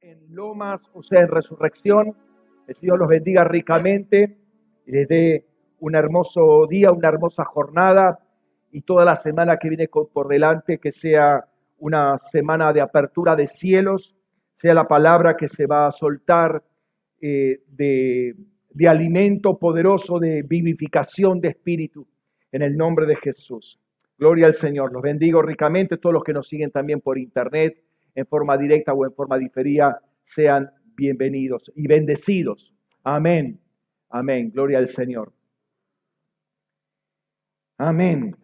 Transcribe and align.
en 0.00 0.34
Lomas 0.34 0.80
o 0.92 1.02
sea 1.02 1.20
en 1.20 1.28
Resurrección. 1.28 2.14
El 2.66 2.74
Señor 2.74 2.98
los 2.98 3.08
bendiga 3.08 3.44
ricamente 3.44 4.36
y 4.86 4.92
les 4.92 5.08
dé 5.08 5.46
un 5.80 5.94
hermoso 5.94 6.66
día, 6.68 6.92
una 6.92 7.08
hermosa 7.08 7.44
jornada 7.44 8.18
y 8.70 8.82
toda 8.82 9.04
la 9.04 9.16
semana 9.16 9.58
que 9.58 9.68
viene 9.68 9.88
por 9.88 10.28
delante 10.28 10.78
que 10.78 10.92
sea 10.92 11.44
una 11.78 12.18
semana 12.30 12.72
de 12.72 12.80
apertura 12.80 13.36
de 13.36 13.48
cielos, 13.48 14.14
sea 14.56 14.74
la 14.74 14.86
palabra 14.86 15.36
que 15.36 15.48
se 15.48 15.66
va 15.66 15.88
a 15.88 15.92
soltar 15.92 16.62
eh, 17.20 17.62
de, 17.68 18.34
de 18.70 18.88
alimento 18.88 19.58
poderoso, 19.58 20.18
de 20.18 20.42
vivificación 20.42 21.40
de 21.40 21.48
espíritu, 21.48 22.06
en 22.52 22.62
el 22.62 22.76
nombre 22.76 23.06
de 23.06 23.16
Jesús. 23.16 23.78
Gloria 24.18 24.46
al 24.46 24.54
Señor. 24.54 24.92
Los 24.92 25.02
bendigo 25.02 25.42
ricamente, 25.42 25.96
todos 25.96 26.14
los 26.14 26.24
que 26.24 26.32
nos 26.32 26.46
siguen 26.48 26.70
también 26.70 27.00
por 27.00 27.18
internet 27.18 27.82
en 28.14 28.26
forma 28.26 28.56
directa 28.56 28.92
o 28.92 29.04
en 29.04 29.14
forma 29.14 29.38
diferida, 29.38 30.00
sean 30.24 30.70
bienvenidos 30.96 31.70
y 31.74 31.86
bendecidos. 31.86 32.72
Amén. 33.04 33.60
Amén. 34.10 34.50
Gloria 34.50 34.78
al 34.78 34.88
Señor. 34.88 35.32
Amén. 37.78 38.36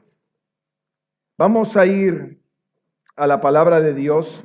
Vamos 1.37 1.77
a 1.77 1.87
ir 1.87 2.41
a 3.15 3.27
la 3.27 3.41
palabra 3.41 3.81
de 3.81 3.95
Dios 3.95 4.45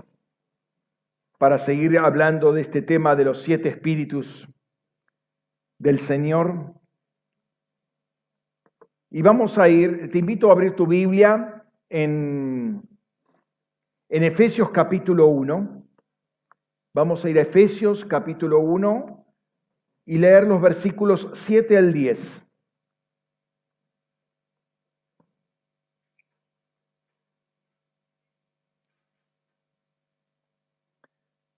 para 1.38 1.58
seguir 1.58 1.98
hablando 1.98 2.54
de 2.54 2.62
este 2.62 2.82
tema 2.82 3.16
de 3.16 3.26
los 3.26 3.42
siete 3.44 3.70
espíritus 3.70 4.48
del 5.78 6.00
Señor. 6.00 6.74
Y 9.10 9.22
vamos 9.22 9.58
a 9.58 9.70
ir, 9.70 10.10
te 10.12 10.20
invito 10.20 10.50
a 10.50 10.54
abrir 10.54 10.76
tu 10.76 10.88
Biblia 10.88 11.66
en 11.90 12.53
en 14.10 14.24
Efesios 14.24 14.70
capítulo 14.72 15.28
1. 15.28 15.84
Vamos 16.94 17.26
a 17.26 17.30
ir 17.30 17.40
a 17.40 17.42
Efesios 17.42 18.06
capítulo 18.06 18.60
1 18.60 19.26
y 20.06 20.18
leer 20.18 20.46
los 20.46 20.62
versículos 20.62 21.30
7 21.34 21.78
al 21.78 21.94
10. 21.94 22.46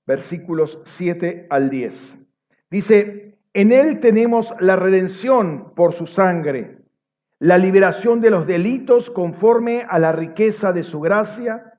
Versículos 0.08 0.80
7 0.86 1.48
al 1.50 1.70
10. 1.70 2.18
Dice, 2.70 3.40
en 3.54 3.72
Él 3.72 4.00
tenemos 4.00 4.54
la 4.60 4.76
redención 4.76 5.74
por 5.76 5.94
su 5.94 6.06
sangre, 6.06 6.78
la 7.40 7.58
liberación 7.58 8.22
de 8.22 8.30
los 8.30 8.46
delitos 8.46 9.10
conforme 9.10 9.86
a 9.90 9.98
la 9.98 10.12
riqueza 10.12 10.72
de 10.72 10.84
su 10.84 11.02
gracia 11.02 11.75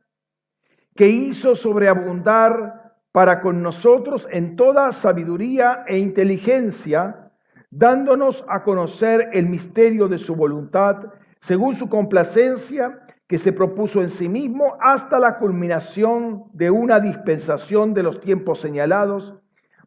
que 0.97 1.09
hizo 1.09 1.55
sobreabundar 1.55 2.95
para 3.13 3.41
con 3.41 3.63
nosotros 3.63 4.27
en 4.31 4.57
toda 4.57 4.93
sabiduría 4.93 5.85
e 5.87 5.99
inteligencia, 5.99 7.31
dándonos 7.71 8.45
a 8.49 8.63
conocer 8.63 9.31
el 9.33 9.47
misterio 9.47 10.09
de 10.09 10.19
su 10.19 10.35
voluntad, 10.35 10.97
según 11.41 11.77
su 11.77 11.89
complacencia, 11.89 13.01
que 13.29 13.39
se 13.39 13.53
propuso 13.53 14.03
en 14.03 14.11
sí 14.11 14.29
mismo 14.29 14.77
hasta 14.81 15.19
la 15.19 15.39
culminación 15.39 16.45
de 16.53 16.71
una 16.71 17.01
dispensación 17.01 17.93
de 17.93 18.03
los 18.03 18.21
tiempos 18.21 18.61
señalados, 18.61 19.35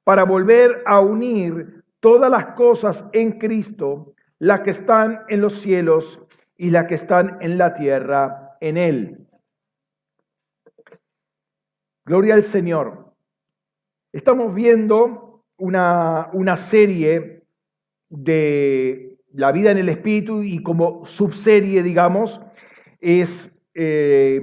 para 0.03 0.23
volver 0.23 0.81
a 0.85 0.99
unir 0.99 1.83
todas 1.99 2.29
las 2.29 2.47
cosas 2.47 3.05
en 3.13 3.33
Cristo, 3.39 4.13
las 4.39 4.61
que 4.61 4.71
están 4.71 5.21
en 5.29 5.41
los 5.41 5.61
cielos 5.61 6.19
y 6.57 6.71
las 6.71 6.85
que 6.85 6.95
están 6.95 7.37
en 7.41 7.57
la 7.57 7.75
tierra, 7.75 8.57
en 8.59 8.77
Él 8.77 9.28
Gloria 12.09 12.33
al 12.33 12.43
Señor. 12.43 13.13
Estamos 14.11 14.55
viendo 14.55 15.43
una, 15.59 16.29
una 16.33 16.57
serie 16.57 17.43
de 18.09 19.19
la 19.31 19.51
vida 19.51 19.69
en 19.69 19.77
el 19.77 19.89
Espíritu 19.89 20.41
y 20.41 20.63
como 20.63 21.05
subserie, 21.05 21.83
digamos, 21.83 22.41
es 22.99 23.51
eh, 23.75 24.41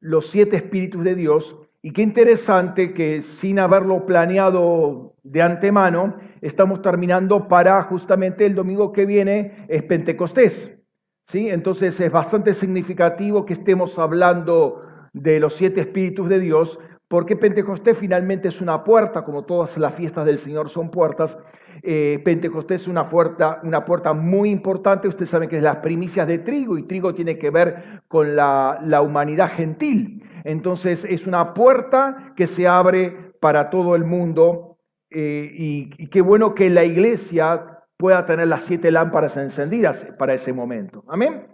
los 0.00 0.30
siete 0.30 0.56
espíritus 0.56 1.04
de 1.04 1.14
Dios. 1.14 1.54
Y 1.82 1.92
qué 1.92 2.00
interesante 2.00 2.94
que 2.94 3.22
sin 3.22 3.58
haberlo 3.58 4.06
planeado 4.06 5.12
de 5.24 5.42
antemano, 5.42 6.16
estamos 6.40 6.80
terminando 6.80 7.48
para 7.48 7.82
justamente 7.82 8.46
el 8.46 8.54
domingo 8.54 8.92
que 8.92 9.04
viene 9.04 9.66
es 9.68 9.82
Pentecostés. 9.82 10.78
¿sí? 11.26 11.50
Entonces 11.50 12.00
es 12.00 12.10
bastante 12.10 12.54
significativo 12.54 13.44
que 13.44 13.52
estemos 13.52 13.98
hablando 13.98 14.86
de 15.12 15.40
los 15.40 15.54
siete 15.54 15.80
espíritus 15.80 16.28
de 16.28 16.40
Dios, 16.40 16.78
porque 17.08 17.36
Pentecostés 17.36 17.98
finalmente 17.98 18.48
es 18.48 18.60
una 18.62 18.84
puerta, 18.84 19.22
como 19.22 19.44
todas 19.44 19.76
las 19.76 19.94
fiestas 19.94 20.24
del 20.24 20.38
Señor 20.38 20.70
son 20.70 20.90
puertas. 20.90 21.38
Eh, 21.82 22.22
Pentecostés 22.24 22.82
es 22.82 22.88
una 22.88 23.10
puerta, 23.10 23.60
una 23.64 23.84
puerta 23.84 24.14
muy 24.14 24.50
importante. 24.50 25.08
Ustedes 25.08 25.28
saben 25.28 25.50
que 25.50 25.58
es 25.58 25.62
las 25.62 25.76
primicias 25.78 26.26
de 26.26 26.38
trigo 26.38 26.78
y 26.78 26.84
trigo 26.84 27.14
tiene 27.14 27.36
que 27.36 27.50
ver 27.50 28.02
con 28.08 28.34
la, 28.34 29.02
humanidad 29.02 29.50
gentil. 29.52 30.24
Entonces 30.44 31.04
es 31.04 31.26
una 31.26 31.52
puerta 31.52 32.32
que 32.34 32.46
se 32.46 32.66
abre 32.66 33.34
para 33.40 33.68
todo 33.68 33.94
el 33.94 34.04
mundo 34.04 34.78
eh, 35.10 35.50
y, 35.52 35.90
y 35.98 36.06
qué 36.06 36.22
bueno 36.22 36.54
que 36.54 36.70
la 36.70 36.84
iglesia 36.84 37.80
pueda 37.98 38.24
tener 38.24 38.48
las 38.48 38.62
siete 38.62 38.90
lámparas 38.90 39.36
encendidas 39.36 40.06
para 40.18 40.32
ese 40.32 40.52
momento. 40.52 41.04
Amén. 41.08 41.46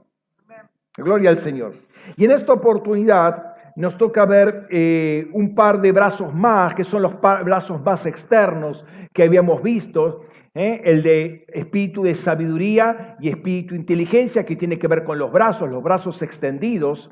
Gloria 0.96 1.30
al 1.30 1.38
Señor. 1.38 1.74
Y 2.16 2.24
en 2.24 2.32
esta 2.32 2.52
oportunidad 2.52 3.54
nos 3.76 3.96
toca 3.96 4.24
ver 4.24 4.66
eh, 4.70 5.28
un 5.32 5.54
par 5.54 5.80
de 5.80 5.92
brazos 5.92 6.34
más, 6.34 6.74
que 6.74 6.84
son 6.84 7.02
los 7.02 7.20
brazos 7.20 7.80
más 7.82 8.04
externos 8.06 8.84
que 9.12 9.22
habíamos 9.22 9.62
visto, 9.62 10.24
¿eh? 10.54 10.82
el 10.84 11.02
de 11.02 11.46
espíritu 11.52 12.02
de 12.02 12.14
sabiduría 12.14 13.16
y 13.20 13.28
espíritu 13.28 13.74
de 13.74 13.80
inteligencia, 13.80 14.44
que 14.44 14.56
tiene 14.56 14.78
que 14.78 14.88
ver 14.88 15.04
con 15.04 15.18
los 15.18 15.30
brazos, 15.30 15.70
los 15.70 15.82
brazos 15.82 16.20
extendidos, 16.22 17.10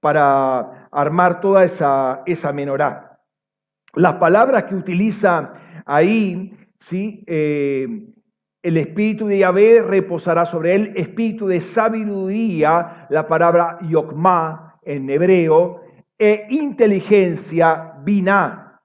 para 0.00 0.88
armar 0.90 1.40
toda 1.40 1.64
esa, 1.64 2.52
menorá. 2.52 3.20
Las 3.94 4.14
palabras 4.14 4.64
que 4.64 4.74
utiliza 4.74 5.54
ahí, 5.86 6.52
¿sí? 6.80 7.24
Eh, 7.26 7.86
el 8.68 8.76
espíritu 8.76 9.26
de 9.26 9.38
Yahvé 9.38 9.82
reposará 9.82 10.44
sobre 10.44 10.74
él, 10.74 10.92
espíritu 10.94 11.46
de 11.46 11.60
sabiduría, 11.60 13.06
la 13.08 13.26
palabra 13.26 13.78
yokma 13.82 14.78
en 14.82 15.08
hebreo, 15.08 15.82
e 16.18 16.46
inteligencia 16.50 17.94
biná. 18.02 18.80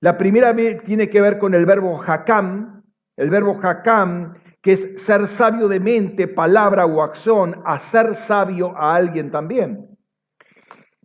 La 0.00 0.18
primera 0.18 0.54
tiene 0.84 1.08
que 1.08 1.20
ver 1.20 1.38
con 1.38 1.54
el 1.54 1.64
verbo 1.64 2.02
hakam, 2.02 2.82
el 3.16 3.30
verbo 3.30 3.58
hakam, 3.62 4.34
que 4.60 4.72
es 4.72 5.02
ser 5.04 5.28
sabio 5.28 5.68
de 5.68 5.80
mente, 5.80 6.28
palabra 6.28 6.84
o 6.84 7.02
acción, 7.02 7.62
hacer 7.64 8.14
sabio 8.14 8.76
a 8.76 8.94
alguien 8.94 9.30
también. 9.30 9.88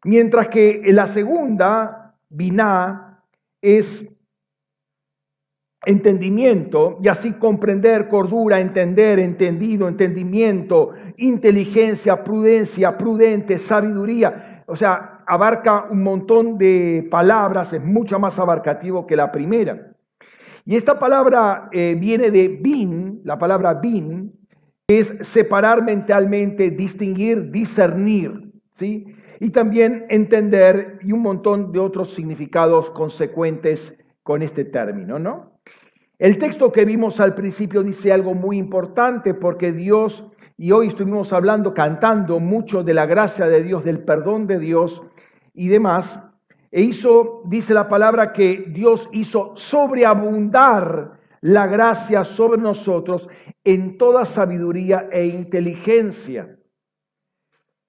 Mientras 0.04 0.50
que 0.50 0.82
la 0.88 1.08
segunda, 1.08 2.16
biná, 2.30 3.22
es 3.62 4.06
entendimiento 5.86 7.00
y 7.02 7.08
así 7.08 7.34
comprender, 7.34 8.10
cordura, 8.10 8.60
entender, 8.60 9.20
entendido, 9.20 9.88
entendimiento, 9.88 10.94
inteligencia, 11.18 12.24
prudencia, 12.24 12.98
prudente, 12.98 13.58
sabiduría. 13.58 14.64
O 14.68 14.76
sea, 14.76 15.24
abarca 15.26 15.86
un 15.90 16.04
montón 16.04 16.58
de 16.58 17.08
palabras, 17.10 17.74
es 17.74 17.84
mucho 17.84 18.20
más 18.20 18.38
abarcativo 18.40 19.08
que 19.08 19.16
la 19.16 19.32
primera. 19.32 19.94
Y 20.66 20.76
esta 20.76 21.00
palabra 21.00 21.70
eh, 21.72 21.96
viene 21.98 22.30
de 22.30 22.48
bin, 22.48 23.22
la 23.24 23.40
palabra 23.40 23.74
bin, 23.76 24.34
es 24.88 25.14
separar 25.22 25.84
mentalmente, 25.84 26.72
distinguir, 26.72 27.52
discernir, 27.52 28.52
¿sí? 28.76 29.06
Y 29.40 29.52
también 29.52 30.06
entender 30.10 31.00
y 31.02 31.12
un 31.12 31.22
montón 31.22 31.72
de 31.72 31.80
otros 31.80 32.14
significados 32.14 32.90
consecuentes 32.90 33.96
con 34.24 34.42
este 34.42 34.66
término, 34.66 35.18
¿no? 35.18 35.59
El 36.20 36.38
texto 36.38 36.70
que 36.74 36.84
vimos 36.84 37.22
al 37.22 37.34
principio 37.34 37.82
dice 37.82 38.12
algo 38.12 38.34
muy 38.34 38.58
importante 38.58 39.34
porque 39.34 39.72
Dios, 39.72 40.26
y 40.58 40.74
hoy 40.74 40.90
estuvimos 40.90 41.32
hablando, 41.32 41.74
cantando 41.74 42.42
mucho 42.42 42.84
de 42.84 42.94
la 42.94 43.06
gracia 43.06 43.48
de 43.48 43.64
Dios, 43.64 43.86
del 43.86 44.04
perdón 44.04 44.46
de 44.46 44.60
Dios 44.60 45.02
y 45.54 45.70
demás, 45.70 46.20
e 46.72 46.82
hizo, 46.82 47.44
dice 47.46 47.74
la 47.74 47.88
palabra, 47.88 48.34
que 48.34 48.66
Dios 48.68 49.08
hizo 49.14 49.54
sobreabundar 49.56 51.20
la 51.40 51.68
gracia 51.68 52.26
sobre 52.26 52.62
nosotros 52.62 53.26
en 53.64 53.98
toda 53.98 54.26
sabiduría 54.26 55.08
e 55.10 55.26
inteligencia. 55.26 56.54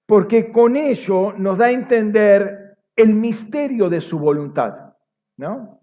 Porque 0.07 0.53
con 0.53 0.77
ello 0.77 1.33
nos 1.37 1.59
da 1.59 1.67
a 1.67 1.73
entender 1.73 2.77
el 2.95 3.13
misterio 3.13 3.89
de 3.89 4.01
su 4.01 4.21
voluntad, 4.21 4.95
¿no? 5.37 5.80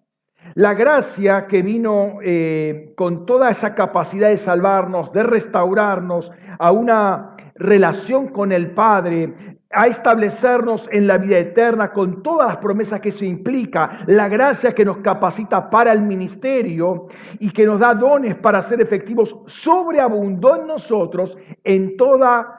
La 0.56 0.74
gracia 0.74 1.48
que 1.48 1.62
vino 1.62 2.20
eh, 2.24 2.94
con 2.96 3.26
toda 3.26 3.50
esa 3.50 3.76
capacidad 3.76 4.30
de 4.30 4.38
salvarnos, 4.38 5.12
de 5.12 5.24
restaurarnos 5.24 6.32
a 6.60 6.72
una 6.72 7.36
relación 7.56 8.28
con 8.28 8.52
el 8.52 8.72
Padre, 8.72 9.58
a 9.72 9.88
establecernos 9.88 10.88
en 10.92 11.08
la 11.08 11.18
vida 11.18 11.38
eterna 11.38 11.92
con 11.92 12.24
todas 12.24 12.48
las 12.48 12.58
promesas 12.58 13.02
que 13.02 13.10
eso 13.10 13.26
implica, 13.26 14.00
la 14.08 14.30
gracia 14.30 14.74
que 14.74 14.86
nos 14.86 14.98
capacita 14.98 15.70
para 15.70 15.92
el 15.92 16.02
ministerio 16.02 17.08
y 17.40 17.52
que 17.52 17.66
nos 17.66 17.80
da 17.80 17.94
dones 17.94 18.36
para 18.36 18.62
ser 18.62 18.82
efectivos, 18.82 19.36
sobreabundó 19.48 20.56
en 20.56 20.68
nosotros 20.68 21.38
en 21.64 21.98
toda 21.98 22.58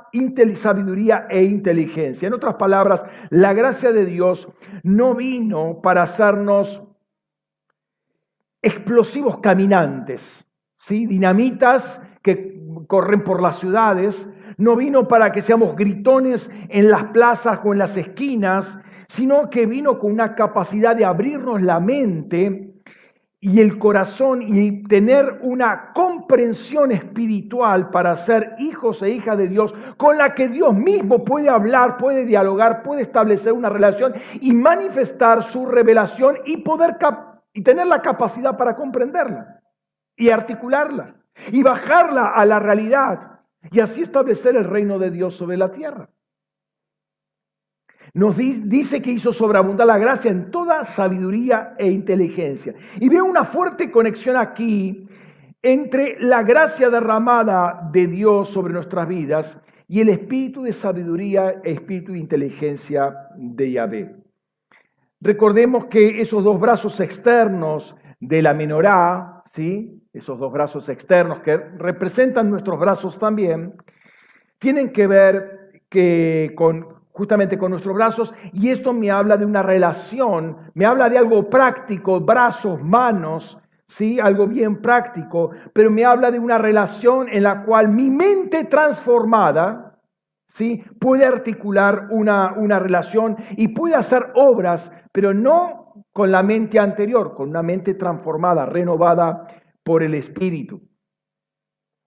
sabiduría 0.56 1.26
e 1.28 1.42
inteligencia. 1.42 2.28
En 2.28 2.34
otras 2.34 2.54
palabras, 2.54 3.02
la 3.30 3.52
gracia 3.52 3.92
de 3.92 4.06
Dios 4.06 4.48
no 4.82 5.14
vino 5.14 5.80
para 5.82 6.02
hacernos 6.02 6.82
explosivos 8.62 9.38
caminantes, 9.38 10.22
¿sí? 10.78 11.06
dinamitas 11.06 12.00
que 12.22 12.60
corren 12.86 13.22
por 13.22 13.40
las 13.40 13.58
ciudades, 13.58 14.28
no 14.56 14.76
vino 14.76 15.06
para 15.06 15.32
que 15.32 15.42
seamos 15.42 15.76
gritones 15.76 16.50
en 16.68 16.90
las 16.90 17.04
plazas 17.04 17.60
o 17.64 17.72
en 17.72 17.78
las 17.78 17.96
esquinas, 17.96 18.76
sino 19.08 19.48
que 19.50 19.66
vino 19.66 19.98
con 19.98 20.12
una 20.12 20.34
capacidad 20.34 20.96
de 20.96 21.04
abrirnos 21.04 21.62
la 21.62 21.80
mente 21.80 22.68
y 23.40 23.60
el 23.60 23.78
corazón 23.78 24.42
y 24.42 24.82
tener 24.88 25.38
una 25.42 25.92
comprensión 25.94 26.90
espiritual 26.90 27.90
para 27.90 28.16
ser 28.16 28.54
hijos 28.58 29.00
e 29.00 29.10
hijas 29.10 29.38
de 29.38 29.46
Dios 29.46 29.72
con 29.96 30.18
la 30.18 30.34
que 30.34 30.48
Dios 30.48 30.74
mismo 30.74 31.24
puede 31.24 31.48
hablar, 31.48 31.98
puede 31.98 32.24
dialogar, 32.24 32.82
puede 32.82 33.02
establecer 33.02 33.52
una 33.52 33.68
relación 33.68 34.14
y 34.40 34.52
manifestar 34.52 35.44
su 35.44 35.66
revelación 35.66 36.38
y 36.46 36.58
poder 36.58 36.98
y 37.58 37.62
tener 37.64 37.88
la 37.88 38.00
capacidad 38.00 38.56
para 38.56 38.76
comprenderla 38.76 39.60
y 40.14 40.30
articularla 40.30 41.16
y 41.50 41.60
bajarla 41.60 42.28
a 42.28 42.46
la 42.46 42.60
realidad 42.60 43.40
y 43.72 43.80
así 43.80 44.02
establecer 44.02 44.54
el 44.54 44.62
reino 44.62 44.96
de 45.00 45.10
Dios 45.10 45.34
sobre 45.34 45.56
la 45.56 45.72
tierra. 45.72 46.08
Nos 48.14 48.36
dice 48.36 49.02
que 49.02 49.10
hizo 49.10 49.32
sobreabundar 49.32 49.88
la 49.88 49.98
gracia 49.98 50.30
en 50.30 50.52
toda 50.52 50.84
sabiduría 50.84 51.74
e 51.78 51.90
inteligencia. 51.90 52.76
Y 53.00 53.08
veo 53.08 53.24
una 53.24 53.44
fuerte 53.44 53.90
conexión 53.90 54.36
aquí 54.36 55.08
entre 55.60 56.20
la 56.20 56.44
gracia 56.44 56.90
derramada 56.90 57.90
de 57.90 58.06
Dios 58.06 58.50
sobre 58.50 58.72
nuestras 58.72 59.08
vidas 59.08 59.58
y 59.88 60.00
el 60.00 60.10
espíritu 60.10 60.62
de 60.62 60.72
sabiduría 60.72 61.60
e 61.64 61.72
espíritu 61.72 62.12
de 62.12 62.20
inteligencia 62.20 63.16
de 63.36 63.72
Yahvé. 63.72 64.17
Recordemos 65.20 65.86
que 65.86 66.20
esos 66.20 66.44
dos 66.44 66.60
brazos 66.60 67.00
externos 67.00 67.94
de 68.20 68.40
la 68.40 68.54
menorá, 68.54 69.42
¿sí? 69.52 70.00
esos 70.12 70.38
dos 70.38 70.52
brazos 70.52 70.88
externos 70.88 71.40
que 71.40 71.56
representan 71.56 72.50
nuestros 72.50 72.78
brazos 72.78 73.18
también, 73.18 73.74
tienen 74.58 74.92
que 74.92 75.06
ver 75.06 75.82
que 75.88 76.52
con, 76.56 76.86
justamente 77.12 77.58
con 77.58 77.70
nuestros 77.70 77.94
brazos 77.94 78.32
y 78.52 78.70
esto 78.70 78.92
me 78.92 79.10
habla 79.10 79.36
de 79.36 79.44
una 79.44 79.62
relación, 79.62 80.56
me 80.74 80.86
habla 80.86 81.08
de 81.08 81.18
algo 81.18 81.50
práctico, 81.50 82.20
brazos, 82.20 82.80
manos, 82.82 83.58
¿sí? 83.88 84.20
algo 84.20 84.46
bien 84.46 84.80
práctico, 84.80 85.50
pero 85.72 85.90
me 85.90 86.04
habla 86.04 86.30
de 86.30 86.38
una 86.38 86.58
relación 86.58 87.28
en 87.28 87.42
la 87.42 87.64
cual 87.64 87.88
mi 87.88 88.10
mente 88.10 88.64
transformada 88.64 89.87
puede 91.00 91.24
articular 91.24 92.08
una, 92.10 92.54
una 92.54 92.78
relación 92.78 93.36
y 93.56 93.68
puede 93.68 93.94
hacer 93.94 94.32
obras, 94.34 94.90
pero 95.12 95.34
no 95.34 96.04
con 96.12 96.30
la 96.30 96.42
mente 96.42 96.78
anterior, 96.78 97.34
con 97.34 97.50
una 97.50 97.62
mente 97.62 97.94
transformada, 97.94 98.66
renovada 98.66 99.46
por 99.84 100.02
el 100.02 100.14
Espíritu. 100.14 100.82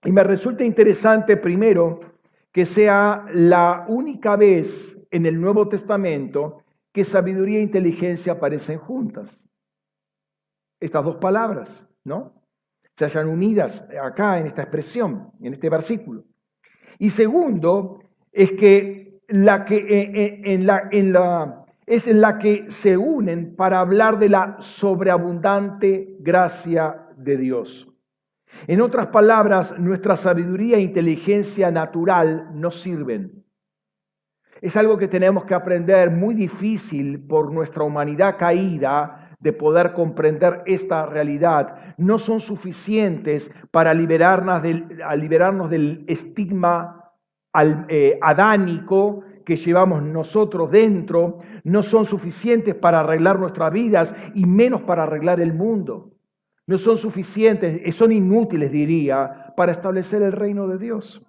Y 0.04 0.12
me 0.12 0.24
resulta 0.24 0.64
interesante 0.64 1.38
primero 1.38 2.00
que 2.52 2.66
sea 2.66 3.26
la 3.34 3.86
única 3.88 4.36
vez 4.36 4.98
en 5.12 5.26
el 5.26 5.40
Nuevo 5.40 5.70
Testamento 5.70 6.64
que 6.92 7.04
sabiduría 7.04 7.60
e 7.60 7.64
inteligencia 7.64 8.34
aparecen 8.34 8.80
juntas. 8.80 9.40
Estas 10.80 11.06
dos 11.06 11.18
palabras, 11.18 11.88
¿no? 12.04 12.34
Se 12.98 13.06
hallan 13.06 13.30
unidas 13.30 13.88
acá 14.02 14.40
en 14.40 14.48
esta 14.48 14.64
expresión, 14.64 15.32
en 15.40 15.54
este 15.54 15.70
versículo. 15.70 16.26
Y 17.00 17.12
segundo, 17.12 18.01
es 18.32 18.52
que 18.52 19.20
la 19.28 19.66
que 19.66 19.78
eh, 19.78 20.12
eh, 20.14 20.42
en 20.46 20.66
la, 20.66 20.90
en 20.92 21.14
la 21.14 21.66
es 21.86 22.08
la 22.08 22.40
que 22.40 22.70
se 22.70 22.96
unen 22.96 23.56
para 23.56 23.80
hablar 23.80 24.18
de 24.20 24.30
la 24.30 24.58
sobreabundante 24.60 26.16
gracia 26.20 27.08
de 27.18 27.38
Dios. 27.38 27.88
En 28.68 28.82
otras 28.82 29.08
palabras, 29.08 29.78
nuestra 29.78 30.16
sabiduría 30.16 30.78
e 30.78 30.82
inteligencia 30.82 31.72
natural 31.72 32.50
no 32.54 32.72
sirven. 32.72 33.44
Es 34.62 34.78
algo 34.78 34.98
que 34.98 35.08
tenemos 35.08 35.46
que 35.46 35.56
aprender 35.56 36.12
muy 36.12 36.36
difícil 36.36 37.26
por 37.28 37.52
nuestra 37.52 37.84
humanidad 37.84 38.38
caída 38.38 39.36
de 39.40 39.54
poder 39.54 39.94
comprender 39.94 40.62
esta 40.68 41.08
realidad. 41.08 41.96
No 41.98 42.20
son 42.20 42.40
suficientes 42.40 43.50
para 43.72 43.94
liberarnos 43.94 44.62
del, 44.62 44.86
liberarnos 45.18 45.70
del 45.72 46.06
estigma 46.08 47.01
eh, 47.90 48.18
adánico 48.22 49.24
que 49.46 49.58
llevamos 49.58 50.04
nosotros 50.04 50.72
dentro. 50.72 51.40
No 51.64 51.84
son 51.84 52.06
suficientes 52.06 52.76
para 52.76 53.02
arreglar 53.02 53.40
nuestras 53.40 53.72
vidas 53.72 54.14
y 54.34 54.46
menos 54.46 54.82
para 54.82 55.04
arreglar 55.04 55.40
el 55.40 55.54
mundo 55.54 56.12
no 56.72 56.78
son 56.78 56.98
suficientes, 56.98 57.82
eh, 57.84 57.92
son 57.92 58.14
inútiles, 58.14 58.72
diría, 58.72 59.54
para 59.58 59.74
establecer 59.74 60.22
el 60.22 60.32
reino 60.32 60.68
de 60.68 60.78
Dios. 60.78 61.22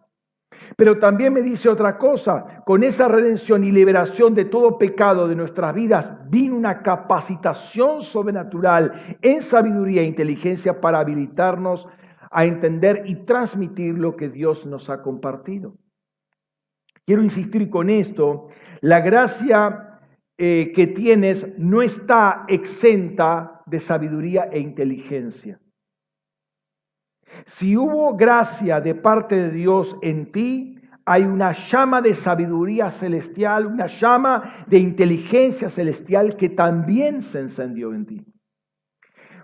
Pero 0.77 0.99
también 1.01 1.33
me 1.33 1.43
dice 1.43 1.69
otra 1.69 1.99
cosa, 1.99 2.63
con 2.65 2.85
esa 2.85 3.09
redención 3.09 3.65
y 3.65 3.73
liberación 3.73 4.35
de 4.35 4.45
todo 4.45 4.79
pecado 4.79 5.27
de 5.27 5.35
nuestras 5.35 5.75
vidas, 5.75 6.13
vino 6.31 6.57
una 6.57 6.83
capacitación 6.83 8.03
sobrenatural 8.03 9.17
en 9.21 9.43
sabiduría 9.43 10.03
e 10.03 10.07
inteligencia 10.07 10.81
para 10.81 11.01
habilitarnos 11.01 11.89
a 12.31 12.45
entender 12.45 13.03
y 13.07 13.17
transmitir 13.25 13.99
lo 13.99 14.15
que 14.15 14.29
Dios 14.29 14.65
nos 14.65 14.89
ha 14.89 15.03
compartido. 15.03 15.75
Quiero 17.07 17.23
insistir 17.23 17.69
con 17.69 17.91
esto, 17.91 18.49
la 18.81 19.01
gracia 19.01 20.01
eh, 20.39 20.73
que 20.75 20.87
tienes 20.89 21.47
no 21.59 21.83
está 21.83 22.45
exenta 22.49 23.63
de 23.67 23.81
sabiduría 23.81 24.49
e 24.53 24.61
inteligencia. 24.61 25.61
Si 27.47 27.77
hubo 27.77 28.17
gracia 28.17 28.81
de 28.81 28.95
parte 28.95 29.35
de 29.37 29.51
Dios 29.51 29.97
en 30.03 30.31
ti, 30.33 30.79
hay 31.05 31.25
una 31.25 31.53
llama 31.53 32.01
de 32.01 32.15
sabiduría 32.15 32.91
celestial, 32.91 33.67
una 33.67 33.87
llama 33.87 34.65
de 34.67 34.79
inteligencia 34.79 35.69
celestial 35.69 36.37
que 36.37 36.51
también 36.51 37.23
se 37.23 37.41
encendió 37.41 37.93
en 37.93 38.07
ti. 38.07 38.25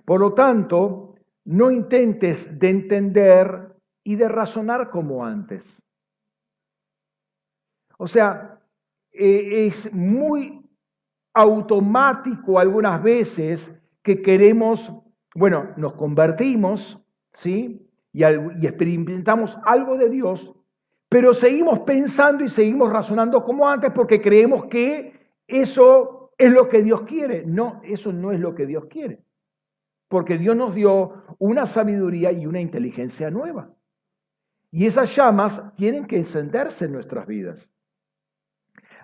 Por 0.05 0.21
lo 0.21 0.35
tanto, 0.35 1.17
no 1.45 1.71
intentes 1.71 2.59
de 2.59 2.71
entender 2.71 3.75
y 4.05 4.17
de 4.17 4.29
razonar 4.29 4.91
como 4.91 5.25
antes. 5.25 5.65
O 7.99 8.07
sea, 8.07 8.61
eh, 9.13 9.67
es 9.67 9.93
muy 9.93 10.65
automático 11.35 12.59
algunas 12.59 13.03
veces 13.03 13.71
que 14.03 14.23
queremos, 14.23 14.93
bueno, 15.35 15.75
nos 15.77 15.95
convertimos, 15.95 16.99
¿sí? 17.35 17.87
Y 18.13 18.25
experimentamos 18.25 19.57
algo 19.65 19.99
de 19.99 20.09
Dios, 20.09 20.55
pero 21.09 21.35
seguimos 21.35 21.81
pensando 21.81 22.45
y 22.45 22.49
seguimos 22.49 22.91
razonando 22.91 23.45
como 23.45 23.69
antes 23.69 23.93
porque 23.93 24.21
creemos 24.21 24.67
que 24.67 25.13
eso 25.47 26.33
es 26.39 26.53
lo 26.53 26.69
que 26.69 26.83
Dios 26.83 27.03
quiere. 27.03 27.45
No, 27.47 27.81
eso 27.85 28.13
no 28.13 28.33
es 28.33 28.41
lo 28.41 28.55
que 28.55 28.67
Dios 28.67 28.87
quiere. 28.87 29.21
Porque 30.09 30.39
Dios 30.39 30.57
nos 30.57 30.75
dio 30.75 31.25
una 31.39 31.67
sabiduría 31.67 32.33
y 32.33 32.47
una 32.47 32.61
inteligencia 32.61 33.31
nueva. 33.31 33.71
Y 34.71 34.87
esas 34.87 35.15
llamas 35.15 35.63
tienen 35.77 36.07
que 36.07 36.17
encenderse 36.17 36.85
en 36.85 36.93
nuestras 36.93 37.27
vidas. 37.27 37.69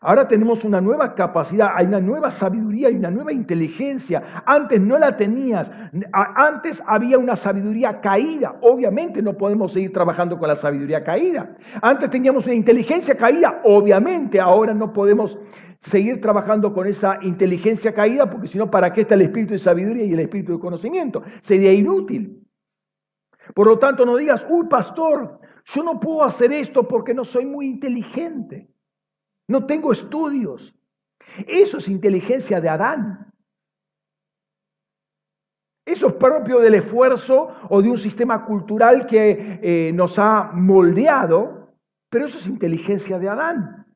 Ahora 0.06 0.28
tenemos 0.28 0.62
una 0.64 0.82
nueva 0.82 1.14
capacidad, 1.14 1.70
hay 1.74 1.86
una 1.86 1.98
nueva 1.98 2.30
sabiduría 2.30 2.90
y 2.90 2.96
una 2.96 3.10
nueva 3.10 3.32
inteligencia. 3.32 4.42
Antes 4.44 4.78
no 4.78 4.98
la 4.98 5.16
tenías. 5.16 5.70
Antes 6.12 6.82
había 6.86 7.16
una 7.16 7.36
sabiduría 7.36 8.02
caída. 8.02 8.54
Obviamente 8.60 9.22
no 9.22 9.32
podemos 9.32 9.72
seguir 9.72 9.94
trabajando 9.94 10.38
con 10.38 10.48
la 10.48 10.56
sabiduría 10.56 11.02
caída. 11.02 11.56
Antes 11.80 12.10
teníamos 12.10 12.44
una 12.44 12.54
inteligencia 12.54 13.16
caída. 13.16 13.62
Obviamente 13.64 14.38
ahora 14.38 14.74
no 14.74 14.92
podemos 14.92 15.38
seguir 15.80 16.20
trabajando 16.20 16.74
con 16.74 16.86
esa 16.86 17.18
inteligencia 17.22 17.94
caída 17.94 18.28
porque 18.30 18.48
si 18.48 18.58
no, 18.58 18.70
¿para 18.70 18.92
qué 18.92 19.00
está 19.00 19.14
el 19.14 19.22
espíritu 19.22 19.54
de 19.54 19.60
sabiduría 19.60 20.04
y 20.04 20.12
el 20.12 20.20
espíritu 20.20 20.52
de 20.52 20.58
conocimiento? 20.58 21.22
Sería 21.44 21.72
inútil. 21.72 22.42
Por 23.54 23.66
lo 23.66 23.78
tanto, 23.78 24.04
no 24.04 24.16
digas, 24.16 24.46
uy, 24.50 24.66
pastor, 24.68 25.40
yo 25.64 25.82
no 25.82 25.98
puedo 25.98 26.24
hacer 26.24 26.52
esto 26.52 26.86
porque 26.86 27.14
no 27.14 27.24
soy 27.24 27.46
muy 27.46 27.66
inteligente. 27.66 28.68
No 29.48 29.66
tengo 29.66 29.92
estudios. 29.92 30.74
Eso 31.46 31.78
es 31.78 31.88
inteligencia 31.88 32.60
de 32.60 32.68
Adán. 32.68 33.32
Eso 35.86 36.08
es 36.08 36.14
propio 36.14 36.60
del 36.60 36.76
esfuerzo 36.76 37.48
o 37.68 37.82
de 37.82 37.90
un 37.90 37.98
sistema 37.98 38.46
cultural 38.46 39.06
que 39.06 39.60
eh, 39.62 39.92
nos 39.92 40.18
ha 40.18 40.50
moldeado, 40.54 41.74
pero 42.08 42.26
eso 42.26 42.38
es 42.38 42.46
inteligencia 42.46 43.18
de 43.18 43.28
Adán. 43.28 43.86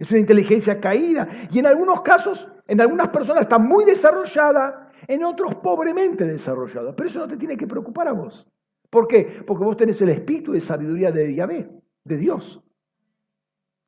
Es 0.00 0.10
una 0.10 0.20
inteligencia 0.20 0.80
caída. 0.80 1.28
Y 1.50 1.60
en 1.60 1.66
algunos 1.66 2.02
casos, 2.02 2.48
en 2.66 2.80
algunas 2.80 3.08
personas 3.10 3.42
está 3.42 3.58
muy 3.58 3.84
desarrollada, 3.84 4.90
en 5.06 5.24
otros 5.24 5.54
pobremente 5.56 6.24
desarrollada. 6.24 6.94
Pero 6.94 7.08
eso 7.08 7.18
no 7.20 7.28
te 7.28 7.36
tiene 7.36 7.56
que 7.56 7.66
preocupar 7.66 8.08
a 8.08 8.12
vos. 8.12 8.48
¿Por 8.90 9.06
qué? 9.06 9.42
Porque 9.46 9.64
vos 9.64 9.76
tenés 9.76 10.00
el 10.00 10.08
espíritu 10.08 10.52
de 10.52 10.60
sabiduría 10.60 11.12
de 11.12 11.34
Yahvé, 11.34 11.68
de 12.04 12.16
Dios. 12.16 12.62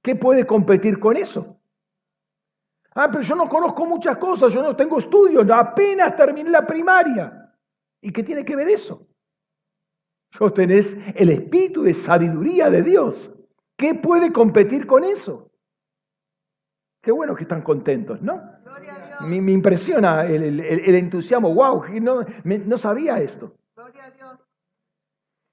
¿Qué 0.03 0.17
puede 0.17 0.47
competir 0.47 0.99
con 0.99 1.17
eso? 1.17 1.61
Ah, 2.95 3.09
pero 3.11 3.23
yo 3.23 3.35
no 3.35 3.49
conozco 3.49 3.87
muchas 3.87 4.17
cosas, 4.19 4.53
yo 4.53 4.63
no 4.63 4.75
tengo 4.75 4.99
estudios, 4.99 5.49
apenas 5.51 6.17
terminé 6.17 6.51
la 6.51 6.67
primaria. 6.67 7.55
¿Y 8.01 8.13
qué 8.13 8.23
tiene 8.23 8.45
que 8.45 8.57
ver 8.57 8.69
eso? 8.69 9.07
Vos 10.39 10.55
tenés 10.55 10.97
el 11.15 11.31
espíritu 11.31 11.83
de 11.83 11.95
sabiduría 11.95 12.71
de 12.71 12.83
Dios. 12.83 13.31
¿Qué 13.77 13.95
puede 13.95 14.33
competir 14.33 14.87
con 14.87 15.05
eso? 15.05 15.51
Qué 17.03 17.13
bueno 17.13 17.35
que 17.35 17.45
están 17.45 17.63
contentos, 17.63 18.21
¿no? 18.23 18.43
Me, 19.23 19.37
impresiona 19.37 20.25
el, 20.25 20.61
entusiasmo. 20.95 21.55
¡Wow! 21.55 21.85
No, 22.01 22.25
no 22.45 22.79
sabía 22.79 23.21
esto. 23.21 23.55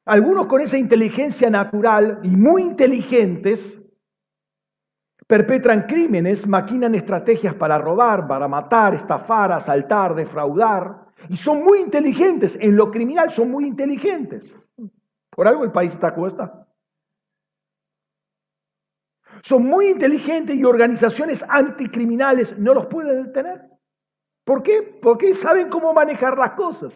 Algunos 0.06 0.48
con 0.48 0.62
esa 0.62 0.78
inteligencia 0.78 1.50
natural 1.50 2.20
y 2.24 2.30
muy 2.30 2.62
inteligentes 2.62 3.82
perpetran 5.28 5.88
crímenes, 5.88 6.48
maquinan 6.48 6.96
estrategias 6.96 7.54
para 7.56 7.78
robar, 7.78 8.28
para 8.28 8.48
matar, 8.48 8.96
estafar, 8.96 9.52
asaltar, 9.52 10.16
defraudar. 10.16 11.08
Y 11.30 11.36
son 11.36 11.64
muy 11.64 11.80
inteligentes. 11.80 12.58
En 12.60 12.76
lo 12.78 12.90
criminal 12.90 13.32
son 13.32 13.52
muy 13.52 13.66
inteligentes. 13.66 14.56
Por 15.30 15.48
algo 15.48 15.66
el 15.66 15.72
país 15.72 15.92
está 15.92 16.14
como 16.14 16.28
está. 16.28 16.66
Son 19.44 19.64
muy 19.64 19.90
inteligentes 19.90 20.56
y 20.56 20.64
organizaciones 20.64 21.44
anticriminales 21.48 22.58
no 22.58 22.74
los 22.74 22.88
pueden 22.88 23.26
detener. 23.26 23.62
¿Por 24.46 24.64
qué? 24.64 24.98
Porque 25.02 25.36
saben 25.36 25.70
cómo 25.70 25.94
manejar 25.94 26.38
las 26.38 26.54
cosas. 26.54 26.94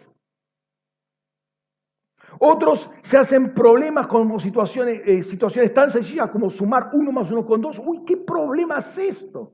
Otros 2.38 2.90
se 3.02 3.18
hacen 3.18 3.54
problemas 3.54 4.06
con 4.06 4.38
situaciones, 4.40 5.02
eh, 5.06 5.22
situaciones 5.24 5.72
tan 5.72 5.90
sencillas 5.90 6.30
como 6.30 6.50
sumar 6.50 6.90
uno 6.92 7.12
más 7.12 7.30
uno 7.30 7.44
con 7.44 7.60
dos. 7.60 7.80
Uy, 7.84 8.04
¿qué 8.06 8.16
problema 8.16 8.78
es 8.78 8.98
esto? 8.98 9.52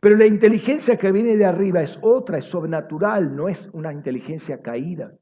Pero 0.00 0.16
la 0.16 0.26
inteligencia 0.26 0.96
que 0.96 1.10
viene 1.10 1.36
de 1.36 1.44
arriba 1.44 1.82
es 1.82 1.98
otra, 2.02 2.38
es 2.38 2.44
sobrenatural, 2.44 3.34
no 3.34 3.48
es 3.48 3.68
una 3.72 3.92
inteligencia 3.92 4.62
caída, 4.62 5.12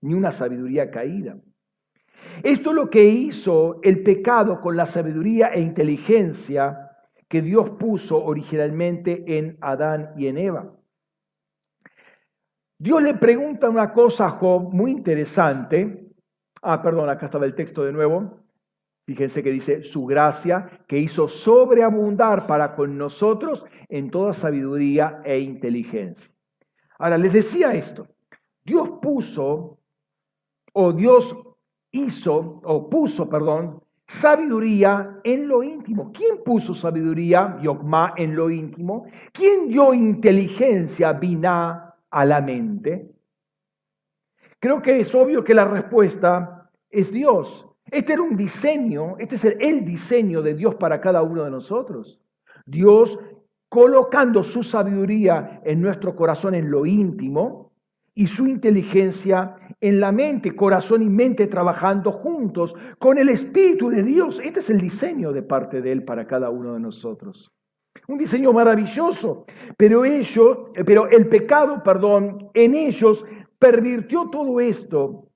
ni 0.00 0.14
una 0.14 0.30
sabiduría 0.30 0.90
caída. 0.90 1.36
Esto 2.42 2.70
es 2.70 2.76
lo 2.76 2.88
que 2.88 3.04
hizo 3.04 3.80
el 3.82 4.02
pecado 4.02 4.60
con 4.60 4.76
la 4.76 4.86
sabiduría 4.86 5.48
e 5.48 5.60
inteligencia 5.60 6.90
que 7.28 7.42
Dios 7.42 7.70
puso 7.78 8.22
originalmente 8.22 9.24
en 9.38 9.56
Adán 9.60 10.10
y 10.16 10.28
en 10.28 10.38
Eva. 10.38 10.72
Dios 12.82 13.00
le 13.00 13.14
pregunta 13.14 13.70
una 13.70 13.92
cosa 13.92 14.26
a 14.26 14.30
Job 14.30 14.72
muy 14.72 14.90
interesante. 14.90 16.08
Ah, 16.62 16.82
perdón, 16.82 17.08
acá 17.10 17.26
estaba 17.26 17.44
el 17.44 17.54
texto 17.54 17.84
de 17.84 17.92
nuevo. 17.92 18.40
Fíjense 19.06 19.40
que 19.40 19.52
dice, 19.52 19.84
su 19.84 20.04
gracia 20.04 20.68
que 20.88 20.98
hizo 20.98 21.28
sobreabundar 21.28 22.44
para 22.48 22.74
con 22.74 22.98
nosotros 22.98 23.64
en 23.88 24.10
toda 24.10 24.34
sabiduría 24.34 25.20
e 25.24 25.38
inteligencia. 25.38 26.34
Ahora, 26.98 27.18
les 27.18 27.32
decía 27.32 27.72
esto, 27.72 28.08
Dios 28.64 28.94
puso, 29.00 29.78
o 30.72 30.92
Dios 30.92 31.36
hizo, 31.92 32.60
o 32.64 32.90
puso, 32.90 33.28
perdón, 33.28 33.80
sabiduría 34.08 35.20
en 35.22 35.46
lo 35.46 35.62
íntimo. 35.62 36.10
¿Quién 36.12 36.42
puso 36.44 36.74
sabiduría, 36.74 37.58
Yogma, 37.62 38.14
en 38.16 38.34
lo 38.34 38.50
íntimo? 38.50 39.06
¿Quién 39.32 39.68
dio 39.68 39.94
inteligencia, 39.94 41.12
Binah, 41.12 41.91
a 42.12 42.24
la 42.24 42.40
mente? 42.40 43.10
Creo 44.60 44.80
que 44.80 45.00
es 45.00 45.12
obvio 45.12 45.42
que 45.42 45.54
la 45.54 45.64
respuesta 45.64 46.70
es 46.88 47.10
Dios. 47.10 47.66
Este 47.90 48.12
era 48.12 48.22
un 48.22 48.36
diseño, 48.36 49.16
este 49.18 49.34
es 49.34 49.44
el, 49.44 49.84
diseño 49.84 50.40
de 50.40 50.54
Dios 50.54 50.76
para 50.76 51.00
cada 51.00 51.22
uno 51.22 51.42
de 51.42 51.50
nosotros. 51.50 52.20
Dios 52.64 53.18
colocando 53.68 54.44
su 54.44 54.62
sabiduría 54.62 55.60
en 55.64 55.80
nuestro 55.80 56.14
corazón, 56.14 56.54
en 56.54 56.70
lo 56.70 56.86
íntimo, 56.86 57.72
y 58.14 58.26
su 58.26 58.46
inteligencia 58.46 59.56
en 59.80 59.98
la 59.98 60.12
mente, 60.12 60.54
corazón 60.54 61.02
y 61.02 61.08
mente 61.08 61.46
trabajando 61.46 62.12
juntos 62.12 62.74
con 62.98 63.18
el 63.18 63.30
Espíritu 63.30 63.88
de 63.88 64.02
Dios. 64.02 64.40
Este 64.44 64.60
es 64.60 64.70
el 64.70 64.80
diseño 64.80 65.32
de 65.32 65.42
parte 65.42 65.80
de 65.80 65.92
Él 65.92 66.04
para 66.04 66.26
cada 66.26 66.50
uno 66.50 66.74
de 66.74 66.80
nosotros. 66.80 67.50
Un 68.08 68.18
diseño 68.18 68.52
maravilloso, 68.52 69.46
pero 69.76 70.04
ellos, 70.04 70.58
pero 70.86 71.08
el 71.08 71.28
pecado, 71.28 71.82
perdón, 71.82 72.50
en 72.54 72.74
ellos 72.74 73.24
pervirtió 73.58 74.28
todo 74.30 74.60
esto 74.60 75.28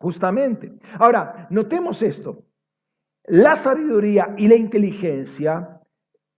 Justamente. 0.00 0.72
Ahora, 0.98 1.48
notemos 1.50 2.02
esto. 2.02 2.44
La 3.24 3.56
sabiduría 3.56 4.34
y 4.36 4.48
la 4.48 4.54
inteligencia 4.54 5.80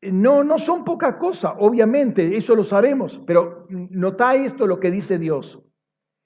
no, 0.02 0.42
no 0.42 0.58
son 0.58 0.82
poca 0.84 1.18
cosa, 1.18 1.52
obviamente, 1.58 2.36
eso 2.36 2.54
lo 2.54 2.64
sabemos, 2.64 3.20
pero 3.26 3.66
nota 3.68 4.34
esto 4.34 4.66
lo 4.66 4.80
que 4.80 4.90
dice 4.90 5.18
Dios. 5.18 5.60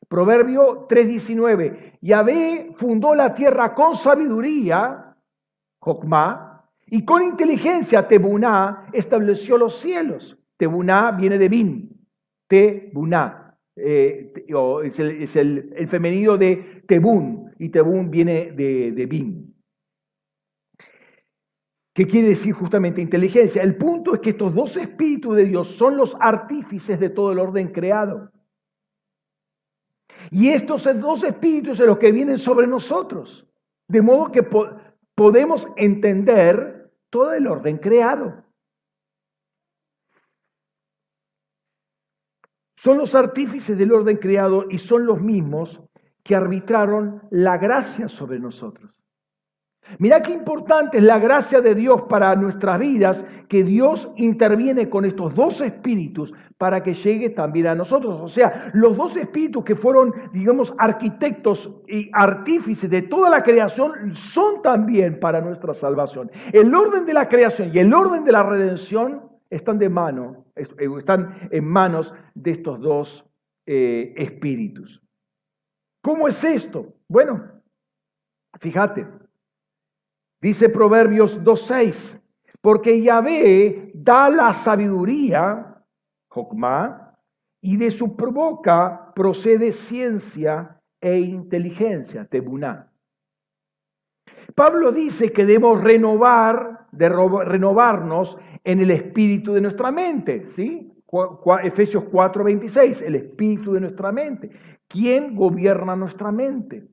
Proverbio 0.08 0.86
3:19. 0.88 1.98
Yahvé 2.00 2.74
fundó 2.76 3.14
la 3.14 3.34
tierra 3.34 3.74
con 3.74 3.96
sabiduría, 3.96 5.16
Jokma, 5.80 6.53
y 6.94 7.04
con 7.04 7.24
inteligencia, 7.24 8.06
Tebuná, 8.06 8.86
estableció 8.92 9.58
los 9.58 9.80
cielos. 9.80 10.38
Tebuná 10.56 11.10
viene 11.10 11.38
de 11.38 11.48
Bin, 11.48 12.06
Tebuná. 12.46 13.58
Eh, 13.74 14.32
es, 14.84 15.34
el, 15.34 15.88
femenino 15.88 16.36
de 16.36 16.84
Tebún, 16.86 17.52
y 17.58 17.70
Tebún 17.70 18.12
viene 18.12 18.52
de, 18.52 19.06
Bim. 19.06 19.52
¿Qué 21.96 22.06
quiere 22.06 22.28
decir 22.28 22.52
justamente 22.52 23.02
inteligencia? 23.02 23.64
El 23.64 23.74
punto 23.74 24.14
es 24.14 24.20
que 24.20 24.30
estos 24.30 24.54
dos 24.54 24.76
espíritus 24.76 25.34
de 25.34 25.46
Dios 25.46 25.74
son 25.76 25.96
los 25.96 26.16
artífices 26.20 27.00
de 27.00 27.10
todo 27.10 27.32
el 27.32 27.40
orden 27.40 27.72
creado. 27.72 28.30
Y 30.30 30.50
estos 30.50 30.84
dos 31.00 31.24
espíritus 31.24 31.78
son 31.78 31.88
los 31.88 31.98
que 31.98 32.12
vienen 32.12 32.38
sobre 32.38 32.68
nosotros. 32.68 33.44
De 33.88 34.00
modo 34.00 34.30
que 34.30 34.48
podemos 35.16 35.66
entender 35.76 36.74
todo 37.14 37.33
el 37.33 37.47
orden 37.47 37.78
creado. 37.78 38.42
Son 42.76 42.99
los 42.99 43.14
artífices 43.14 43.78
del 43.78 43.92
orden 43.92 44.16
creado 44.16 44.64
y 44.68 44.78
son 44.78 45.06
los 45.06 45.21
mismos 45.21 45.80
que 46.25 46.35
arbitraron 46.35 47.23
la 47.30 47.56
gracia 47.56 48.09
sobre 48.09 48.40
nosotros. 48.40 48.90
Mirá 49.99 50.23
qué 50.23 50.33
importante 50.33 50.99
es 50.99 51.05
la 51.05 51.19
gracia 51.19 51.61
de 51.61 51.75
Dios 51.75 52.03
para 52.09 52.35
nuestras 52.37 52.79
vidas, 52.79 53.25
que 53.49 53.62
Dios 53.62 54.11
interviene 54.17 54.88
con 54.88 55.05
estos 55.05 55.35
dos 55.35 55.61
espíritus 55.61 56.33
para 56.59 56.83
que 56.83 56.95
llegue 56.95 57.31
también 57.31 57.67
a 57.67 57.75
nosotros. 57.75 58.21
O 58.21 58.29
sea, 58.29 58.71
los 58.73 58.97
dos 58.97 59.17
espíritus 59.17 59.64
que 59.64 59.76
fueron, 59.76 60.14
digamos, 60.33 60.73
arquitectos 60.79 61.71
y 61.87 62.11
artífices 62.12 62.88
de 62.88 63.03
toda 63.03 63.29
la 63.29 63.43
creación 63.43 64.17
son 64.17 64.62
también 64.62 65.21
para 65.21 65.41
nuestra 65.41 65.75
salvación. 65.75 66.31
El 66.53 66.75
orden 66.75 67.05
de 67.05 67.14
la 67.14 67.29
creación 67.29 67.71
y 67.75 67.79
el 67.79 67.93
orden 67.93 68.25
de 68.25 68.33
la 68.33 68.43
redención 68.43 69.23
están 69.50 69.79
de 69.79 69.88
mano, 69.88 70.47
eh, 70.57 70.67
están 70.99 71.49
en 71.50 71.64
manos 71.67 72.12
de 72.35 72.53
estos 72.53 72.81
dos 72.81 73.25
eh, 73.67 74.14
espíritus. 74.17 75.03
¿Cómo 76.03 76.29
es 76.29 76.43
esto? 76.45 76.95
Bueno, 77.09 77.43
fíjate, 78.61 79.07
dice 80.44 80.68
Proverbios 80.68 81.42
2.6, 81.42 82.20
porque 82.60 83.00
Yahvé 83.00 83.92
da 83.94 84.28
la 84.28 84.52
sabiduría, 84.52 85.82
Jokma, 86.28 87.14
y 87.62 87.78
de 87.78 87.90
su 87.90 88.08
boca 88.08 89.10
procede 89.14 89.72
ciencia 89.72 90.78
e 91.00 91.18
inteligencia, 91.18 92.26
Tebuná. 92.26 92.92
Pablo 94.54 94.92
dice 94.92 95.32
que 95.32 95.46
debemos 95.46 95.82
renovar, 95.82 96.88
renovarnos 96.92 98.36
en 98.64 98.80
el 98.80 98.90
espíritu 98.90 99.54
de 99.54 99.62
nuestra 99.62 99.90
mente, 99.90 100.50
¿sí? 100.50 100.92
Efesios 101.62 102.04
4:26, 102.04 103.00
el 103.00 103.14
espíritu 103.14 103.72
de 103.72 103.80
nuestra 103.80 104.12
mente. 104.12 104.50
¿Quién 104.88 105.34
gobierna 105.34 105.96
nuestra 105.96 106.30
mente? 106.30 106.86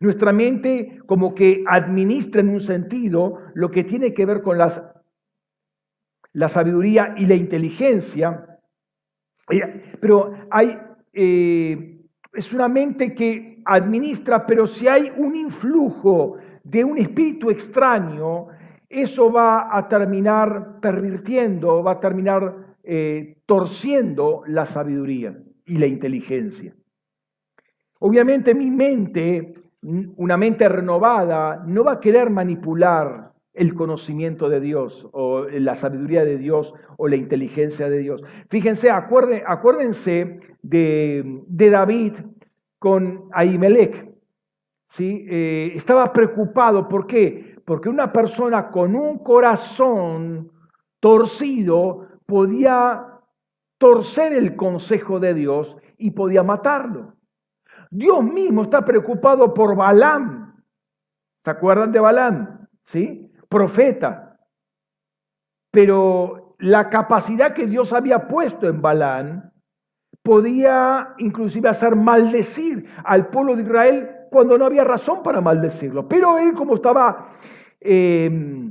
Nuestra 0.00 0.32
mente 0.32 1.00
como 1.06 1.34
que 1.34 1.64
administra 1.66 2.40
en 2.40 2.50
un 2.50 2.60
sentido 2.60 3.38
lo 3.54 3.70
que 3.70 3.84
tiene 3.84 4.14
que 4.14 4.26
ver 4.26 4.42
con 4.42 4.58
la 4.58 6.48
sabiduría 6.48 7.14
y 7.16 7.26
la 7.26 7.34
inteligencia, 7.34 8.58
pero 10.00 10.34
hay, 10.50 10.78
eh, 11.12 12.00
es 12.32 12.52
una 12.52 12.68
mente 12.68 13.14
que 13.14 13.62
administra, 13.64 14.46
pero 14.46 14.66
si 14.66 14.86
hay 14.86 15.10
un 15.16 15.34
influjo 15.34 16.36
de 16.62 16.84
un 16.84 16.98
espíritu 16.98 17.50
extraño, 17.50 18.48
eso 18.88 19.30
va 19.30 19.76
a 19.76 19.88
terminar 19.88 20.80
pervirtiendo, 20.80 21.82
va 21.82 21.92
a 21.92 22.00
terminar 22.00 22.76
eh, 22.82 23.38
torciendo 23.46 24.42
la 24.46 24.64
sabiduría 24.64 25.38
y 25.66 25.76
la 25.76 25.86
inteligencia. 25.86 26.74
Obviamente 28.00 28.54
mi 28.54 28.70
mente, 28.70 29.54
una 29.82 30.36
mente 30.36 30.68
renovada, 30.68 31.62
no 31.66 31.84
va 31.84 31.92
a 31.92 32.00
querer 32.00 32.30
manipular 32.30 33.32
el 33.58 33.74
conocimiento 33.74 34.48
de 34.48 34.60
Dios 34.60 35.08
o 35.12 35.42
la 35.44 35.74
sabiduría 35.74 36.24
de 36.24 36.38
Dios 36.38 36.72
o 36.96 37.08
la 37.08 37.16
inteligencia 37.16 37.88
de 37.88 37.98
Dios. 37.98 38.22
Fíjense, 38.50 38.90
acuérdense 38.90 40.40
de, 40.62 41.42
David 41.48 42.14
con 42.78 43.28
Ahimelech. 43.32 44.08
¿sí? 44.90 45.26
Eh, 45.28 45.72
estaba 45.74 46.12
preocupado, 46.12 46.88
¿por 46.88 47.06
qué? 47.06 47.56
Porque 47.64 47.88
una 47.88 48.12
persona 48.12 48.70
con 48.70 48.94
un 48.94 49.18
corazón 49.18 50.50
torcido 51.00 52.06
podía 52.26 53.06
torcer 53.78 54.32
el 54.32 54.56
consejo 54.56 55.20
de 55.20 55.34
Dios 55.34 55.76
y 55.96 56.12
podía 56.12 56.42
matarlo. 56.42 57.14
Dios 57.90 58.22
mismo 58.22 58.62
está 58.62 58.84
preocupado 58.84 59.52
por 59.54 59.74
Balaam. 59.74 60.62
¿Se 61.44 61.50
acuerdan 61.50 61.92
de 61.92 62.00
Balaam? 62.00 62.66
¿Sí? 62.84 63.30
Profeta. 63.48 64.38
Pero 65.70 66.56
la 66.58 66.90
capacidad 66.90 67.54
que 67.54 67.66
Dios 67.66 67.92
había 67.92 68.26
puesto 68.26 68.68
en 68.68 68.82
Balaam 68.82 69.50
podía 70.22 71.14
inclusive 71.18 71.68
hacer 71.68 71.96
maldecir 71.96 72.86
al 73.04 73.28
pueblo 73.28 73.56
de 73.56 73.62
Israel 73.62 74.10
cuando 74.30 74.58
no 74.58 74.66
había 74.66 74.84
razón 74.84 75.22
para 75.22 75.40
maldecirlo. 75.40 76.08
Pero 76.08 76.38
él 76.38 76.52
como 76.52 76.74
estaba 76.74 77.30
eh, 77.80 78.70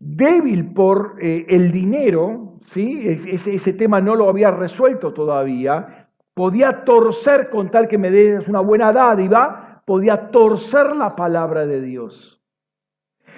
débil 0.00 0.74
por 0.74 1.16
eh, 1.20 1.46
el 1.48 1.72
dinero, 1.72 2.58
¿sí? 2.66 3.08
Ese, 3.08 3.54
ese, 3.54 3.72
tema 3.72 4.00
no 4.00 4.14
lo 4.14 4.28
había 4.28 4.50
resuelto 4.50 5.14
todavía, 5.14 6.03
podía 6.34 6.84
torcer 6.84 7.48
con 7.48 7.70
tal 7.70 7.88
que 7.88 7.98
me 7.98 8.10
des 8.10 8.46
una 8.48 8.60
buena 8.60 8.92
dádiva, 8.92 9.82
podía 9.86 10.30
torcer 10.30 10.94
la 10.96 11.14
palabra 11.14 11.66
de 11.66 11.80
Dios. 11.80 12.42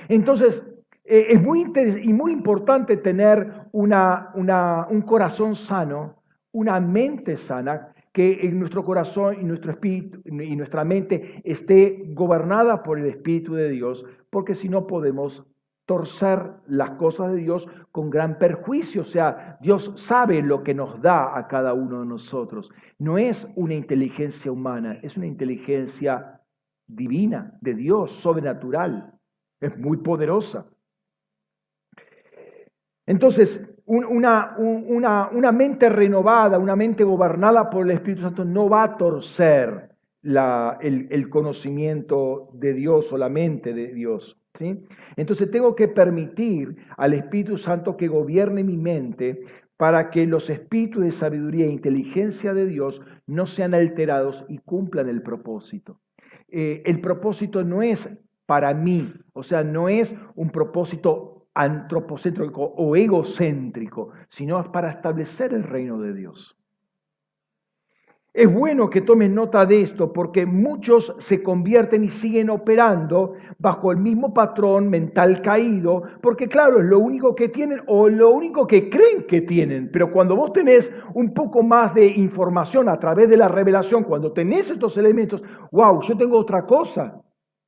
Entonces, 0.09 0.63
eh, 1.05 1.27
es 1.31 1.43
muy, 1.43 1.73
y 2.03 2.13
muy 2.13 2.33
importante 2.33 2.97
tener 2.97 3.53
una, 3.73 4.33
un 4.35 5.03
corazón 5.03 5.55
sano, 5.55 6.23
una 6.53 6.81
mente 6.81 7.37
sana, 7.37 7.93
que 8.13 8.47
en 8.47 8.59
nuestro 8.59 8.83
corazón 8.83 9.37
y 9.39 9.45
nuestro 9.45 9.73
espíritu 9.73 10.23
y 10.25 10.57
nuestra 10.57 10.85
mente 10.85 11.43
esté 11.45 12.03
gobernada 12.15 12.83
por 12.83 12.99
el 12.99 13.05
Espíritu 13.05 13.53
de 13.53 13.69
Dios, 13.69 14.07
porque 14.31 14.55
si 14.55 14.71
no 14.71 14.87
podemos 14.87 15.45
torcer 15.87 16.51
las 16.67 16.91
cosas 16.93 17.33
de 17.33 17.39
Dios 17.39 17.67
con 17.93 18.11
gran 18.11 18.39
perjuicio. 18.39 19.03
O 19.03 19.07
sea, 19.07 19.57
Dios 19.61 19.93
sabe 19.97 20.43
lo 20.43 20.63
que 20.63 20.75
nos 20.75 21.01
da 21.01 21.39
a 21.39 21.47
cada 21.47 21.73
uno 21.73 22.01
de 22.01 22.07
nosotros. 22.07 22.69
No 22.99 23.17
es 23.19 23.47
una 23.55 23.75
inteligencia 23.75 24.51
humana, 24.53 24.99
es 25.03 25.17
una 25.17 25.27
inteligencia 25.27 26.41
divina, 26.87 27.57
de 27.61 27.75
Dios, 27.75 28.11
sobrenatural. 28.21 29.15
Es 29.61 29.79
muy 29.79 29.99
poderosa. 29.99 30.67
Entonces, 33.07 33.61
una, 33.87 34.57
una, 34.59 35.53
mente 35.53 35.89
renovada, 35.89 36.59
una 36.59 36.75
mente 36.75 37.05
gobernada 37.05 37.71
por 37.71 37.85
el 37.85 37.93
Espíritu 37.93 38.23
Santo 38.23 38.45
no 38.45 38.69
va 38.69 38.83
a 38.83 38.97
torcer 38.97 39.91
el, 40.25 41.07
el 41.11 41.29
conocimiento 41.31 42.51
de 42.55 42.73
Dios 42.75 43.13
o 43.13 43.17
la 43.17 43.29
mente 43.29 43.73
de 43.73 43.95
Dios. 43.95 44.37
Entonces 45.17 45.51
tengo 45.51 45.75
que 45.75 45.89
permitir 45.89 46.77
al 46.97 47.15
Espíritu 47.15 47.59
Santo 47.59 47.97
que 47.97 48.09
gobierne 48.09 48.65
mi 48.65 48.77
mente 48.77 49.43
para 49.77 50.11
que 50.11 50.27
los 50.27 50.49
espíritus 50.49 51.05
de 51.05 51.13
sabiduría 51.13 51.67
e 51.67 51.71
inteligencia 51.71 52.55
de 52.55 52.67
Dios 52.67 53.01
no 53.27 53.47
sean 53.47 53.75
alterados 53.75 54.45
y 54.49 54.59
cumplan 54.59 55.09
el 55.09 55.23
propósito. 55.23 56.01
Eh, 56.49 56.83
el 56.87 57.01
propósito 57.01 57.65
no 57.65 57.83
es 57.83 58.09
para 58.47 58.73
mí, 58.73 59.13
o 59.33 59.43
sea, 59.43 59.65
no 59.65 59.89
es 59.89 60.15
un 60.35 60.51
propósito 60.51 61.49
antropocéntrico 61.55 62.63
o 62.63 62.97
egocéntrico, 62.97 64.13
sino 64.29 64.71
para 64.71 64.91
establecer 64.91 65.53
el 65.53 65.65
reino 65.65 66.01
de 66.01 66.15
Dios. 66.15 66.57
Es 68.37 68.53
bueno 68.53 68.91
que 68.91 69.01
tomen 69.01 69.35
nota 69.35 69.65
de 69.65 69.81
esto 69.81 70.13
porque 70.13 70.45
muchos 70.45 71.15
se 71.21 71.43
convierten 71.43 72.05
y 72.05 72.11
siguen 72.11 72.51
operando 72.51 73.33
bajo 73.59 73.93
el 73.93 73.97
mismo 73.97 74.35
patrón 74.35 74.91
mental 74.91 75.41
caído, 75.41 76.03
porque 76.21 76.47
claro, 76.47 76.81
es 76.81 76.85
lo 76.85 76.99
único 76.99 77.35
que 77.35 77.49
tienen 77.49 77.81
o 77.87 78.11
lo 78.11 78.33
único 78.33 78.67
que 78.67 78.91
creen 78.91 79.25
que 79.27 79.41
tienen, 79.41 79.89
pero 79.91 80.13
cuando 80.13 80.37
vos 80.37 80.53
tenés 80.53 80.93
un 81.15 81.33
poco 81.33 81.63
más 81.63 81.95
de 81.95 82.09
información 82.09 82.91
a 82.91 83.01
través 83.01 83.31
de 83.31 83.39
la 83.39 83.49
revelación, 83.49 84.05
cuando 84.05 84.31
tenés 84.33 84.69
estos 84.69 84.99
elementos, 84.99 85.43
wow, 85.73 86.03
yo 86.03 86.15
tengo 86.15 86.37
otra 86.37 86.67
cosa. 86.67 87.23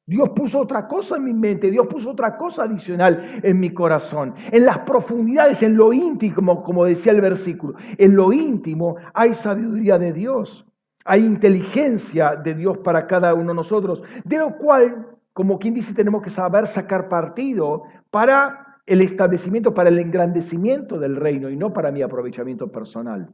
Dios 0.08 0.30
puso 0.30 0.60
otra 0.60 0.88
cosa 0.88 1.16
en 1.16 1.24
mi 1.24 1.34
mente, 1.34 1.70
Dios 1.70 1.86
puso 1.86 2.12
otra 2.12 2.38
cosa 2.38 2.62
adicional 2.62 3.40
en 3.42 3.60
mi 3.60 3.74
corazón. 3.74 4.34
En 4.50 4.64
las 4.64 4.78
profundidades, 4.78 5.62
en 5.62 5.76
lo 5.76 5.92
íntimo, 5.92 6.62
como 6.62 6.86
decía 6.86 7.12
el 7.12 7.20
versículo, 7.20 7.74
en 7.98 8.16
lo 8.16 8.32
íntimo 8.32 8.96
hay 9.12 9.34
sabiduría 9.34 9.98
de 9.98 10.14
Dios, 10.14 10.66
hay 11.04 11.26
inteligencia 11.26 12.36
de 12.36 12.54
Dios 12.54 12.78
para 12.78 13.06
cada 13.06 13.34
uno 13.34 13.48
de 13.48 13.56
nosotros, 13.56 14.02
de 14.24 14.38
lo 14.38 14.56
cual, 14.56 15.08
como 15.34 15.58
quien 15.58 15.74
dice, 15.74 15.92
tenemos 15.92 16.22
que 16.22 16.30
saber 16.30 16.68
sacar 16.68 17.10
partido 17.10 17.82
para 18.10 18.78
el 18.86 19.02
establecimiento, 19.02 19.74
para 19.74 19.90
el 19.90 19.98
engrandecimiento 19.98 20.98
del 20.98 21.16
reino 21.16 21.50
y 21.50 21.56
no 21.56 21.74
para 21.74 21.92
mi 21.92 22.00
aprovechamiento 22.00 22.72
personal. 22.72 23.28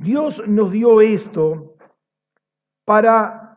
Dios 0.00 0.42
nos 0.48 0.72
dio 0.72 1.00
esto 1.00 1.76
para 2.84 3.47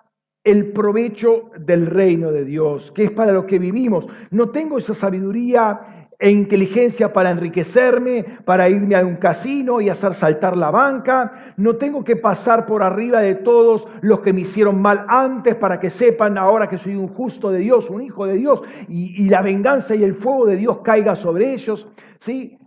el 0.44 0.72
provecho 0.72 1.52
del 1.60 1.86
reino 1.86 2.32
de 2.32 2.46
Dios, 2.46 2.92
que 2.94 3.06
es 3.06 3.12
para 3.12 3.32
lo 3.32 3.46
que 3.46 3.60
vivimos. 3.60 4.08
No 4.32 4.50
tengo 4.50 4.78
esa 4.78 4.94
sabiduría 4.94 6.08
e 6.18 6.30
inteligencia 6.30 7.12
para 7.14 7.32
enriquecerme, 7.32 8.24
para 8.46 8.70
irme 8.70 8.96
a 8.96 9.04
un 9.04 9.16
casino 9.16 9.82
y 9.82 9.90
hacer 9.90 10.14
saltar 10.14 10.56
la 10.56 10.70
banca. 10.70 11.54
No 11.58 11.78
tengo 11.78 12.04
que 12.04 12.16
pasar 12.16 12.68
por 12.68 12.84
arriba 12.84 13.22
de 13.22 13.36
todos 13.36 13.88
los 14.02 14.22
que 14.22 14.32
me 14.32 14.42
hicieron 14.42 14.82
mal 14.82 15.06
antes 15.08 15.56
para 15.56 15.80
que 15.80 15.90
sepan 15.90 16.38
ahora 16.38 16.70
que 16.70 16.78
soy 16.78 16.96
un 16.96 17.08
justo 17.08 17.50
de 17.50 17.60
Dios, 17.60 17.90
un 17.90 18.04
hijo 18.04 18.28
de 18.28 18.36
Dios, 18.36 18.62
y, 18.88 19.28
la 19.30 19.42
venganza 19.42 19.96
y 19.96 20.04
el 20.04 20.14
fuego 20.14 20.46
de 20.46 20.58
Dios 20.58 20.80
caiga 20.84 21.16
sobre 21.16 21.54
ellos. 21.54 21.88
¿Sí? 22.20 22.58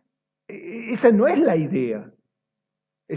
E, 0.48 0.90
esa 0.92 1.10
no 1.10 1.28
es 1.28 1.38
la 1.38 1.56
idea. 1.56 2.10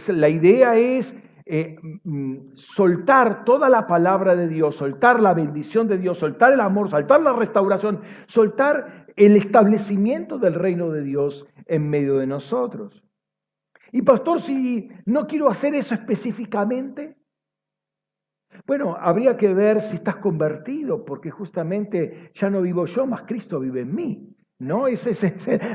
la 0.08 0.30
idea 0.30 0.76
es 0.78 1.16
eh, 1.50 1.78
mm, 2.04 2.56
soltar 2.56 3.46
toda 3.46 3.70
la 3.70 3.88
palabra 3.88 4.36
de 4.36 4.48
Dios, 4.48 4.76
soltar 4.76 5.22
la 5.22 5.34
bendición 5.34 5.88
de 5.88 5.98
Dios, 5.98 6.18
soltar 6.18 6.54
el 6.54 6.60
amor, 6.60 6.90
soltar 6.90 7.22
la 7.22 7.34
restauración, 7.34 8.02
soltar 8.28 9.08
el 9.16 9.36
establecimiento 9.36 10.38
del 10.38 10.54
reino 10.54 10.92
de 10.92 11.04
Dios 11.04 11.48
en 11.66 11.90
medio 11.90 12.18
de 12.18 12.28
nosotros. 12.28 13.04
Y 13.92 14.02
pastor, 14.02 14.42
si 14.42 14.90
no 15.06 15.28
quiero 15.28 15.50
hacer 15.50 15.74
eso 15.76 15.96
específicamente, 15.96 17.16
bueno, 18.66 18.98
habría 19.00 19.38
que 19.38 19.54
ver 19.54 19.82
si 19.82 19.96
estás 19.96 20.18
convertido, 20.18 21.06
porque 21.06 21.32
justamente 21.32 22.32
ya 22.36 22.50
no 22.50 22.62
vivo 22.62 22.86
yo, 22.86 23.06
más 23.06 23.24
Cristo 23.24 23.60
vive 23.60 23.82
en 23.82 23.96
mí. 23.96 24.34
¿No? 24.60 24.88
Esa 24.88 25.12
es, 25.12 25.22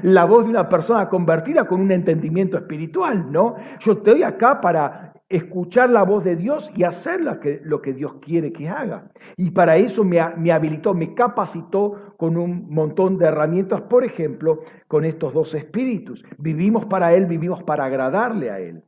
la 0.03 0.25
voz 0.25 0.43
de 0.43 0.51
una 0.51 0.69
persona 0.69 1.09
convertida 1.09 1.69
con 1.69 1.81
un 1.81 1.93
entendimiento 1.93 2.59
espiritual, 2.59 3.31
¿no? 3.31 3.55
Yo 3.79 3.93
estoy 3.93 4.25
acá 4.25 4.61
para 4.61 5.12
escuchar 5.33 5.89
la 5.91 6.03
voz 6.03 6.25
de 6.25 6.37
Dios 6.37 6.71
y 6.77 6.85
hacer 6.85 7.21
lo 7.23 7.81
que, 7.81 7.93
Dios 7.95 8.15
quiere 8.21 8.53
que 8.53 8.69
haga. 8.69 9.11
Y 9.37 9.51
para 9.51 9.79
eso 9.79 10.05
me, 10.05 10.21
me, 10.37 10.53
habilitó, 10.53 10.93
me 10.93 11.15
capacitó 11.15 12.15
con 12.19 12.37
un 12.37 12.69
montón 12.69 13.17
de 13.17 13.27
herramientas, 13.27 13.81
por 13.83 14.05
ejemplo, 14.05 14.61
con 14.89 15.05
estos 15.05 15.33
dos 15.33 15.55
espíritus. 15.55 16.23
Vivimos 16.39 16.85
para 16.85 17.15
Él, 17.15 17.27
vivimos 17.27 17.63
para 17.63 17.87
agradarle 17.87 18.51
a 18.51 18.61
Él. 18.61 18.83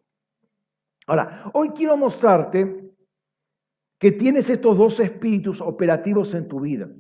Ahora, 1.06 1.50
hoy 1.54 1.70
quiero 1.70 1.96
mostrarte 1.96 2.84
que 3.98 4.12
tienes 4.12 4.50
estos 4.50 4.76
dos 4.76 5.00
espíritus 5.00 5.62
operativos 5.62 6.34
en 6.34 6.46
tu 6.46 6.60
vida. 6.60 6.90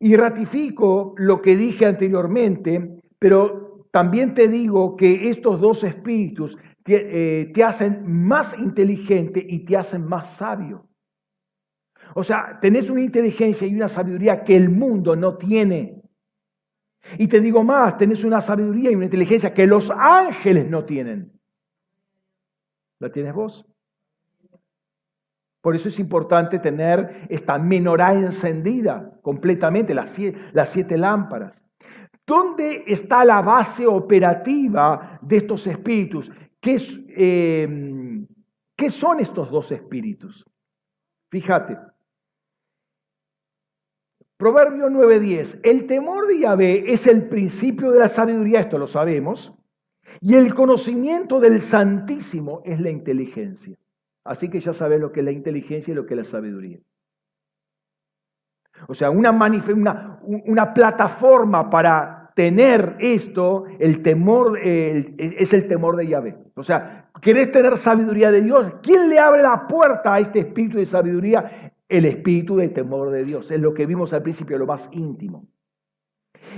Y 0.00 0.16
ratifico 0.16 1.14
lo 1.18 1.42
que 1.42 1.56
dije 1.56 1.84
anteriormente, 1.84 3.02
pero 3.18 3.86
también 3.92 4.34
te 4.34 4.48
digo 4.48 4.96
que 4.96 5.28
estos 5.30 5.60
dos 5.60 5.84
espíritus 5.84 6.56
eh, 6.86 7.50
te, 7.54 7.64
hacen 7.64 8.04
más 8.06 8.56
inteligente 8.58 9.44
y 9.46 9.64
te 9.64 9.76
hacen 9.76 10.04
más 10.06 10.36
sabio. 10.36 10.86
O 12.14 12.22
sea, 12.22 12.58
tenés 12.60 12.90
una 12.90 13.00
inteligencia 13.00 13.66
y 13.66 13.74
una 13.74 13.88
sabiduría 13.88 14.44
que 14.44 14.54
el 14.54 14.68
mundo 14.68 15.16
no 15.16 15.38
tiene. 15.38 16.02
Y 17.18 17.28
te 17.28 17.40
digo 17.40 17.64
más, 17.64 17.96
tenés 17.96 18.22
una 18.22 18.40
sabiduría 18.40 18.90
y 18.90 18.94
una 18.94 19.06
inteligencia 19.06 19.54
que 19.54 19.66
los 19.66 19.90
ángeles 19.90 20.68
no 20.68 20.84
tienen. 20.84 21.32
¿La 23.00 23.10
tienes 23.10 23.34
vos? 23.34 23.66
Por 25.62 25.74
eso 25.74 25.88
es 25.88 25.98
importante 25.98 26.58
tener 26.58 27.26
esta 27.30 27.58
menorá 27.58 28.12
encendida 28.12 29.18
completamente, 29.22 29.94
las 29.94 30.10
siete, 30.10 30.38
las 30.52 30.68
siete 30.68 30.98
lámparas. 30.98 31.54
¿Dónde 32.26 32.84
está 32.86 33.24
la 33.24 33.40
base 33.40 33.86
operativa 33.86 35.18
de 35.22 35.38
estos 35.38 35.66
espíritus? 35.66 36.30
¿Qué, 36.64 36.80
eh, 37.10 38.26
¿Qué, 38.74 38.88
son 38.88 39.20
estos 39.20 39.50
dos 39.50 39.70
espíritus? 39.70 40.46
Fíjate. 41.30 41.76
Proverbio 44.38 44.88
9:10. 44.88 45.60
El 45.62 45.86
temor 45.86 46.26
de 46.26 46.38
Yahvé 46.38 46.90
es 46.90 47.06
el 47.06 47.28
principio 47.28 47.90
de 47.90 47.98
la 47.98 48.08
sabiduría, 48.08 48.60
esto 48.60 48.78
lo 48.78 48.86
sabemos, 48.86 49.52
y 50.22 50.36
el 50.36 50.54
conocimiento 50.54 51.38
del 51.38 51.60
Santísimo 51.60 52.62
es 52.64 52.80
la 52.80 52.88
inteligencia. 52.88 53.76
Así 54.24 54.48
que 54.48 54.60
ya 54.60 54.72
sabes 54.72 54.98
lo 54.98 55.12
que 55.12 55.20
es 55.20 55.26
la 55.26 55.32
inteligencia 55.32 55.92
y 55.92 55.94
lo 55.94 56.06
que 56.06 56.14
es 56.14 56.18
la 56.18 56.24
sabiduría. 56.24 56.78
O 58.88 58.94
sea, 58.94 59.10
una 59.10 60.72
plataforma 60.72 61.68
para 61.68 62.23
tener 62.34 62.96
esto, 62.98 63.64
el 63.78 64.02
temor, 64.02 64.58
es 64.58 65.52
el 65.52 65.68
temor 65.68 65.96
de 65.96 66.08
Yahvé. 66.08 66.36
O 66.54 66.64
sea, 66.64 67.08
¿querés 67.22 67.52
tener 67.52 67.76
sabiduría 67.76 68.30
de 68.30 68.42
Dios? 68.42 68.74
¿Quién 68.82 69.08
le 69.08 69.18
abre 69.18 69.42
la 69.42 69.66
puerta 69.66 70.14
a 70.14 70.20
este 70.20 70.40
espíritu 70.40 70.78
de 70.78 70.86
sabiduría? 70.86 71.72
El 71.88 72.04
espíritu 72.06 72.56
del 72.56 72.72
temor 72.72 73.10
de 73.10 73.24
Dios. 73.24 73.50
Es 73.50 73.60
lo 73.60 73.72
que 73.72 73.86
vimos 73.86 74.12
al 74.12 74.22
principio, 74.22 74.58
lo 74.58 74.66
más 74.66 74.88
íntimo. 74.92 75.46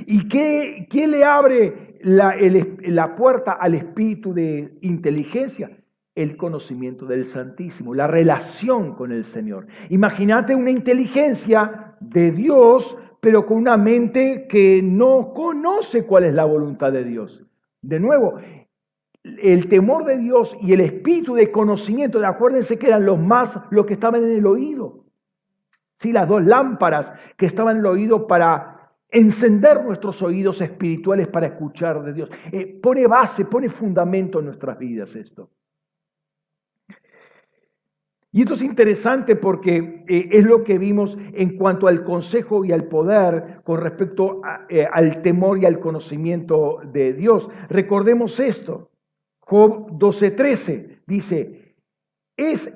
¿Y 0.07 0.29
qué, 0.29 1.07
le 1.07 1.25
abre 1.25 1.99
la, 2.03 2.35
la 2.81 3.17
puerta 3.17 3.53
al 3.53 3.75
espíritu 3.75 4.35
de 4.35 4.79
inteligencia? 4.81 5.71
el 6.15 6.39
conocimiento 6.39 7.05
del 7.05 7.27
Santísimo, 7.27 7.95
la 7.95 8.07
relación 8.07 8.95
con 8.95 9.13
el 9.13 9.27
Señor. 9.27 9.67
Imagínate 9.91 10.55
una 10.55 10.71
inteligencia 10.71 11.95
de 12.01 12.33
Dios, 12.33 12.97
pero 13.27 13.45
con 13.45 13.57
una 13.57 13.77
mente 13.77 14.47
que 14.49 14.81
no 14.81 15.33
conoce 15.35 16.07
cuál 16.07 16.27
es 16.27 16.33
la 16.33 16.45
voluntad 16.45 16.93
de 16.93 17.03
Dios. 17.03 17.45
De 17.83 17.99
nuevo, 17.99 18.39
el 19.25 19.69
temor 19.69 20.05
de 20.05 20.17
Dios 20.17 20.57
y 20.61 20.73
el 20.73 20.81
espíritu 20.81 21.35
de 21.35 21.51
conocimiento, 21.51 22.25
acuérdense 22.25 22.79
que 22.79 22.87
eran 22.87 23.05
los 23.05 23.19
más, 23.19 23.59
los 23.71 23.85
que 23.85 23.95
estaban 23.95 24.23
en 24.23 24.31
el 24.31 24.47
oído. 24.47 25.07
Sí, 25.99 26.13
las 26.13 26.29
dos 26.29 26.45
lámparas 26.45 27.13
que 27.37 27.47
estaban 27.47 27.75
en 27.75 27.81
el 27.81 27.87
oído 27.87 28.29
para 28.29 28.93
encender 29.11 29.83
nuestros 29.83 30.23
oídos 30.23 30.61
espirituales 30.61 31.27
para 31.27 31.49
escuchar 31.49 32.05
de 32.05 32.13
Dios. 32.13 32.31
Eh, 32.53 32.79
pone 32.81 33.09
base, 33.09 33.45
pone 33.45 33.69
fundamento 33.69 34.39
en 34.39 34.45
nuestras 34.45 34.79
vidas 34.79 35.17
esto. 35.17 35.51
Y 38.37 38.43
esto 38.43 38.53
es 38.53 38.63
interesante 38.63 39.35
porque 39.35 40.05
eh, 40.07 40.29
es 40.31 40.45
lo 40.45 40.63
que 40.63 40.77
vimos 40.77 41.17
en 41.33 41.57
cuanto 41.57 41.89
al 41.89 42.05
consejo 42.05 42.67
y 42.67 42.73
al 42.73 42.85
poder 42.85 43.63
con 43.65 43.81
respecto 43.81 44.43
eh, 44.69 44.87
al 44.93 45.23
temor 45.23 45.59
y 45.59 45.65
al 45.65 45.81
conocimiento 45.81 46.81
de 46.93 47.15
Dios. 47.15 47.49
Recordemos 47.71 48.39
esto. 48.39 48.91
Job 49.41 49.89
12:13 49.93 50.99
dice, 51.07 51.77
es 52.37 52.71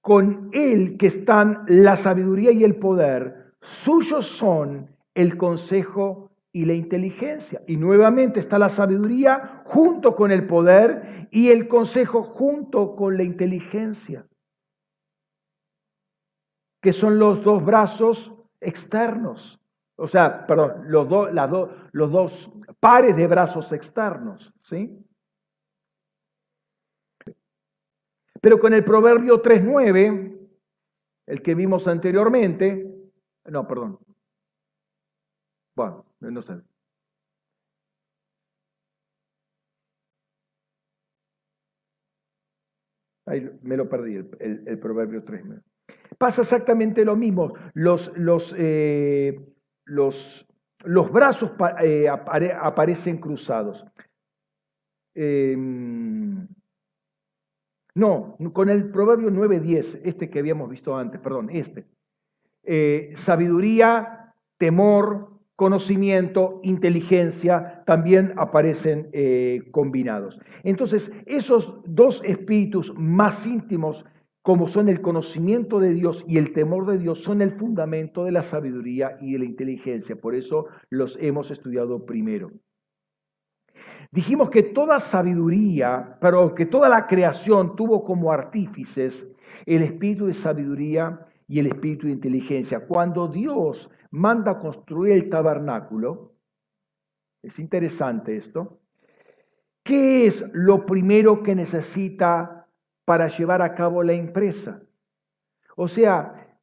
con 0.00 0.48
él 0.54 0.96
que 0.96 1.08
están 1.08 1.64
la 1.66 1.96
sabiduría 1.96 2.50
y 2.50 2.64
el 2.64 2.76
poder, 2.76 3.52
suyos 3.60 4.26
son 4.26 4.96
el 5.14 5.36
consejo 5.36 6.30
y 6.54 6.64
la 6.64 6.72
inteligencia. 6.72 7.60
Y 7.66 7.76
nuevamente 7.76 8.40
está 8.40 8.58
la 8.58 8.70
sabiduría 8.70 9.60
junto 9.66 10.14
con 10.14 10.32
el 10.32 10.46
poder 10.46 11.28
y 11.30 11.50
el 11.50 11.68
consejo 11.68 12.22
junto 12.22 12.96
con 12.96 13.18
la 13.18 13.24
inteligencia 13.24 14.24
que 16.82 16.92
son 16.92 17.18
los 17.18 17.42
dos 17.44 17.64
brazos 17.64 18.32
externos. 18.60 19.60
O 19.96 20.08
sea, 20.08 20.44
perdón, 20.46 20.90
los, 20.90 21.08
dos 21.08 22.50
pares 22.80 23.16
de 23.16 23.26
brazos 23.28 23.70
externos. 23.72 24.52
¿sí? 24.64 24.98
Pero 28.40 28.58
con 28.58 28.74
el 28.74 28.84
proverbio 28.84 29.40
3.9, 29.40 30.50
el 31.26 31.42
que 31.42 31.54
vimos 31.54 31.86
anteriormente, 31.86 32.92
no, 33.44 33.68
perdón. 33.68 34.00
Bueno, 35.76 36.04
no 36.18 36.42
sé. 36.42 36.60
Ahí 43.24 43.48
me 43.62 43.76
lo 43.76 43.88
perdí, 43.88 44.16
el, 44.16 44.64
el 44.66 44.78
proverbio 44.80 45.24
3.9. 45.24 45.62
Pasa 46.18 46.42
exactamente 46.42 47.04
lo 47.04 47.16
mismo. 47.16 47.54
Los, 47.74 48.10
los, 48.16 48.54
eh, 48.56 49.40
los, 49.84 50.46
los 50.84 51.12
brazos 51.12 51.52
eh, 51.82 52.08
aparecen 52.08 53.18
cruzados. 53.18 53.84
Em, 55.14 56.46
no, 57.94 58.36
con 58.52 58.70
el 58.70 58.90
proverbio 58.90 59.30
9.10, 59.30 60.00
este 60.04 60.30
que 60.30 60.38
habíamos 60.38 60.70
visto 60.70 60.96
antes, 60.96 61.20
perdón, 61.20 61.50
este. 61.50 61.86
Eh, 62.64 63.12
sabiduría, 63.16 64.34
temor, 64.56 65.30
conocimiento, 65.56 66.60
inteligencia, 66.62 67.82
también 67.84 68.32
aparecen 68.36 69.10
combinados. 69.70 70.38
Entonces, 70.64 71.12
esos 71.26 71.80
dos 71.84 72.22
espíritus 72.24 72.92
más 72.96 73.46
íntimos 73.46 74.04
como 74.42 74.66
son 74.66 74.88
el 74.88 75.00
conocimiento 75.00 75.78
de 75.78 75.94
Dios 75.94 76.24
y 76.26 76.36
el 76.36 76.52
temor 76.52 76.86
de 76.86 76.98
Dios, 76.98 77.22
son 77.22 77.40
el 77.42 77.52
fundamento 77.52 78.24
de 78.24 78.32
la 78.32 78.42
sabiduría 78.42 79.16
y 79.20 79.32
de 79.32 79.38
la 79.38 79.44
inteligencia. 79.44 80.16
Por 80.16 80.34
eso 80.34 80.66
los 80.90 81.16
hemos 81.20 81.50
estudiado 81.52 82.04
primero. 82.04 82.50
Dijimos 84.10 84.50
que 84.50 84.64
toda 84.64 84.98
sabiduría, 85.00 86.18
pero 86.20 86.54
que 86.54 86.66
toda 86.66 86.88
la 86.88 87.06
creación 87.06 87.76
tuvo 87.76 88.04
como 88.04 88.32
artífices 88.32 89.26
el 89.64 89.82
espíritu 89.82 90.26
de 90.26 90.34
sabiduría 90.34 91.26
y 91.46 91.60
el 91.60 91.68
espíritu 91.68 92.08
de 92.08 92.14
inteligencia. 92.14 92.86
Cuando 92.86 93.28
Dios 93.28 93.88
manda 94.10 94.58
construir 94.58 95.14
el 95.14 95.30
tabernáculo, 95.30 96.32
es 97.42 97.58
interesante 97.58 98.36
esto, 98.36 98.80
¿qué 99.84 100.26
es 100.26 100.44
lo 100.52 100.84
primero 100.84 101.42
que 101.42 101.54
necesita 101.54 102.61
para 103.04 103.28
llevar 103.28 103.62
a 103.62 103.74
cabo 103.74 104.02
la 104.02 104.12
empresa. 104.12 104.82
O 105.76 105.88
sea, 105.88 106.58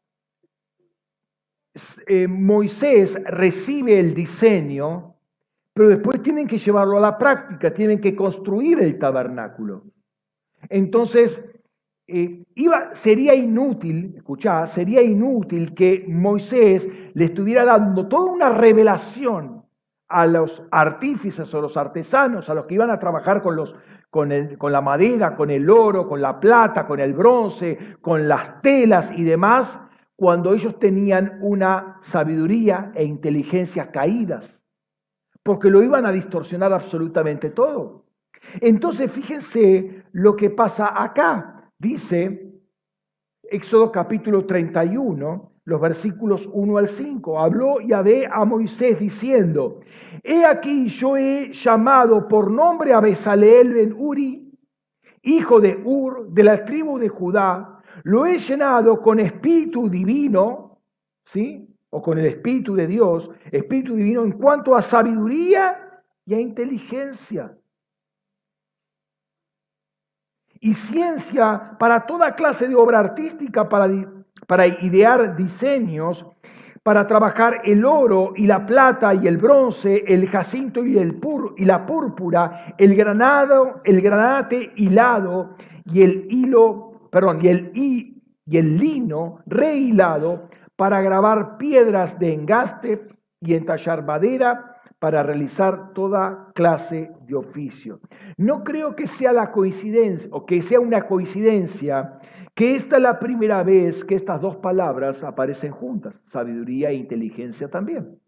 eh, 2.07 2.27
Moisés 2.27 3.15
recibe 3.25 3.99
el 3.99 4.13
diseño, 4.13 5.15
pero 5.73 5.89
después 5.89 6.21
tienen 6.21 6.47
que 6.47 6.57
llevarlo 6.57 6.97
a 6.97 7.01
la 7.01 7.17
práctica, 7.17 7.73
tienen 7.73 8.01
que 8.01 8.15
construir 8.15 8.79
el 8.79 8.97
tabernáculo. 8.99 9.83
Entonces, 10.69 11.41
eh, 12.07 12.43
iba, 12.55 12.95
sería 12.95 13.35
inútil, 13.35 14.13
escuchá, 14.17 14.67
sería 14.67 15.01
inútil 15.01 15.73
que 15.73 16.05
Moisés 16.07 16.87
le 17.13 17.25
estuviera 17.25 17.63
dando 17.65 18.07
toda 18.07 18.31
una 18.31 18.49
revelación 18.49 19.58
a 20.09 20.25
los 20.25 20.63
artífices 20.71 21.53
o 21.53 21.61
los 21.61 21.77
artesanos, 21.77 22.49
a 22.49 22.53
los 22.55 22.65
que 22.65 22.73
iban 22.73 22.89
a 22.89 22.99
trabajar 22.99 23.41
con 23.41 23.55
los, 23.55 23.75
con, 24.09 24.31
con 24.57 24.71
la 24.71 24.81
madera, 24.81 25.35
con 25.35 25.51
el 25.51 25.69
oro, 25.69 26.07
con 26.07 26.21
la 26.21 26.39
plata, 26.39 26.87
con 26.87 26.99
el 26.99 27.13
bronce, 27.13 27.95
con 28.01 28.27
las 28.27 28.61
telas 28.61 29.11
y 29.15 29.23
demás, 29.23 29.79
cuando 30.15 30.53
ellos 30.53 30.77
tenían 30.79 31.37
una 31.41 31.99
sabiduría 32.01 32.91
e 32.95 33.05
inteligencia 33.05 33.91
caídas, 33.91 34.59
porque 35.43 35.69
lo 35.69 35.81
iban 35.83 36.05
a 36.05 36.11
distorsionar 36.11 36.73
absolutamente 36.73 37.51
todo. 37.51 38.05
Entonces, 38.59 39.11
fíjense 39.11 40.03
lo 40.11 40.35
que 40.35 40.49
pasa 40.49 40.91
acá. 41.01 41.71
Dice 41.77 42.49
Éxodo 43.43 43.91
capítulo 43.91 44.45
31, 44.45 45.53
los 45.69 45.79
versículos 45.79 46.41
1 46.51 46.77
al 46.77 46.87
5. 46.89 47.39
Habló 47.39 47.79
Yahvé 47.79 48.27
a 48.29 48.43
Moisés 48.43 48.99
diciendo, 48.99 49.81
He 50.23 50.43
aquí 50.43 50.89
yo 50.89 51.15
he 51.15 51.53
llamado 51.53 52.27
por 52.27 52.49
nombre 52.49 52.91
a 52.91 52.99
Besaleel 52.99 53.73
ben 53.73 53.93
Uri, 53.95 54.51
hijo 55.21 55.61
de 55.61 55.79
Ur, 55.85 56.29
de 56.31 56.43
la 56.43 56.65
tribu 56.65 56.97
de 56.97 57.07
Judá, 57.07 57.81
lo 58.03 58.25
he 58.25 58.39
llenado 58.39 58.99
con 58.99 59.19
espíritu 59.19 59.89
divino, 59.89 60.79
¿sí? 61.25 61.67
O 61.91 62.01
con 62.01 62.17
el 62.17 62.25
espíritu 62.25 62.73
de 62.75 62.87
Dios, 62.87 63.29
espíritu 63.51 63.95
divino 63.95 64.23
en 64.23 64.31
cuanto 64.31 64.75
a 64.75 64.81
sabiduría 64.81 66.01
y 66.25 66.33
a 66.33 66.39
inteligencia. 66.39 67.55
Y 70.61 70.73
ciencia 70.73 71.77
para 71.79 72.05
toda 72.05 72.35
clase 72.35 72.67
de 72.67 72.75
obra 72.75 72.99
artística, 72.99 73.69
para 73.69 73.87
para 74.49 74.65
idear 74.65 75.35
diseños, 75.35 76.25
para 76.81 77.05
trabajar 77.05 77.61
el 77.65 77.85
oro 77.85 78.33
y 78.35 78.47
la 78.47 78.65
plata 78.65 79.13
y 79.13 79.27
el 79.27 79.37
bronce, 79.37 80.03
el 80.07 80.27
jacinto 80.27 80.83
y, 80.83 80.97
el 80.97 81.13
pur, 81.19 81.53
y 81.55 81.65
la 81.65 81.85
púrpura, 81.85 82.73
el 82.79 82.95
granado, 82.95 83.79
el 83.83 84.01
granate 84.01 84.71
hilado 84.75 85.51
y 85.85 86.01
el 86.01 86.25
hilo, 86.31 87.09
perdón, 87.11 87.45
y 87.45 87.47
el, 87.47 87.71
y 87.75 88.57
el 88.57 88.77
lino 88.77 89.37
rehilado 89.45 90.49
para 90.75 90.99
grabar 91.03 91.59
piedras 91.59 92.17
de 92.17 92.33
engaste 92.33 93.07
y 93.39 93.53
entallar 93.53 94.03
madera 94.03 94.77
para 94.97 95.21
realizar 95.21 95.93
toda 95.93 96.47
clase 96.55 97.11
de 97.27 97.35
oficio. 97.35 97.99
No 98.37 98.63
creo 98.63 98.95
que 98.95 99.05
sea 99.05 99.31
la 99.31 99.51
coincidencia 99.51 100.27
o 100.31 100.47
que 100.47 100.63
sea 100.63 100.79
una 100.79 101.03
coincidencia 101.03 102.19
que 102.59 102.75
esta 102.75 102.97
es 102.97 103.01
la 103.01 103.17
primera 103.19 103.63
vez 103.63 104.03
que 104.03 104.15
estas 104.15 104.41
dos 104.41 104.57
palabras 104.57 105.23
aparecen 105.23 105.71
juntas, 105.71 106.13
sabiduría 106.33 106.89
e 106.89 106.95
inteligencia 106.95 107.69
también. 107.69 108.19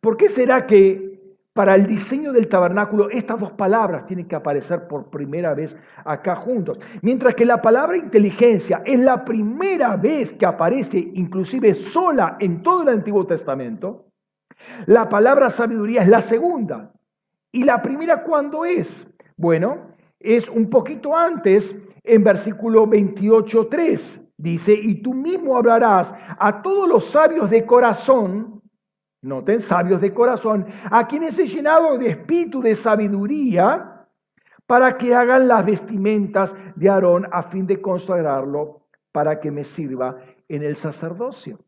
¿Por 0.00 0.16
qué 0.16 0.30
será 0.30 0.66
que 0.66 1.20
para 1.52 1.74
el 1.74 1.86
diseño 1.86 2.32
del 2.32 2.48
tabernáculo 2.48 3.10
estas 3.10 3.38
dos 3.38 3.52
palabras 3.52 4.06
tienen 4.06 4.26
que 4.26 4.36
aparecer 4.36 4.88
por 4.88 5.10
primera 5.10 5.52
vez 5.52 5.76
acá 6.02 6.36
juntos? 6.36 6.78
Mientras 7.02 7.34
que 7.34 7.44
la 7.44 7.60
palabra 7.60 7.98
inteligencia 7.98 8.80
es 8.86 9.00
la 9.00 9.22
primera 9.22 9.96
vez 9.96 10.32
que 10.32 10.46
aparece 10.46 10.96
inclusive 10.96 11.74
sola 11.74 12.38
en 12.40 12.62
todo 12.62 12.84
el 12.84 12.88
Antiguo 12.88 13.26
Testamento, 13.26 14.06
la 14.86 15.10
palabra 15.10 15.50
sabiduría 15.50 16.00
es 16.00 16.08
la 16.08 16.22
segunda. 16.22 16.90
¿Y 17.52 17.64
la 17.64 17.82
primera 17.82 18.22
cuándo 18.22 18.64
es? 18.64 19.06
Bueno, 19.36 19.88
es 20.20 20.48
un 20.48 20.70
poquito 20.70 21.14
antes, 21.14 21.76
en 22.06 22.24
versículo 22.24 22.86
28.3. 22.86 24.22
Dice, 24.38 24.72
y 24.72 25.02
tú 25.02 25.14
mismo 25.14 25.56
hablarás 25.56 26.12
a 26.38 26.62
todos 26.62 26.88
los 26.88 27.06
sabios 27.06 27.48
de 27.50 27.64
corazón, 27.64 28.62
noten, 29.22 29.62
sabios 29.62 30.00
de 30.00 30.12
corazón, 30.12 30.66
a 30.90 31.06
quienes 31.06 31.38
he 31.38 31.46
llenado 31.46 31.96
de 31.98 32.10
espíritu 32.10 32.60
de 32.60 32.74
sabiduría, 32.74 33.92
para 34.66 34.96
que 34.96 35.14
hagan 35.14 35.48
las 35.48 35.64
vestimentas 35.64 36.54
de 36.74 36.88
Aarón 36.88 37.26
a 37.32 37.44
fin 37.44 37.66
de 37.66 37.80
consagrarlo 37.80 38.82
para 39.12 39.40
que 39.40 39.50
me 39.50 39.64
sirva 39.64 40.16
en 40.48 40.62
el 40.62 40.76
sacerdocio. 40.76 41.60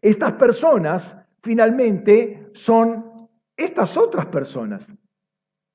Estas 0.00 0.32
personas 0.34 1.16
finalmente 1.42 2.50
son 2.54 3.28
estas 3.56 3.96
otras 3.96 4.26
personas. 4.26 4.86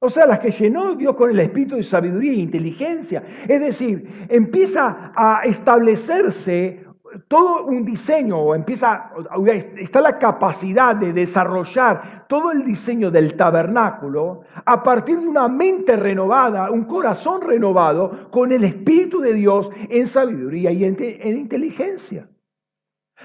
O 0.03 0.09
sea, 0.09 0.25
las 0.25 0.39
que 0.39 0.49
llenó 0.49 0.95
Dios 0.95 1.15
con 1.15 1.29
el 1.29 1.39
espíritu 1.39 1.75
de 1.75 1.83
sabiduría 1.83 2.31
e 2.31 2.35
inteligencia. 2.35 3.23
Es 3.47 3.59
decir, 3.59 4.25
empieza 4.29 5.11
a 5.15 5.41
establecerse 5.43 6.83
todo 7.27 7.65
un 7.65 7.85
diseño, 7.85 8.39
o 8.39 8.55
empieza, 8.55 9.11
está 9.77 10.01
la 10.01 10.17
capacidad 10.17 10.95
de 10.95 11.13
desarrollar 11.13 12.25
todo 12.27 12.51
el 12.51 12.63
diseño 12.63 13.11
del 13.11 13.35
tabernáculo 13.35 14.41
a 14.65 14.81
partir 14.81 15.19
de 15.19 15.27
una 15.27 15.47
mente 15.47 15.95
renovada, 15.95 16.71
un 16.71 16.85
corazón 16.85 17.41
renovado 17.41 18.31
con 18.31 18.51
el 18.51 18.63
Espíritu 18.63 19.19
de 19.19 19.33
Dios 19.33 19.69
en 19.89 20.07
sabiduría 20.07 20.71
y 20.71 20.85
en 20.85 21.37
inteligencia. 21.37 22.27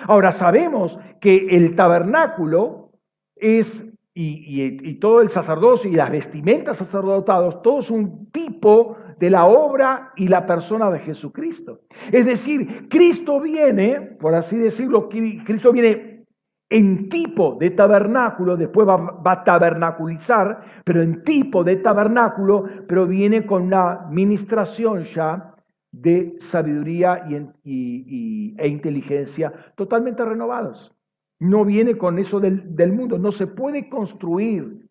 Ahora 0.04 0.32
sabemos 0.32 0.98
que 1.20 1.46
el 1.56 1.74
tabernáculo 1.74 2.90
es, 3.36 3.85
y, 4.18 4.94
todo 4.94 5.20
el 5.20 5.28
sacerdocio 5.28 5.90
y 5.90 5.94
las 5.94 6.10
vestimentas 6.10 6.78
sacerdotados, 6.78 7.60
todo 7.62 7.80
es 7.80 7.90
un 7.90 8.30
tipo 8.30 8.96
de 9.18 9.28
la 9.28 9.44
obra 9.44 10.12
y 10.16 10.28
la 10.28 10.46
persona 10.46 10.90
de 10.90 11.00
Jesucristo. 11.00 11.80
Es 12.10 12.24
decir, 12.24 12.88
Cristo 12.88 13.40
viene, 13.40 14.00
por 14.00 14.34
así 14.34 14.56
decirlo, 14.56 15.08
Cristo 15.08 15.72
viene 15.72 16.24
en 16.70 17.08
tipo 17.10 17.56
de 17.60 17.70
tabernáculo, 17.70 18.56
después 18.56 18.88
va, 18.88 18.96
va, 18.96 19.32
a 19.32 19.44
tabernaculizar, 19.44 20.62
pero 20.84 21.02
en 21.02 21.22
tipo 21.22 21.62
de 21.62 21.76
tabernáculo, 21.76 22.64
pero 22.88 23.06
viene 23.06 23.44
con 23.44 23.64
una 23.64 24.06
ministración 24.10 25.04
ya 25.04 25.54
de 25.92 26.36
sabiduría 26.40 27.26
y, 27.64 28.54
e 28.58 28.68
inteligencia 28.68 29.52
totalmente 29.76 30.24
renovados. 30.24 30.95
No 31.38 31.64
viene 31.64 31.98
con 31.98 32.18
eso 32.18 32.40
del, 32.40 32.92
mundo. 32.92 33.18
No 33.18 33.32
se 33.32 33.46
puede 33.46 33.88
construir 33.88 34.88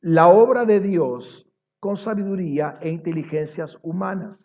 la 0.00 0.28
obra 0.28 0.64
de 0.64 0.80
Dios 0.80 1.46
con 1.80 1.96
sabiduría 1.96 2.78
e 2.80 2.90
inteligencias 2.90 3.78
humanas. 3.82 4.38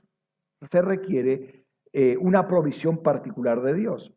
Se 0.71 0.81
requiere 0.81 1.65
eh, 1.91 2.17
una 2.19 2.47
provisión 2.47 3.01
particular 3.03 3.61
de 3.61 3.73
Dios. 3.73 4.13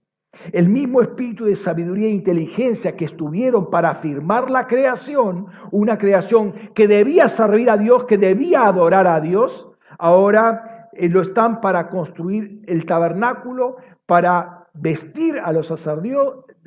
El 0.53 0.68
mismo 0.68 1.01
espíritu 1.01 1.44
de 1.44 1.55
sabiduría 1.55 2.09
e 2.09 2.12
inteligencia 2.12 2.97
que 2.97 3.05
estuvieron 3.05 3.70
para 3.70 3.90
afirmar 3.90 4.51
la 4.51 4.66
creación, 4.66 5.47
una 5.70 5.99
creación 5.99 6.55
que 6.75 6.88
debía 6.88 7.29
servir 7.29 7.70
a 7.70 7.77
Dios, 7.77 8.05
que 8.05 8.18
debía 8.18 8.66
adorar 8.66 9.07
a 9.07 9.20
Dios, 9.20 9.68
ahora 9.99 10.88
eh, 10.92 11.09
lo 11.09 11.23
están 11.23 11.61
para 11.61 11.88
construir 11.88 12.62
el 12.66 12.85
tabernáculo, 12.85 13.77
para 14.07 14.66
vestir 14.75 15.38
a 15.38 15.53
los, 15.53 15.70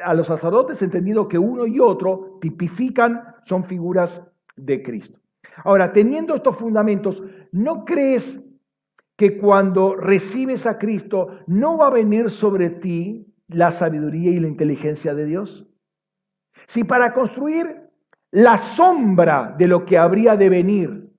a 0.03 0.13
los 0.13 0.27
sacerdotes, 0.27 0.81
entendiendo 0.81 1.27
que 1.27 1.38
uno 1.38 1.65
y 1.65 1.79
otro 1.79 2.38
tipifican, 2.41 3.21
son 3.45 3.65
figuras 3.65 4.21
de 4.55 4.83
Cristo. 4.83 5.19
Ahora, 5.63 5.91
teniendo 5.91 6.36
estos 6.36 6.57
fundamentos, 6.57 7.21
¿no 7.51 7.86
crees 7.86 8.39
que 9.15 9.38
cuando 9.38 9.95
recibes 9.95 10.67
a 10.67 10.77
Cristo 10.77 11.39
no 11.47 11.77
va 11.77 11.88
a 11.88 11.91
venir 11.91 12.29
sobre 12.29 12.69
ti 12.69 13.25
la 13.47 13.71
sabiduría 13.71 14.31
y 14.31 14.39
la 14.39 14.47
inteligencia 14.47 15.15
de 15.15 15.25
Dios? 15.25 15.67
Si 16.67 16.83
para 16.83 17.13
construir 17.13 17.81
la 18.31 18.57
sombra 18.57 19.55
de 19.57 19.67
lo 19.67 19.86
que 19.86 19.97
habría 19.97 20.36
de 20.36 20.49
venir, 20.49 21.10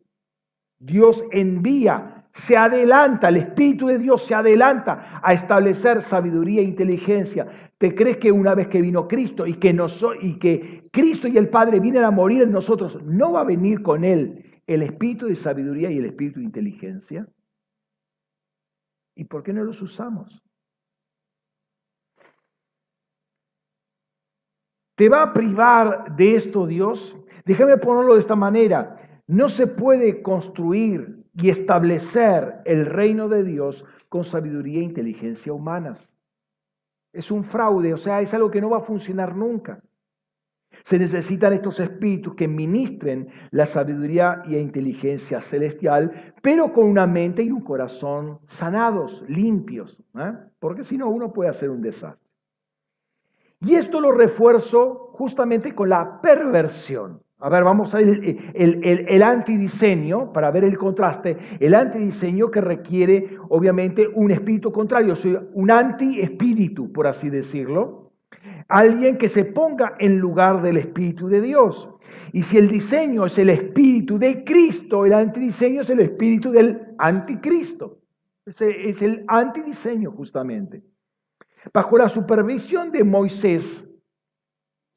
Dios 0.78 1.24
envía 1.32 2.17
se 2.46 2.56
adelanta, 2.56 3.28
el 3.28 3.38
Espíritu 3.38 3.88
de 3.88 3.98
Dios 3.98 4.24
se 4.24 4.34
adelanta 4.34 5.20
a 5.22 5.32
establecer 5.32 6.02
sabiduría 6.02 6.60
e 6.60 6.64
inteligencia. 6.64 7.72
¿Te 7.78 7.94
crees 7.94 8.18
que 8.18 8.32
una 8.32 8.54
vez 8.54 8.68
que 8.68 8.80
vino 8.80 9.08
Cristo 9.08 9.46
y 9.46 9.54
que, 9.54 9.76
y 10.20 10.38
que 10.38 10.88
Cristo 10.92 11.28
y 11.28 11.36
el 11.36 11.48
Padre 11.48 11.80
vienen 11.80 12.04
a 12.04 12.10
morir 12.10 12.42
en 12.42 12.52
nosotros, 12.52 13.02
no 13.04 13.32
va 13.32 13.40
a 13.40 13.44
venir 13.44 13.82
con 13.82 14.04
Él 14.04 14.44
el 14.66 14.82
Espíritu 14.82 15.26
de 15.26 15.36
sabiduría 15.36 15.90
y 15.90 15.98
el 15.98 16.06
Espíritu 16.06 16.40
de 16.40 16.46
inteligencia? 16.46 17.26
¿Y 19.16 19.24
por 19.24 19.42
qué 19.42 19.52
no 19.52 19.64
los 19.64 19.82
usamos? 19.82 20.42
¿Te 24.96 25.08
va 25.08 25.22
a 25.22 25.32
privar 25.32 26.16
de 26.16 26.36
esto 26.36 26.66
Dios? 26.66 27.16
Déjame 27.44 27.76
ponerlo 27.78 28.14
de 28.14 28.20
esta 28.20 28.36
manera. 28.36 29.22
No 29.26 29.48
se 29.48 29.66
puede 29.66 30.22
construir 30.22 31.17
y 31.40 31.50
establecer 31.50 32.60
el 32.64 32.84
reino 32.84 33.28
de 33.28 33.44
Dios 33.44 33.84
con 34.08 34.24
sabiduría 34.24 34.80
e 34.80 34.84
inteligencia 34.84 35.52
humanas. 35.52 36.08
Es 37.12 37.30
un 37.30 37.44
fraude, 37.44 37.94
o 37.94 37.96
sea, 37.96 38.20
es 38.20 38.34
algo 38.34 38.50
que 38.50 38.60
no 38.60 38.70
va 38.70 38.78
a 38.78 38.82
funcionar 38.82 39.36
nunca. 39.36 39.80
Se 40.84 40.98
necesitan 40.98 41.52
estos 41.52 41.78
espíritus 41.80 42.34
que 42.34 42.48
ministren 42.48 43.28
la 43.50 43.66
sabiduría 43.66 44.42
y 44.46 44.50
la 44.50 44.58
inteligencia 44.58 45.40
celestial, 45.40 46.34
pero 46.42 46.72
con 46.72 46.86
una 46.86 47.06
mente 47.06 47.42
y 47.42 47.50
un 47.50 47.62
corazón 47.62 48.40
sanados, 48.46 49.24
limpios, 49.28 49.96
¿eh? 50.16 50.32
porque 50.58 50.84
si 50.84 50.98
no 50.98 51.08
uno 51.08 51.32
puede 51.32 51.50
hacer 51.50 51.70
un 51.70 51.82
desastre. 51.82 52.28
Y 53.60 53.74
esto 53.74 54.00
lo 54.00 54.12
refuerzo 54.12 55.10
justamente 55.14 55.74
con 55.74 55.88
la 55.88 56.20
perversión. 56.20 57.22
A 57.40 57.48
ver, 57.48 57.62
vamos 57.62 57.94
a 57.94 57.98
ver 57.98 58.36
el, 58.54 59.22
antidiseño, 59.22 60.32
para 60.32 60.50
ver 60.50 60.64
el 60.64 60.76
contraste, 60.76 61.36
el 61.60 61.74
antidiseño 61.74 62.50
que 62.50 62.60
requiere 62.60 63.38
obviamente 63.48 64.08
un 64.08 64.32
espíritu 64.32 64.72
contrario, 64.72 65.14
un 65.52 65.70
anti-espíritu, 65.70 66.92
por 66.92 67.06
así 67.06 67.30
decirlo. 67.30 68.10
Alguien 68.66 69.18
que 69.18 69.28
se 69.28 69.44
ponga 69.44 69.94
en 70.00 70.18
lugar 70.18 70.62
del 70.62 70.78
espíritu 70.78 71.28
de 71.28 71.40
Dios. 71.40 71.88
Y 72.32 72.42
si 72.42 72.58
el 72.58 72.68
diseño 72.68 73.26
es 73.26 73.38
el 73.38 73.50
espíritu 73.50 74.18
de 74.18 74.42
Cristo, 74.42 75.06
el 75.06 75.14
antidiseño 75.14 75.82
es 75.82 75.90
el 75.90 76.00
espíritu 76.00 76.50
del 76.50 76.88
anticristo. 76.98 78.00
Es 78.44 79.00
el 79.00 79.24
antidiseño 79.28 80.10
justamente. 80.10 80.82
Bajo 81.72 81.98
la 81.98 82.08
supervisión 82.08 82.90
de 82.90 83.04
Moisés, 83.04 83.87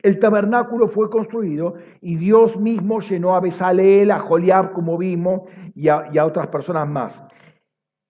el 0.03 0.19
tabernáculo 0.19 0.87
fue 0.87 1.09
construido 1.09 1.75
y 2.01 2.15
Dios 2.15 2.57
mismo 2.57 2.99
llenó 3.01 3.35
a 3.35 3.39
Besaleel, 3.39 4.11
a 4.11 4.19
Joliab, 4.19 4.73
como 4.73 4.97
vimos, 4.97 5.43
y 5.75 5.87
a, 5.87 6.25
otras 6.25 6.47
personas 6.47 6.87
más. 6.87 7.23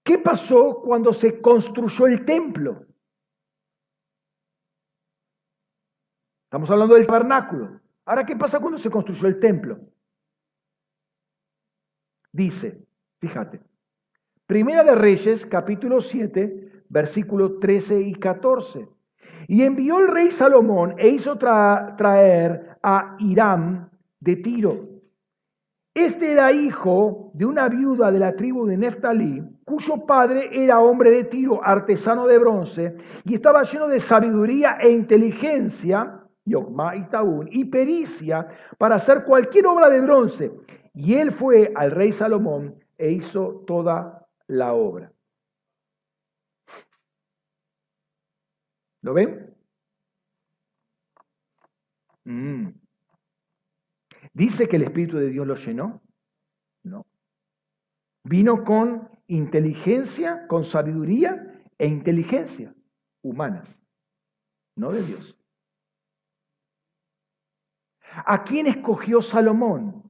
¿Qué 0.03 0.17
pasó 0.17 0.81
cuando 0.83 1.13
se 1.13 1.41
construyó 1.41 2.07
el 2.07 2.25
templo? 2.25 2.85
Estamos 6.45 6.69
hablando 6.69 6.95
del 6.95 7.07
tabernáculo. 7.07 7.79
Ahora, 8.05 8.25
¿qué 8.25 8.35
pasa 8.35 8.59
cuando 8.59 8.79
se 8.79 8.89
construyó 8.89 9.27
el 9.27 9.39
templo? 9.39 9.79
Dice, 12.33 12.85
fíjate, 13.19 13.61
Primera 14.47 14.83
de 14.83 14.95
Reyes, 14.95 15.45
capítulo 15.45 16.01
7, 16.01 16.83
versículos 16.89 17.59
13 17.61 18.01
y 18.01 18.15
14. 18.15 18.85
Y 19.47 19.63
envió 19.63 19.99
el 19.99 20.07
rey 20.07 20.31
Salomón 20.31 20.95
e 20.97 21.09
hizo 21.09 21.37
traer 21.37 22.77
a 22.83 23.15
Hiram 23.19 23.89
de 24.19 24.35
Tiro 24.37 24.87
Este 25.93 26.31
era 26.31 26.51
hijo 26.51 27.31
de 27.33 27.45
una 27.45 27.67
viuda 27.67 28.11
de 28.11 28.19
la 28.19 28.35
tribu 28.35 28.65
de 28.65 28.77
Neftalí, 28.77 29.43
cuyo 29.65 30.05
padre 30.05 30.49
era 30.51 30.79
hombre 30.79 31.11
de 31.11 31.23
Tiro, 31.25 31.61
artesano 31.63 32.27
de 32.27 32.37
bronce, 32.37 32.95
y 33.25 33.35
estaba 33.35 33.63
lleno 33.63 33.87
de 33.87 33.99
sabiduría 33.99 34.77
e 34.81 34.89
inteligencia, 34.89 36.21
y 36.45 36.53
y 37.51 37.65
pericia 37.65 38.47
para 38.77 38.95
hacer 38.95 39.23
cualquier 39.23 39.67
obra 39.67 39.89
de 39.89 40.01
bronce. 40.01 40.51
Y 40.93 41.13
él 41.15 41.31
fue 41.31 41.71
al 41.75 41.91
rey 41.91 42.11
Salomón 42.11 42.75
e 42.97 43.11
hizo 43.11 43.63
toda 43.67 44.25
la 44.47 44.73
obra. 44.73 45.11
¿Lo 49.01 49.13
ven? 49.13 49.55
Mm. 52.25 52.69
¿Dice 54.33 54.67
que 54.67 54.75
el 54.75 54.83
Espíritu 54.83 55.17
de 55.17 55.29
Dios 55.29 55.45
lo 55.47 55.55
llenó? 55.55 56.01
No. 56.83 57.05
Vino 58.23 58.63
con 58.63 59.09
inteligencia, 59.27 60.47
con 60.47 60.63
sabiduría 60.63 61.63
e 61.77 61.87
inteligencia 61.87 62.73
humanas, 63.23 63.67
no 64.75 64.91
de 64.91 65.03
Dios. 65.03 65.37
¿A 68.25 68.43
quién 68.43 68.67
escogió 68.67 69.21
Salomón? 69.21 70.09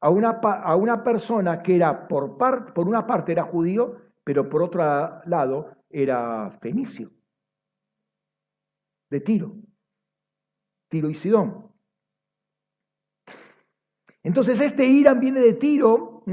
A 0.00 0.10
una, 0.10 0.30
a 0.30 0.74
una 0.74 1.04
persona 1.04 1.62
que 1.62 1.76
era 1.76 2.08
por, 2.08 2.36
por 2.36 2.88
una 2.88 3.06
parte 3.06 3.32
era 3.32 3.44
judío, 3.44 4.00
pero 4.24 4.48
por 4.48 4.62
otro 4.62 4.82
lado 5.26 5.76
era 5.90 6.50
fenicio, 6.60 7.10
de 9.12 9.20
Tiro, 9.20 9.54
Tiro 10.88 11.10
y 11.10 11.14
Sidón. 11.14 11.68
Entonces 14.24 14.60
este 14.60 14.86
Irán 14.86 15.20
viene 15.20 15.40
de 15.40 15.52
Tiro, 15.52 16.24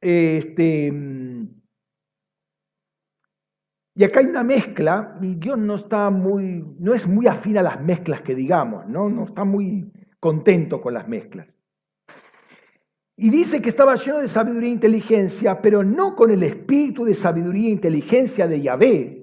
este, 0.00 0.92
y 3.94 4.04
acá 4.04 4.20
hay 4.20 4.26
una 4.26 4.44
mezcla, 4.44 5.18
y 5.20 5.34
Dios 5.34 5.58
no 5.58 5.76
está 5.76 6.10
muy, 6.10 6.64
no 6.78 6.94
es 6.94 7.06
muy 7.06 7.26
afín 7.26 7.56
a 7.58 7.62
las 7.62 7.80
mezclas 7.82 8.20
que 8.22 8.34
digamos, 8.34 8.86
¿no? 8.86 9.08
no 9.08 9.24
está 9.24 9.44
muy 9.44 9.90
contento 10.20 10.80
con 10.80 10.94
las 10.94 11.08
mezclas. 11.08 11.48
Y 13.16 13.30
dice 13.30 13.60
que 13.60 13.68
estaba 13.68 13.96
lleno 13.96 14.18
de 14.18 14.28
sabiduría 14.28 14.70
e 14.70 14.72
inteligencia, 14.72 15.60
pero 15.60 15.82
no 15.84 16.16
con 16.16 16.30
el 16.30 16.42
espíritu 16.42 17.04
de 17.04 17.14
sabiduría 17.14 17.68
e 17.68 17.72
inteligencia 17.72 18.46
de 18.46 18.62
Yahvé, 18.62 19.19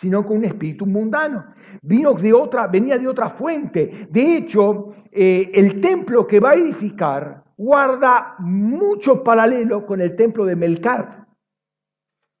sino 0.00 0.24
con 0.24 0.38
un 0.38 0.44
espíritu 0.46 0.86
mundano. 0.86 1.44
Vino 1.82 2.14
de 2.14 2.32
otra, 2.32 2.66
venía 2.66 2.96
de 2.96 3.06
otra 3.06 3.30
fuente. 3.30 4.08
De 4.10 4.36
hecho, 4.36 4.94
eh, 5.12 5.50
el 5.52 5.80
templo 5.80 6.26
que 6.26 6.40
va 6.40 6.50
a 6.50 6.54
edificar 6.54 7.44
guarda 7.56 8.36
mucho 8.38 9.22
paralelo 9.22 9.84
con 9.84 10.00
el 10.00 10.16
templo 10.16 10.46
de 10.46 10.56
Melkart. 10.56 11.28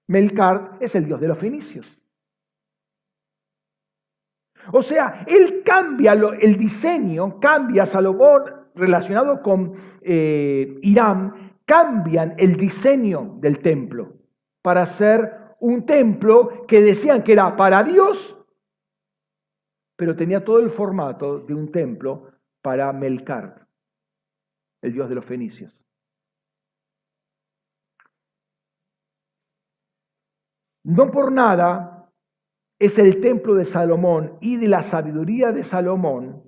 Melkart 0.08 0.82
es 0.82 0.94
el 0.94 1.04
dios 1.04 1.20
de 1.20 1.28
los 1.28 1.38
fenicios. 1.38 2.00
O 4.72 4.82
sea, 4.82 5.24
él 5.26 5.62
cambia 5.64 6.12
el 6.12 6.56
diseño, 6.56 7.38
cambia 7.40 7.84
Salomón 7.84 8.42
relacionado 8.74 9.42
con 9.42 9.74
eh, 10.00 10.78
Irán, 10.82 11.52
cambian 11.66 12.34
el 12.38 12.56
diseño 12.56 13.36
del 13.40 13.58
templo 13.58 14.14
para 14.62 14.82
hacer 14.82 15.39
un 15.60 15.86
templo 15.86 16.66
que 16.66 16.80
decían 16.80 17.22
que 17.22 17.32
era 17.32 17.56
para 17.56 17.82
Dios, 17.82 18.36
pero 19.96 20.16
tenía 20.16 20.44
todo 20.44 20.58
el 20.58 20.70
formato 20.70 21.40
de 21.40 21.54
un 21.54 21.70
templo 21.70 22.32
para 22.62 22.92
Melkart, 22.92 23.66
el 24.82 24.92
dios 24.92 25.08
de 25.08 25.14
los 25.14 25.24
fenicios. 25.24 25.74
No 30.82 31.10
por 31.10 31.30
nada 31.30 32.10
es 32.78 32.98
el 32.98 33.20
templo 33.20 33.54
de 33.54 33.66
Salomón 33.66 34.38
y 34.40 34.56
de 34.56 34.68
la 34.68 34.82
sabiduría 34.82 35.52
de 35.52 35.62
Salomón 35.62 36.42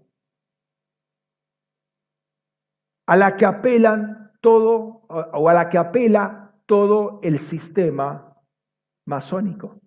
a 3.06 3.16
la 3.16 3.36
que 3.36 3.44
apelan 3.44 4.32
todo 4.40 5.02
o 5.08 5.48
a 5.48 5.52
la 5.52 5.68
que 5.68 5.76
apela 5.76 6.54
todo 6.64 7.20
el 7.22 7.40
sistema 7.40 8.31
masónico. 9.12 9.78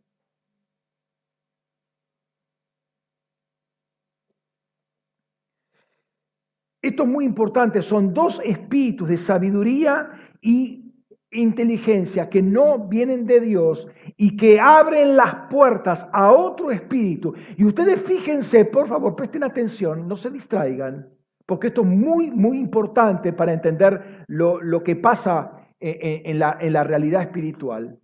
Esto 6.80 7.02
es 7.02 7.10
muy 7.10 7.26
importante, 7.26 7.82
son 7.82 8.14
dos 8.14 8.40
espíritus 8.44 9.10
de 9.10 9.18
sabiduría 9.18 10.12
y 10.42 10.94
inteligencia 11.32 12.30
que 12.30 12.44
no 12.44 12.88
vienen 12.88 13.26
de 13.26 13.40
Dios 13.40 13.88
y 14.16 14.38
que 14.38 14.60
abren 14.60 15.18
las 15.18 15.34
puertas 15.50 16.08
a 16.14 16.32
otro 16.32 16.70
espíritu. 16.70 17.34
Y 17.58 17.66
ustedes 17.66 18.04
fíjense, 18.04 18.66
por 18.66 18.88
favor, 18.88 19.16
presten 19.16 19.44
atención, 19.44 20.08
no 20.08 20.16
se 20.16 20.30
distraigan, 20.30 21.10
porque 21.48 21.68
esto 21.70 21.82
es 21.82 21.88
muy, 21.88 22.30
muy 22.30 22.60
importante 22.60 23.34
para 23.34 23.54
entender 23.54 24.24
lo, 24.28 24.84
que 24.84 24.96
pasa 24.96 25.68
en, 25.80 26.38
la, 26.38 26.58
en 26.62 26.74
la 26.74 26.84
realidad 26.84 27.24
espiritual. 27.24 28.00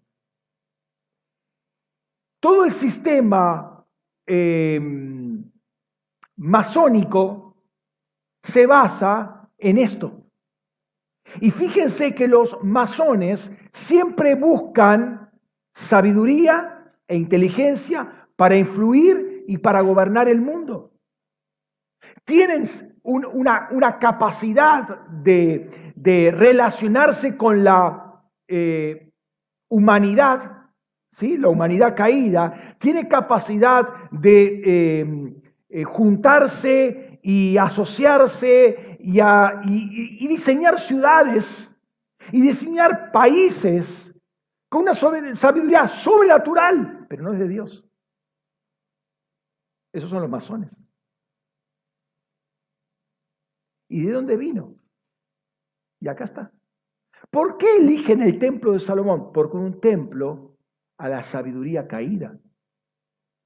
Todo 2.41 2.65
el 2.65 2.73
sistema 2.73 3.85
eh, 4.27 4.79
masónico 6.35 7.55
se 8.43 8.65
basa 8.65 9.47
en 9.57 9.77
esto. 9.77 10.25
Y 11.39 11.51
fíjense 11.51 12.13
que 12.13 12.27
los 12.27 12.61
masones 12.63 13.51
siempre 13.73 14.35
buscan 14.35 15.29
sabiduría 15.73 16.93
e 17.07 17.15
inteligencia 17.15 18.27
para 18.35 18.57
influir 18.57 19.45
y 19.47 19.59
para 19.59 19.81
gobernar 19.81 20.27
el 20.27 20.41
mundo. 20.41 20.91
Tienen 22.25 22.67
una, 23.03 23.99
capacidad 23.99 25.05
de, 25.09 26.33
relacionarse 26.35 27.37
con 27.37 27.63
la 27.63 28.23
eh, 28.47 29.11
humanidad, 29.69 30.60
la 31.21 31.49
humanidad 31.49 31.95
caída, 31.95 32.75
tiene 32.79 33.07
capacidad 33.07 34.09
de 34.11 34.61
eh, 34.65 35.33
eh, 35.69 35.83
juntarse 35.83 37.19
y 37.23 37.57
asociarse 37.57 38.97
y, 38.99 40.27
diseñar 40.27 40.79
ciudades 40.79 41.71
y 42.31 42.41
diseñar 42.41 43.11
países 43.11 43.87
con 44.69 44.83
una 44.83 44.93
sabiduría 44.93 45.87
sobrenatural, 45.89 47.05
pero 47.09 47.23
no 47.23 47.33
es 47.33 47.39
de 47.39 47.47
Dios. 47.47 47.85
Esos 49.93 50.09
son 50.09 50.21
los 50.21 50.29
masones. 50.29 50.69
¿Y 53.89 54.05
de 54.05 54.13
dónde 54.13 54.37
vino? 54.37 54.75
Y 55.99 56.07
acá 56.07 56.23
está. 56.25 56.51
¿Por 57.29 57.57
qué 57.57 57.77
eligen 57.77 58.21
el 58.21 58.39
templo 58.39 58.73
de 58.73 58.79
Salomón? 58.79 59.31
Porque 59.33 59.57
un 59.57 59.79
templo 59.81 60.50
a 61.01 61.09
la 61.09 61.23
sabiduría 61.23 61.87
caída 61.87 62.37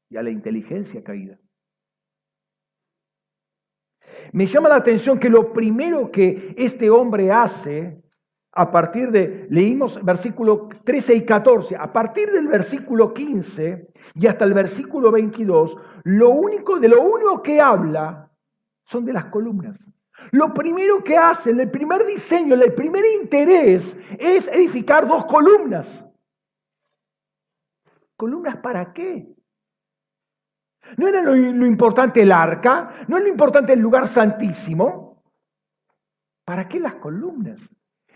y 0.09 0.17
a 0.17 0.23
la 0.23 0.29
inteligencia 0.29 1.01
caída. 1.01 1.39
Me 4.33 4.45
llama 4.47 4.67
la 4.67 4.75
atención 4.75 5.17
que 5.19 5.29
lo 5.29 5.53
primero 5.53 6.11
que 6.11 6.53
este 6.57 6.89
hombre 6.89 7.31
hace, 7.31 8.03
a 8.51 8.69
partir 8.69 9.09
de, 9.11 9.47
leímos 9.49 10.03
versículo 10.03 10.67
13 10.83 11.15
y 11.15 11.25
14, 11.25 11.77
a 11.77 11.93
partir 11.93 12.29
del 12.31 12.47
versículo 12.47 13.13
15 13.13 13.87
y 14.15 14.27
hasta 14.27 14.43
el 14.43 14.53
versículo 14.53 15.09
22, 15.11 15.77
lo 16.03 16.31
único, 16.31 16.77
de 16.77 16.89
lo 16.89 17.01
único 17.01 17.41
que 17.41 17.61
habla 17.61 18.29
son 18.83 19.05
de 19.05 19.13
las 19.13 19.25
columnas. 19.25 19.77
Lo 20.31 20.53
primero 20.53 21.01
que 21.05 21.17
hace, 21.17 21.51
el 21.51 21.71
primer 21.71 22.05
diseño, 22.05 22.55
el 22.55 22.73
primer 22.73 23.05
interés 23.21 23.95
es 24.19 24.45
edificar 24.49 25.07
dos 25.07 25.25
columnas. 25.25 26.04
¿Columnas 28.17 28.57
para 28.57 28.93
qué? 28.93 29.35
¿No 30.97 31.07
era 31.07 31.21
lo, 31.21 31.35
importante 31.35 32.21
el 32.21 32.31
arca? 32.31 33.05
¿No 33.07 33.17
es 33.17 33.23
lo 33.23 33.29
importante 33.29 33.73
el 33.73 33.79
lugar 33.79 34.07
santísimo? 34.07 35.23
¿Para 36.45 36.67
qué 36.67 36.79
las 36.79 36.95
columnas? 36.95 37.59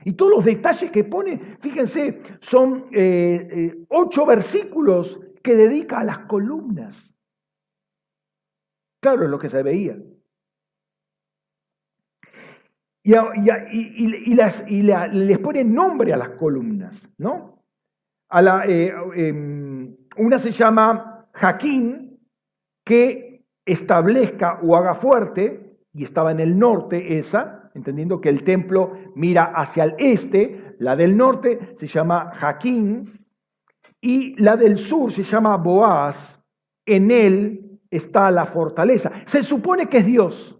Y 0.05 0.13
todos 0.13 0.31
los 0.31 0.45
detalles 0.45 0.91
que 0.91 1.03
pone, 1.03 1.57
fíjense, 1.59 2.21
son 2.41 2.87
eh, 2.91 3.49
eh, 3.51 3.85
ocho 3.89 4.25
versículos 4.25 5.19
que 5.43 5.55
dedica 5.55 5.99
a 5.99 6.03
las 6.03 6.19
columnas. 6.19 6.95
Claro, 9.01 9.23
es 9.23 9.29
lo 9.29 9.39
que 9.39 9.49
se 9.49 9.63
veía. 9.63 9.97
Y, 13.03 14.83
les 14.83 15.39
pone 15.39 15.63
nombre 15.63 16.13
a 16.13 16.17
las 16.17 16.29
columnas, 16.31 17.01
¿no? 17.17 17.63
A 18.29 18.41
la, 18.41 18.63
eh, 18.67 18.93
una 20.17 20.37
se 20.37 20.51
llama 20.51 21.27
Jaquín, 21.33 22.19
que 22.85 23.45
establezca 23.65 24.59
o 24.63 24.75
haga 24.75 24.95
fuerte, 24.95 25.77
y 25.93 26.03
estaba 26.03 26.31
en 26.31 26.39
el 26.39 26.57
norte 26.57 27.19
esa, 27.19 27.71
entendiendo 27.73 28.21
que 28.21 28.29
el 28.29 28.43
templo 28.43 28.93
mira 29.15 29.45
hacia 29.55 29.83
el 29.83 29.95
este, 29.97 30.75
la 30.79 30.95
del 30.95 31.17
norte 31.17 31.75
se 31.79 31.87
llama 31.87 32.31
Jaquín 32.35 33.25
y 34.01 34.41
la 34.41 34.55
del 34.55 34.77
sur 34.77 35.11
se 35.11 35.23
llama 35.23 35.57
Boaz, 35.57 36.39
en 36.85 37.11
él 37.11 37.79
está 37.91 38.31
la 38.31 38.45
fortaleza. 38.47 39.11
Se 39.25 39.43
supone 39.43 39.87
que 39.87 39.99
es 39.99 40.05
Dios. 40.05 40.55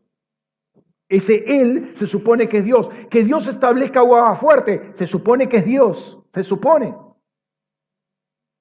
Ese 1.07 1.43
Él 1.47 1.91
se 1.95 2.05
supone 2.05 2.47
que 2.47 2.59
es 2.59 2.63
Dios. 2.63 2.87
Que 3.09 3.23
Dios 3.23 3.47
establezca 3.47 3.99
agua 3.99 4.35
fuerte, 4.35 4.91
se 4.95 5.07
supone 5.07 5.49
que 5.49 5.57
es 5.57 5.65
Dios. 5.65 6.19
Se 6.33 6.43
supone. 6.43 6.95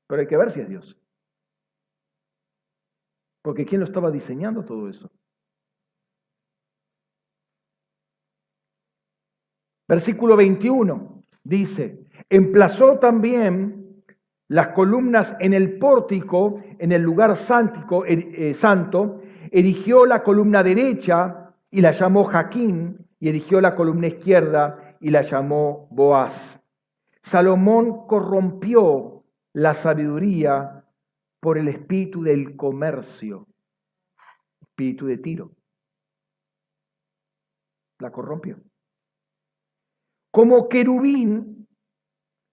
Pero 0.08 0.20
hay 0.20 0.26
que 0.26 0.36
ver 0.36 0.50
si 0.50 0.60
es 0.60 0.68
Dios. 0.68 0.96
Porque 3.42 3.64
¿quién 3.64 3.80
lo 3.80 3.86
estaba 3.86 4.10
diseñando 4.10 4.64
todo 4.64 4.88
eso? 4.88 5.10
Versículo 9.86 10.36
21 10.36 11.24
dice, 11.44 12.06
emplazó 12.28 12.98
también 12.98 14.02
las 14.48 14.68
columnas 14.68 15.34
en 15.40 15.54
el 15.54 15.78
pórtico, 15.78 16.62
en 16.78 16.92
el 16.92 17.02
lugar 17.02 17.34
er, 18.06 18.18
eh, 18.18 18.54
santo, 18.54 19.22
erigió 19.50 20.04
la 20.04 20.22
columna 20.22 20.62
derecha 20.62 21.54
y 21.70 21.80
la 21.80 21.92
llamó 21.92 22.24
Jaquín, 22.24 23.06
y 23.20 23.28
erigió 23.28 23.60
la 23.60 23.74
columna 23.74 24.06
izquierda 24.08 24.96
y 25.00 25.10
la 25.10 25.22
llamó 25.22 25.88
Boaz. 25.90 26.60
Salomón 27.22 28.06
corrompió 28.06 29.17
la 29.58 29.74
sabiduría 29.74 30.84
por 31.40 31.58
el 31.58 31.66
espíritu 31.66 32.22
del 32.22 32.54
comercio, 32.54 33.48
espíritu 34.60 35.06
de 35.06 35.18
tiro. 35.18 35.50
La 37.98 38.12
corrompió. 38.12 38.60
Como 40.30 40.68
querubín, 40.68 41.66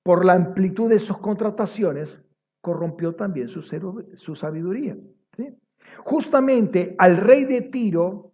por 0.01 0.25
la 0.25 0.33
amplitud 0.33 0.89
de 0.89 0.97
sus 0.97 1.19
contrataciones, 1.19 2.23
corrompió 2.61 3.13
también 3.13 3.49
su, 3.49 3.61
sabiduría. 4.35 4.97
Justamente 6.05 6.95
al 6.97 7.17
rey 7.17 7.45
de 7.45 7.61
Tiro, 7.61 8.31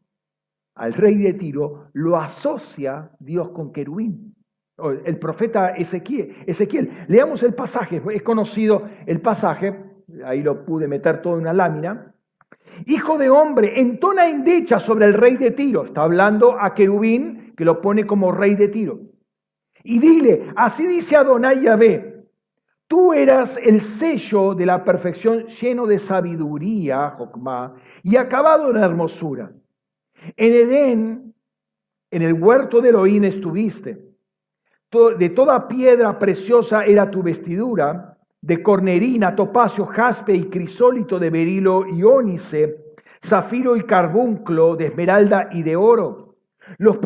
al 0.75 0.93
rey 0.93 1.17
de 1.17 1.33
Tiro, 1.33 1.89
lo 1.91 2.15
asocia 2.15 3.11
Dios 3.19 3.49
con 3.49 3.73
querubín. 3.73 4.30
El 4.77 5.17
profeta 5.17 5.69
Ezequiel. 5.75 7.05
Leamos 7.07 7.43
el 7.43 7.53
pasaje, 7.53 8.01
es 8.13 8.23
conocido 8.23 8.89
el 9.05 9.21
pasaje, 9.21 9.75
ahí 10.25 10.41
lo 10.41 10.65
pude 10.65 10.87
meter 10.87 11.21
todo 11.21 11.35
en 11.35 11.41
una 11.41 11.53
lámina. 11.53 12.13
Hijo 12.85 13.17
de 13.17 13.29
hombre, 13.29 13.79
entona 13.79 14.27
endecha 14.27 14.79
sobre 14.79 15.05
el 15.05 15.13
rey 15.13 15.37
de 15.37 15.51
Tiro. 15.51 15.85
Está 15.85 16.03
hablando 16.03 16.59
a 16.59 16.73
querubín 16.73 17.53
que 17.55 17.65
lo 17.65 17.81
pone 17.81 18.07
como 18.07 18.31
rey 18.31 18.55
de 18.55 18.69
Tiro. 18.69 18.99
Y 19.83 19.99
dile, 19.99 20.51
así 20.55 20.85
dice 20.85 21.15
Adonai 21.15 21.61
Yahvé, 21.61 22.25
tú 22.87 23.13
eras 23.13 23.57
el 23.61 23.81
sello 23.81 24.53
de 24.53 24.65
la 24.65 24.83
perfección 24.83 25.47
lleno 25.47 25.85
de 25.85 25.99
sabiduría, 25.99 27.11
Jokma, 27.11 27.75
y 28.03 28.15
acabado 28.15 28.69
en 28.71 28.77
hermosura. 28.77 29.51
En 30.37 30.53
Edén, 30.53 31.33
en 32.11 32.21
el 32.21 32.33
huerto 32.33 32.81
de 32.81 32.89
Elohim 32.89 33.23
estuviste. 33.23 34.10
De 34.91 35.29
toda 35.29 35.69
piedra 35.69 36.19
preciosa 36.19 36.83
era 36.83 37.09
tu 37.09 37.23
vestidura, 37.23 38.17
de 38.41 38.61
cornerina, 38.61 39.35
topacio, 39.35 39.85
jaspe 39.85 40.33
y 40.33 40.49
crisólito 40.49 41.17
de 41.17 41.29
berilo 41.29 41.87
y 41.87 42.03
ónice, 42.03 42.75
zafiro 43.25 43.77
y 43.77 43.83
carbunclo, 43.83 44.75
de 44.75 44.87
esmeralda 44.87 45.47
y 45.53 45.63
de 45.63 45.77
oro. 45.77 46.35
Los, 46.77 46.97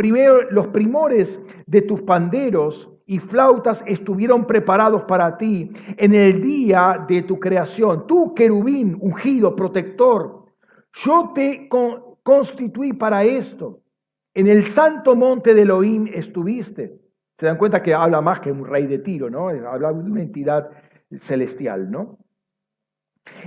los 0.49 0.67
primores 0.67 1.39
de 1.67 1.83
tus 1.83 2.01
panderos 2.01 2.89
y 3.05 3.19
flautas 3.19 3.83
estuvieron 3.86 4.47
preparados 4.47 5.03
para 5.03 5.38
ti 5.38 5.71
en 5.97 6.15
el 6.15 6.41
día 6.41 7.05
de 7.07 7.21
tu 7.21 7.39
creación. 7.39 8.07
Tú, 8.07 8.33
querubín, 8.33 8.97
ungido, 8.99 9.55
protector, 9.55 10.45
yo 10.93 11.33
te 11.36 11.69
constituí 12.23 12.93
para 12.93 13.23
esto. 13.23 13.81
En 14.33 14.47
el 14.47 14.65
santo 14.65 15.15
monte 15.15 15.53
de 15.53 15.61
Elohim 15.61 16.07
estuviste. 16.11 17.05
Se 17.38 17.45
dan 17.45 17.57
cuenta 17.57 17.83
que 17.83 17.93
habla 17.93 18.21
más 18.21 18.39
que 18.39 18.51
un 18.51 18.65
rey 18.65 18.88
de 18.88 18.99
Tiro, 18.99 19.29
¿no? 19.29 19.49
Habla 19.49 19.91
de 19.91 19.99
una 19.99 20.21
entidad 20.21 20.69
celestial, 21.21 21.91
¿no? 21.91 22.17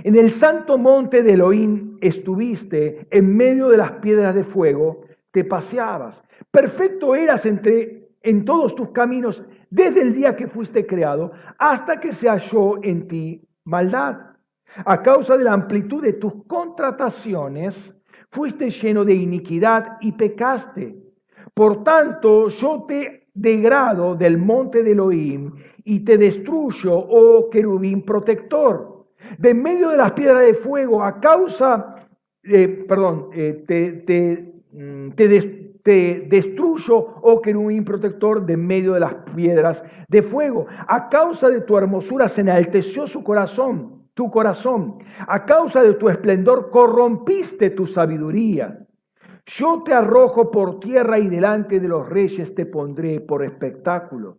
En 0.03 0.15
el 0.15 0.31
santo 0.31 0.77
monte 0.77 1.23
de 1.23 1.33
Elohim 1.33 1.97
estuviste 2.01 3.07
en 3.09 3.35
medio 3.35 3.69
de 3.69 3.77
las 3.77 3.93
piedras 3.93 4.35
de 4.35 4.43
fuego 4.43 5.05
te 5.31 5.43
paseabas. 5.43 6.21
Perfecto 6.51 7.15
eras 7.15 7.45
entre, 7.45 8.09
en 8.21 8.45
todos 8.45 8.75
tus 8.75 8.89
caminos 8.89 9.43
desde 9.69 10.01
el 10.01 10.13
día 10.13 10.35
que 10.35 10.47
fuiste 10.47 10.85
creado 10.85 11.31
hasta 11.57 11.99
que 11.99 12.13
se 12.13 12.27
halló 12.27 12.83
en 12.83 13.07
ti 13.07 13.47
maldad. 13.63 14.17
A 14.85 15.01
causa 15.01 15.37
de 15.37 15.43
la 15.43 15.53
amplitud 15.53 16.03
de 16.03 16.13
tus 16.13 16.45
contrataciones, 16.45 17.95
fuiste 18.31 18.69
lleno 18.69 19.03
de 19.03 19.13
iniquidad 19.13 19.97
y 20.01 20.11
pecaste. 20.11 20.95
Por 21.53 21.83
tanto, 21.83 22.49
yo 22.49 22.85
te 22.87 23.18
degrado 23.41 24.15
del 24.15 24.37
monte 24.37 24.83
de 24.83 24.91
Elohim 24.91 25.53
y 25.83 26.01
te 26.01 26.17
destruyo, 26.17 26.93
oh 26.93 27.49
querubín 27.49 28.03
protector. 28.03 29.05
De 29.37 29.53
medio 29.53 29.89
de 29.89 29.97
las 29.97 30.13
piedras 30.13 30.45
de 30.45 30.53
fuego, 30.55 31.03
a 31.03 31.19
causa, 31.19 31.95
eh, 32.43 32.85
perdón, 32.87 33.29
eh, 33.33 33.63
te, 33.67 33.91
te 33.91 34.49
Mm, 34.71 35.09
te, 35.11 36.27
destruyo, 36.29 37.15
oh 37.21 37.41
querubín 37.41 37.83
protector, 37.83 38.45
de 38.45 38.55
medio 38.55 38.93
de 38.93 38.99
las 38.99 39.15
piedras 39.35 39.83
de 40.07 40.21
fuego. 40.21 40.67
A 40.87 41.09
causa 41.09 41.49
de 41.49 41.61
tu 41.61 41.77
hermosura 41.77 42.27
se 42.27 42.41
enalteció 42.41 43.07
su 43.07 43.23
corazón, 43.23 44.03
tu 44.13 44.29
corazón. 44.29 44.99
A 45.27 45.45
causa 45.45 45.81
de 45.81 45.93
tu 45.95 46.09
esplendor 46.09 46.69
corrompiste 46.69 47.71
tu 47.71 47.87
sabiduría. 47.87 48.85
Yo 49.57 49.81
te 49.83 49.93
arrojo 49.93 50.51
por 50.51 50.79
tierra 50.79 51.17
y 51.17 51.27
delante 51.27 51.79
de 51.79 51.87
los 51.87 52.07
reyes 52.07 52.53
te 52.53 52.67
pondré 52.67 53.19
por 53.19 53.43
espectáculo. 53.43 54.37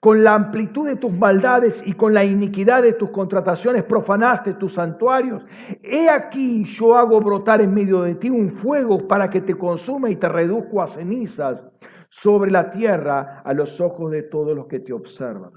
Con 0.00 0.22
la 0.22 0.34
amplitud 0.34 0.86
de 0.86 0.96
tus 0.96 1.12
maldades 1.12 1.82
y 1.86 1.94
con 1.94 2.12
la 2.12 2.24
iniquidad 2.24 2.82
de 2.82 2.92
tus 2.92 3.10
contrataciones 3.10 3.84
profanaste 3.84 4.54
tus 4.54 4.74
santuarios. 4.74 5.44
He 5.82 6.10
aquí 6.10 6.64
yo 6.64 6.94
hago 6.94 7.20
brotar 7.20 7.62
en 7.62 7.72
medio 7.72 8.02
de 8.02 8.16
ti 8.16 8.28
un 8.28 8.52
fuego 8.58 9.08
para 9.08 9.30
que 9.30 9.40
te 9.40 9.54
consuma 9.54 10.10
y 10.10 10.16
te 10.16 10.28
reduzco 10.28 10.82
a 10.82 10.88
cenizas 10.88 11.64
sobre 12.10 12.50
la 12.50 12.70
tierra 12.70 13.40
a 13.42 13.54
los 13.54 13.80
ojos 13.80 14.10
de 14.10 14.24
todos 14.24 14.54
los 14.54 14.66
que 14.66 14.80
te 14.80 14.92
observan. 14.92 15.52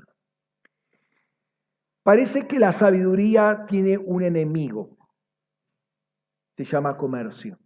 Parece 2.03 2.47
que 2.47 2.59
la 2.59 2.71
sabiduría 2.71 3.65
tiene 3.67 3.97
un 3.97 4.23
enemigo. 4.23 4.97
Se 6.55 6.63
llama 6.63 6.95
comercio. 6.95 7.57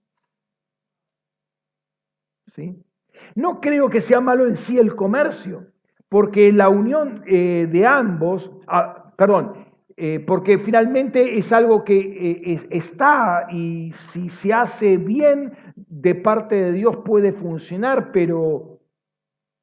No 3.36 3.60
creo 3.62 3.90
que 3.90 4.02
sea 4.02 4.20
malo 4.20 4.48
en 4.48 4.58
sí 4.58 4.78
el 4.78 4.96
comercio 4.96 5.68
porque 6.10 6.52
la 6.52 6.70
unión 6.70 7.24
eh, 7.28 7.68
de 7.70 7.86
ambos, 7.86 8.50
ah, 8.68 9.12
perdón, 9.18 9.66
eh, 9.98 10.24
porque 10.26 10.60
finalmente 10.60 11.38
es 11.38 11.52
algo 11.52 11.84
que 11.84 11.98
eh, 11.98 12.68
está 12.70 13.48
y 13.52 13.92
si 14.12 14.30
se 14.30 14.54
hace 14.54 14.98
bien 14.98 15.54
de 15.76 16.16
parte 16.16 16.56
de 16.56 16.72
Dios 16.72 16.98
puede 16.98 17.34
funcionar, 17.34 18.12
pero 18.12 18.80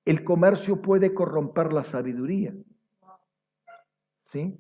el 0.05 0.23
comercio 0.25 0.83
puede 0.83 1.15
corromper 1.15 1.73
la 1.73 1.85
sabiduría. 1.85 2.53
¿Sí? 4.27 4.59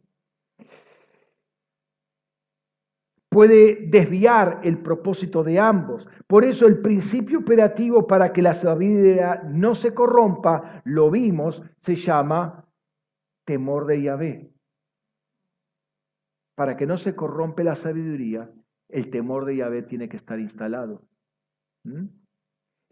Puede 3.34 3.86
desviar 3.88 4.60
el 4.62 4.78
propósito 4.78 5.42
de 5.42 5.58
ambos. 5.58 6.06
Por 6.28 6.44
eso 6.44 6.68
el 6.68 6.80
principio 6.80 7.40
operativo 7.40 8.06
para 8.06 8.32
que 8.32 8.42
la 8.42 8.54
sabiduría 8.54 9.42
no 9.50 9.74
se 9.74 9.92
corrompa, 9.92 10.82
lo 10.84 11.10
vimos, 11.10 11.60
se 11.82 11.96
llama 11.96 12.64
temor 13.44 13.86
de 13.86 14.02
Yahvé. 14.02 14.52
Para 16.54 16.76
que 16.76 16.86
no 16.86 16.96
se 16.96 17.16
corrompe 17.16 17.64
la 17.64 17.74
sabiduría, 17.74 18.52
el 18.88 19.10
temor 19.10 19.46
de 19.46 19.56
Yahvé 19.56 19.82
tiene 19.82 20.08
que 20.08 20.16
estar 20.16 20.38
instalado. 20.38 21.02
¿Mm? 21.82 22.04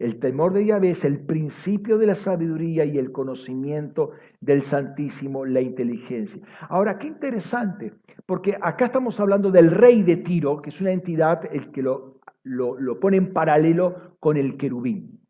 El 0.03 0.19
temor 0.19 0.51
de 0.51 0.65
Yahvé 0.65 0.89
es 0.89 1.05
el 1.05 1.17
principio 1.17 1.97
de 1.97 2.07
la 2.07 2.15
sabiduría 2.15 2.83
y 2.83 2.97
el 2.97 3.13
conocimiento 3.13 4.11
del 4.41 4.63
Santísimo, 4.63 5.45
la 5.45 5.61
inteligencia. 5.61 6.41
Ahora, 6.67 6.99
qué 6.99 7.07
interesante, 7.07 7.93
porque 8.25 8.57
acá 8.61 8.83
estamos 8.83 9.17
hablando 9.21 9.49
del 9.49 9.71
rey 9.71 10.03
de 10.03 10.17
Tiro, 10.17 10.61
que 10.61 10.71
es 10.71 10.81
una 10.81 10.91
entidad 10.91 11.43
el 11.53 11.71
que 11.71 11.81
lo, 11.81 12.19
lo, 12.43 12.99
pone 12.99 13.15
en 13.15 13.31
paralelo 13.31 14.17
con 14.19 14.35
el 14.35 14.57
querubín. 14.57 15.21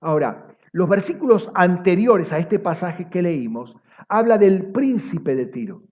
Ahora, 0.00 0.48
los 0.72 0.88
versículos 0.88 1.52
anteriores 1.54 2.32
a 2.32 2.38
este 2.38 2.58
pasaje 2.58 3.08
que 3.10 3.22
leímos 3.22 3.76
habla 4.08 4.38
del 4.38 4.72
príncipe 4.72 5.36
de 5.36 5.46
Tiro. 5.46 5.84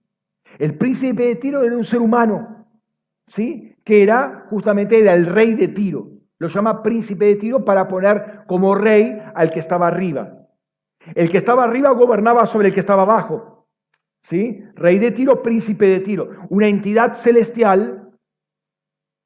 El 0.59 0.77
príncipe 0.77 1.25
de 1.25 1.37
Tiro 1.37 1.63
era 1.63 1.77
un 1.77 1.85
ser 1.85 2.01
humano, 2.01 2.67
¿sí? 3.29 3.77
Que 3.85 4.03
era 4.03 4.49
justamente 4.51 4.99
era 4.99 5.15
el 5.15 5.27
rey 5.27 5.55
de 5.55 5.69
Tiro. 5.69 6.18
Lo 6.39 6.49
llama 6.49 6.83
príncipe 6.83 7.25
de 7.27 7.37
Tiro 7.37 7.65
para 7.65 7.89
poner 7.89 8.45
como 8.47 8.75
rey 8.75 9.21
al 9.35 9.51
que 9.51 9.59
estaba 9.59 9.89
arriba. 9.89 10.33
El 11.15 11.31
que 11.31 11.39
estaba 11.39 11.65
arriba 11.65 11.91
gobernaba 11.91 12.47
sobre 12.47 12.69
el 12.69 12.75
que 12.75 12.81
estaba 12.81 13.03
abajo. 13.03 13.67
¿Sí? 14.23 14.63
Rey 14.75 14.99
de 14.99 15.13
Tiro, 15.13 15.43
príncipe 15.43 15.87
de 15.87 16.01
Tiro. 16.01 16.31
Una 16.49 16.69
entidad 16.69 17.17
celestial 17.17 18.11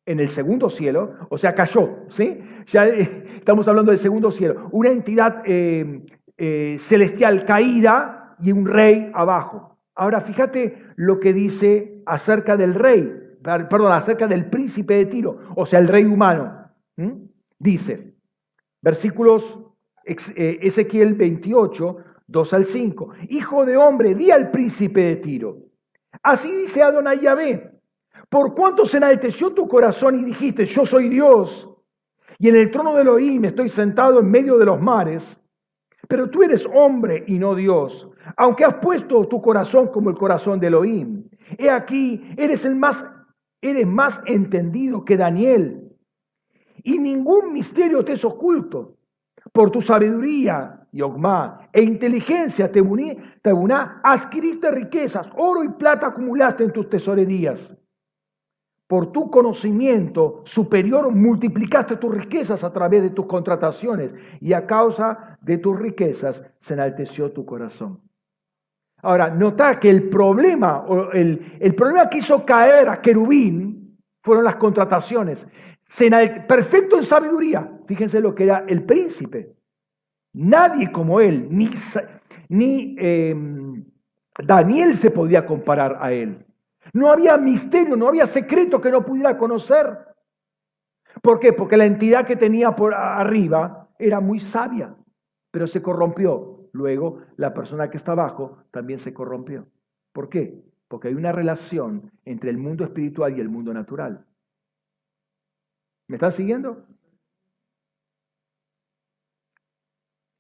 en 0.07 0.21
el 0.21 0.31
segundo 0.31 0.71
cielo, 0.71 1.15
o 1.29 1.39
sea, 1.39 1.55
cayó. 1.55 2.07
¿sí? 2.11 2.41
Ya 2.69 2.87
eh, 2.87 3.25
estamos 3.37 3.67
hablando 3.69 3.91
del 3.91 3.99
segundo 3.99 4.31
cielo. 4.31 4.69
Una 4.73 4.91
entidad 4.91 5.43
eh, 5.45 6.03
eh, 6.37 6.77
celestial 6.79 7.45
caída 7.45 8.37
y 8.41 8.53
un 8.53 8.67
rey 8.67 9.11
abajo. 9.15 9.79
Ahora 9.95 10.21
fíjate 10.23 10.83
lo 10.97 11.21
que 11.21 11.33
dice 11.33 12.03
acerca 12.07 12.57
del 12.57 12.75
rey, 12.75 13.13
perdón, 13.43 13.93
acerca 13.93 14.27
del 14.27 14.47
príncipe 14.47 14.95
de 14.95 15.07
Tiro, 15.07 15.39
o 15.55 15.67
sea, 15.67 15.79
el 15.79 15.89
rey 15.89 16.05
humano. 16.05 16.62
Dice, 17.59 18.15
versículos 18.81 19.59
eh, 20.05 20.59
Ezequiel 20.63 21.15
28, 21.15 21.97
2 22.27 22.53
al 22.53 22.67
5. 22.67 23.13
Hijo 23.29 23.65
de 23.65 23.77
hombre, 23.77 24.15
di 24.15 24.31
al 24.31 24.51
príncipe 24.51 25.01
de 25.01 25.17
Tiro. 25.17 25.57
Así 26.23 26.51
dice 26.51 26.83
Adonai 26.83 27.21
Yahvé. 27.21 27.71
Por 28.29 28.55
cuanto 28.55 28.87
se 28.87 28.97
enalteció 28.97 29.53
tu 29.53 29.69
corazón 29.69 30.21
y 30.21 30.25
dijiste, 30.25 30.65
yo 30.67 30.87
soy 30.87 31.09
Dios, 31.09 31.69
y 32.39 32.49
en 32.49 32.57
el 32.57 32.71
trono 32.71 32.95
de 32.95 33.03
Elohim 33.03 33.45
estoy 33.45 33.69
sentado 33.69 34.21
en 34.21 34.31
medio 34.31 34.59
de 34.59 34.65
los 34.65 34.81
mares, 34.81 35.39
pero 36.09 36.29
tú 36.31 36.43
eres 36.43 36.67
hombre 36.75 37.25
y 37.27 37.39
no 37.39 37.55
Dios, 37.55 38.09
aunque 38.37 38.65
has 38.65 38.75
puesto 38.77 39.29
tu 39.29 39.41
corazón 39.41 39.89
como 39.89 40.11
el 40.11 40.17
corazón 40.17 40.59
de 40.59 40.67
Elohim. 40.69 41.25
He 41.59 41.71
aquí, 41.71 42.25
eres 42.37 42.65
el 42.65 42.75
más, 42.75 43.05
eres 43.61 43.87
más 43.87 44.21
entendido 44.27 45.05
que 45.05 45.17
Daniel, 45.17 45.82
y 46.85 46.99
ningún 46.99 47.53
misterio 47.53 48.05
te 48.05 48.13
es 48.15 48.25
oculto. 48.25 48.97
Por 49.53 49.71
tu 49.71 49.81
sabiduría, 49.81 50.87
Yogma, 50.93 51.69
e 51.73 51.83
inteligencia, 51.83 52.71
Tebuná, 52.71 54.01
adquiriste 54.05 54.71
riquezas, 54.71 55.27
oro 55.37 55.65
y 55.65 55.69
plata 55.71 56.09
acumulaste 56.09 56.65
en 56.65 56.73
tus 56.73 56.89
tesorerías. 56.89 57.75
Por 58.87 59.11
tu 59.11 59.31
conocimiento 59.31 60.43
superior 60.45 61.11
multiplicaste 61.11 61.97
tus 61.97 62.15
riquezas 62.15 62.63
a 62.63 62.73
través 62.73 63.03
de 63.03 63.11
tus 63.11 63.27
contrataciones 63.27 64.15
y 64.41 64.53
a 64.53 64.67
causa 64.67 65.39
de 65.41 65.59
tus 65.59 65.79
riquezas 65.79 66.45
se 66.61 66.75
enalteció 66.75 67.33
tu 67.33 67.47
corazón. 67.47 68.01
Ahora, 69.03 69.31
nota 69.31 69.81
que 69.81 69.89
el 69.89 70.11
problema, 70.11 70.85
el, 71.15 71.57
el 71.59 71.75
problema 71.75 72.09
que 72.09 72.19
hizo 72.19 72.45
caer 72.45 72.89
a 72.89 73.01
Querubín 73.01 73.99
fueron 74.23 74.45
las 74.45 74.57
contrataciones 74.57 75.45
perfecto 76.47 76.99
en 76.99 77.05
sabiduría. 77.05 77.71
Fíjense 77.87 78.21
lo 78.21 78.35
que 78.35 78.45
era 78.45 78.65
el 78.67 78.85
príncipe. 78.85 79.55
Nadie 80.35 80.91
como 80.91 81.21
él, 81.21 81.49
ni, 81.51 81.71
ni 82.49 82.97
em, 82.99 83.85
Daniel 84.39 84.95
se 84.95 85.11
podía 85.11 85.45
comparar 85.45 85.99
a 86.01 86.13
él. 86.13 86.45
No 86.95 87.11
había 87.11 87.37
misterio, 87.37 87.97
no 87.97 88.09
había 88.09 88.27
secreto 88.27 88.81
que 88.81 88.91
no 88.91 89.05
pudiera 89.05 89.37
conocer. 89.37 89.99
¿Por 91.21 91.39
qué? 91.39 91.53
Porque 91.53 91.77
la 91.77 91.87
entidad 91.87 92.27
que 92.27 92.37
tenía 92.37 92.75
por 92.75 92.95
arriba 92.95 93.89
era 93.99 94.21
muy 94.21 94.41
sabia, 94.41 94.95
pero 95.51 95.67
se 95.67 95.83
corrompió. 95.83 96.69
Luego 96.73 97.21
la 97.37 97.53
persona 97.53 97.91
que 97.91 97.99
está 97.99 98.13
abajo 98.13 98.65
también 98.71 98.99
se 98.99 99.13
corrompió. 99.13 99.67
¿Por 100.13 100.31
qué? 100.31 100.63
Porque 100.89 101.09
hay 101.09 101.15
una 101.15 101.33
relación 101.33 102.11
entre 102.25 102.51
el 102.51 102.57
mundo 102.57 102.85
espiritual 102.85 103.37
y 103.37 103.41
el 103.41 103.51
mundo 103.51 103.75
natural. 103.75 104.25
¿Me 106.13 106.17
están 106.17 106.33
siguiendo? 106.33 106.85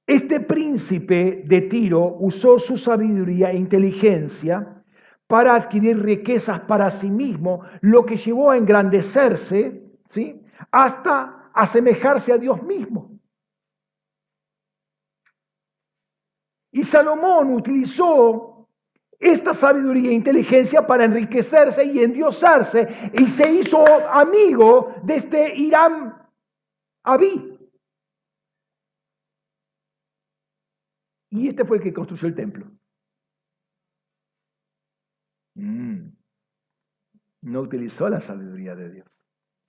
Este 0.07 0.39
príncipe 0.39 1.45
de 1.47 1.62
Tiro 1.62 2.18
usó 2.20 2.59
su 2.59 2.77
sabiduría 2.77 3.53
e 3.53 3.57
inteligencia 3.57 4.85
para 5.27 5.55
adquirir 5.55 6.03
riquezas 6.03 6.61
para 6.68 6.91
sí 6.91 7.09
mismo, 7.09 7.62
lo 7.81 8.05
que 8.05 8.18
llevó 8.18 8.51
a 8.51 8.59
engrandecerse, 8.59 9.83
¿sí? 10.11 10.45
hasta 10.70 11.51
asemejarse 11.55 12.35
a 12.35 12.37
Dios 12.37 12.62
mismo. 12.64 13.18
Y 16.70 16.85
Salomón 16.85 17.55
utilizó 17.55 18.52
esta 19.23 19.55
sabiduría 19.55 20.11
e 20.11 20.14
inteligencia 20.14 20.85
para 20.85 21.05
enriquecerse 21.05 21.85
y 21.85 22.01
endiosarse 22.01 23.12
y 23.16 23.27
se 23.29 23.53
hizo 23.53 23.85
amigo 24.11 24.97
de 25.05 25.16
este 25.16 25.55
Irán 25.57 26.29
Abí. 27.05 27.57
Y 31.31 31.49
este 31.49 31.64
fue 31.64 31.77
el 31.77 31.83
que 31.85 31.93
construyó 31.93 32.27
el 32.27 32.35
templo. 32.35 32.66
Mm. 35.55 36.09
No 37.43 37.61
utilizó 37.61 38.09
la 38.09 38.20
sabiduría 38.20 38.75
de 38.75 38.91
Dios, 38.91 39.09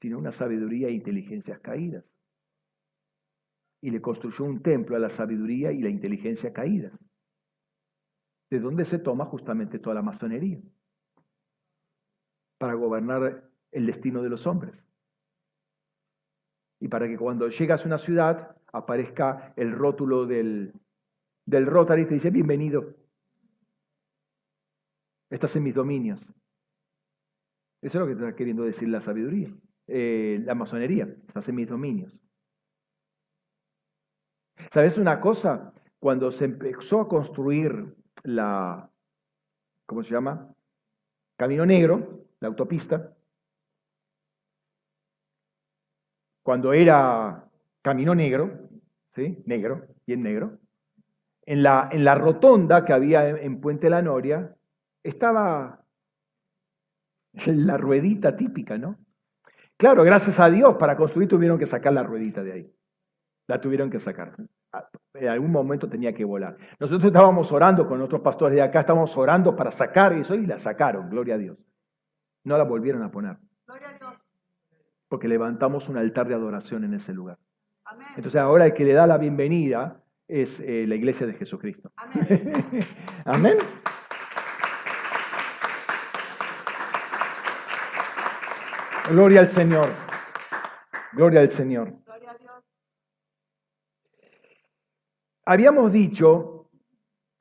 sino 0.01 0.17
una 0.17 0.31
sabiduría 0.31 0.87
e 0.87 0.93
inteligencias 0.93 1.59
caídas. 1.59 2.03
Y 3.81 3.91
le 3.91 4.01
construyó 4.01 4.45
un 4.45 4.63
templo 4.63 4.95
a 4.95 4.99
la 4.99 5.11
sabiduría 5.11 5.71
y 5.71 5.79
la 5.79 5.89
inteligencia 5.89 6.51
caídas 6.53 6.93
de 8.53 8.59
dónde 8.59 8.85
se 8.85 8.99
toma 8.99 9.25
justamente 9.25 9.79
toda 9.79 9.95
la 9.95 10.03
masonería 10.03 10.61
para 12.59 12.75
gobernar 12.75 13.49
el 13.71 13.87
destino 13.87 14.21
de 14.21 14.29
los 14.29 14.45
hombres. 14.45 14.75
Y 16.79 16.87
para 16.87 17.07
que 17.07 17.17
cuando 17.17 17.49
llegas 17.49 17.81
a 17.81 17.87
una 17.87 17.97
ciudad 17.97 18.55
aparezca 18.71 19.53
el 19.55 19.71
rótulo 19.71 20.27
del, 20.27 20.71
del 21.47 21.65
Rotary 21.65 22.03
y 22.03 22.05
te 22.05 22.13
dice, 22.13 22.29
bienvenido, 22.29 22.93
estás 25.31 25.55
en 25.55 25.63
mis 25.63 25.73
dominios. 25.73 26.21
Eso 27.81 27.97
es 27.97 28.01
lo 28.01 28.05
que 28.05 28.13
está 28.13 28.35
queriendo 28.35 28.65
decir 28.65 28.87
la 28.87 29.01
sabiduría, 29.01 29.49
eh, 29.87 30.39
la 30.45 30.53
masonería, 30.53 31.05
estás 31.27 31.49
en 31.49 31.55
mis 31.55 31.67
dominios. 31.67 32.15
¿Sabes 34.71 34.95
una 34.99 35.19
cosa? 35.19 35.73
Cuando 35.97 36.31
se 36.31 36.45
empezó 36.45 37.01
a 37.01 37.07
construir 37.07 38.02
la, 38.23 38.89
¿cómo 39.85 40.03
se 40.03 40.11
llama? 40.11 40.53
Camino 41.35 41.65
Negro, 41.65 42.25
la 42.39 42.47
autopista, 42.47 43.13
cuando 46.43 46.73
era 46.73 47.45
Camino 47.81 48.13
Negro, 48.13 48.69
¿sí? 49.15 49.41
Negro, 49.45 49.87
y 50.05 50.13
en 50.13 50.21
negro, 50.21 50.59
en 51.45 51.63
la, 51.63 51.89
en 51.91 52.03
la 52.03 52.15
rotonda 52.15 52.85
que 52.85 52.93
había 52.93 53.27
en, 53.29 53.61
Puente 53.61 53.89
La 53.89 54.01
Noria, 54.01 54.55
estaba 55.03 55.83
la 57.45 57.77
ruedita 57.77 58.35
típica, 58.35 58.77
¿no? 58.77 58.97
Claro, 59.77 60.03
gracias 60.03 60.39
a 60.39 60.49
Dios, 60.49 60.75
para 60.75 60.95
construir 60.95 61.27
tuvieron 61.27 61.57
que 61.57 61.65
sacar 61.65 61.93
la 61.93 62.03
ruedita 62.03 62.43
de 62.43 62.51
ahí. 62.53 62.73
La 63.47 63.59
tuvieron 63.59 63.89
que 63.89 63.99
sacar 63.99 64.35
en 65.13 65.27
algún 65.27 65.51
momento 65.51 65.87
tenía 65.87 66.13
que 66.13 66.25
volar. 66.25 66.57
Nosotros 66.79 67.05
estábamos 67.05 67.51
orando 67.51 67.87
con 67.87 68.01
otros 68.01 68.21
pastores 68.21 68.55
de 68.55 68.61
acá, 68.61 68.81
estábamos 68.81 69.15
orando 69.15 69.55
para 69.55 69.71
sacar 69.71 70.13
eso 70.13 70.35
y 70.35 70.45
la 70.45 70.57
sacaron, 70.57 71.09
gloria 71.09 71.35
a 71.35 71.37
Dios. 71.37 71.57
No 72.43 72.57
la 72.57 72.63
volvieron 72.63 73.03
a 73.03 73.11
poner. 73.11 73.37
Porque 75.07 75.27
levantamos 75.27 75.87
un 75.89 75.97
altar 75.97 76.27
de 76.27 76.33
adoración 76.33 76.83
en 76.83 76.95
ese 76.95 77.13
lugar. 77.13 77.37
Entonces 78.15 78.41
ahora 78.41 78.65
el 78.65 78.73
que 78.73 78.83
le 78.83 78.93
da 78.93 79.05
la 79.05 79.17
bienvenida 79.17 80.01
es 80.27 80.59
eh, 80.61 80.85
la 80.87 80.95
iglesia 80.95 81.27
de 81.27 81.33
Jesucristo. 81.33 81.91
Amén. 83.25 83.57
Gloria 89.09 89.41
al 89.41 89.49
Señor. 89.49 89.89
Gloria 91.11 91.41
al 91.41 91.51
Señor. 91.51 91.93
Habíamos 95.45 95.91
dicho 95.91 96.69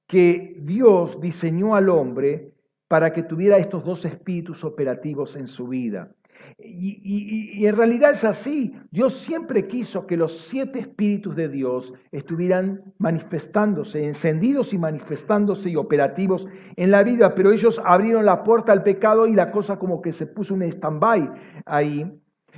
que 0.08 0.56
Dios 0.60 1.20
diseñó 1.20 1.74
al 1.74 1.88
hombre 1.88 2.52
para 2.88 3.12
que 3.12 3.22
tuviera 3.22 3.58
estos 3.58 3.84
dos 3.84 4.04
espíritus 4.04 4.64
operativos 4.64 5.36
en 5.36 5.46
su 5.46 5.68
vida. 5.68 6.10
Y, 6.58 7.64
en 7.64 7.76
realidad 7.76 8.12
es 8.12 8.24
así. 8.24 8.74
Dios 8.90 9.14
siempre 9.20 9.66
quiso 9.66 10.06
que 10.06 10.16
los 10.16 10.36
siete 10.48 10.80
espíritus 10.80 11.34
de 11.36 11.48
Dios 11.48 11.92
estuvieran 12.10 12.82
manifestándose, 12.98 14.04
encendidos 14.04 14.72
y 14.72 14.78
manifestándose 14.78 15.70
y 15.70 15.76
operativos 15.76 16.46
en 16.76 16.90
la 16.90 17.02
vida, 17.02 17.34
pero 17.34 17.52
ellos 17.52 17.80
abrieron 17.84 18.26
la 18.26 18.44
puerta 18.44 18.72
al 18.72 18.82
pecado 18.82 19.26
y 19.26 19.34
la 19.34 19.50
cosa 19.50 19.78
como 19.78 20.02
que 20.02 20.12
se 20.12 20.26
puso 20.26 20.54
un 20.54 20.62
stand-by 20.62 21.30
ahí. 21.64 22.12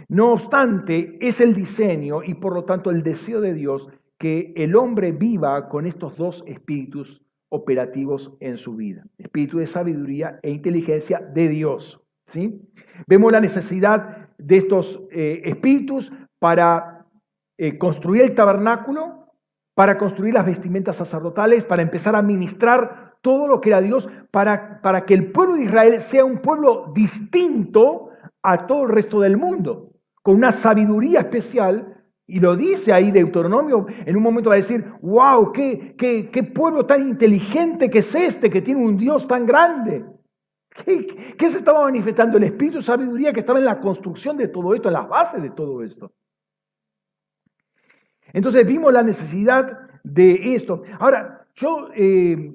No 0.08 0.32
obstante, 0.32 1.16
es 1.20 1.40
el 1.40 1.54
diseño 1.54 2.22
y 2.22 2.34
por 2.34 2.54
lo 2.54 2.64
tanto 2.64 2.90
el 2.90 3.02
deseo 3.02 3.40
de 3.40 3.54
Dios 3.54 3.88
que 4.18 4.52
el 4.56 4.76
hombre 4.76 5.12
viva 5.12 5.68
con 5.68 5.86
estos 5.86 6.16
dos 6.16 6.44
espíritus 6.46 7.20
operativos 7.48 8.32
en 8.40 8.56
su 8.56 8.74
vida, 8.74 9.04
espíritu 9.18 9.58
de 9.58 9.66
sabiduría 9.66 10.38
e 10.42 10.50
inteligencia 10.50 11.20
de 11.20 11.48
Dios. 11.48 12.00
¿sí? 12.26 12.60
Vemos 13.06 13.32
la 13.32 13.40
necesidad 13.40 14.28
de 14.38 14.56
estos 14.56 15.00
eh, 15.10 15.42
espíritus 15.44 16.12
para 16.38 17.06
eh, 17.56 17.78
construir 17.78 18.22
el 18.22 18.34
tabernáculo, 18.34 19.32
para 19.74 19.98
construir 19.98 20.34
las 20.34 20.46
vestimentas 20.46 20.96
sacerdotales, 20.96 21.64
para 21.64 21.82
empezar 21.82 22.16
a 22.16 22.22
ministrar 22.22 23.14
todo 23.22 23.46
lo 23.46 23.60
que 23.60 23.70
era 23.70 23.80
Dios, 23.80 24.08
para, 24.30 24.80
para 24.82 25.04
que 25.06 25.14
el 25.14 25.32
pueblo 25.32 25.56
de 25.56 25.64
Israel 25.64 26.00
sea 26.00 26.24
un 26.24 26.38
pueblo 26.38 26.92
distinto 26.94 28.10
a 28.42 28.66
todo 28.66 28.84
el 28.84 28.90
resto 28.90 29.20
del 29.20 29.36
mundo, 29.36 29.92
con 30.22 30.36
una 30.36 30.52
sabiduría 30.52 31.20
especial 31.20 31.93
y 32.26 32.40
lo 32.40 32.56
dice 32.56 32.92
ahí 32.92 33.10
Deuteronomio, 33.10 33.86
en 34.06 34.16
un 34.16 34.22
momento 34.22 34.48
va 34.48 34.56
a 34.56 34.58
decir, 34.58 34.84
wow, 35.02 35.52
qué, 35.52 35.94
qué, 35.98 36.30
qué 36.30 36.42
pueblo 36.42 36.86
tan 36.86 37.06
inteligente 37.08 37.90
que 37.90 37.98
es 37.98 38.14
este, 38.14 38.48
que 38.48 38.62
tiene 38.62 38.82
un 38.82 38.96
Dios 38.96 39.28
tan 39.28 39.44
grande. 39.44 40.04
¿Qué, 40.70 41.34
¿Qué, 41.36 41.50
se 41.50 41.58
estaba 41.58 41.82
manifestando? 41.82 42.38
El 42.38 42.44
espíritu 42.44 42.78
de 42.78 42.82
sabiduría 42.82 43.32
que 43.32 43.40
estaba 43.40 43.58
en 43.58 43.66
la 43.66 43.80
construcción 43.80 44.38
de 44.38 44.48
todo 44.48 44.74
esto, 44.74 44.88
en 44.88 44.94
las 44.94 45.08
bases 45.08 45.42
de 45.42 45.50
todo 45.50 45.82
esto. 45.82 46.12
Entonces 48.32 48.66
vimos 48.66 48.92
la 48.92 49.02
necesidad 49.02 49.90
de 50.02 50.54
esto. 50.54 50.82
Ahora, 50.98 51.46
yo, 51.54 51.90
eh, 51.94 52.52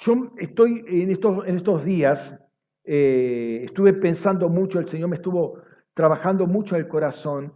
yo 0.00 0.30
estoy 0.36 0.84
en 0.86 1.10
estos, 1.10 1.46
en 1.48 1.56
estos 1.56 1.84
días, 1.84 2.38
eh, 2.84 3.62
estuve 3.64 3.94
pensando 3.94 4.48
mucho, 4.50 4.78
el 4.78 4.88
Señor 4.90 5.08
me 5.08 5.16
estuvo 5.16 5.58
trabajando 5.94 6.46
mucho 6.46 6.76
el 6.76 6.86
corazón 6.86 7.54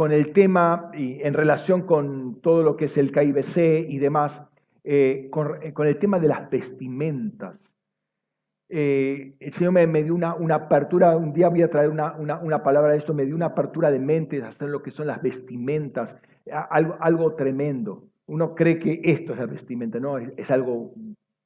con 0.00 0.12
el 0.12 0.32
tema 0.32 0.90
y 0.94 1.20
en 1.20 1.34
relación 1.34 1.82
con 1.82 2.40
todo 2.40 2.62
lo 2.62 2.74
que 2.74 2.86
es 2.86 2.96
el 2.96 3.12
KIBC 3.12 3.86
y 3.86 3.98
demás, 3.98 4.40
eh, 4.82 5.28
con, 5.30 5.58
el 5.62 5.98
tema 5.98 6.18
de 6.18 6.26
las 6.26 6.48
vestimentas. 6.48 7.60
Eh, 8.70 9.34
el 9.38 9.52
Señor 9.52 9.72
me, 9.74 10.02
dio 10.02 10.14
una, 10.14 10.54
apertura, 10.54 11.14
un 11.18 11.34
día 11.34 11.50
voy 11.50 11.60
a 11.60 11.68
traer 11.68 11.90
una, 11.90 12.62
palabra 12.62 12.92
de 12.92 12.96
esto, 12.96 13.12
me 13.12 13.26
dio 13.26 13.34
una 13.34 13.48
apertura 13.48 13.90
de 13.90 13.98
mente 13.98 14.42
hasta 14.42 14.64
lo 14.64 14.82
que 14.82 14.90
son 14.90 15.06
las 15.06 15.20
vestimentas, 15.20 16.16
algo, 16.70 16.96
algo 16.98 17.34
tremendo. 17.34 18.04
Uno 18.24 18.54
cree 18.54 18.78
que 18.78 19.02
esto 19.04 19.34
es 19.34 19.38
la 19.38 19.44
vestimenta, 19.44 20.00
no, 20.00 20.16
es, 20.16 20.32
es 20.38 20.50
algo 20.50 20.94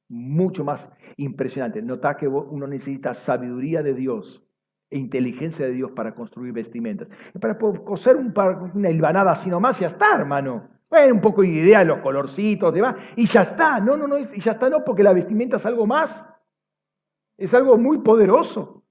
mucho 0.07 0.63
más 0.63 0.89
impresionante. 1.17 1.81
Nota 1.81 2.15
que 2.15 2.29
uno 2.29 2.67
necesita 2.67 3.15
sabiduría 3.15 3.83
de 3.83 3.95
Dios 3.95 4.45
e 4.89 4.97
inteligencia 4.97 5.65
de 5.65 5.73
Dios 5.73 5.91
para 5.91 6.13
construir 6.13 6.53
vestimentas. 6.53 7.07
Para 7.39 7.57
coser 7.57 8.15
un 8.15 8.33
par, 8.33 8.71
una 8.73 8.89
hilvanada 8.89 9.31
así 9.31 9.49
nomás, 9.49 9.79
ya 9.79 9.87
está, 9.87 10.15
hermano. 10.15 10.69
Bueno, 10.89 11.15
un 11.15 11.21
poco 11.21 11.41
de 11.41 11.47
idea 11.47 11.79
de 11.79 11.85
los 11.85 11.99
colorcitos, 11.99 12.73
demás, 12.73 12.95
y 13.15 13.25
ya 13.25 13.41
está. 13.41 13.79
No, 13.79 13.97
no, 13.97 14.07
no, 14.07 14.17
y 14.17 14.39
ya 14.39 14.53
está, 14.53 14.69
no, 14.69 14.83
porque 14.83 15.03
la 15.03 15.13
vestimenta 15.13 15.57
es 15.57 15.65
algo 15.65 15.85
más. 15.85 16.25
Es 17.37 17.53
algo 17.53 17.77
muy 17.77 17.99
poderoso. 17.99 18.83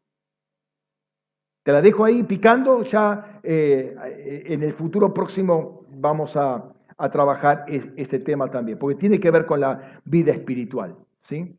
Te 1.63 1.73
la 1.73 1.81
dejo 1.81 2.05
ahí 2.05 2.23
picando, 2.25 2.83
ya 2.83 3.41
eh, 3.43 4.45
en 4.47 4.63
el 4.63 4.75
futuro 4.75 5.15
próximo 5.15 5.87
vamos 5.89 6.37
a, 6.37 6.75
a 6.97 7.11
trabajar 7.11 7.65
este 7.69 8.19
tema 8.19 8.51
también, 8.51 8.79
porque 8.79 8.99
tiene 8.99 9.19
que 9.19 9.31
ver 9.31 9.47
con 9.47 9.61
la 9.61 10.01
vida 10.05 10.33
espiritual. 10.33 10.97
¿sí? 11.23 11.59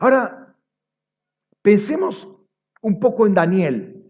Ahora, 0.00 0.54
pensemos 1.62 2.28
un 2.82 3.00
poco 3.00 3.26
en 3.26 3.34
Daniel, 3.34 4.04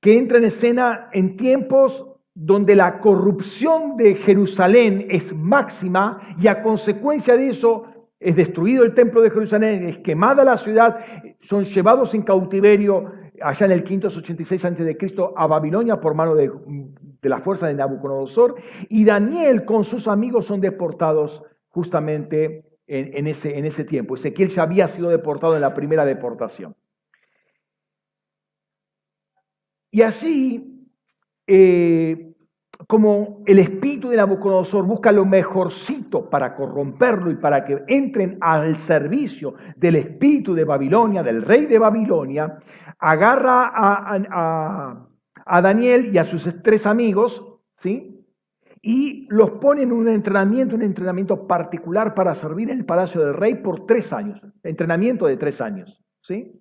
que 0.00 0.18
entra 0.18 0.38
en 0.38 0.44
escena 0.44 1.08
en 1.12 1.36
tiempos 1.36 2.06
donde 2.34 2.74
la 2.74 2.98
corrupción 2.98 3.96
de 3.96 4.14
Jerusalén 4.16 5.06
es 5.10 5.34
máxima 5.34 6.36
y 6.40 6.46
a 6.48 6.62
consecuencia 6.62 7.36
de 7.36 7.50
eso 7.50 7.84
es 8.18 8.36
destruido 8.36 8.84
el 8.84 8.94
templo 8.94 9.20
de 9.20 9.30
Jerusalén, 9.30 9.88
es 9.88 9.98
quemada 9.98 10.44
la 10.44 10.56
ciudad, 10.56 10.98
son 11.42 11.64
llevados 11.64 12.14
en 12.14 12.22
cautiverio 12.22 13.12
allá 13.42 13.66
en 13.66 13.72
el 13.72 13.84
586 13.84 14.64
a.C. 14.64 14.96
a 15.36 15.46
Babilonia 15.46 16.00
por 16.00 16.14
mano 16.14 16.34
de, 16.34 16.50
la 17.22 17.40
fuerza 17.40 17.66
de 17.66 17.74
Nabucodonosor, 17.74 18.56
y 18.88 19.04
Daniel 19.04 19.64
con 19.64 19.84
sus 19.84 20.06
amigos 20.06 20.46
son 20.46 20.60
deportados 20.60 21.42
justamente 21.68 22.64
en, 22.86 23.26
ese, 23.26 23.58
en 23.58 23.64
ese 23.64 23.84
tiempo. 23.84 24.16
Ezequiel 24.16 24.50
ya 24.50 24.62
había 24.62 24.88
sido 24.88 25.08
deportado 25.08 25.54
en 25.54 25.62
la 25.62 25.74
primera 25.74 26.04
deportación. 26.04 26.74
Y 29.92 30.00
así, 30.00 30.88
eh, 31.46 32.32
como 32.88 33.42
el 33.46 33.58
espíritu 33.58 34.08
de 34.08 34.16
Nabucodonosor 34.16 34.86
busca 34.86 35.12
lo 35.12 35.26
mejorcito 35.26 36.30
para 36.30 36.56
corromperlo 36.56 37.30
y 37.30 37.36
para 37.36 37.62
que 37.64 37.82
entren 37.86 38.38
al 38.40 38.78
servicio 38.80 39.54
del 39.76 39.96
espíritu 39.96 40.54
de 40.54 40.64
Babilonia, 40.64 41.22
del 41.22 41.42
rey 41.42 41.66
de 41.66 41.78
Babilonia, 41.78 42.58
agarra 42.98 43.70
a, 45.44 45.60
Daniel 45.60 46.10
y 46.14 46.18
a 46.18 46.24
sus 46.24 46.48
tres 46.62 46.86
amigos, 46.86 47.44
¿sí? 47.76 48.18
Y 48.80 49.26
los 49.28 49.52
pone 49.52 49.82
en 49.82 49.92
un 49.92 50.08
entrenamiento, 50.08 50.74
un 50.74 50.82
entrenamiento 50.82 51.46
particular 51.46 52.14
para 52.14 52.34
servir 52.34 52.70
en 52.70 52.78
el 52.78 52.84
palacio 52.86 53.20
del 53.20 53.34
rey 53.34 53.56
por 53.56 53.84
tres 53.86 54.10
años, 54.12 54.40
entrenamiento 54.62 55.26
de 55.26 55.36
tres 55.36 55.60
años, 55.60 56.02
¿sí? 56.22 56.60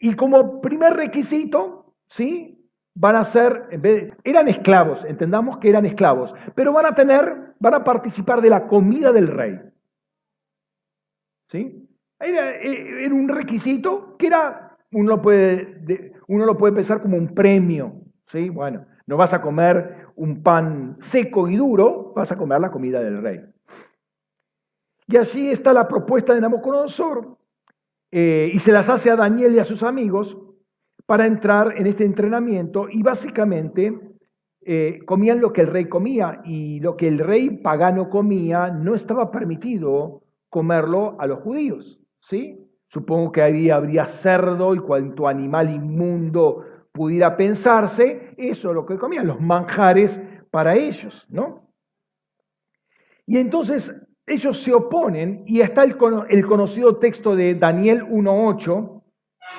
Y 0.00 0.14
como 0.14 0.60
primer 0.60 0.94
requisito, 0.94 1.94
¿sí? 2.08 2.55
Van 2.96 3.16
a 3.16 3.24
ser, 3.24 3.68
eran 4.24 4.48
esclavos, 4.48 5.04
entendamos 5.04 5.58
que 5.58 5.68
eran 5.68 5.84
esclavos, 5.84 6.32
pero 6.54 6.72
van 6.72 6.86
a 6.86 6.94
tener, 6.94 7.54
van 7.60 7.74
a 7.74 7.84
participar 7.84 8.40
de 8.40 8.50
la 8.50 8.66
comida 8.66 9.12
del 9.12 9.28
rey. 9.28 9.60
¿Sí? 11.48 11.88
Era, 12.18 12.56
era 12.56 13.14
un 13.14 13.28
requisito 13.28 14.16
que 14.16 14.28
era, 14.28 14.78
uno 14.92 15.16
lo, 15.16 15.22
puede, 15.22 16.14
uno 16.26 16.46
lo 16.46 16.56
puede 16.56 16.72
pensar 16.72 17.02
como 17.02 17.18
un 17.18 17.34
premio. 17.34 18.00
¿sí? 18.32 18.48
Bueno, 18.48 18.86
no 19.06 19.18
vas 19.18 19.34
a 19.34 19.42
comer 19.42 20.06
un 20.16 20.42
pan 20.42 20.96
seco 21.02 21.48
y 21.48 21.56
duro, 21.56 22.14
vas 22.16 22.32
a 22.32 22.38
comer 22.38 22.60
la 22.60 22.70
comida 22.70 23.00
del 23.00 23.22
rey. 23.22 23.40
Y 25.06 25.18
allí 25.18 25.50
está 25.50 25.74
la 25.74 25.86
propuesta 25.86 26.34
de 26.34 26.40
Nabucodonosor, 26.40 27.36
eh, 28.10 28.50
y 28.54 28.58
se 28.60 28.72
las 28.72 28.88
hace 28.88 29.10
a 29.10 29.16
Daniel 29.16 29.54
y 29.54 29.58
a 29.58 29.64
sus 29.64 29.82
amigos, 29.82 30.38
para 31.06 31.26
entrar 31.26 31.74
en 31.76 31.86
este 31.86 32.04
entrenamiento 32.04 32.88
y 32.90 33.02
básicamente 33.02 33.98
eh, 34.68 34.98
comían 35.06 35.40
lo 35.40 35.52
que 35.52 35.60
el 35.60 35.68
rey 35.68 35.84
comía 35.84 36.42
y 36.44 36.80
lo 36.80 36.96
que 36.96 37.06
el 37.06 37.20
rey 37.20 37.50
pagano 37.50 38.10
comía 38.10 38.68
no 38.68 38.96
estaba 38.96 39.30
permitido 39.30 40.22
comerlo 40.50 41.16
a 41.20 41.26
los 41.26 41.40
judíos, 41.40 42.00
¿sí? 42.20 42.58
Supongo 42.88 43.30
que 43.30 43.42
ahí 43.42 43.70
habría 43.70 44.06
cerdo 44.06 44.74
y 44.74 44.78
cuanto 44.78 45.28
animal 45.28 45.70
inmundo 45.70 46.64
pudiera 46.92 47.36
pensarse, 47.36 48.34
eso 48.36 48.70
es 48.70 48.74
lo 48.74 48.86
que 48.86 48.98
comían, 48.98 49.26
los 49.26 49.40
manjares 49.40 50.20
para 50.50 50.74
ellos, 50.74 51.26
¿no? 51.28 51.70
Y 53.26 53.38
entonces 53.38 53.94
ellos 54.26 54.62
se 54.62 54.72
oponen 54.72 55.44
y 55.46 55.60
está 55.60 55.84
el, 55.84 55.96
el 56.28 56.46
conocido 56.46 56.96
texto 56.96 57.36
de 57.36 57.54
Daniel 57.54 58.02
1.8, 58.04 58.95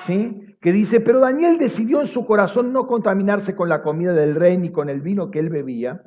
¿sí? 0.06 0.56
que 0.60 0.72
dice, 0.72 1.00
pero 1.00 1.20
Daniel 1.20 1.58
decidió 1.58 2.00
en 2.00 2.08
su 2.08 2.26
corazón 2.26 2.72
no 2.72 2.86
contaminarse 2.86 3.54
con 3.54 3.68
la 3.68 3.82
comida 3.82 4.12
del 4.12 4.34
rey 4.34 4.58
ni 4.58 4.72
con 4.72 4.88
el 4.88 5.00
vino 5.00 5.30
que 5.30 5.38
él 5.38 5.50
bebía, 5.50 6.02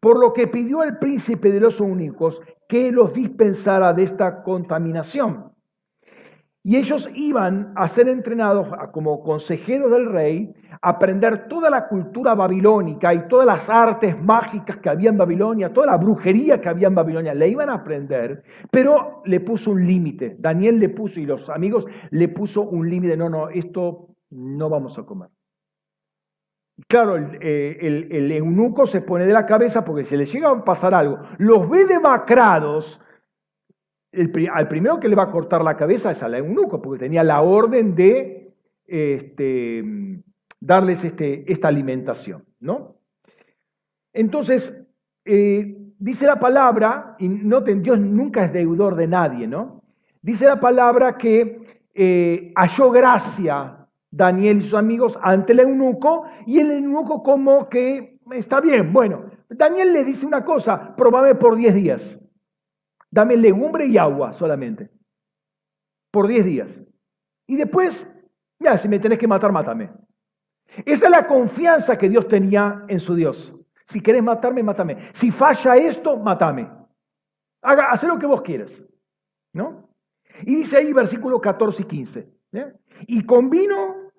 por 0.00 0.18
lo 0.18 0.32
que 0.32 0.46
pidió 0.46 0.80
al 0.80 0.98
príncipe 0.98 1.50
de 1.50 1.60
los 1.60 1.80
únicos 1.80 2.40
que 2.68 2.92
los 2.92 3.12
dispensara 3.12 3.92
de 3.92 4.04
esta 4.04 4.42
contaminación. 4.42 5.52
Y 6.64 6.76
ellos 6.76 7.08
iban 7.14 7.72
a 7.76 7.88
ser 7.88 8.08
entrenados 8.08 8.68
como 8.92 9.22
consejeros 9.22 9.90
del 9.90 10.10
rey, 10.12 10.52
a 10.82 10.90
aprender 10.90 11.48
toda 11.48 11.70
la 11.70 11.88
cultura 11.88 12.34
babilónica 12.34 13.14
y 13.14 13.28
todas 13.28 13.46
las 13.46 13.68
artes 13.70 14.20
mágicas 14.20 14.76
que 14.78 14.88
había 14.88 15.10
en 15.10 15.18
Babilonia, 15.18 15.72
toda 15.72 15.86
la 15.86 15.96
brujería 15.96 16.60
que 16.60 16.68
había 16.68 16.88
en 16.88 16.94
Babilonia, 16.94 17.34
le 17.34 17.48
iban 17.48 17.70
a 17.70 17.74
aprender, 17.74 18.42
pero 18.70 19.22
le 19.24 19.40
puso 19.40 19.70
un 19.70 19.86
límite. 19.86 20.36
Daniel 20.38 20.78
le 20.78 20.90
puso, 20.90 21.20
y 21.20 21.26
los 21.26 21.48
amigos 21.48 21.86
le 22.10 22.28
puso 22.28 22.62
un 22.62 22.90
límite, 22.90 23.16
no, 23.16 23.30
no, 23.30 23.48
esto 23.48 24.08
no 24.30 24.68
vamos 24.68 24.98
a 24.98 25.04
comer. 25.04 25.28
Claro, 26.86 27.16
el, 27.16 27.38
eh, 27.40 28.06
el, 28.10 28.30
eunuco 28.30 28.86
se 28.86 29.00
pone 29.00 29.26
de 29.26 29.32
la 29.32 29.46
cabeza 29.46 29.84
porque 29.84 30.04
si 30.04 30.16
le 30.16 30.26
llega 30.26 30.50
a 30.50 30.64
pasar 30.64 30.94
algo, 30.94 31.18
los 31.38 31.68
ve 31.68 31.86
demacrados, 31.86 33.00
al 34.12 34.68
primero 34.68 34.98
que 34.98 35.08
le 35.08 35.16
va 35.16 35.24
a 35.24 35.30
cortar 35.30 35.62
la 35.62 35.76
cabeza 35.76 36.10
es 36.10 36.22
al 36.22 36.34
eunuco, 36.34 36.80
porque 36.80 37.04
tenía 37.04 37.22
la 37.22 37.42
orden 37.42 37.94
de 37.94 38.54
este, 38.86 39.84
darles 40.60 41.04
este, 41.04 41.50
esta 41.50 41.68
alimentación, 41.68 42.44
¿no? 42.60 42.96
Entonces, 44.12 44.74
eh, 45.24 45.76
dice 45.98 46.26
la 46.26 46.40
palabra, 46.40 47.16
y 47.18 47.28
noten, 47.28 47.82
Dios 47.82 47.98
nunca 47.98 48.44
es 48.44 48.52
deudor 48.52 48.96
de 48.96 49.06
nadie, 49.06 49.46
¿no? 49.46 49.82
Dice 50.22 50.46
la 50.46 50.58
palabra 50.58 51.16
que 51.18 51.60
eh, 51.94 52.52
halló 52.56 52.90
gracia 52.90 53.86
Daniel 54.10 54.58
y 54.58 54.62
sus 54.62 54.74
amigos 54.74 55.18
ante 55.22 55.52
el 55.52 55.60
eunuco, 55.60 56.24
y 56.46 56.58
el 56.60 56.70
eunuco 56.70 57.22
como 57.22 57.68
que 57.68 58.18
está 58.32 58.60
bien, 58.60 58.92
bueno, 58.92 59.24
Daniel 59.50 59.92
le 59.92 60.04
dice 60.04 60.26
una 60.26 60.44
cosa, 60.44 60.94
probame 60.96 61.34
por 61.34 61.56
10 61.56 61.74
días. 61.74 62.20
Dame 63.10 63.36
legumbre 63.36 63.86
y 63.86 63.98
agua 63.98 64.32
solamente. 64.32 64.90
Por 66.10 66.26
10 66.26 66.44
días. 66.44 66.80
Y 67.46 67.56
después, 67.56 68.06
ya, 68.60 68.78
si 68.78 68.88
me 68.88 68.98
tenés 68.98 69.18
que 69.18 69.26
matar, 69.26 69.52
mátame. 69.52 69.90
Esa 70.84 71.06
es 71.06 71.10
la 71.10 71.26
confianza 71.26 71.96
que 71.96 72.08
Dios 72.08 72.28
tenía 72.28 72.84
en 72.88 73.00
su 73.00 73.14
Dios. 73.14 73.54
Si 73.88 74.00
querés 74.00 74.22
matarme, 74.22 74.62
mátame. 74.62 75.10
Si 75.14 75.30
falla 75.30 75.76
esto, 75.76 76.16
mátame. 76.18 76.68
Haga, 77.62 77.90
haz 77.90 78.02
lo 78.02 78.18
que 78.18 78.26
vos 78.26 78.42
quieras. 78.42 78.82
¿No? 79.52 79.88
Y 80.42 80.56
dice 80.56 80.76
ahí 80.76 80.92
versículo 80.92 81.40
14 81.40 81.82
y 81.82 81.86
15. 81.86 82.28
¿eh? 82.52 82.72
Y 83.06 83.24
convino, 83.24 84.10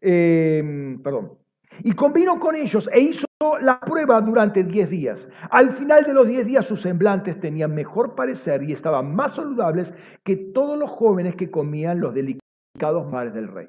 eh, 0.00 0.98
perdón, 1.02 1.38
y 1.80 1.92
convino 1.92 2.38
con 2.38 2.54
ellos 2.54 2.88
e 2.92 3.00
hizo 3.00 3.27
la 3.60 3.78
prueba 3.78 4.20
durante 4.20 4.64
10 4.64 4.90
días. 4.90 5.28
Al 5.50 5.76
final 5.76 6.04
de 6.04 6.12
los 6.12 6.26
10 6.26 6.46
días 6.46 6.66
sus 6.66 6.80
semblantes 6.80 7.38
tenían 7.38 7.72
mejor 7.72 8.16
parecer 8.16 8.64
y 8.64 8.72
estaban 8.72 9.14
más 9.14 9.34
saludables 9.34 9.94
que 10.24 10.36
todos 10.36 10.76
los 10.76 10.90
jóvenes 10.90 11.36
que 11.36 11.50
comían 11.50 12.00
los 12.00 12.14
delicados 12.14 13.08
mares 13.10 13.34
del 13.34 13.48
rey. 13.48 13.68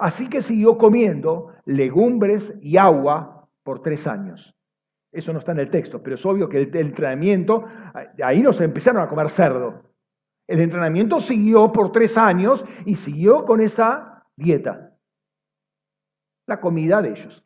Así 0.00 0.28
que 0.28 0.42
siguió 0.42 0.76
comiendo 0.76 1.52
legumbres 1.64 2.52
y 2.60 2.76
agua 2.76 3.48
por 3.62 3.82
tres 3.82 4.06
años. 4.08 4.52
Eso 5.12 5.32
no 5.32 5.38
está 5.38 5.52
en 5.52 5.60
el 5.60 5.70
texto, 5.70 6.02
pero 6.02 6.16
es 6.16 6.26
obvio 6.26 6.48
que 6.48 6.58
el, 6.58 6.76
entrenamiento, 6.76 7.64
ahí 8.22 8.42
nos 8.42 8.60
empezaron 8.60 9.02
a 9.02 9.08
comer 9.08 9.30
cerdo. 9.30 9.92
El 10.48 10.60
entrenamiento 10.60 11.20
siguió 11.20 11.72
por 11.72 11.92
tres 11.92 12.18
años 12.18 12.64
y 12.84 12.96
siguió 12.96 13.44
con 13.44 13.60
esa 13.60 14.24
dieta. 14.36 14.92
La 16.48 16.60
comida 16.60 17.00
de 17.02 17.10
ellos. 17.10 17.45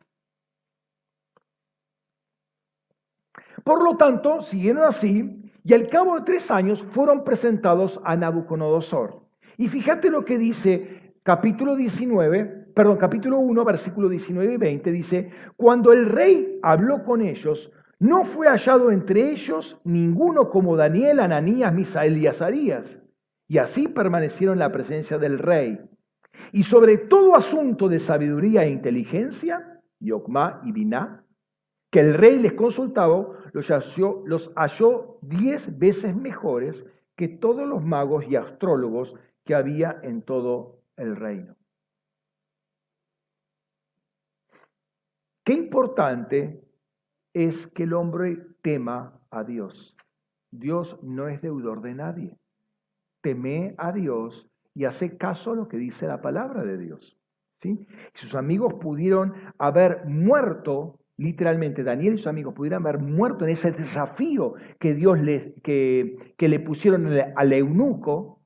Por 3.63 3.83
lo 3.83 3.97
tanto, 3.97 4.41
siguieron 4.43 4.83
así 4.83 5.51
y 5.63 5.73
al 5.73 5.89
cabo 5.89 6.15
de 6.15 6.25
tres 6.25 6.49
años 6.49 6.83
fueron 6.91 7.23
presentados 7.23 7.99
a 8.03 8.15
Nabucodonosor. 8.15 9.21
Y 9.57 9.67
fíjate 9.67 10.09
lo 10.09 10.25
que 10.25 10.37
dice 10.37 11.13
capítulo 11.23 11.75
19, 11.75 12.69
perdón, 12.73 12.97
capítulo 12.97 13.37
1, 13.39 13.63
versículo 13.63 14.09
19 14.09 14.53
y 14.53 14.57
20, 14.57 14.91
dice, 14.91 15.31
cuando 15.55 15.93
el 15.93 16.07
rey 16.07 16.59
habló 16.63 17.03
con 17.03 17.21
ellos, 17.21 17.71
no 17.99 18.25
fue 18.25 18.47
hallado 18.47 18.91
entre 18.91 19.29
ellos 19.31 19.77
ninguno 19.83 20.49
como 20.49 20.75
Daniel, 20.75 21.19
Ananías, 21.19 21.71
Misael 21.71 22.17
y 22.17 22.25
Azarías. 22.25 22.99
Y 23.47 23.59
así 23.59 23.87
permanecieron 23.87 24.55
en 24.55 24.59
la 24.59 24.71
presencia 24.71 25.19
del 25.19 25.37
rey. 25.37 25.79
Y 26.51 26.63
sobre 26.63 26.97
todo 26.97 27.35
asunto 27.35 27.87
de 27.87 27.99
sabiduría 27.99 28.63
e 28.63 28.71
inteligencia, 28.71 29.79
Yokma 29.99 30.61
y 30.63 30.71
Biná, 30.71 31.23
que 31.91 31.99
el 31.99 32.13
rey 32.13 32.39
les 32.39 32.53
consultaba, 32.53 33.27
los 33.53 33.69
halló, 34.55 35.17
diez 35.21 35.77
veces 35.77 36.15
mejores 36.15 36.83
que 37.17 37.27
todos 37.27 37.67
los 37.67 37.83
magos 37.83 38.25
y 38.27 38.37
astrólogos 38.37 39.13
que 39.43 39.53
había 39.53 39.99
en 40.01 40.21
todo 40.21 40.79
el 40.95 41.17
reino. 41.17 41.55
Qué 45.43 45.53
importante 45.53 46.63
es 47.33 47.67
que 47.67 47.83
el 47.83 47.93
hombre 47.93 48.37
tema 48.61 49.19
a 49.29 49.43
Dios. 49.43 49.95
Dios 50.51 50.97
no 51.01 51.27
es 51.27 51.41
deudor 51.41 51.81
de 51.81 51.93
nadie. 51.93 52.37
Teme 53.21 53.75
a 53.77 53.91
Dios 53.91 54.47
y 54.73 54.85
hace 54.85 55.17
caso 55.17 55.51
a 55.51 55.55
lo 55.55 55.67
que 55.67 55.77
dice 55.77 56.07
la 56.07 56.21
palabra 56.21 56.63
de 56.63 56.77
Dios. 56.77 57.17
¿sí? 57.61 57.85
Sus 58.13 58.35
amigos 58.35 58.75
pudieron 58.75 59.33
haber 59.57 60.05
muerto 60.05 61.00
literalmente 61.21 61.83
Daniel 61.83 62.15
y 62.15 62.17
sus 62.17 62.27
amigos 62.27 62.53
pudieran 62.53 62.81
haber 62.81 62.99
muerto 62.99 63.45
en 63.45 63.51
ese 63.51 63.71
desafío 63.71 64.55
que 64.79 64.93
Dios 64.93 65.19
le, 65.19 65.55
que, 65.63 66.33
que 66.37 66.47
le 66.47 66.59
pusieron 66.59 67.07
al 67.35 67.53
eunuco, 67.53 68.41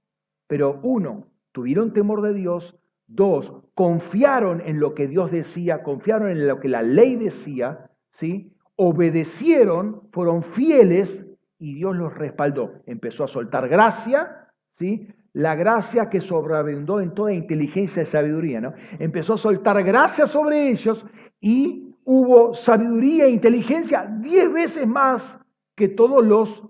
pero 0.47 0.79
uno, 0.83 1.27
tuvieron 1.51 1.93
temor 1.93 2.21
de 2.21 2.33
Dios, 2.33 2.77
dos, 3.07 3.51
confiaron 3.73 4.61
en 4.61 4.79
lo 4.79 4.93
que 4.93 5.07
Dios 5.07 5.31
decía, 5.31 5.83
confiaron 5.83 6.29
en 6.29 6.47
lo 6.47 6.59
que 6.59 6.67
la 6.67 6.81
ley 6.81 7.15
decía, 7.15 7.89
¿sí? 8.11 8.51
obedecieron, 8.75 10.01
fueron 10.11 10.43
fieles 10.43 11.25
y 11.57 11.75
Dios 11.75 11.95
los 11.95 12.13
respaldó. 12.13 12.73
Empezó 12.85 13.23
a 13.23 13.27
soltar 13.27 13.69
gracia, 13.69 14.49
¿sí? 14.77 15.07
la 15.31 15.55
gracia 15.55 16.09
que 16.09 16.21
sobreabundó 16.21 16.99
en 16.99 17.13
toda 17.13 17.33
inteligencia 17.33 18.03
y 18.03 18.05
sabiduría. 18.05 18.59
¿no? 18.59 18.73
Empezó 18.99 19.33
a 19.33 19.37
soltar 19.37 19.81
gracia 19.83 20.25
sobre 20.25 20.69
ellos 20.69 21.05
y 21.39 21.84
hubo 22.05 22.53
sabiduría 22.53 23.25
e 23.25 23.31
inteligencia 23.31 24.05
diez 24.21 24.51
veces 24.51 24.87
más 24.87 25.37
que 25.75 25.89
todos 25.89 26.25
los 26.25 26.63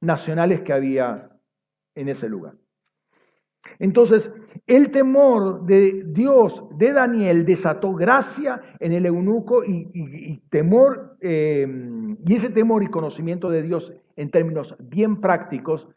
nacionales 0.00 0.62
que 0.62 0.72
había 0.72 1.30
en 1.94 2.08
ese 2.08 2.28
lugar. 2.28 2.54
Entonces, 3.78 4.32
el 4.66 4.90
temor 4.90 5.66
de 5.66 6.04
Dios 6.06 6.64
de 6.78 6.92
Daniel 6.92 7.44
desató 7.44 7.94
gracia 7.94 8.62
en 8.78 8.92
el 8.92 9.06
eunuco 9.06 9.64
y, 9.64 10.40
temor, 10.50 11.16
eh, 11.20 11.66
y 12.24 12.34
ese 12.34 12.50
temor 12.50 12.84
y 12.84 12.86
conocimiento 12.86 13.50
de 13.50 13.62
Dios 13.62 13.92
en 14.14 14.30
términos 14.30 14.74
bien 14.78 15.20
prácticos 15.20 15.88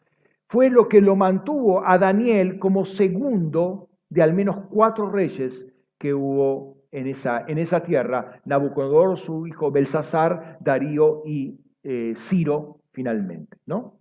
fue 0.48 0.68
lo 0.68 0.88
que 0.88 1.00
lo 1.00 1.14
mantuvo 1.14 1.86
a 1.86 1.96
Daniel 1.96 2.58
como 2.58 2.84
segundo 2.84 3.88
de 4.08 4.22
al 4.22 4.34
menos 4.34 4.56
cuatro 4.68 5.08
reyes 5.08 5.64
que 5.96 6.12
hubo 6.12 6.79
en 6.92 7.06
esa, 7.06 7.44
en 7.46 7.58
esa 7.58 7.82
tierra, 7.82 8.40
Nabucodonosor, 8.44 9.18
su 9.18 9.46
hijo 9.46 9.70
Belsasar, 9.70 10.58
Darío 10.60 11.22
y 11.24 11.58
eh, 11.82 12.14
Ciro 12.16 12.80
finalmente. 12.92 13.56
¿no? 13.66 14.00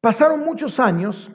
Pasaron 0.00 0.40
muchos 0.40 0.78
años 0.80 1.32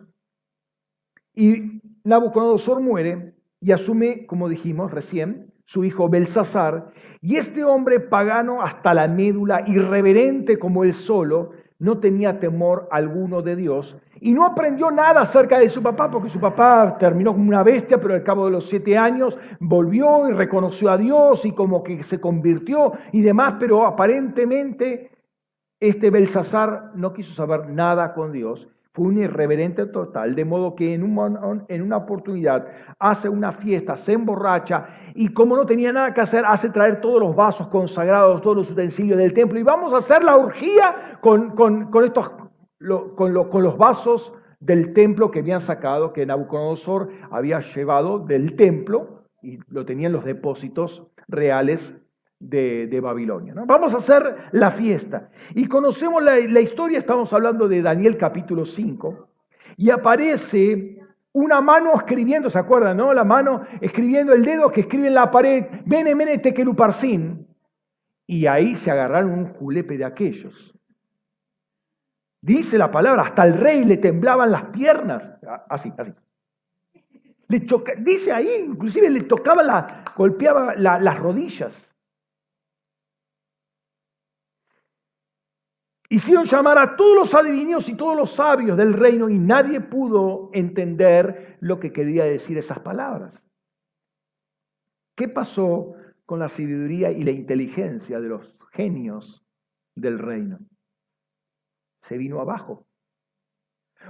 y 1.33 1.81
Nabucodonosor 2.03 2.81
muere 2.81 3.33
y 3.59 3.71
asume, 3.71 4.25
como 4.27 4.47
dijimos 4.47 4.91
recién, 4.91 5.51
su 5.65 5.83
hijo 5.83 6.09
Belsasar, 6.09 6.91
y 7.21 7.37
este 7.37 7.63
hombre 7.63 7.99
pagano 7.99 8.61
hasta 8.61 8.93
la 8.93 9.07
médula, 9.07 9.63
irreverente 9.67 10.59
como 10.59 10.83
él 10.83 10.93
solo, 10.93 11.51
no 11.79 11.99
tenía 11.99 12.39
temor 12.39 12.87
alguno 12.91 13.41
de 13.41 13.55
Dios 13.55 13.97
y 14.21 14.33
no 14.33 14.45
aprendió 14.45 14.91
nada 14.91 15.21
acerca 15.21 15.59
de 15.59 15.69
su 15.69 15.83
papá, 15.83 16.09
porque 16.09 16.29
su 16.29 16.39
papá 16.39 16.97
terminó 16.97 17.33
como 17.33 17.49
una 17.49 17.63
bestia, 17.63 17.99
pero 17.99 18.13
al 18.13 18.23
cabo 18.23 18.45
de 18.45 18.51
los 18.51 18.69
siete 18.69 18.97
años 18.97 19.37
volvió 19.59 20.29
y 20.29 20.33
reconoció 20.33 20.89
a 20.89 20.97
Dios 20.97 21.43
y 21.45 21.51
como 21.51 21.83
que 21.83 22.03
se 22.03 22.19
convirtió 22.19 22.93
y 23.11 23.21
demás, 23.21 23.55
pero 23.59 23.85
aparentemente 23.85 25.11
este 25.79 26.09
Belsasar 26.09 26.91
no 26.95 27.13
quiso 27.13 27.33
saber 27.33 27.69
nada 27.69 28.13
con 28.13 28.31
Dios 28.31 28.67
fue 28.95 29.07
un 29.07 29.17
irreverente 29.17 29.85
total, 29.87 30.35
de 30.35 30.45
modo 30.45 30.73
que 30.73 30.93
en, 30.93 31.03
una 31.03 31.97
oportunidad 31.97 32.65
hace 32.97 33.27
una 33.27 33.51
fiesta, 33.51 33.97
se 33.97 34.13
emborracha 34.13 34.87
y 35.13 35.33
como 35.33 35.57
no 35.57 35.65
tenía 35.65 35.91
nada 35.91 36.13
que 36.13 36.21
hacer, 36.21 36.45
hace 36.47 36.69
traer 36.69 37.01
todos 37.01 37.19
los 37.19 37.35
vasos 37.35 37.67
consagrados, 37.67 38.41
todos 38.41 38.55
los 38.55 38.71
utensilios 38.71 39.17
del 39.17 39.33
templo 39.33 39.59
y 39.59 39.63
vamos 39.63 39.93
a 39.93 39.97
hacer 39.97 40.23
la 40.23 40.37
orgía 40.37 41.19
con, 41.19 41.53
estos, 42.05 42.31
con 43.15 43.63
los 43.63 43.77
vasos 43.77 44.31
del 44.61 44.93
templo 44.93 45.29
que 45.29 45.39
habían 45.39 45.59
sacado, 45.59 46.13
que 46.13 46.25
Nabucodonosor 46.25 47.09
había 47.31 47.59
llevado 47.59 48.19
del 48.19 48.55
templo 48.55 49.25
y 49.41 49.59
lo 49.67 49.85
tenían 49.85 50.13
los 50.13 50.23
depósitos 50.23 51.03
reales 51.27 51.93
de, 52.39 52.99
Babilonia. 53.01 53.53
¿no? 53.53 53.65
Vamos 53.65 53.93
a 53.93 53.97
hacer 53.97 54.49
la 54.51 54.71
fiesta. 54.71 55.29
Y 55.53 55.67
conocemos 55.67 56.23
la, 56.23 56.59
historia, 56.59 56.97
estamos 56.97 57.31
hablando 57.33 57.67
de 57.67 57.81
Daniel 57.81 58.17
capítulo 58.17 58.65
5, 58.65 59.29
y 59.77 59.89
aparece 59.89 60.99
una 61.33 61.59
mano 61.59 61.93
escribiendo, 61.95 62.49
¿se 62.49 62.59
acuerdan? 62.59 62.97
No? 62.97 63.13
La 63.13 63.23
mano 63.23 63.63
escribiendo 63.81 64.33
el 64.33 64.43
dedo 64.43 64.71
que 64.71 64.81
escribe 64.81 65.07
en 65.07 65.15
la 65.15 65.31
pared, 65.31 65.65
Mene, 65.85 66.37
Tekeluparsin. 66.37 67.45
Y 68.27 68.47
ahí 68.47 68.75
se 68.75 68.89
agarraron 68.89 69.31
un 69.31 69.45
julepe 69.53 69.97
de 69.97 70.05
aquellos. 70.05 70.73
Dice 72.41 72.77
la 72.77 72.89
palabra, 72.89 73.23
hasta 73.23 73.43
el 73.43 73.57
rey 73.57 73.83
le 73.83 73.97
temblaban 73.97 74.51
las 74.51 74.65
piernas. 74.65 75.37
Así, 75.69 75.91
así. 75.97 76.13
Le 77.47 77.67
dice 77.99 78.31
ahí, 78.31 78.65
inclusive 78.67 79.09
le 79.09 79.23
tocaba 79.23 79.61
la, 79.61 80.05
golpeaba 80.15 80.75
las 80.75 81.19
rodillas. 81.19 81.94
Hicieron 86.15 86.45
llamar 86.45 86.77
a 86.77 86.95
todos 86.95 87.13
los 87.13 87.35
adivinos 87.35 87.89
y 87.89 87.93
todos 87.93 88.15
los 88.15 88.31
sabios 88.35 88.77
del 88.77 88.93
reino 88.93 89.27
y 89.27 89.37
nadie 89.37 89.81
pudo 89.81 90.49
entender 90.53 91.57
lo 91.59 91.77
que 91.77 91.91
quería 91.91 92.23
decir 92.23 92.57
esas 92.57 92.79
palabras. 92.79 93.33
¿Qué 95.13 95.27
pasó 95.27 95.93
con 96.25 96.39
la 96.39 96.47
sabiduría 96.47 97.11
y 97.11 97.21
la 97.21 97.31
inteligencia 97.31 98.21
de 98.21 98.29
los 98.29 98.57
genios 98.71 99.45
del 99.93 100.17
reino? 100.17 100.59
Se 102.03 102.17
vino 102.17 102.39
abajo. 102.39 102.87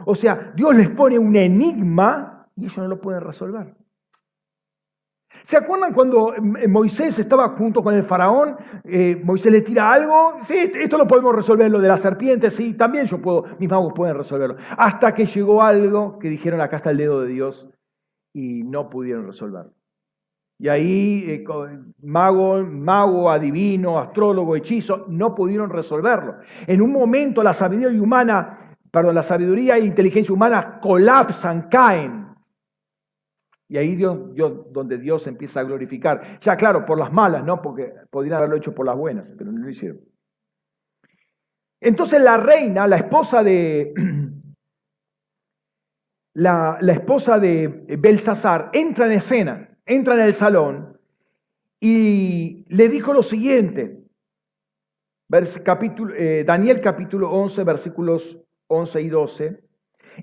O 0.06 0.14
sea, 0.14 0.54
Dios 0.56 0.76
les 0.76 0.92
pone 0.92 1.18
un 1.18 1.36
enigma 1.36 2.52
y 2.56 2.66
ellos 2.66 2.78
no 2.78 2.88
lo 2.88 3.02
pueden 3.02 3.22
resolver. 3.22 3.74
¿Se 5.48 5.58
acuerdan 5.58 5.94
cuando 5.94 6.34
eh, 6.34 6.68
Moisés 6.68 7.20
estaba 7.20 7.50
junto 7.50 7.84
con 7.84 7.94
el 7.94 8.04
faraón? 8.04 8.56
Eh, 8.84 9.22
Moisés 9.24 9.52
le 9.52 9.62
tira 9.62 9.92
algo, 9.92 10.40
sí, 10.44 10.72
esto 10.74 10.98
lo 10.98 11.08
podemos 11.08 11.36
resolver, 11.36 11.70
lo 11.70 11.80
de 11.80 11.88
la 11.88 11.98
serpiente, 11.98 12.50
sí, 12.50 12.74
también 12.74 13.06
yo 13.06 13.22
puedo, 13.22 13.46
mis 13.60 13.70
magos 13.70 13.94
pueden 13.94 14.18
resolverlo. 14.18 14.58
Hasta 14.78 15.14
que 15.14 15.26
llegó 15.26 15.62
algo 15.62 16.18
que 16.18 16.30
dijeron, 16.30 16.62
acá 16.62 16.78
está 16.78 16.90
el 16.90 16.98
dedo 16.98 17.22
de 17.22 17.28
Dios, 17.28 17.70
y 18.34 18.64
no 18.64 18.90
pudieron 18.90 19.28
resolverlo. 19.28 19.72
Y 20.58 20.68
ahí 20.68 21.26
eh, 21.28 21.46
mago, 22.02 22.64
mago, 22.64 23.30
adivino, 23.30 24.00
astrólogo, 24.00 24.56
hechizo, 24.56 25.06
no 25.10 25.36
pudieron 25.36 25.70
resolverlo. 25.70 26.36
En 26.66 26.82
un 26.82 26.92
momento 26.92 27.44
la 27.44 27.54
sabiduría 27.54 28.02
humana, 28.02 28.76
perdón, 28.90 29.16
la 29.16 29.24
sabiduría 29.24 29.78
e 29.78 29.86
inteligencia 29.86 30.34
humana 30.34 30.80
colapsan, 30.82 31.68
caen. 31.70 32.25
Y 33.68 33.78
ahí 33.78 33.96
Dios, 33.96 34.20
donde 34.72 34.98
Dios 34.98 35.26
empieza 35.28 35.60
a 35.60 35.64
glorificar. 35.64 36.40
Ya 36.42 36.56
claro, 36.56 36.86
por 36.86 37.00
las 37.00 37.12
malas, 37.12 37.44
¿no? 37.44 37.62
Porque 37.62 37.94
podrían 38.10 38.38
haberlo 38.38 38.58
hecho 38.58 38.76
por 38.76 38.86
las 38.86 38.96
buenas, 38.96 39.34
pero 39.38 39.52
no 39.52 39.60
lo 39.60 39.70
hicieron. 39.70 40.00
Entonces 41.82 42.22
la 42.22 42.38
reina, 42.38 42.88
la 42.88 42.98
esposa 42.98 43.44
de, 43.44 43.94
la, 46.34 46.78
la 46.80 46.94
esposa 46.94 47.40
de 47.40 47.68
Belsasar, 47.98 48.70
entra 48.74 49.08
en 49.08 49.14
escena 49.14 49.70
entra 49.86 50.16
en 50.16 50.22
el 50.22 50.34
salón 50.34 50.98
y 51.80 52.66
le 52.70 52.90
dijo 52.90 53.14
lo 53.14 53.24
siguiente, 53.24 54.00
capítulo, 55.64 56.14
eh, 56.16 56.44
Daniel 56.46 56.82
capítulo 56.82 57.32
11, 57.32 57.64
versículos 57.64 58.38
11 58.68 59.02
y 59.02 59.10
12, 59.10 59.60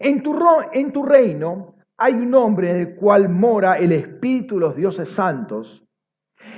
en 0.01 0.23
tu, 0.23 0.37
en 0.73 0.93
tu 0.93 1.05
reino 1.05 1.77
hay 2.03 2.15
un 2.15 2.35
hombre 2.35 2.69
en 2.69 2.77
el 2.79 2.95
cual 2.97 3.29
mora 3.29 3.79
el 3.79 3.93
Espíritu 3.93 4.57
de 4.57 4.63
los 4.63 4.75
dioses 4.75 5.09
santos, 5.11 5.85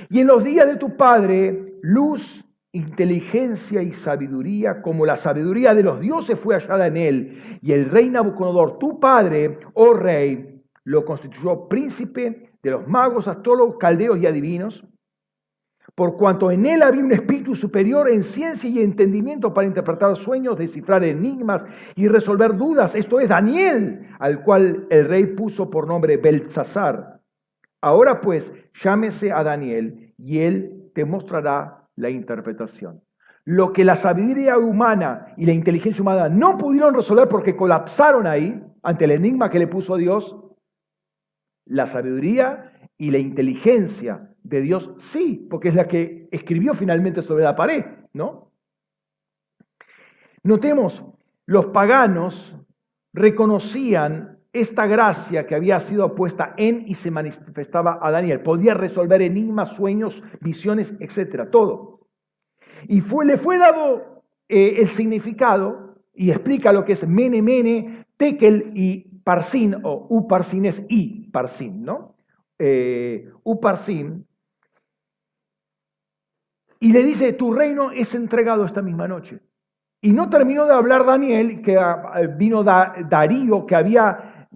y 0.09 0.19
en 0.19 0.25
los 0.25 0.43
días 0.43 0.65
de 0.65 0.77
tu 0.77 0.97
Padre, 0.97 1.75
luz, 1.83 2.43
inteligencia 2.71 3.83
y 3.83 3.93
sabiduría, 3.93 4.81
como 4.81 5.05
la 5.05 5.17
sabiduría 5.17 5.75
de 5.75 5.83
los 5.83 5.99
dioses 5.99 6.39
fue 6.39 6.55
hallada 6.55 6.87
en 6.87 6.97
él, 6.97 7.59
y 7.61 7.73
el 7.73 7.91
rey 7.91 8.09
Nabucodonosor, 8.09 8.79
tu 8.79 8.99
Padre, 8.99 9.59
oh 9.75 9.93
rey, 9.93 10.63
lo 10.83 11.05
constituyó 11.05 11.67
príncipe 11.67 12.49
de 12.63 12.71
los 12.71 12.87
magos, 12.87 13.27
astrólogos, 13.27 13.77
caldeos 13.77 14.17
y 14.17 14.25
adivinos, 14.25 14.83
por 15.93 16.17
cuanto 16.17 16.49
en 16.49 16.65
él 16.65 16.81
había 16.81 17.03
un 17.03 17.11
espíritu 17.11 17.55
superior 17.55 18.09
en 18.09 18.23
ciencia 18.23 18.69
y 18.69 18.79
entendimiento 18.79 19.53
para 19.53 19.67
interpretar 19.67 20.15
sueños, 20.17 20.57
descifrar 20.57 21.03
enigmas 21.03 21.63
y 21.95 22.07
resolver 22.07 22.55
dudas. 22.55 22.95
Esto 22.95 23.19
es 23.19 23.29
Daniel, 23.29 24.07
al 24.19 24.41
cual 24.43 24.87
el 24.89 25.07
rey 25.07 25.27
puso 25.27 25.69
por 25.69 25.87
nombre 25.87 26.17
Belsasar. 26.17 27.19
Ahora 27.81 28.19
pues, 28.19 28.51
llámese 28.83 29.31
a 29.31 29.43
Daniel 29.43 30.13
y 30.17 30.39
él 30.39 30.89
te 30.95 31.05
mostrará 31.05 31.83
la 31.95 32.09
interpretación. 32.09 33.01
Lo 33.45 33.73
que 33.73 33.85
la 33.85 33.95
sabiduría 33.95 34.57
humana 34.57 35.27
y 35.37 35.45
la 35.45 35.53
inteligencia 35.53 36.01
humana 36.01 36.29
no 36.29 36.57
pudieron 36.57 36.95
resolver 36.95 37.27
porque 37.27 37.55
colapsaron 37.55 38.25
ahí 38.25 38.59
ante 38.81 39.05
el 39.05 39.11
enigma 39.11 39.51
que 39.51 39.59
le 39.59 39.67
puso 39.67 39.97
Dios, 39.97 40.35
la 41.65 41.85
sabiduría 41.85 42.71
y 42.97 43.11
la 43.11 43.19
inteligencia 43.19 44.34
de 44.45 44.61
Dios, 44.61 44.91
sí, 44.99 45.47
porque 45.49 45.69
es 45.69 45.75
la 45.75 45.87
que 45.87 46.27
escribió 46.31 46.73
finalmente 46.75 47.21
sobre 47.21 47.43
la 47.43 47.55
pared, 47.55 47.83
¿no? 48.13 48.51
Notemos, 50.43 51.03
los 51.47 51.67
paganos 51.67 52.55
reconocían 53.13 54.37
esta 54.53 54.85
gracia 54.85 55.47
que 55.47 55.55
había 55.55 55.79
sido 55.79 56.15
puesta 56.15 56.53
en 56.57 56.87
y 56.87 56.95
se 56.95 57.09
manifestaba 57.09 57.99
a 58.01 58.11
Daniel. 58.11 58.41
Podía 58.41 58.73
resolver 58.75 59.21
enigmas, 59.21 59.69
sueños, 59.75 60.21
visiones, 60.41 60.93
etcétera, 60.99 61.49
todo. 61.49 62.07
Y 62.87 63.01
fue, 63.01 63.25
le 63.25 63.37
fue 63.37 63.57
dado 63.57 64.23
eh, 64.47 64.75
el 64.77 64.89
significado 64.89 65.95
y 66.13 66.29
explica 66.29 66.71
lo 66.71 66.85
que 66.85 66.93
es 66.93 67.07
mene, 67.07 67.41
mene, 67.41 68.05
tekel 68.15 68.71
y 68.75 69.19
Parsin 69.23 69.75
o 69.83 70.05
Uparsin 70.09 70.65
es 70.65 70.85
I, 70.87 71.29
Parsin, 71.31 71.83
¿no? 71.83 72.15
Eh. 72.59 73.31
Y 76.85 76.91
le 76.91 77.03
dice, 77.03 77.33
tu 77.33 77.51
reino 77.51 77.89
es 77.89 78.13
entregado 78.13 78.63
esta 78.63 78.83
misma 78.83 79.07
noche. 79.07 79.39
Y 80.01 80.13
no 80.13 80.29
terminó 80.29 80.67
de 80.67 80.75
hablar 80.75 81.03
Daniel, 81.03 81.63
que 81.63 81.79
ah, 81.79 82.21
vino 82.37 82.63
Darío, 82.63 83.65
que 83.65 83.75
había, 83.75 84.47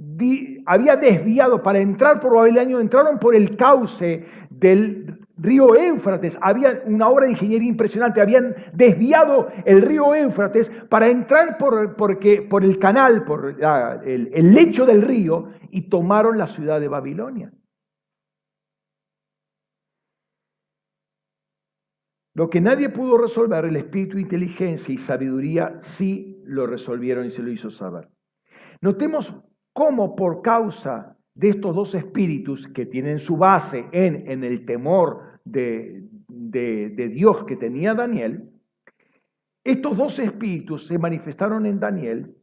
había 0.67 0.95
desviado 0.95 1.63
para 1.63 1.79
entrar 1.79 2.19
por 2.19 2.35
Babilonia, 2.35 2.79
entraron 2.79 3.17
por 3.17 3.33
el 3.33 3.57
cauce 3.57 4.27
del 4.51 5.25
río 5.37 5.75
Éufrates. 5.75 6.37
Había 6.39 6.83
una 6.85 7.07
obra 7.07 7.25
de 7.25 7.31
ingeniería 7.31 7.67
impresionante. 7.67 8.21
Habían 8.21 8.53
desviado 8.73 9.47
el 9.65 9.81
río 9.81 10.13
Éufrates 10.13 10.71
para 10.87 11.07
entrar 11.07 11.57
por, 11.57 11.95
porque, 11.95 12.43
por 12.43 12.63
el 12.63 12.77
canal, 12.77 13.23
por 13.23 13.55
el, 14.05 14.29
el 14.31 14.53
lecho 14.53 14.85
del 14.85 15.01
río, 15.01 15.47
y 15.71 15.89
tomaron 15.89 16.37
la 16.37 16.45
ciudad 16.45 16.79
de 16.79 16.89
Babilonia. 16.89 17.51
Lo 22.39 22.49
que 22.49 22.61
nadie 22.61 22.87
pudo 22.87 23.17
resolver, 23.17 23.65
el 23.65 23.75
espíritu, 23.75 24.17
inteligencia 24.17 24.93
y 24.93 24.97
sabiduría 24.97 25.81
sí 25.81 26.41
lo 26.45 26.67
resolvieron 26.67 27.25
y 27.25 27.31
se 27.31 27.41
lo 27.41 27.51
hizo 27.51 27.69
saber. 27.69 28.07
Notemos 28.79 29.35
cómo 29.73 30.15
por 30.15 30.41
causa 30.41 31.17
de 31.33 31.49
estos 31.49 31.75
dos 31.75 31.93
espíritus 31.95 32.65
que 32.69 32.85
tienen 32.85 33.19
su 33.19 33.35
base 33.35 33.89
en, 33.91 34.31
en 34.31 34.45
el 34.45 34.65
temor 34.65 35.41
de, 35.43 36.07
Dios 37.11 37.43
que 37.43 37.57
tenía 37.57 37.93
Daniel, 37.93 38.49
estos 39.65 39.97
dos 39.97 40.17
espíritus 40.17 40.87
se 40.87 40.97
manifestaron 40.97 41.65
en 41.65 41.81
Daniel 41.81 42.37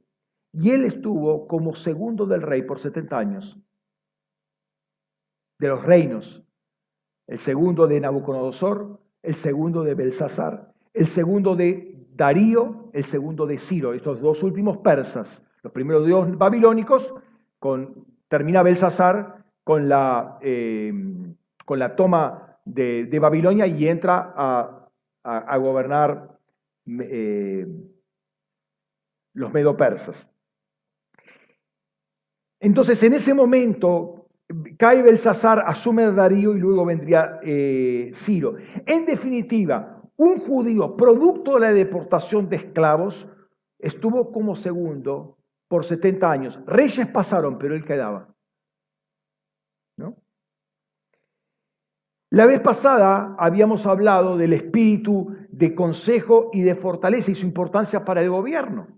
y 0.53 0.72
él 0.72 0.84
estuvo 0.84 1.49
como 1.49 1.74
segundo 1.74 2.26
del 2.26 2.42
rey 2.42 2.64
por 2.64 2.80
70 2.80 3.18
años, 3.18 3.59
de 5.59 5.68
los 5.68 5.82
reinos, 5.82 6.44
el 7.28 7.38
segundo 7.38 7.86
de 7.86 7.99
Nabucodonosor, 7.99 9.05
el 9.27 9.35
segundo 9.37 9.83
de 9.83 9.95
Belsasar, 9.95 10.72
el 10.95 11.09
segundo 11.09 11.57
de 11.57 12.07
Darío, 12.14 12.91
el 12.93 13.05
segundo 13.05 13.45
de 13.45 13.59
Ciro, 13.59 13.93
estos 13.93 14.20
dos 14.20 14.43
últimos 14.45 14.79
persas, 14.79 15.43
los 15.62 15.72
primeros 15.72 16.09
dos 16.09 16.39
babilónicos, 16.39 17.12
con, 17.59 18.07
termina 18.29 18.62
Belsasar 18.62 19.45
con 19.64 19.89
la, 19.89 20.39
eh, 20.43 20.93
con 21.64 21.79
la 21.81 21.97
toma 21.97 22.57
de, 22.64 23.18
Babilonia 23.20 23.66
y 23.66 23.89
entra 23.89 24.33
a, 25.24 25.57
gobernar 25.59 26.39
eh, 26.87 27.66
los 29.35 29.53
medo-persas. 29.53 30.29
Entonces, 32.61 33.03
en 33.03 33.14
ese 33.14 33.35
momento, 33.35 34.16
cae 34.78 35.03
Belsasar, 35.03 35.64
asume 35.66 36.11
Darío 36.12 36.57
y 36.57 36.61
luego 36.61 36.84
vendría 36.84 37.40
eh, 37.42 38.12
Ciro. 38.16 38.57
En 38.86 39.07
definitiva, 39.07 40.03
un 40.16 40.38
judío 40.38 40.97
producto 40.97 41.55
de 41.55 41.61
la 41.61 41.72
deportación 41.72 42.49
de 42.49 42.57
esclavos 42.57 43.26
estuvo 43.78 44.32
como 44.32 44.57
segundo 44.57 45.38
por 45.68 45.84
70 45.84 46.30
años. 46.30 46.61
Reyes 46.66 47.07
pasaron, 47.09 47.59
pero 47.59 47.74
él 47.74 47.84
quedaba. 47.84 48.28
La 52.30 52.44
vez 52.44 52.61
pasada 52.61 53.36
habíamos 53.38 53.86
hablado 53.86 54.36
del 54.36 54.53
espíritu 54.53 55.36
de 55.49 55.74
consejo 55.74 56.51
y 56.53 56.62
de 56.62 56.74
fortaleza 56.74 57.30
y 57.30 57.36
su 57.36 57.47
importancia 57.47 58.05
para 58.05 58.20
el 58.20 58.30
gobierno. 58.30 58.88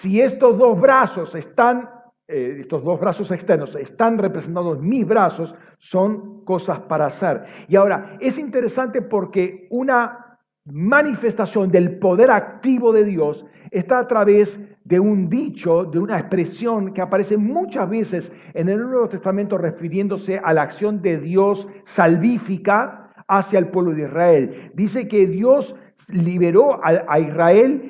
si 0.00 0.20
estos 0.20 0.58
dos 0.58 0.80
brazos 0.80 1.34
están, 1.34 1.88
eh, 2.28 2.58
estos 2.60 2.82
dos 2.84 2.98
brazos 3.00 3.30
externos 3.30 3.74
están 3.76 4.18
representados 4.18 4.80
mis 4.80 5.06
brazos, 5.06 5.54
son 5.78 6.44
cosas 6.44 6.80
para 6.80 7.06
hacer. 7.06 7.44
Y 7.68 7.76
ahora, 7.76 8.16
es 8.20 8.38
interesante 8.38 9.02
porque 9.02 9.66
una 9.70 10.38
manifestación 10.64 11.70
del 11.70 11.98
poder 11.98 12.30
activo 12.30 12.92
de 12.92 13.04
Dios 13.04 13.44
está 13.70 13.98
a 13.98 14.06
través 14.06 14.58
de 14.84 14.98
un 14.98 15.28
dicho, 15.28 15.84
de 15.84 15.98
una 15.98 16.18
expresión 16.18 16.92
que 16.92 17.00
aparece 17.00 17.36
muchas 17.36 17.88
veces 17.88 18.32
en 18.54 18.68
el 18.68 18.78
Nuevo 18.78 19.08
Testamento 19.08 19.56
refiriéndose 19.58 20.38
a 20.38 20.52
la 20.52 20.62
acción 20.62 21.02
de 21.02 21.18
Dios 21.18 21.66
salvífica 21.84 23.12
hacia 23.28 23.58
el 23.58 23.68
pueblo 23.68 23.92
de 23.92 24.02
Israel. 24.02 24.72
Dice 24.74 25.06
que 25.06 25.26
Dios 25.26 25.74
liberó 26.08 26.80
a, 26.82 27.18
Israel 27.20 27.89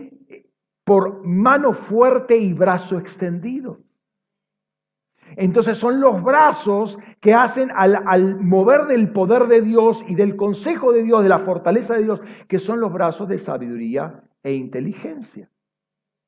por 0.85 1.24
mano 1.26 1.72
fuerte 1.72 2.37
y 2.37 2.53
brazo 2.53 2.99
extendido. 2.99 3.78
Entonces 5.37 5.78
son 5.78 6.01
los 6.01 6.22
brazos 6.22 6.99
que 7.20 7.35
hacen 7.35 7.70
al, 7.74 8.41
mover 8.41 8.87
del 8.87 9.12
poder 9.12 9.47
de 9.47 9.61
Dios 9.61 10.03
y 10.09 10.14
del 10.14 10.37
consejo 10.37 10.93
de 10.93 11.03
Dios, 11.03 11.22
de 11.22 11.28
la 11.28 11.41
fortaleza 11.41 11.95
de 11.95 12.05
Dios, 12.05 12.20
que 12.49 12.59
son 12.59 12.81
los 12.81 12.93
brazos 12.93 13.28
de 13.28 13.39
sabiduría 13.39 14.22
e 14.43 14.55
inteligencia. 14.55 15.49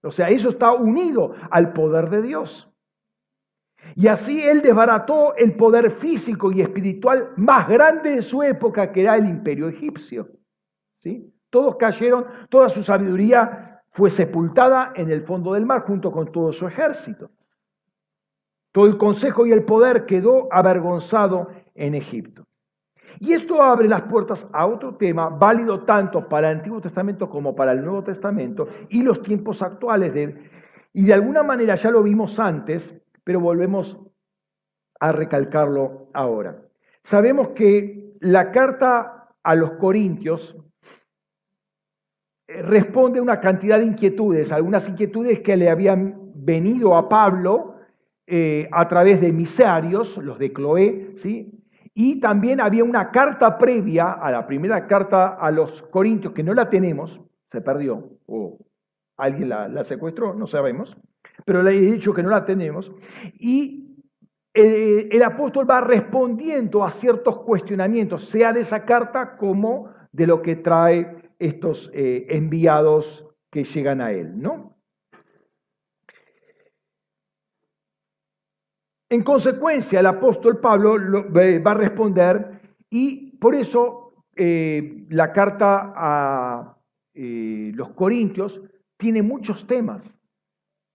O 0.03 0.11
sea, 0.11 0.29
eso 0.29 0.51
está 0.51 0.73
unido 0.73 1.35
al 1.51 1.73
poder 1.73 2.11
de 2.11 2.23
Dios. 2.23 2.69
Y 3.97 4.07
así 4.07 4.41
él 4.43 4.63
desbarató 4.63 5.35
el 5.37 5.55
poder 5.55 5.91
físico 5.93 6.53
y 6.53 6.61
espiritual 6.61 7.31
más 7.37 7.69
grande 7.69 8.17
de 8.17 8.23
su 8.23 8.43
época, 8.43 8.93
que 8.93 9.03
era 9.03 9.17
el 9.17 9.27
imperio 9.27 9.69
egipcio. 9.69 10.29
¿Sí? 11.03 11.29
Todos 11.51 11.77
cayeron, 11.77 12.25
toda 12.49 12.69
su 12.69 12.83
sabiduría 12.83 13.72
fue 13.93 14.11
sepultada 14.11 14.93
en 14.97 15.11
el 15.11 15.23
fondo 15.23 15.53
del 15.53 15.67
mar 15.67 15.83
junto 15.83 16.11
con 16.11 16.33
todo 16.33 16.53
su 16.53 16.67
ejército. 16.67 17.31
Todo 18.73 18.87
el 18.87 18.97
consejo 18.97 19.47
y 19.47 19.53
el 19.53 19.65
poder 19.65 20.07
quedó 20.07 20.49
avergonzado 20.51 21.49
en 21.75 21.95
Egipto. 21.95 22.47
Y 23.21 23.35
esto 23.35 23.63
abre 23.63 23.89
las 23.89 24.03
puertas 24.03 24.47
a 24.53 24.67
otro 24.67 24.97
tema 24.97 25.29
válido 25.29 25.85
tanto 25.85 26.29
para 26.29 26.51
el 26.51 26.59
Antiguo 26.59 26.81
Testamento 26.81 27.29
como 27.29 27.55
para 27.55 27.73
el 27.73 27.85
Nuevo 27.85 28.03
Testamento 28.03 28.67
y 28.89 29.03
los 29.03 29.23
tiempos 29.23 29.61
actuales. 29.63 30.15
De, 30.15 30.51
y 30.95 31.05
de 31.05 31.13
alguna 31.13 31.43
manera 31.43 31.75
ya 31.75 31.91
lo 31.91 32.03
vimos 32.03 32.41
antes, 32.41 32.95
pero 33.23 33.41
volvemos 33.41 33.99
a 34.99 35.13
recalcarlo 35.13 36.09
ahora. 36.15 36.63
Sabemos 37.05 37.51
que 37.51 38.15
la 38.21 38.53
carta 38.53 39.29
a 39.43 39.55
los 39.55 39.73
Corintios 39.73 40.57
responde 42.63 43.19
a 43.19 43.23
una 43.23 43.41
cantidad 43.41 43.79
de 43.79 43.87
inquietudes, 43.87 44.53
algunas 44.53 44.89
inquietudes 44.89 45.41
que 45.41 45.57
le 45.57 45.71
habían 45.71 46.33
venido 46.35 46.97
a 46.97 47.09
Pablo 47.09 47.77
eh, 48.27 48.69
a 48.71 48.89
través 48.89 49.21
de 49.21 49.29
emisarios, 49.29 50.17
los 50.19 50.39
de 50.39 50.53
Cloé, 50.53 51.13
¿sí? 51.17 51.63
Y 51.95 52.21
también 52.21 52.61
había 52.61 52.85
una 52.85 53.11
carta 53.11 53.59
previa 53.59 54.13
a 54.13 54.31
la 54.31 54.47
primera 54.47 54.87
carta 54.87 55.35
a 55.35 55.51
los 55.51 55.83
Corintios, 55.83 56.33
que 56.33 56.43
no 56.43 56.55
la 56.55 56.71
tenemos, 56.71 57.21
se 57.51 57.61
perdió, 57.61 58.11
o 58.27 58.59
alguien 59.19 59.51
la, 59.51 59.85
secuestró, 59.85 60.35
no 60.35 60.47
sabemos, 60.47 60.97
pero 61.45 61.63
le 61.63 61.77
he 61.77 61.93
dicho 61.93 62.15
que 62.15 62.23
no 62.23 62.31
la 62.31 62.47
tenemos. 62.47 62.91
Y 63.39 63.99
eh, 64.55 65.09
el, 65.11 65.23
apóstol 65.23 65.69
va 65.69 65.81
respondiendo 65.81 66.85
a 66.85 66.93
ciertos 66.93 67.41
cuestionamientos, 67.41 68.29
sea 68.29 68.53
de 68.53 68.61
esa 68.61 68.85
carta 68.85 69.37
como 69.37 69.91
de 70.13 70.27
lo 70.27 70.41
que 70.41 70.57
trae 70.57 71.22
estos 71.43 71.91
eh, 71.93 72.27
enviados 72.29 73.27
que 73.51 73.65
llegan 73.65 74.01
a 74.01 74.13
él, 74.13 74.41
¿no? 74.41 74.77
En 79.11 79.23
consecuencia, 79.23 80.01
el 80.01 80.07
apóstol 80.07 80.59
Pablo 80.59 80.97
va 81.31 81.71
a 81.73 81.75
responder 81.75 82.61
y 82.89 83.37
por 83.37 83.55
eso 83.55 84.15
eh, 84.35 85.05
la 85.11 85.33
carta 85.33 85.93
a 85.95 86.79
eh, 87.13 87.73
los 87.75 87.91
Corintios 87.91 88.59
tiene 88.97 89.21
muchos 89.21 89.67
temas. 89.67 90.03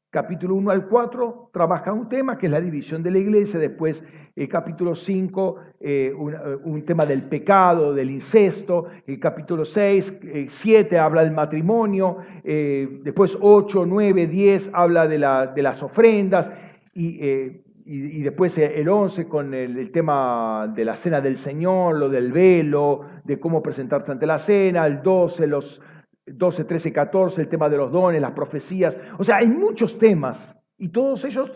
Capítulo 0.09 0.55
1 0.55 0.71
al 0.71 0.87
4 0.87 1.49
trabaja 1.51 1.91
un 1.91 2.07
tema 2.07 2.37
que 2.37 2.45
es 2.45 2.51
la 2.51 2.61
división 2.61 3.03
de 3.03 3.11
la 3.11 3.17
iglesia, 3.17 3.59
después 3.59 4.01
el 4.37 4.47
capítulo 4.47 4.95
5 4.95 5.59
eh, 5.81 6.13
un, 6.13 6.85
tema 6.85 7.05
del 7.05 7.23
pecado, 7.23 7.93
del 7.93 8.11
incesto, 8.11 8.85
el 9.05 9.19
capítulo 9.19 9.65
6, 9.65 10.13
7 10.47 10.97
habla 10.97 11.23
del 11.23 11.33
matrimonio, 11.33 12.17
después 12.43 13.37
8, 13.39 13.85
9, 13.85 14.27
10 14.27 14.69
habla 14.73 15.07
de, 15.07 15.17
las 15.17 15.83
ofrendas 15.83 16.49
y 16.93 18.21
después 18.21 18.57
el 18.57 18.87
11 18.87 19.27
con 19.27 19.53
el, 19.53 19.91
tema 19.91 20.71
de 20.75 20.85
la 20.85 20.95
cena 20.95 21.21
del 21.21 21.37
Señor, 21.37 21.95
lo 21.95 22.09
del 22.09 22.31
velo, 22.31 23.01
de 23.23 23.39
cómo 23.39 23.61
presentarse 23.61 24.11
ante 24.11 24.25
la 24.25 24.39
cena, 24.39 24.85
el 24.85 25.01
12, 25.01 25.47
los 25.47 25.81
12, 26.27 26.65
13, 26.65 26.91
14, 26.91 27.41
el 27.41 27.47
tema 27.47 27.69
de 27.69 27.77
los 27.77 27.91
dones, 27.91 28.21
las 28.21 28.31
profecías. 28.31 28.95
O 29.17 29.23
sea, 29.23 29.37
hay 29.37 29.47
muchos 29.47 29.97
temas 29.97 30.37
y 30.77 30.89
todos 30.89 31.23
ellos, 31.25 31.51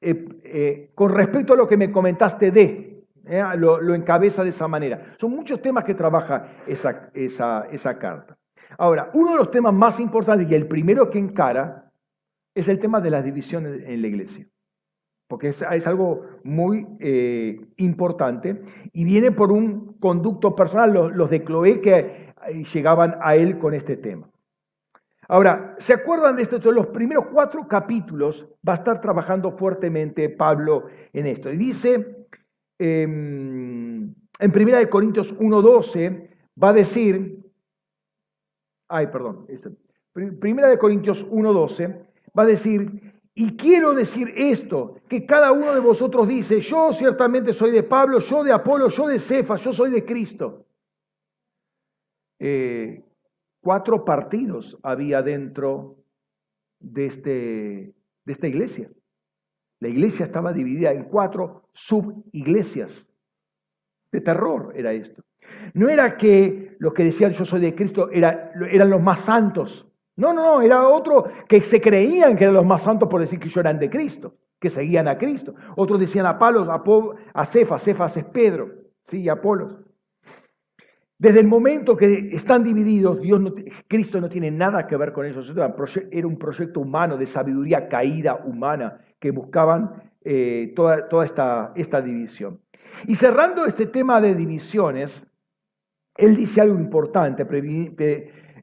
eh, 0.00 0.24
eh, 0.44 0.90
con 0.94 1.12
respecto 1.12 1.54
a 1.54 1.56
lo 1.56 1.66
que 1.66 1.76
me 1.76 1.90
comentaste 1.90 2.50
de, 2.50 3.04
eh, 3.26 3.42
lo, 3.56 3.94
encabeza 3.94 4.44
de 4.44 4.50
esa 4.50 4.68
manera. 4.68 5.14
Son 5.18 5.30
muchos 5.30 5.60
temas 5.62 5.84
que 5.84 5.94
trabaja 5.94 6.48
esa, 6.66 7.10
esa, 7.14 7.66
esa 7.72 7.98
carta. 7.98 8.36
Ahora, 8.78 9.10
uno 9.14 9.32
de 9.32 9.36
los 9.36 9.50
temas 9.50 9.74
más 9.74 9.98
importantes 10.00 10.50
y 10.50 10.54
el 10.54 10.66
primero 10.66 11.10
que 11.10 11.18
encara 11.18 11.90
es 12.54 12.68
el 12.68 12.78
tema 12.78 13.00
de 13.00 13.10
las 13.10 13.24
divisiones 13.24 13.82
en 13.86 14.02
la 14.02 14.08
iglesia 14.08 14.46
porque 15.28 15.48
es, 15.48 15.86
algo 15.86 16.26
muy 16.44 16.86
importante, 17.78 18.60
y 18.92 19.02
viene 19.02 19.32
por 19.32 19.50
un 19.50 19.94
conducto 19.98 20.54
personal, 20.54 20.92
los, 20.92 21.30
de 21.30 21.42
Cloé 21.42 21.80
que 21.80 22.31
llegaban 22.72 23.16
a 23.20 23.36
él 23.36 23.58
con 23.58 23.74
este 23.74 23.96
tema. 23.96 24.28
Ahora, 25.28 25.76
¿se 25.78 25.94
acuerdan 25.94 26.36
de 26.36 26.42
esto? 26.42 26.56
Entonces, 26.56 26.76
los 26.76 26.92
primeros 26.92 27.26
cuatro 27.32 27.66
capítulos 27.66 28.46
va 28.66 28.74
a 28.74 28.76
estar 28.76 29.00
trabajando 29.00 29.52
fuertemente 29.52 30.28
Pablo 30.28 30.88
en 31.12 31.26
esto. 31.26 31.50
Y 31.50 31.56
dice, 31.56 32.26
em, 32.78 34.14
en 34.38 34.52
Primera 34.52 34.78
de 34.78 34.88
Corintios 34.88 35.34
1.12, 35.38 36.28
va 36.62 36.70
a 36.70 36.72
decir, 36.72 37.38
ay, 38.88 39.06
perdón, 39.06 39.46
este, 39.48 39.70
Primera 40.12 40.68
de 40.68 40.78
Corintios 40.78 41.24
1.12, 41.30 42.04
va 42.38 42.42
a 42.42 42.46
decir, 42.46 43.12
y 43.34 43.56
quiero 43.56 43.94
decir 43.94 44.34
esto, 44.36 44.96
que 45.08 45.24
cada 45.24 45.52
uno 45.52 45.72
de 45.72 45.80
vosotros 45.80 46.28
dice, 46.28 46.60
yo 46.60 46.92
ciertamente 46.92 47.54
soy 47.54 47.70
de 47.70 47.82
Pablo, 47.82 48.18
yo 48.18 48.44
de 48.44 48.52
Apolo, 48.52 48.88
yo 48.88 49.06
de 49.06 49.18
Cefas, 49.18 49.62
yo 49.62 49.72
soy 49.72 49.90
de 49.90 50.04
Cristo. 50.04 50.66
Eh, 52.44 53.04
cuatro 53.60 54.04
partidos 54.04 54.76
había 54.82 55.22
dentro 55.22 55.98
de, 56.80 57.06
este, 57.06 57.30
de 58.24 58.32
esta 58.32 58.48
iglesia. 58.48 58.90
La 59.78 59.86
iglesia 59.86 60.24
estaba 60.24 60.52
dividida 60.52 60.90
en 60.90 61.04
cuatro 61.04 61.68
subiglesias. 61.72 63.06
De 64.10 64.20
terror 64.20 64.72
era 64.74 64.92
esto. 64.92 65.22
No 65.74 65.88
era 65.88 66.16
que 66.16 66.74
los 66.80 66.92
que 66.94 67.04
decían 67.04 67.32
yo 67.32 67.44
soy 67.44 67.60
de 67.60 67.76
Cristo 67.76 68.10
eran 68.10 68.90
los 68.90 69.00
más 69.00 69.20
santos, 69.20 69.86
no, 70.16 70.32
no, 70.32 70.42
no, 70.44 70.62
era 70.62 70.88
otro 70.88 71.24
que 71.48 71.62
se 71.62 71.80
creían 71.80 72.36
que 72.36 72.44
eran 72.44 72.56
los 72.56 72.66
más 72.66 72.82
santos 72.82 73.08
por 73.08 73.20
decir 73.20 73.38
que 73.38 73.46
ellos 73.46 73.56
eran 73.56 73.78
de 73.78 73.88
Cristo, 73.88 74.34
que 74.60 74.68
seguían 74.68 75.06
a 75.06 75.16
Cristo. 75.16 75.54
Otros 75.76 76.00
decían 76.00 76.26
a 76.26 76.38
Pablo, 76.38 76.66
a, 77.34 77.46
Cefas, 77.46 77.82
Cefas 77.84 78.16
es 78.16 78.24
Pedro, 78.24 78.68
¿sí? 79.06 79.20
y 79.20 79.28
Apolos. 79.28 79.78
Desde 81.22 81.38
el 81.38 81.46
momento 81.46 81.96
que 81.96 82.30
están 82.34 82.64
divididos, 82.64 83.20
Cristo 83.86 84.20
no 84.20 84.28
tiene 84.28 84.50
nada 84.50 84.88
que 84.88 84.96
ver 84.96 85.12
con 85.12 85.24
eso. 85.24 85.40
Era 86.10 86.26
un 86.26 86.36
proyecto 86.36 86.80
humano, 86.80 87.16
de 87.16 87.26
sabiduría 87.26 87.88
caída 87.88 88.42
humana, 88.44 88.98
que 89.20 89.30
buscaban 89.30 90.02
eh, 90.24 90.72
toda, 90.74 91.24
esta 91.76 92.00
división. 92.00 92.58
Y 93.06 93.14
cerrando 93.14 93.66
este 93.66 93.86
tema 93.86 94.20
de 94.20 94.34
divisiones, 94.34 95.24
él 96.16 96.34
dice 96.34 96.60
algo 96.60 96.76
importante, 96.76 97.46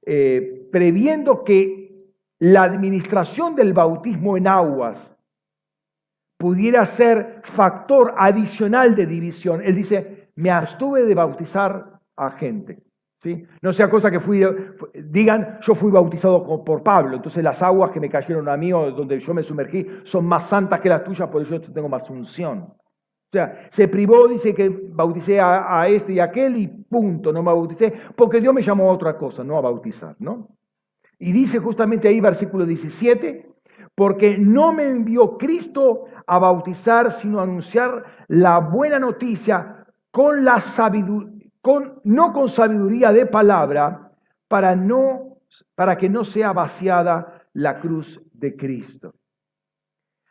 eh, 0.05 0.67
previendo 0.69 1.45
que 1.45 2.11
la 2.39 2.63
administración 2.63 3.55
del 3.55 3.71
bautismo 3.71 4.35
en 4.35 4.47
aguas 4.49 5.15
pudiera 6.37 6.85
ser 6.85 7.39
factor 7.41 8.15
adicional 8.17 8.95
de 8.95 9.05
división. 9.05 9.61
Él 9.63 9.75
dice, 9.75 10.27
me 10.35 10.51
abstuve 10.51 11.05
de 11.05 11.15
bautizar 11.15 11.98
a 12.19 12.31
gente. 12.31 12.79
¿sí? 13.21 13.45
No 13.61 13.73
sea 13.73 13.89
cosa 13.89 14.11
que 14.11 14.19
fui, 14.19 14.41
digan, 14.93 15.59
yo 15.61 15.75
fui 15.75 15.91
bautizado 15.91 16.63
por 16.63 16.83
Pablo, 16.83 17.17
entonces 17.17 17.43
las 17.43 17.61
aguas 17.61 17.91
que 17.91 17.99
me 17.99 18.09
cayeron 18.09 18.47
a 18.49 18.57
mí 18.57 18.71
o 18.73 18.91
donde 18.91 19.19
yo 19.19 19.33
me 19.33 19.43
sumergí 19.43 19.85
son 20.03 20.25
más 20.25 20.49
santas 20.49 20.79
que 20.81 20.89
las 20.89 21.03
tuyas, 21.03 21.29
por 21.29 21.41
eso 21.41 21.57
yo 21.57 21.73
tengo 21.73 21.89
más 21.89 22.09
unción. 22.09 22.73
O 23.31 23.31
sea, 23.31 23.67
se 23.69 23.87
privó, 23.87 24.27
dice 24.27 24.55
que 24.55 24.69
bauticé 24.69 25.39
a, 25.39 25.87
este 25.87 26.13
y 26.13 26.19
aquel 26.19 26.57
y 26.57 26.67
punto, 26.67 27.31
no 27.31 27.43
me 27.43 27.51
bauticé, 27.51 27.93
porque 28.15 28.41
Dios 28.41 28.53
me 28.53 28.63
llamó 28.63 28.89
a 28.89 28.93
otra 28.93 29.17
cosa, 29.17 29.43
no 29.43 29.57
a 29.57 29.61
bautizar, 29.61 30.15
¿no? 30.17 30.49
Y 31.19 31.31
dice 31.31 31.59
justamente 31.59 32.07
ahí, 32.07 32.19
versículo 32.21 32.65
17, 32.65 33.45
porque 33.93 34.37
no 34.37 34.71
me 34.71 34.89
envió 34.89 35.37
Cristo 35.37 36.05
a 36.25 36.39
bautizar, 36.39 37.11
sino 37.11 37.39
a 37.39 37.43
anunciar 37.43 38.03
la 38.27 38.59
buena 38.59 38.97
noticia 38.97 39.85
con 40.09 40.43
la 40.43 40.59
no 42.03 42.33
con 42.33 42.49
sabiduría 42.49 43.11
de 43.11 43.25
palabra, 43.25 44.11
para, 44.47 44.75
no, 44.75 45.37
para 45.75 45.97
que 45.97 46.09
no 46.09 46.23
sea 46.23 46.53
vaciada 46.53 47.47
la 47.53 47.79
cruz 47.79 48.21
de 48.33 48.55
Cristo. 48.55 49.13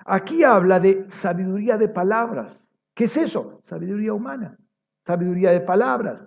Aquí 0.05 0.43
habla 0.43 0.81
de 0.81 1.07
sabiduría 1.11 1.77
de 1.77 1.89
palabras. 1.89 2.59
¿Qué 2.95 3.05
es 3.05 3.17
eso? 3.17 3.63
Sabiduría 3.67 4.13
humana, 4.13 4.59
sabiduría 5.05 5.51
de 5.51 5.61
palabras. 5.61 6.27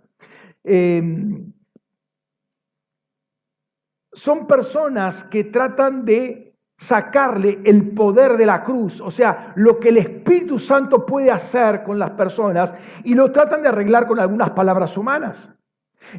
Em, 0.64 1.52
son 4.14 4.46
personas 4.46 5.24
que 5.26 5.46
tratan 5.46 6.06
de 6.06 6.51
sacarle 6.82 7.60
el 7.64 7.92
poder 7.92 8.38
de 8.38 8.46
la 8.46 8.64
cruz, 8.64 9.00
o 9.02 9.12
sea, 9.12 9.54
lo 9.56 9.80
que 9.80 9.90
el 9.90 9.98
Espíritu 9.98 10.58
Santo 10.58 11.06
puede 11.06 11.30
hacer 11.30 11.84
con 11.84 12.00
las 12.00 12.12
personas 12.12 12.74
y 13.04 13.14
lo 13.14 13.32
tratan 13.32 13.62
de 13.62 13.70
arreglar 13.70 14.08
con 14.08 14.20
algunas 14.20 14.50
palabras 14.52 14.98
humanas. 14.98 15.54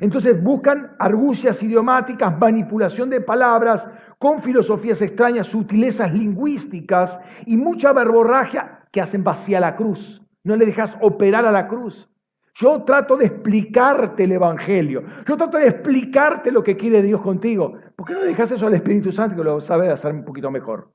Entonces 0.00 0.40
buscan 0.40 0.92
argucias 1.00 1.60
idiomáticas, 1.62 2.38
manipulación 2.38 3.10
de 3.10 3.20
palabras, 3.20 3.86
con 4.18 4.40
filosofías 4.40 5.02
extrañas, 5.02 5.48
sutilezas 5.48 6.12
lingüísticas 6.12 7.18
y 7.44 7.56
mucha 7.56 7.92
verborragia 7.92 8.82
que 8.92 9.00
hacen 9.00 9.24
vacía 9.24 9.58
la 9.58 9.74
cruz. 9.74 10.22
No 10.44 10.54
le 10.54 10.66
dejas 10.66 10.96
operar 11.00 11.44
a 11.44 11.50
la 11.50 11.66
cruz. 11.66 12.08
Yo 12.54 12.82
trato 12.82 13.16
de 13.16 13.26
explicarte 13.26 14.24
el 14.24 14.32
Evangelio. 14.32 15.02
Yo 15.26 15.36
trato 15.36 15.56
de 15.56 15.68
explicarte 15.68 16.50
lo 16.50 16.62
que 16.62 16.76
quiere 16.76 17.02
Dios 17.02 17.22
contigo. 17.22 17.78
¿Por 17.96 18.06
qué 18.06 18.12
no 18.12 18.20
dejas 18.20 18.50
eso 18.50 18.66
al 18.66 18.74
Espíritu 18.74 19.10
Santo 19.10 19.36
que 19.36 19.44
lo 19.44 19.60
sabe 19.60 19.90
hacer 19.90 20.12
un 20.12 20.24
poquito 20.24 20.50
mejor? 20.50 20.92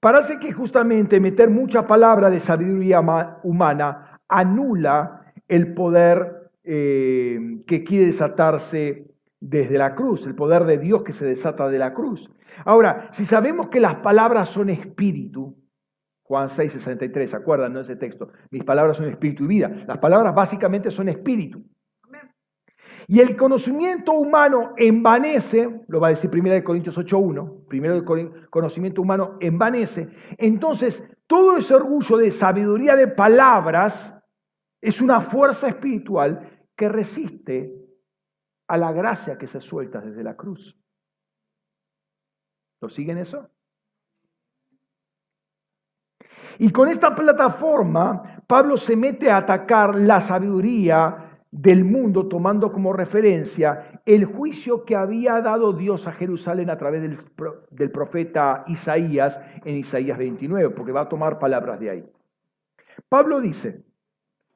Parece 0.00 0.38
que 0.40 0.52
justamente 0.52 1.20
meter 1.20 1.48
mucha 1.50 1.86
palabra 1.86 2.28
de 2.28 2.40
sabiduría 2.40 3.00
humana 3.44 4.18
anula 4.28 5.32
el 5.46 5.74
poder 5.74 6.50
eh, 6.64 7.62
que 7.66 7.84
quiere 7.84 8.06
desatarse 8.06 9.12
desde 9.38 9.78
la 9.78 9.94
cruz, 9.94 10.26
el 10.26 10.34
poder 10.34 10.64
de 10.64 10.78
Dios 10.78 11.02
que 11.02 11.12
se 11.12 11.24
desata 11.24 11.68
de 11.68 11.78
la 11.78 11.92
cruz. 11.92 12.28
Ahora, 12.64 13.10
si 13.12 13.26
sabemos 13.26 13.68
que 13.68 13.80
las 13.80 13.96
palabras 13.96 14.48
son 14.48 14.70
espíritu, 14.70 15.56
Juan 16.24 16.48
6, 16.48 16.72
63, 16.72 17.30
¿se 17.30 17.36
acuerdan 17.36 17.74
de 17.74 17.82
ese 17.82 17.96
texto? 17.96 18.30
Mis 18.50 18.64
palabras 18.64 18.96
son 18.96 19.08
espíritu 19.08 19.44
y 19.44 19.48
vida. 19.48 19.68
Las 19.86 19.98
palabras 19.98 20.34
básicamente 20.34 20.90
son 20.90 21.08
espíritu. 21.08 21.62
Y 23.08 23.20
el 23.20 23.36
conocimiento 23.36 24.12
humano 24.12 24.74
envanece, 24.76 25.84
lo 25.88 26.00
va 26.00 26.08
a 26.08 26.10
decir 26.10 26.30
1 26.32 26.62
Corintios 26.64 26.96
8.1, 26.96 27.66
primero 27.66 27.96
el 27.96 28.48
conocimiento 28.48 29.02
humano 29.02 29.36
envanece. 29.40 30.08
Entonces, 30.38 31.02
todo 31.26 31.56
ese 31.56 31.74
orgullo 31.74 32.16
de 32.16 32.30
sabiduría 32.30 32.94
de 32.94 33.08
palabras 33.08 34.14
es 34.80 35.00
una 35.00 35.22
fuerza 35.22 35.68
espiritual 35.68 36.48
que 36.76 36.88
resiste 36.88 37.74
a 38.68 38.76
la 38.76 38.92
gracia 38.92 39.36
que 39.36 39.46
se 39.46 39.60
suelta 39.60 40.00
desde 40.00 40.22
la 40.22 40.36
cruz. 40.36 40.78
¿Lo 42.80 42.88
siguen 42.88 43.18
eso? 43.18 43.48
Y 46.62 46.70
con 46.70 46.88
esta 46.88 47.12
plataforma, 47.12 48.40
Pablo 48.46 48.76
se 48.76 48.94
mete 48.94 49.28
a 49.28 49.38
atacar 49.38 49.96
la 49.96 50.20
sabiduría 50.20 51.40
del 51.50 51.84
mundo, 51.84 52.28
tomando 52.28 52.70
como 52.70 52.92
referencia 52.92 54.00
el 54.06 54.26
juicio 54.26 54.84
que 54.84 54.94
había 54.94 55.40
dado 55.40 55.72
Dios 55.72 56.06
a 56.06 56.12
Jerusalén 56.12 56.70
a 56.70 56.78
través 56.78 57.02
del, 57.02 57.90
profeta 57.90 58.62
Isaías 58.68 59.40
en 59.64 59.78
Isaías 59.78 60.16
29, 60.16 60.70
porque 60.70 60.92
va 60.92 61.00
a 61.00 61.08
tomar 61.08 61.40
palabras 61.40 61.80
de 61.80 61.90
ahí. 61.90 62.10
Pablo 63.08 63.40
dice, 63.40 63.82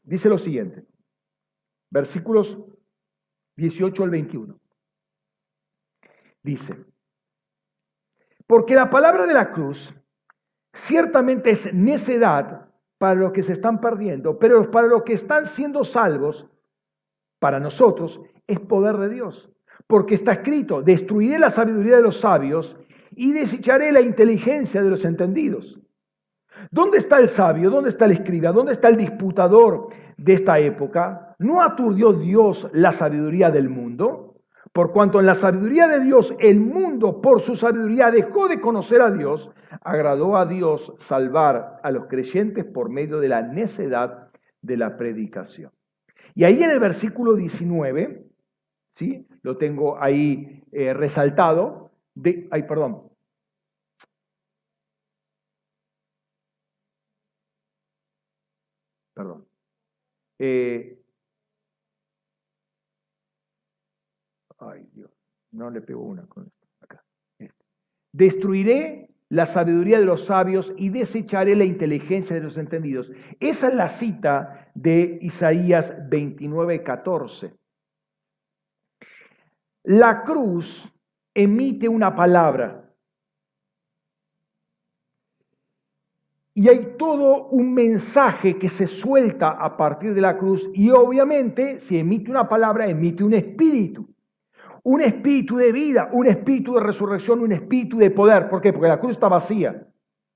dice 0.05 0.29
lo 0.29 0.39
siguiente, 0.39 0.85
versículos 1.91 2.57
18 3.57 4.05
al 4.05 4.11
21. 4.11 4.61
Dice, 6.45 6.73
porque 8.47 8.77
la 8.77 8.91
palabra 8.91 9.27
de 9.27 9.35
la 9.35 9.51
cruz 9.51 9.93
Ciertamente 10.85 11.51
es 11.51 11.73
necedad 11.73 12.69
para 12.99 13.15
los 13.15 13.33
que 13.33 13.43
se 13.43 13.53
están 13.53 13.81
perdiendo, 13.81 14.39
pero 14.39 14.71
para 14.71 14.87
los 14.87 15.03
que 15.03 15.15
están 15.15 15.47
siendo 15.47 15.85
salvos, 15.85 16.47
para 17.39 17.61
nosotros, 17.61 18.21
es 18.47 18.61
poder 18.61 18.97
de 18.99 19.09
Dios. 19.09 19.51
Porque 19.87 20.15
está 20.15 20.33
escrito, 20.33 20.83
destruiré 20.83 21.39
la 21.39 21.51
sabiduría 21.51 21.97
de 21.97 22.03
los 22.03 22.21
sabios 22.21 22.77
y 23.15 23.33
desecharé 23.33 23.93
la 23.93 24.01
inteligencia 24.01 24.83
de 24.83 24.91
los 24.91 25.05
entendidos. 25.05 25.81
¿Dónde 26.71 26.99
está 26.99 27.19
el 27.19 27.29
sabio? 27.29 27.71
¿Dónde 27.71 27.91
está 27.91 28.07
el 28.07 28.13
escriba? 28.13 28.53
¿Dónde 28.53 28.73
está 28.73 28.89
el 28.89 28.97
disputador 28.97 29.89
de 30.17 30.35
esta 30.35 30.59
época? 30.59 31.35
¿No 31.39 31.63
aturdió 31.63 32.13
Dios 32.13 32.69
la 32.73 32.93
sabiduría 32.93 33.51
del 33.51 33.69
mundo? 33.69 34.26
Por 34.77 34.93
cuanto 34.93 35.21
en 35.21 35.25
la 35.25 35.35
sabiduría 35.35 35.89
de 35.89 36.01
Dios 36.01 36.35
el 36.39 36.61
mundo 36.61 37.23
por 37.23 37.41
su 37.41 37.57
sabiduría 37.57 38.11
dejó 38.11 38.47
de 38.47 38.61
conocer 38.61 39.01
a 39.01 39.11
Dios, 39.11 39.51
agradó 39.81 40.37
a 40.37 40.45
Dios 40.45 40.93
salvar 40.99 41.81
a 41.83 41.91
los 41.91 42.09
creyentes 42.09 42.67
por 42.67 42.91
medio 42.91 43.19
de 43.19 43.29
la 43.29 43.41
necedad 43.41 44.29
de 44.61 44.77
la 44.77 44.99
predicación. 44.99 45.73
Y 46.35 46.45
ahí 46.45 46.63
en 46.63 46.69
el 46.69 46.79
versículo 46.79 47.37
19, 47.37 48.27
¿sí? 48.97 49.27
lo 49.41 49.57
tengo 49.57 49.99
ahí 49.99 50.63
eh, 50.73 50.93
resaltado, 50.93 51.93
de, 52.15 52.47
ay, 52.51 52.65
perdón. 52.65 53.09
Perdón. 59.15 59.47
Eh, 60.39 60.99
ay, 64.59 64.89
Dios, 64.93 65.11
no 65.57 65.71
le 65.71 65.81
pego 65.81 66.03
una 66.03 66.27
con 66.27 66.47
esto. 66.47 66.67
Acá. 66.83 67.03
Este. 67.39 67.65
Destruiré 68.13 69.11
la 69.29 69.47
sabiduría 69.47 69.99
de 69.99 70.05
los 70.05 70.27
sabios 70.27 70.73
y 70.77 70.91
desecharé 70.91 71.57
la 71.57 71.65
inteligencia 71.65 72.37
de 72.37 72.43
los 72.43 72.57
entendidos. 72.57 73.11
Esa 73.41 73.69
es 73.69 73.75
la 73.75 73.89
cita 73.89 74.71
de 74.75 75.19
Isaías 75.21 75.93
29, 76.09 76.83
14. 76.83 77.55
La 79.85 80.23
cruz 80.23 80.93
emite 81.35 81.89
una 81.89 82.15
palabra. 82.15 82.83
Y 86.55 86.69
hay 86.69 86.95
todo 86.97 87.49
un 87.49 87.75
mensaje 87.75 88.59
que 88.59 88.71
se 88.71 88.87
suelta 88.87 89.51
a 89.51 89.77
partir 89.77 90.15
de 90.15 90.23
la 90.23 90.39
cruz 90.39 90.67
y 90.73 90.89
obviamente 90.89 91.81
si 91.81 91.99
emite 91.99 92.31
una 92.31 92.49
palabra, 92.49 92.89
emite 92.89 93.23
un 93.23 93.35
espíritu 93.35 94.16
un 94.87 95.01
espíritu 95.01 95.57
de 95.57 95.73
vida, 95.73 96.09
un 96.13 96.29
espíritu 96.29 96.75
de 96.75 96.81
resurrección, 96.81 97.41
un 97.41 97.51
espíritu 97.51 97.99
de 97.99 98.13
poder. 98.13 98.49
¿Por 98.49 98.61
qué? 98.61 98.73
Porque 98.73 98.87
la 98.87 99.01
cruz 99.01 99.15
está 99.15 99.27
vacía. 99.27 99.85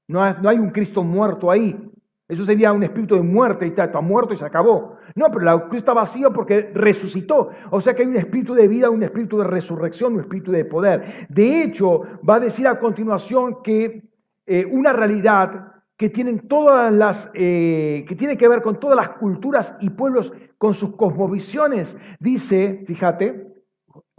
No 0.09 0.25
hay, 0.25 0.59
un 0.59 0.71
Cristo 0.71 1.05
muerto 1.05 1.53
ahí. 1.53 1.79
Eso 2.27 2.45
sería 2.45 2.73
un 2.73 2.83
espíritu 2.83 3.15
de 3.15 3.23
muerte 3.23 3.65
y 3.65 3.69
está, 3.69 3.85
está, 3.85 4.01
muerto 4.01 4.35
y 4.35 4.37
se 4.37 4.45
acabó. 4.45 4.97
No, 5.15 5.31
pero 5.31 5.45
la 5.45 5.69
cruz 5.69 5.79
está 5.79 5.93
vacía 5.93 6.31
porque 6.31 6.73
resucitó. 6.75 7.51
O 7.71 7.81
sea 7.81 7.95
que 7.95 8.03
hay 8.03 8.09
un 8.09 8.17
espíritu 8.17 8.53
de 8.55 8.67
vida, 8.67 8.91
un 8.91 9.05
espíritu 9.05 9.39
de 9.39 9.45
resurrección, 9.45 10.15
un 10.15 10.21
espíritu 10.21 10.51
de 10.51 10.65
poder. 10.65 11.29
De 11.29 11.63
hecho, 11.63 12.03
va 12.29 12.35
a 12.35 12.41
decir 12.41 12.67
a 12.67 12.81
continuación 12.81 13.63
que 13.63 14.03
eh, 14.47 14.67
una 14.69 14.93
realidad 14.93 15.75
que 15.97 16.11
tienen 16.11 16.49
todas 16.49 16.93
las, 16.93 17.31
eh, 17.35 18.05
que 18.09 18.17
tiene 18.17 18.37
que 18.37 18.49
ver 18.49 18.63
con 18.63 18.81
todas 18.81 18.97
las 18.97 19.11
culturas 19.11 19.77
y 19.79 19.91
pueblos, 19.91 20.33
con 20.59 20.75
sus 20.75 20.97
cosmovisiones, 20.97 21.97
dice, 22.19 22.83
fíjate, 22.89 23.50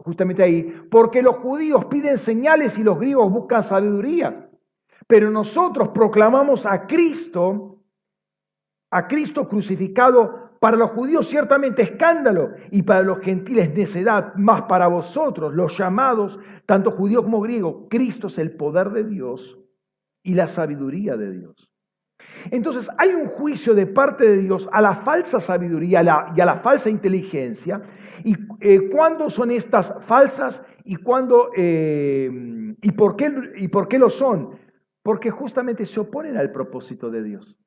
justamente 0.04 0.44
ahí, 0.44 0.64
porque 0.90 1.22
los 1.22 1.38
judíos 1.38 1.86
piden 1.86 2.18
señales 2.18 2.78
y 2.78 2.84
los 2.84 3.00
griegos 3.00 3.32
buscan 3.32 3.64
sabiduría. 3.64 4.50
Pero 5.08 5.30
nosotros 5.30 5.90
proclamamos 5.90 6.66
a 6.66 6.88
Cristo, 6.88 7.80
a 8.92 9.08
Cristo 9.08 9.48
crucificado, 9.48 10.52
para 10.60 10.78
los 10.78 10.92
judíos 10.92 11.28
ciertamente 11.28 11.82
escándalo 11.82 12.52
y 12.70 12.84
para 12.84 13.02
los 13.02 13.20
gentiles 13.20 13.74
necedad, 13.74 14.36
más 14.36 14.64
para 14.64 14.88
vosotros, 14.88 15.56
los 15.56 15.76
llamados, 15.76 16.38
tanto 16.68 16.92
judíos 16.92 17.24
como 17.24 17.42
griegos, 17.42 17.88
Cristo 17.90 18.28
es 18.28 18.38
el 18.38 18.56
poder 18.56 18.92
de 18.92 19.04
Dios 19.04 19.58
y 20.24 20.36
la 20.36 20.46
sabiduría 20.46 21.18
de 21.18 21.32
Dios. 21.32 21.68
Entonces 22.52 22.90
hay 22.98 23.10
un 23.10 23.28
juicio 23.28 23.74
de 23.74 23.88
parte 23.88 24.28
de 24.28 24.38
Dios 24.38 24.70
a 24.72 24.82
la 24.82 24.98
falsa 24.98 25.40
sabiduría 25.40 26.04
y 26.36 26.42
a 26.42 26.46
la 26.46 26.58
falsa 26.58 26.90
inteligencia 26.90 27.82
¿Y 28.24 28.36
eh, 28.60 28.90
cuándo 28.90 29.30
son 29.30 29.52
estas 29.52 29.94
falsas 30.06 30.62
y, 30.84 30.96
cuándo, 30.96 31.52
eh, 31.56 32.30
y, 32.82 32.92
por 32.92 33.16
qué, 33.16 33.32
y 33.58 33.68
por 33.68 33.88
qué 33.88 34.00
lo 34.00 34.10
son? 34.10 34.60
Porque 35.04 35.32
justamente 35.32 35.86
se 35.86 36.00
oponen 36.00 36.38
al 36.38 36.52
propósito 36.52 37.10
de 37.10 37.24
Dios. 37.24 37.58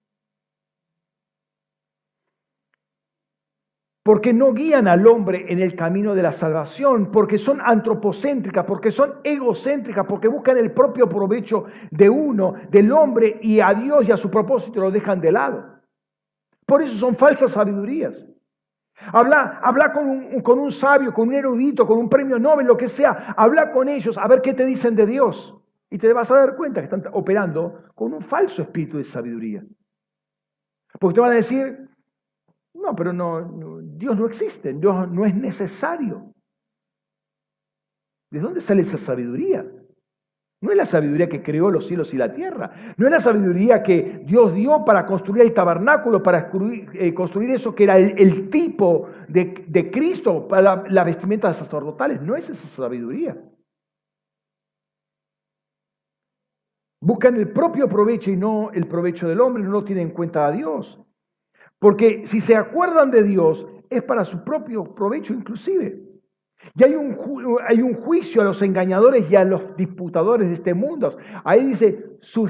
porque 4.05 4.35
no 4.35 4.53
guían 4.53 4.87
al 4.87 5.07
hombre 5.07 5.47
en 5.49 5.61
el 5.61 5.75
camino 5.75 6.15
de 6.15 6.23
la 6.23 6.33
salvación, 6.33 7.11
porque 7.11 7.39
son 7.39 7.59
antropocéntricas, 7.63 8.67
porque 8.67 8.91
son 8.91 9.15
egocéntricas, 9.25 10.07
porque 10.07 10.29
buscan 10.29 10.59
el 10.59 10.73
propio 10.73 11.09
provecho 11.09 11.65
de 11.91 12.11
uno, 12.11 12.55
del 12.71 12.93
hombre, 12.93 13.39
y 13.41 13.61
a 13.61 13.73
Dios 13.73 14.07
y 14.07 14.13
a 14.13 14.19
su 14.19 14.31
propósito 14.31 14.81
lo 14.81 14.91
dejan 14.91 15.23
de 15.23 15.33
lado. 15.33 15.81
Por 16.67 16.83
eso 16.83 16.95
son 16.97 17.17
falsas 17.17 17.53
sabidurías. 17.53 18.34
Habla, 19.13 19.61
habla 19.63 19.93
con, 19.93 20.09
un, 20.09 20.41
con 20.41 20.59
un 20.59 20.71
sabio, 20.71 21.13
con 21.13 21.29
un 21.29 21.35
erudito, 21.35 21.87
con 21.87 21.99
un 21.99 22.09
premio 22.09 22.39
Nobel, 22.39 22.67
lo 22.67 22.77
que 22.77 22.89
sea. 22.89 23.35
Habla 23.37 23.73
con 23.73 23.89
ellos 23.89 24.17
a 24.19 24.27
ver 24.29 24.43
qué 24.43 24.55
te 24.55 24.65
dicen 24.65 24.95
de 24.95 25.07
Dios. 25.07 25.55
Y 25.91 25.99
te 25.99 26.13
vas 26.13 26.31
a 26.31 26.37
dar 26.37 26.57
cuenta 26.57 26.81
que 26.81 26.85
están 26.85 27.05
operando 27.13 27.85
con 27.95 28.13
un 28.13 28.23
falso 28.23 28.63
espíritu 28.63 28.99
de 28.99 29.05
sabiduría. 29.05 29.65
Porque 30.99 31.15
te 31.15 31.21
van 31.21 31.33
a 31.33 31.37
decir, 31.37 31.89
no, 32.75 32.95
pero 32.95 33.13
no, 33.13 33.81
Dios 33.83 34.17
no 34.19 34.27
existe, 34.27 34.73
Dios 34.73 35.09
no 35.11 35.25
es 35.25 35.35
necesario. 35.35 36.33
¿De 38.31 38.41
dónde 38.41 38.61
sale 38.61 38.83
esa 38.83 38.99
sabiduría? 38.99 39.65
No 40.65 40.71
es 40.71 40.79
la 40.79 40.87
sabiduría 40.87 41.29
que 41.29 41.43
creó 41.43 41.71
los 41.71 41.87
cielos 41.87 42.15
y 42.15 42.17
la 42.17 42.33
tierra. 42.33 42.95
No 42.97 43.05
es 43.07 43.13
la 43.13 43.21
sabiduría 43.21 43.83
que 43.83 44.23
Dios 44.25 44.55
dio 44.55 44.83
para 44.83 45.05
construir 45.05 45.43
el 45.43 45.53
tabernáculo, 45.53 46.23
para 46.23 46.49
construir, 46.49 46.89
eh, 46.95 47.55
eso 47.55 47.75
que 47.75 47.85
era 47.85 47.99
el, 47.99 48.49
tipo 48.49 49.11
de, 49.29 49.91
Cristo 49.93 50.49
para 50.49 50.63
la, 50.63 50.85
la 50.89 51.05
vestimenta 51.05 51.53
sacerdotales. 51.53 52.23
No 52.23 52.35
es 52.35 52.49
esa 52.49 52.67
sabiduría. 52.69 53.37
Buscan 57.03 57.37
el 57.37 57.51
propio 57.51 57.87
provecho 57.87 58.31
y 58.31 58.37
no 58.37 58.71
el 58.73 58.87
provecho 58.87 59.29
del 59.29 59.43
hombre, 59.43 59.63
no 59.65 59.85
tienen 59.85 60.09
en 60.09 60.15
cuenta 60.15 60.47
a 60.47 60.51
Dios. 60.51 60.99
Porque 61.79 62.27
si 62.27 62.41
se 62.41 62.57
acuerdan 62.57 63.11
de 63.11 63.23
Dios, 63.23 63.67
es 63.91 64.03
para 64.03 64.25
su 64.25 64.43
propio 64.43 64.95
provecho 64.95 65.35
inclusive. 65.35 66.04
Y 66.77 66.83
hay 66.83 66.95
un, 66.95 67.17
hay 67.69 67.81
un 67.81 67.95
juicio 67.95 68.43
a 68.43 68.45
los 68.45 68.61
engañadores 68.61 69.31
y 69.31 69.37
a 69.37 69.45
los 69.45 69.77
disputadores 69.77 70.49
de 70.49 70.55
este 70.55 70.75
mundo. 70.75 71.17
Ahí 71.45 71.67
dice, 71.67 72.05
su 72.21 72.49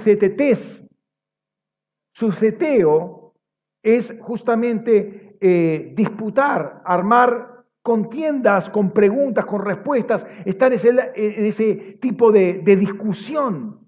ceteo 2.32 3.34
es 3.82 4.14
justamente 4.20 5.36
eh, 5.40 5.92
disputar, 5.94 6.82
armar 6.86 7.64
contiendas 7.82 8.70
con 8.70 8.92
preguntas, 8.92 9.44
con 9.44 9.62
respuestas, 9.62 10.24
estar 10.46 10.72
en 10.72 11.44
ese, 11.44 11.98
tipo 12.00 12.32
de 12.32 12.76
discusión 12.76 13.83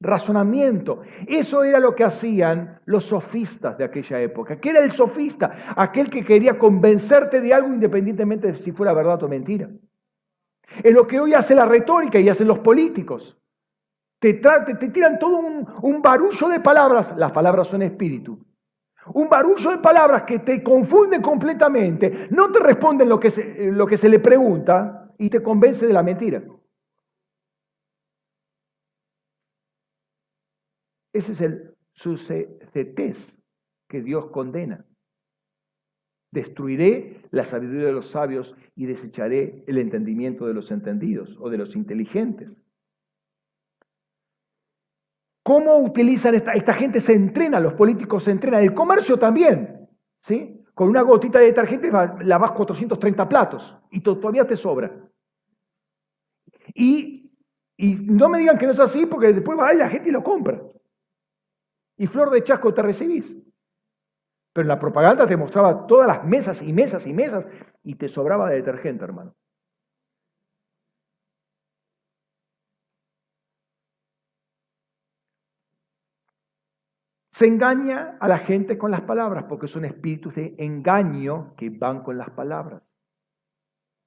razonamiento. 0.00 1.02
Eso 1.26 1.64
era 1.64 1.80
lo 1.80 1.94
que 1.94 2.04
hacían 2.04 2.80
los 2.84 3.04
sofistas 3.04 3.76
de 3.78 3.84
aquella 3.84 4.20
época. 4.20 4.60
¿Qué 4.60 4.70
era 4.70 4.80
el 4.80 4.92
sofista? 4.92 5.74
Aquel 5.76 6.10
que 6.10 6.24
quería 6.24 6.58
convencerte 6.58 7.40
de 7.40 7.52
algo 7.52 7.68
independientemente 7.68 8.52
de 8.52 8.58
si 8.58 8.72
fuera 8.72 8.92
verdad 8.92 9.22
o 9.22 9.28
mentira. 9.28 9.68
Es 10.82 10.92
lo 10.92 11.06
que 11.06 11.18
hoy 11.18 11.34
hace 11.34 11.54
la 11.54 11.64
retórica 11.64 12.20
y 12.20 12.28
hacen 12.28 12.46
los 12.46 12.60
políticos. 12.60 13.36
Te, 14.20 14.34
te 14.34 14.88
tiran 14.88 15.18
todo 15.18 15.38
un, 15.38 16.02
barullo 16.02 16.48
de 16.48 16.60
palabras. 16.60 17.14
Las 17.16 17.32
palabras 17.32 17.68
son 17.68 17.82
espíritu. 17.82 18.44
Un 19.14 19.28
barullo 19.28 19.70
de 19.70 19.78
palabras 19.78 20.24
que 20.24 20.40
te 20.40 20.62
confunden 20.62 21.22
completamente. 21.22 22.28
No 22.30 22.52
te 22.52 22.58
responden 22.58 23.08
lo 23.08 23.18
que 23.18 23.30
lo 23.72 23.86
que 23.86 23.96
se 23.96 24.08
le 24.08 24.18
pregunta 24.18 25.10
y 25.18 25.30
te 25.30 25.42
convence 25.42 25.86
de 25.86 25.92
la 25.92 26.02
mentira. 26.02 26.42
Ese 31.18 31.32
es 31.32 31.40
el 31.40 31.74
sucetes 31.94 33.34
que 33.88 34.02
Dios 34.02 34.30
condena. 34.30 34.84
Destruiré 36.30 37.22
la 37.32 37.44
sabiduría 37.44 37.86
de 37.86 37.92
los 37.92 38.10
sabios 38.10 38.54
y 38.76 38.86
desecharé 38.86 39.64
el 39.66 39.78
entendimiento 39.78 40.46
de 40.46 40.54
los 40.54 40.70
entendidos 40.70 41.36
o 41.40 41.50
de 41.50 41.58
los 41.58 41.74
inteligentes. 41.74 42.50
¿Cómo 45.42 45.78
utilizan 45.78 46.36
esta, 46.36 46.52
esta 46.52 46.74
gente? 46.74 47.00
Se 47.00 47.14
entrena, 47.14 47.58
los 47.58 47.74
políticos 47.74 48.22
se 48.22 48.30
entrenan, 48.30 48.62
el 48.62 48.74
comercio 48.74 49.18
también, 49.18 49.88
¿sí? 50.20 50.62
Con 50.72 50.88
una 50.88 51.02
gotita 51.02 51.40
de 51.40 51.46
detergente 51.46 51.90
lavas 51.90 52.52
430 52.52 53.28
platos 53.28 53.76
y 53.90 54.02
todavía 54.02 54.46
te 54.46 54.54
sobra. 54.54 54.92
Y, 56.74 57.32
y 57.76 57.94
no 57.94 58.28
me 58.28 58.38
digan 58.38 58.56
que 58.56 58.66
no 58.66 58.72
es 58.72 58.78
así 58.78 59.04
porque 59.06 59.32
después 59.32 59.58
va 59.58 59.72
la 59.72 59.88
gente 59.88 60.10
y 60.10 60.12
lo 60.12 60.22
compra 60.22 60.60
y 61.98 62.06
flor 62.06 62.30
de 62.30 62.44
chasco 62.44 62.72
te 62.72 62.82
recibís. 62.82 63.26
Pero 64.52 64.62
en 64.62 64.68
la 64.68 64.78
propaganda 64.78 65.26
te 65.26 65.36
mostraba 65.36 65.86
todas 65.86 66.06
las 66.06 66.24
mesas 66.24 66.62
y 66.62 66.72
mesas 66.72 67.06
y 67.06 67.12
mesas 67.12 67.44
y 67.82 67.96
te 67.96 68.08
sobraba 68.08 68.48
de 68.48 68.56
detergente, 68.56 69.04
hermano. 69.04 69.34
Se 77.32 77.46
engaña 77.46 78.16
a 78.18 78.26
la 78.26 78.38
gente 78.38 78.76
con 78.78 78.90
las 78.90 79.02
palabras 79.02 79.44
porque 79.48 79.68
son 79.68 79.84
espíritus 79.84 80.34
de 80.34 80.56
engaño 80.58 81.54
que 81.56 81.70
van 81.70 82.02
con 82.02 82.18
las 82.18 82.30
palabras. 82.30 82.82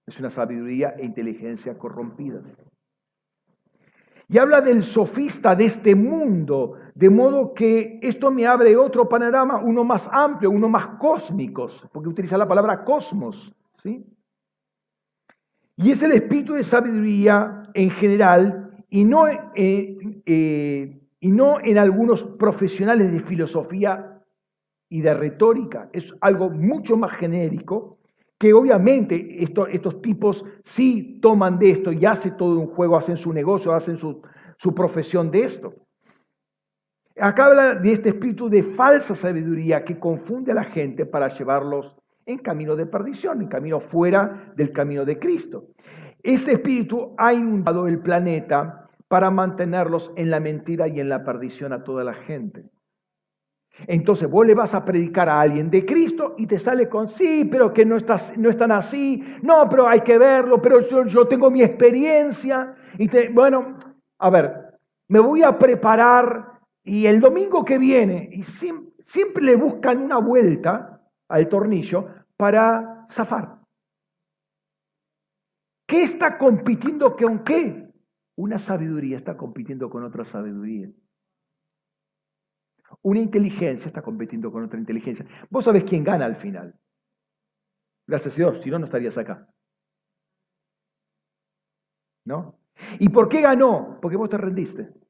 Es 0.05 0.19
una 0.19 0.31
sabiduría 0.31 0.95
e 0.97 1.05
inteligencia 1.05 1.77
corrompidas. 1.77 2.43
Y 4.27 4.37
habla 4.37 4.59
del 4.59 4.83
sofista 4.83 5.55
de 5.55 5.65
este 5.65 5.95
mundo, 5.95 6.77
de 6.95 7.09
modo 7.09 7.53
que 7.53 7.99
esto 8.01 8.31
me 8.31 8.45
abre 8.45 8.75
otro 8.75 9.07
panorama, 9.07 9.57
uno 9.57 9.83
más 9.83 10.07
amplio, 10.11 10.51
uno 10.51 10.67
más 10.69 10.87
cósmico, 10.97 11.69
porque 11.91 12.09
utiliza 12.09 12.37
la 12.37 12.47
palabra 12.47 12.83
cosmos. 12.83 13.53
¿sí? 13.81 14.05
Y 15.77 15.91
es 15.91 16.01
el 16.03 16.11
espíritu 16.11 16.53
de 16.53 16.63
sabiduría 16.63 17.63
en 17.73 17.89
general 17.91 18.83
y 18.89 19.03
no, 19.05 19.27
eh, 19.27 19.97
eh, 20.25 21.01
y 21.19 21.31
no 21.31 21.59
en 21.61 21.77
algunos 21.77 22.23
profesionales 22.23 23.11
de 23.11 23.19
filosofía 23.21 24.21
y 24.89 25.01
de 25.01 25.13
retórica. 25.13 25.89
Es 25.93 26.13
algo 26.19 26.49
mucho 26.49 26.97
más 26.97 27.13
genérico 27.13 27.97
que 28.37 28.53
obviamente 28.53 29.43
estos 29.43 30.01
tipos 30.01 30.43
sí 30.65 31.19
toman 31.21 31.59
de 31.59 31.71
esto 31.71 31.91
y 31.91 32.05
hacen 32.05 32.35
todo 32.37 32.59
un 32.59 32.67
juego, 32.67 32.97
hacen 32.97 33.17
su 33.17 33.31
negocio, 33.31 33.73
hacen 33.73 33.97
su, 33.97 34.21
su 34.57 34.73
profesión 34.73 35.29
de 35.29 35.43
esto. 35.43 35.73
Acá 37.19 37.45
habla 37.45 37.75
de 37.75 37.91
este 37.91 38.09
espíritu 38.09 38.49
de 38.49 38.63
falsa 38.63 39.15
sabiduría 39.15 39.83
que 39.83 39.99
confunde 39.99 40.51
a 40.51 40.55
la 40.55 40.63
gente 40.63 41.05
para 41.05 41.27
llevarlos 41.27 41.95
en 42.25 42.37
camino 42.37 42.75
de 42.75 42.85
perdición, 42.85 43.41
en 43.41 43.47
camino 43.47 43.79
fuera 43.79 44.53
del 44.55 44.71
camino 44.71 45.05
de 45.05 45.19
Cristo. 45.19 45.65
Este 46.23 46.53
espíritu 46.53 47.13
ha 47.17 47.33
inundado 47.33 47.87
el 47.87 47.99
planeta 47.99 48.89
para 49.07 49.29
mantenerlos 49.29 50.11
en 50.15 50.29
la 50.29 50.39
mentira 50.39 50.87
y 50.87 50.99
en 50.99 51.09
la 51.09 51.23
perdición 51.23 51.73
a 51.73 51.83
toda 51.83 52.03
la 52.03 52.13
gente. 52.13 52.63
Entonces 53.87 54.29
vos 54.29 54.45
le 54.45 54.53
vas 54.53 54.73
a 54.73 54.85
predicar 54.85 55.27
a 55.27 55.41
alguien 55.41 55.69
de 55.69 55.85
Cristo 55.85 56.35
y 56.37 56.45
te 56.45 56.59
sale 56.59 56.87
con, 56.87 57.09
sí, 57.09 57.47
pero 57.49 57.73
que 57.73 57.85
no, 57.85 57.97
estás, 57.97 58.37
no 58.37 58.49
están 58.49 58.71
así, 58.71 59.23
no, 59.41 59.67
pero 59.69 59.87
hay 59.87 60.01
que 60.01 60.17
verlo, 60.17 60.61
pero 60.61 60.81
yo, 61.07 61.27
tengo 61.27 61.49
mi 61.49 61.63
experiencia. 61.63 62.75
Y 62.97 63.07
te, 63.07 63.29
bueno, 63.29 63.79
a 64.19 64.29
ver, 64.29 64.53
me 65.07 65.19
voy 65.19 65.43
a 65.43 65.57
preparar 65.57 66.50
y 66.83 67.05
el 67.05 67.19
domingo 67.19 67.63
que 67.63 67.77
viene, 67.77 68.29
y 68.31 68.43
siempre, 68.43 69.43
le 69.43 69.55
buscan 69.55 70.01
una 70.01 70.17
vuelta 70.17 71.01
al 71.27 71.47
tornillo 71.47 72.07
para 72.37 73.07
zafar. 73.11 73.59
¿Qué 75.87 76.03
está 76.03 76.37
compitiendo 76.37 77.15
con 77.15 77.43
qué? 77.43 77.91
Una 78.35 78.57
sabiduría 78.57 79.17
está 79.17 79.37
compitiendo 79.37 79.89
con 79.89 80.03
otra 80.03 80.23
sabiduría. 80.23 80.89
Una 83.03 83.19
inteligencia 83.19 83.87
está 83.87 84.01
compitiendo 84.01 84.51
con 84.51 84.63
otra 84.63 84.79
inteligencia. 84.79 85.25
Vos 85.49 85.65
sabés 85.65 85.83
quién 85.83 86.03
gana 86.03 86.25
al 86.25 86.37
final. 86.37 86.73
Gracias 88.07 88.33
a 88.33 88.37
Dios, 88.37 88.63
si 88.63 88.69
no, 88.69 88.79
no 88.79 88.85
estarías 88.85 89.17
acá. 89.17 89.47
¿No? 92.25 92.57
¿Y 92.99 93.09
por 93.09 93.29
qué 93.29 93.41
ganó? 93.41 93.99
Porque 94.01 94.17
vos 94.17 94.29
te 94.29 94.37
rendiste. 94.37 95.00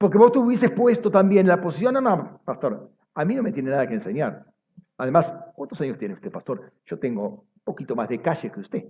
Porque 0.00 0.16
vos 0.16 0.32
te 0.32 0.38
hubieses 0.38 0.70
puesto 0.70 1.10
también 1.10 1.46
la 1.46 1.60
posición, 1.60 1.92
no, 1.92 2.00
no, 2.00 2.40
pastor, 2.42 2.90
a 3.14 3.22
mí 3.22 3.34
no 3.34 3.42
me 3.42 3.52
tiene 3.52 3.68
nada 3.68 3.86
que 3.86 3.92
enseñar. 3.92 4.46
Además, 4.96 5.30
¿cuántos 5.54 5.78
años 5.82 5.98
tiene 5.98 6.14
usted, 6.14 6.30
pastor? 6.30 6.72
Yo 6.86 6.98
tengo 6.98 7.28
un 7.28 7.62
poquito 7.62 7.94
más 7.94 8.08
de 8.08 8.22
calle 8.22 8.50
que 8.50 8.60
usted. 8.60 8.84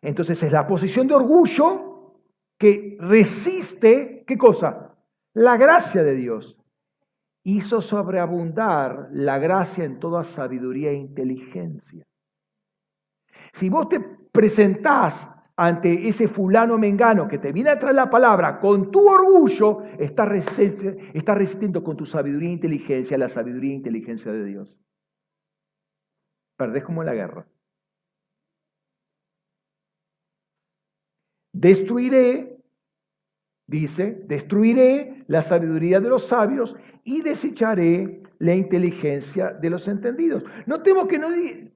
Entonces 0.00 0.40
es 0.40 0.52
la 0.52 0.68
posición 0.68 1.08
de 1.08 1.14
orgullo 1.14 2.14
que 2.56 2.96
resiste, 3.00 4.22
¿qué 4.24 4.38
cosa? 4.38 4.94
La 5.34 5.56
gracia 5.56 6.04
de 6.04 6.14
Dios 6.14 6.56
hizo 7.42 7.82
sobreabundar 7.82 9.08
la 9.10 9.40
gracia 9.40 9.82
en 9.82 9.98
toda 9.98 10.22
sabiduría 10.22 10.90
e 10.90 10.94
inteligencia. 10.94 12.06
Si 13.54 13.68
vos 13.68 13.88
te 13.88 13.98
presentás 13.98 15.14
ante 15.62 16.08
ese 16.08 16.26
fulano 16.26 16.78
mengano 16.78 17.28
que 17.28 17.36
te 17.36 17.52
viene 17.52 17.68
a 17.68 17.78
traer 17.78 17.94
la 17.94 18.08
palabra 18.08 18.60
con 18.60 18.90
tu 18.90 19.06
orgullo, 19.06 19.82
estás 19.98 20.26
resistiendo 20.26 21.84
con 21.84 21.98
tu 21.98 22.06
sabiduría 22.06 22.48
e 22.48 22.52
inteligencia 22.52 23.18
la 23.18 23.28
sabiduría 23.28 23.72
e 23.72 23.74
inteligencia 23.74 24.32
de 24.32 24.42
Dios. 24.42 24.80
Perdés 26.56 26.82
como 26.82 27.02
en 27.02 27.06
la 27.06 27.14
guerra. 27.14 27.46
Destruiré 31.52 32.49
Dice, 33.70 34.24
destruiré 34.26 35.22
la 35.28 35.42
sabiduría 35.42 36.00
de 36.00 36.08
los 36.08 36.26
sabios 36.26 36.74
y 37.04 37.22
desecharé 37.22 38.20
la 38.40 38.52
inteligencia 38.52 39.52
de 39.52 39.70
los 39.70 39.86
entendidos. 39.86 40.42
Notemos 40.66 41.06
que 41.06 41.20
no, 41.20 41.28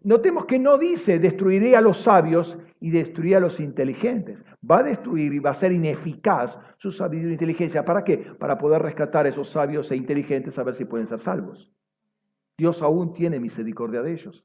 notemos 0.02 0.46
que 0.46 0.58
no 0.58 0.76
dice 0.76 1.20
destruiré 1.20 1.76
a 1.76 1.80
los 1.80 1.98
sabios 1.98 2.58
y 2.80 2.90
destruiré 2.90 3.36
a 3.36 3.40
los 3.40 3.60
inteligentes. 3.60 4.42
Va 4.68 4.78
a 4.78 4.82
destruir 4.82 5.34
y 5.34 5.38
va 5.38 5.50
a 5.50 5.54
ser 5.54 5.70
ineficaz 5.70 6.58
su 6.78 6.90
sabiduría 6.90 7.30
e 7.30 7.34
inteligencia. 7.34 7.84
¿Para 7.84 8.02
qué? 8.02 8.18
Para 8.18 8.58
poder 8.58 8.82
rescatar 8.82 9.26
a 9.26 9.28
esos 9.28 9.50
sabios 9.50 9.88
e 9.92 9.96
inteligentes 9.96 10.58
a 10.58 10.64
ver 10.64 10.74
si 10.74 10.84
pueden 10.84 11.06
ser 11.06 11.20
salvos. 11.20 11.70
Dios 12.58 12.82
aún 12.82 13.14
tiene 13.14 13.38
misericordia 13.38 14.02
de 14.02 14.14
ellos. 14.14 14.44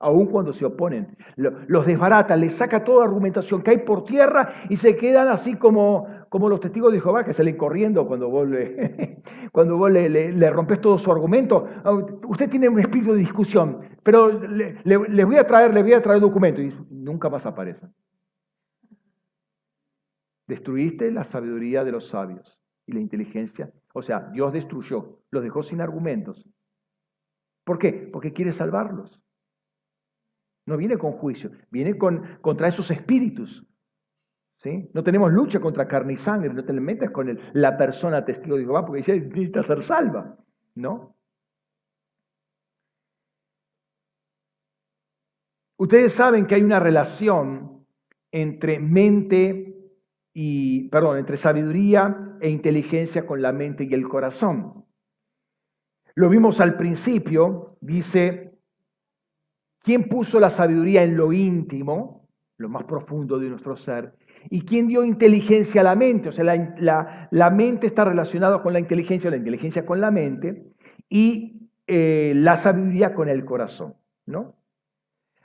aun 0.00 0.26
cuando 0.26 0.52
se 0.52 0.64
oponen. 0.64 1.16
Los 1.36 1.86
desbarata, 1.86 2.36
les 2.36 2.54
saca 2.54 2.84
toda 2.84 3.04
argumentación, 3.04 3.62
cae 3.62 3.78
por 3.78 4.04
tierra 4.04 4.54
y 4.68 4.76
se 4.76 4.96
quedan 4.96 5.28
así 5.28 5.56
como, 5.56 6.06
como 6.28 6.48
los 6.48 6.60
testigos 6.60 6.92
de 6.92 7.00
Jehová 7.00 7.24
que 7.24 7.32
salen 7.32 7.56
corriendo 7.56 8.06
cuando 8.06 8.28
vos, 8.28 8.48
le, 8.48 9.22
cuando 9.52 9.76
vos 9.76 9.90
le, 9.90 10.50
rompes 10.50 10.80
todo 10.80 10.98
su 10.98 11.10
argumento. 11.10 11.68
Ah, 11.84 11.92
usted 12.26 12.50
tiene 12.50 12.68
un 12.68 12.80
espíritu 12.80 13.12
de 13.12 13.18
discusión, 13.18 13.80
pero 14.02 14.30
les 14.40 15.26
voy 15.26 15.36
a 15.36 15.46
traer, 15.46 15.72
les 15.74 15.82
voy 15.82 15.92
a 15.94 16.02
traer 16.02 16.20
documento 16.20 16.60
y 16.60 16.74
nunca 16.90 17.28
más 17.28 17.44
aparecen. 17.46 17.92
Destruiste 20.46 21.10
la 21.10 21.24
sabiduría 21.24 21.84
de 21.84 21.92
los 21.92 22.08
sabios 22.08 22.58
y 22.86 22.92
la 22.92 23.00
inteligencia. 23.00 23.70
O 23.92 24.02
sea, 24.02 24.30
Dios 24.32 24.52
destruyó, 24.52 25.20
los 25.30 25.42
dejó 25.42 25.62
sin 25.62 25.80
argumentos. 25.80 26.48
¿Por 27.64 27.78
qué? 27.78 27.92
Porque 28.10 28.32
quiere 28.32 28.52
salvarlos. 28.52 29.20
No 30.64 30.76
viene 30.76 30.96
con 30.96 31.12
juicio, 31.12 31.50
viene 31.70 31.98
con, 31.98 32.38
contra 32.40 32.68
esos 32.68 32.90
espíritus. 32.90 33.66
¿Sí? 34.58 34.90
No 34.94 35.02
tenemos 35.02 35.32
lucha 35.32 35.60
contra 35.60 35.88
carne 35.88 36.14
y 36.14 36.16
sangre, 36.16 36.52
no 36.52 36.64
te 36.64 36.72
le 36.72 36.80
metas 36.80 37.10
con 37.10 37.38
la 37.52 37.76
persona 37.76 38.24
testigo 38.24 38.56
de 38.56 38.64
Jehová 38.64 38.84
porque 38.86 39.00
ella 39.00 39.24
necesita 39.24 39.62
ser 39.64 39.82
salva. 39.82 40.36
¿no? 40.74 41.16
Ustedes 45.76 46.12
saben 46.12 46.46
que 46.46 46.56
hay 46.56 46.62
una 46.62 46.80
relación 46.80 47.86
entre 48.30 48.78
mente 48.78 49.74
y, 50.34 50.88
perdón, 50.88 51.18
entre 51.18 51.36
sabiduría 51.36 52.36
e 52.40 52.50
inteligencia 52.50 53.26
con 53.26 53.42
la 53.42 53.52
mente 53.52 53.84
y 53.84 53.94
el 53.94 54.08
corazón. 54.08 54.84
Lo 56.14 56.28
vimos 56.28 56.60
al 56.60 56.76
principio, 56.76 57.76
dice 57.80 58.48
¿Quién 59.88 60.08
puso 60.08 60.38
la 60.38 60.50
sabiduría 60.50 61.02
en 61.02 61.16
lo 61.16 61.32
íntimo, 61.32 62.28
lo 62.58 62.68
más 62.68 62.84
profundo 62.84 63.38
de 63.38 63.48
nuestro 63.48 63.76
ser? 63.76 64.12
¿Y 64.50 64.62
quién 64.62 64.88
dio 64.88 65.04
inteligencia 65.04 65.80
a 65.80 65.84
la 65.84 65.94
mente? 65.94 66.28
O 66.28 66.32
sea, 66.32 66.44
la, 66.44 67.50
mente 67.50 67.86
está 67.86 68.04
relacionada 68.04 68.62
con 68.62 68.72
la 68.72 68.80
inteligencia, 68.80 69.30
la 69.30 69.36
inteligencia 69.36 69.84
con 69.84 70.00
la 70.00 70.10
mente, 70.10 70.64
y 71.08 71.68
eh, 71.86 72.32
la 72.36 72.56
sabiduría 72.56 73.14
con 73.14 73.28
el 73.28 73.44
corazón, 73.44 73.94
¿no? 74.26 74.54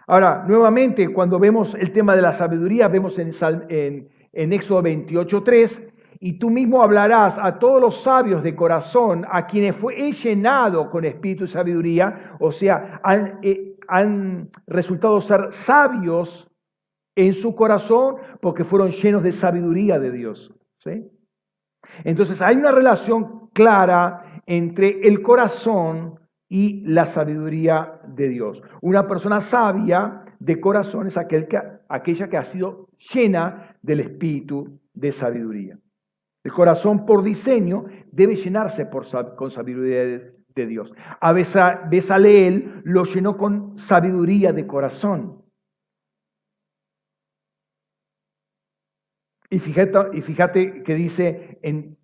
Ahora, 0.08 0.44
nuevamente, 0.48 1.14
cuando 1.14 1.40
vemos 1.40 1.76
el 1.76 1.92
tema 1.94 2.16
de 2.16 2.22
la 2.22 2.34
sabiduría, 2.34 2.90
vemos 2.90 3.18
en, 3.18 3.32
en, 3.70 4.10
en 4.34 4.54
Éxodo 4.54 4.84
28.3, 4.84 5.94
y 6.26 6.40
tú 6.40 6.50
mismo 6.50 6.82
hablarás 6.82 7.38
a 7.38 7.60
todos 7.60 7.82
los 7.82 8.02
sabios 8.02 8.44
de 8.44 8.56
corazón, 8.56 9.26
a 9.30 9.46
quienes 9.46 9.76
fue 9.76 10.14
llenado 10.14 10.90
con 10.90 11.04
espíritu 11.04 11.44
y 11.44 11.48
sabiduría, 11.50 12.38
o 12.40 12.50
sea, 12.50 13.02
eh, 13.42 13.76
han 13.90 14.50
resultado 14.68 15.20
ser 15.20 15.52
sabios 15.52 16.50
en 17.16 17.34
su 17.34 17.56
corazón 17.56 18.16
porque 18.42 18.64
fueron 18.64 18.92
llenos 18.92 19.24
de 19.24 19.32
sabiduría 19.32 20.00
de 20.00 20.12
Dios. 20.12 20.54
¿sí? 20.78 21.06
Entonces 22.04 22.42
hay 22.42 22.56
una 22.56 22.72
relación 22.72 23.50
clara 23.54 24.42
entre 24.46 25.08
el 25.08 25.22
corazón 25.22 26.20
y 26.50 26.82
la 26.86 27.06
sabiduría 27.06 28.00
de 28.08 28.30
Dios. 28.30 28.62
Una 28.82 29.08
persona 29.08 29.42
sabia 29.42 30.24
de 30.40 30.60
corazón 30.60 31.08
es 31.08 31.18
aquel 31.18 31.48
que, 31.48 31.60
aquella 31.90 32.28
que 32.28 32.38
ha 32.38 32.44
sido 32.44 32.90
llena 33.14 33.76
del 33.82 34.02
espíritu 34.02 34.80
de 34.94 35.12
sabiduría. 35.12 35.78
El 36.44 36.52
corazón 36.52 37.06
por 37.06 37.24
diseño 37.24 37.86
debe 38.12 38.36
llenarse 38.36 38.86
por, 38.86 39.06
con 39.36 39.50
sabiduría 39.50 40.04
de, 40.04 40.34
de 40.54 40.68
Dios. 40.68 40.94
A 41.22 41.32
Besaleel 41.32 42.82
lo 42.84 43.06
llenó 43.06 43.38
con 43.38 43.78
sabiduría 43.80 44.52
de 44.52 44.68
corazón. 44.68 45.43
Y 49.54 49.60
fíjate, 49.60 50.18
y 50.18 50.22
fíjate 50.22 50.82
que 50.82 50.96
dice 50.96 51.60
en 51.62 51.96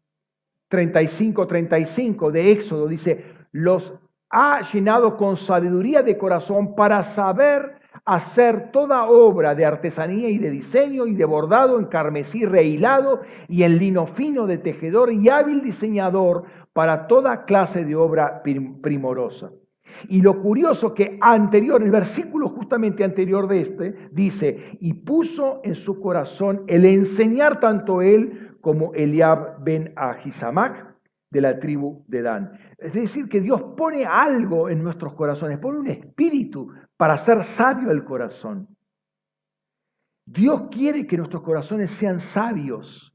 35, 0.70 1.48
35 1.48 2.32
de 2.32 2.52
Éxodo, 2.52 2.88
dice, 2.88 3.26
los 3.52 3.92
ha 4.30 4.62
llenado 4.72 5.18
con 5.18 5.36
sabiduría 5.36 6.04
de 6.04 6.16
corazón 6.16 6.76
para 6.76 7.02
saber 7.02 7.80
hacer 8.06 8.70
toda 8.72 9.06
obra 9.06 9.56
de 9.56 9.66
artesanía 9.66 10.30
y 10.30 10.38
de 10.38 10.52
diseño 10.52 11.08
y 11.08 11.16
de 11.16 11.26
bordado 11.26 11.80
en 11.80 11.86
carmesí 11.86 12.46
rehilado 12.46 13.22
y 13.48 13.64
en 13.64 13.80
lino 13.80 14.06
fino 14.06 14.46
de 14.46 14.60
tejedor 14.60 15.12
y 15.12 15.28
hábil 15.30 15.64
diseñador 15.64 16.44
para 16.72 17.08
toda 17.08 17.46
clase 17.46 17.84
de 17.84 17.96
obra 17.96 18.44
primorosa. 18.44 19.50
Y 20.08 20.22
lo 20.22 20.42
curioso 20.42 20.94
que 20.94 21.18
anterior, 21.22 21.82
el 21.82 21.92
versículo 21.92 22.50
justamente 22.50 23.04
anterior 23.04 23.48
de 23.48 23.62
este, 23.62 24.10
dice, 24.12 24.78
y 24.80 24.94
puso 24.94 25.62
en 25.64 25.76
su 25.76 26.00
corazón 26.00 26.64
el 26.68 26.86
enseñar 26.86 27.60
tanto 27.60 28.02
él 28.02 28.58
como 28.62 28.94
Eliab 28.94 29.64
ben 29.64 29.94
Ahisamac 29.96 30.96
de 31.32 31.42
la 31.42 31.60
tribu 31.60 32.04
de 32.08 32.22
Dan. 32.22 32.52
Es 32.78 32.94
decir, 32.94 33.28
que 33.30 33.42
Dios 33.42 33.62
pone 33.78 34.06
algo 34.06 34.70
en 34.70 34.84
nuestros 34.84 35.14
corazones, 35.14 35.60
pone 35.60 35.80
un 35.80 35.88
espíritu 35.88 36.72
para 36.98 37.14
hacer 37.14 37.44
sabio 37.44 37.92
el 37.92 38.04
corazón. 38.04 38.68
Dios 40.26 40.64
quiere 40.72 41.08
que 41.08 41.18
nuestros 41.18 41.42
corazones 41.42 41.92
sean 41.92 42.20
sabios, 42.20 43.14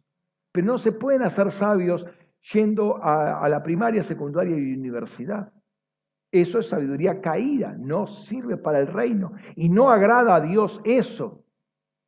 pero 0.52 0.66
no 0.66 0.78
se 0.78 0.92
pueden 0.92 1.22
hacer 1.22 1.50
sabios 1.52 2.04
yendo 2.52 3.02
a, 3.02 3.48
la 3.48 3.62
primaria, 3.62 4.02
secundaria 4.02 4.56
y 4.56 4.74
universidad. 4.74 5.52
Eso 6.34 6.58
es 6.58 6.68
sabiduría 6.68 7.20
caída, 7.20 7.76
no 7.78 8.08
sirve 8.08 8.56
para 8.56 8.80
el 8.80 8.88
reino 8.88 9.34
y 9.54 9.68
no 9.68 9.88
agrada 9.88 10.34
a 10.34 10.40
Dios 10.40 10.80
eso. 10.82 11.44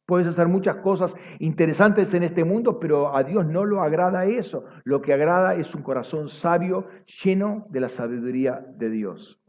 Puedes 0.05 0.27
hacer 0.27 0.49
muchas 0.49 0.79
cosas 0.79 1.15
interesantes 1.39 2.13
en 2.13 2.25
este 2.25 2.43
mundo, 2.43 2.81
pero 2.81 3.17
a 3.17 3.23
Dios 3.23 3.47
no 3.47 3.65
lo 3.65 3.83
agrada 3.83 4.25
eso. 4.25 4.65
Lo 4.83 5.01
que 5.01 5.13
agrada 5.13 5.55
es 5.55 5.73
un 5.77 5.83
corazón 5.83 6.29
sabio 6.29 6.89
lleno 7.23 7.67
de 7.71 7.79
la 7.79 7.89
sabiduría 7.89 8.67
de 8.77 8.91
Dios. 8.91 9.41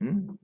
¿Mm? 0.00 0.34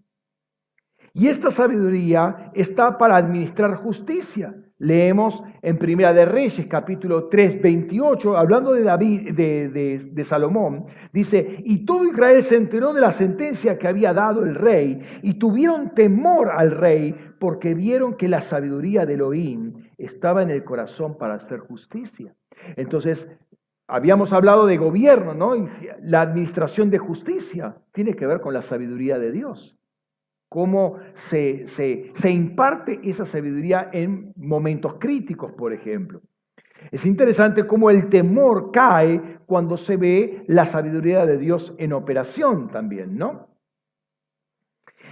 Y 1.12 1.29
esta 1.29 1.51
sabiduría 1.51 2.53
está 2.55 2.97
para 2.97 3.16
administrar 3.16 3.74
justicia. 3.74 4.55
Leemos 4.83 5.41
en 5.63 5.79
Primera 5.79 6.13
de 6.13 6.25
Reyes, 6.25 6.67
capítulo 6.67 7.29
3, 7.29 7.63
28, 7.63 8.37
hablando 8.37 8.73
de, 8.73 8.83
David, 8.83 9.33
de, 9.33 10.25
Salomón, 10.25 10.87
dice, 11.13 11.59
y 11.61 11.85
todo 11.85 12.05
Israel 12.05 12.43
se 12.43 12.57
enteró 12.57 12.93
de 12.93 13.01
la 13.01 13.13
sentencia 13.13 13.79
que 13.79 13.87
había 13.87 14.13
dado 14.13 14.43
el 14.43 14.57
rey, 14.57 15.01
y 15.23 15.35
tuvieron 15.35 15.95
temor 15.95 16.51
al 16.51 16.73
rey, 16.73 17.15
porque 17.39 17.75
vieron 17.75 18.17
que 18.17 18.27
la 18.27 18.41
sabiduría 18.41 19.07
de 19.07 19.15
Elohim 19.15 19.73
estaba 19.99 20.43
en 20.43 20.51
el 20.51 20.65
corazón 20.65 21.17
para 21.17 21.35
hacer 21.35 21.61
justicia. 21.61 22.35
Entonces, 22.75 23.25
habíamos 23.87 24.33
hablado 24.33 24.67
de 24.67 24.79
gobierno, 24.79 25.33
¿no? 25.33 25.69
La 26.03 26.23
administración 26.23 26.91
de 26.91 26.99
justicia 26.99 27.77
tiene 27.93 28.15
que 28.15 28.27
ver 28.27 28.41
con 28.41 28.53
la 28.53 28.63
sabiduría 28.63 29.21
de 29.21 29.31
Dios 29.31 29.79
cómo 30.53 30.99
se, 31.31 31.66
se, 31.69 32.31
imparte 32.31 33.01
esa 33.03 33.24
sabiduría 33.24 33.89
en 33.91 34.35
momentos 34.37 34.97
críticos, 35.01 35.51
por 35.53 35.73
ejemplo. 35.73 36.20
Es 36.91 37.07
interesante 37.07 37.66
cómo 37.66 37.89
el 37.89 38.11
temor 38.11 38.70
cae 38.70 39.39
cuando 39.47 39.79
se 39.79 39.97
ve 39.97 40.45
la 40.49 40.66
sabiduría 40.66 41.24
de 41.24 41.39
Dios 41.39 41.74
en 41.79 41.95
operación 41.95 42.69
también, 42.69 43.16
¿no? 43.16 43.49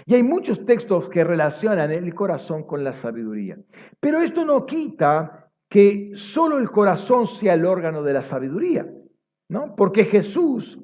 Y 0.05 0.15
hay 0.15 0.23
muchos 0.23 0.67
textos 0.67 1.09
que 1.09 1.25
relacionan 1.25 1.91
el 1.91 2.15
corazón 2.15 2.65
con 2.65 2.85
la 2.85 2.93
sabiduría. 2.93 3.57
Pero 3.99 4.21
esto 4.21 4.45
no 4.45 4.67
quita 4.67 5.49
que 5.71 6.13
solo 6.17 6.59
el 6.59 6.71
corazón 6.71 7.27
sea 7.27 7.55
el 7.55 7.65
órgano 7.65 8.03
de 8.03 8.13
la 8.13 8.23
sabiduría, 8.23 8.87
¿no? 9.49 9.75
Porque 9.75 10.05
Jesús 10.05 10.79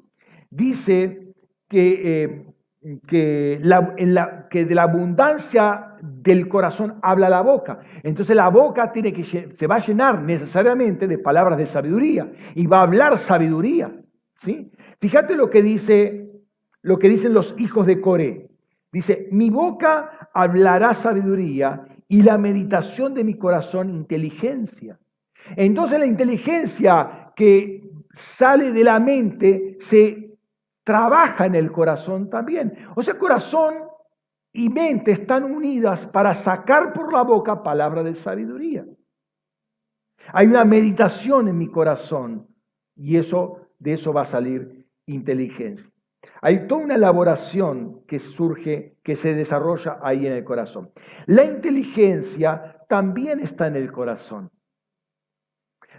dice 0.49 1.31
que 1.67 2.23
eh, 2.23 2.47
que, 3.07 3.59
que 4.49 4.65
de 4.65 4.75
la 4.75 4.83
abundancia 4.83 5.95
del 6.01 6.47
corazón 6.47 6.95
habla 7.01 7.29
la 7.29 7.41
boca. 7.41 7.79
Entonces 8.03 8.35
la 8.35 8.49
boca 8.49 8.91
tiene 8.91 9.13
que, 9.13 9.23
se 9.23 9.67
va 9.67 9.75
a 9.75 9.85
llenar 9.85 10.21
necesariamente 10.21 11.07
de 11.07 11.17
palabras 11.17 11.57
de 11.57 11.67
sabiduría 11.67 12.31
y 12.55 12.67
va 12.67 12.79
a 12.79 12.83
hablar 12.83 13.17
sabiduría. 13.17 13.91
¿sí? 14.41 14.71
Fíjate 14.99 15.35
lo 15.35 15.49
que, 15.49 15.61
dice, 15.61 16.29
lo 16.81 16.99
que 16.99 17.09
dicen 17.09 17.33
los 17.33 17.55
hijos 17.57 17.85
de 17.85 18.01
Coré. 18.01 18.49
Dice, 18.91 19.27
mi 19.31 19.49
boca 19.49 20.29
hablará 20.33 20.93
sabiduría 20.93 21.85
y 22.07 22.23
la 22.23 22.37
meditación 22.37 23.13
de 23.13 23.23
mi 23.23 23.35
corazón 23.35 23.89
inteligencia. 23.89 24.97
Entonces 25.55 25.99
la 25.99 26.05
inteligencia 26.05 27.31
que 27.35 27.83
sale 28.13 28.71
de 28.71 28.83
la 28.83 28.99
mente 28.99 29.77
se 29.81 30.27
trabaja 30.83 31.45
en 31.45 31.55
el 31.55 31.71
corazón 31.71 32.29
también. 32.29 32.73
O 32.95 33.03
sea, 33.03 33.17
corazón 33.17 33.75
y 34.57 34.69
mente 34.69 35.11
están 35.11 35.43
unidas 35.43 36.07
para 36.07 36.33
sacar 36.33 36.91
por 36.91 37.13
la 37.13 37.21
boca 37.21 37.61
palabra 37.61 38.01
de 38.01 38.15
sabiduría. 38.15 38.85
Hay 40.33 40.47
una 40.47 40.65
meditación 40.65 41.47
en 41.47 41.59
mi 41.59 41.67
corazón 41.67 42.47
y 42.95 43.17
eso 43.17 43.67
de 43.77 43.93
eso 43.93 44.11
va 44.11 44.23
a 44.23 44.25
salir 44.25 44.83
inteligencia. 45.05 45.87
Hay 46.41 46.67
toda 46.67 46.85
una 46.85 46.95
elaboración 46.95 48.01
que 48.07 48.17
surge, 48.17 48.97
que 49.03 49.15
se 49.15 49.35
desarrolla 49.35 49.99
ahí 50.01 50.25
en 50.25 50.33
el 50.33 50.43
corazón. 50.43 50.89
La 51.27 51.45
inteligencia 51.45 52.77
también 52.89 53.39
está 53.39 53.67
en 53.67 53.75
el 53.75 53.91
corazón. 53.91 54.49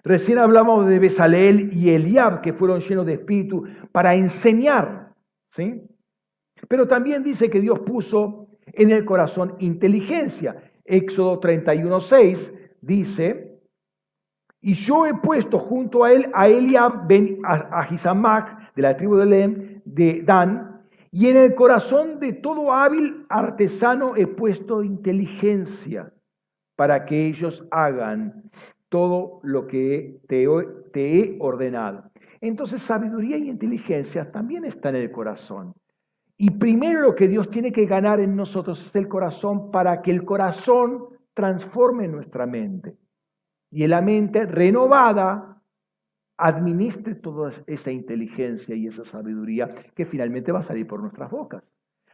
Recién 0.03 0.39
hablamos 0.39 0.89
de 0.89 0.99
Besaleel 0.99 1.73
y 1.73 1.91
Eliab, 1.91 2.41
que 2.41 2.53
fueron 2.53 2.81
llenos 2.81 3.07
de 3.07 3.15
espíritu 3.15 3.69
para 3.93 4.17
enseñar. 4.17 5.15
¿sí? 5.53 5.81
Pero 6.67 6.89
también 6.89 7.23
dice 7.23 7.49
que 7.49 7.61
Dios 7.61 7.79
puso 7.81 8.38
en 8.73 8.91
el 8.91 9.05
corazón 9.05 9.57
inteligencia. 9.59 10.57
Éxodo 10.85 11.41
31.6 11.41 12.53
dice, 12.81 13.61
y 14.61 14.75
yo 14.75 15.07
he 15.07 15.15
puesto 15.15 15.59
junto 15.59 16.05
a 16.05 16.13
él 16.13 16.31
a 16.35 16.49
Eliab 16.49 17.07
ben 17.07 17.39
Ahisamac, 17.45 18.75
de 18.75 18.83
la 18.83 18.97
tribu 18.97 19.17
de 19.17 19.27
Lem, 19.27 19.83
de 19.85 20.23
Dan, 20.23 20.83
y 21.11 21.29
en 21.29 21.37
el 21.37 21.55
corazón 21.55 22.21
de 22.21 22.33
todo 22.35 22.73
hábil 22.73 23.25
artesano 23.29 24.17
he 24.17 24.27
puesto 24.27 24.83
inteligencia 24.83 26.13
para 26.77 27.07
que 27.07 27.27
ellos 27.27 27.67
hagan 27.71 28.43
todo 28.89 29.41
lo 29.43 29.67
que 29.67 30.21
te, 30.29 30.47
te 30.93 31.19
he 31.19 31.37
ordenado. 31.41 32.05
Entonces 32.41 32.83
sabiduría 32.83 33.37
y 33.37 33.49
inteligencia 33.49 34.31
también 34.31 34.65
están 34.65 34.97
en 34.97 35.03
el 35.03 35.11
corazón. 35.11 35.75
Y 36.41 36.53
primero 36.53 37.01
lo 37.01 37.15
que 37.17 37.27
Dios 37.27 37.51
tiene 37.51 37.73
que 37.73 37.85
ganar 37.85 38.21
en 38.21 38.37
nosotros 38.37 38.81
es 38.87 38.95
el 38.95 39.09
corazón 39.09 39.73
para 39.73 40.01
que 40.01 40.13
el 40.13 40.25
corazón 40.25 41.09
transforme 41.35 42.07
nuestra 42.07 42.47
mente. 42.47 42.97
Y 43.71 43.83
en 43.83 43.91
la 43.91 44.01
mente 44.01 44.47
renovada 44.47 45.61
administre 46.37 47.17
toda 47.17 47.51
esa 47.67 47.91
inteligencia 47.91 48.77
y 48.77 48.87
esa 48.87 49.05
sabiduría 49.05 49.69
que 49.97 50.07
finalmente 50.07 50.53
va 50.53 50.61
a 50.61 50.63
salir 50.63 50.87
por 50.87 51.01
nuestras 51.01 51.29
bocas. 51.29 51.65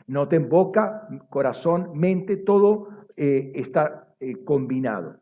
Noten 0.06 0.48
boca, 0.48 1.06
corazón, 1.28 1.90
mente, 1.94 2.38
todo 2.38 2.88
eh, 3.16 3.52
está 3.54 4.14
eh, 4.20 4.42
combinado. 4.44 5.20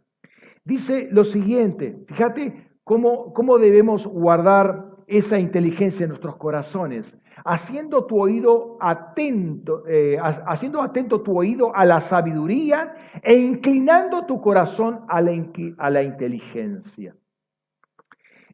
Dice 0.64 1.08
lo 1.10 1.24
siguiente, 1.24 2.04
fíjate 2.06 2.70
cómo, 2.84 3.34
cómo 3.34 3.58
debemos 3.58 4.06
guardar 4.06 4.91
esa 5.06 5.38
inteligencia 5.38 6.04
en 6.04 6.10
nuestros 6.10 6.36
corazones, 6.36 7.16
haciendo 7.44 8.06
tu 8.06 8.20
oído 8.20 8.76
atento, 8.80 9.84
eh, 9.86 10.18
haciendo 10.20 10.82
atento 10.82 11.22
tu 11.22 11.38
oído 11.38 11.74
a 11.74 11.84
la 11.84 12.00
sabiduría 12.00 12.94
e 13.22 13.34
inclinando 13.34 14.26
tu 14.26 14.40
corazón 14.40 15.04
a 15.08 15.20
la, 15.20 15.32
a 15.78 15.90
la 15.90 16.02
inteligencia. 16.02 17.14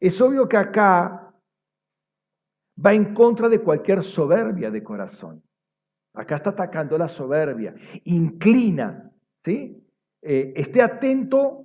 Es 0.01 0.21
obvio 0.21 0.49
que 0.49 0.57
acá 0.57 1.33
va 2.85 2.95
en 2.95 3.15
contra 3.15 3.49
de 3.49 3.61
cualquier 3.61 4.05
soberbia 4.05 4.71
de 4.71 4.83
corazón. 4.83 5.43
Acá 6.15 6.37
está 6.37 6.51
atacando 6.51 6.97
la 6.97 7.09
soberbia. 7.09 7.75
Inclina, 8.05 9.11
¿sí? 9.45 9.85
Eh, 10.23 10.53
esté 10.57 10.83
atento 10.83 11.65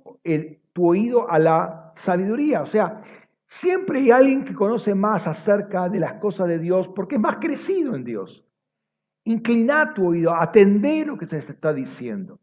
tu 0.72 0.86
oído 0.86 1.30
a 1.30 1.38
la 1.38 1.92
sabiduría. 1.96 2.62
O 2.62 2.66
sea, 2.66 3.02
siempre 3.46 4.00
hay 4.00 4.10
alguien 4.10 4.44
que 4.44 4.54
conoce 4.54 4.94
más 4.94 5.26
acerca 5.26 5.88
de 5.88 6.00
las 6.00 6.14
cosas 6.14 6.48
de 6.48 6.58
Dios 6.58 6.88
porque 6.88 7.16
es 7.16 7.20
más 7.20 7.36
crecido 7.36 7.94
en 7.94 8.04
Dios. 8.04 8.44
Inclina 9.24 9.94
tu 9.94 10.08
oído, 10.08 10.34
atender 10.34 11.06
lo 11.06 11.16
que 11.16 11.26
se 11.26 11.38
está 11.38 11.72
diciendo. 11.72 12.38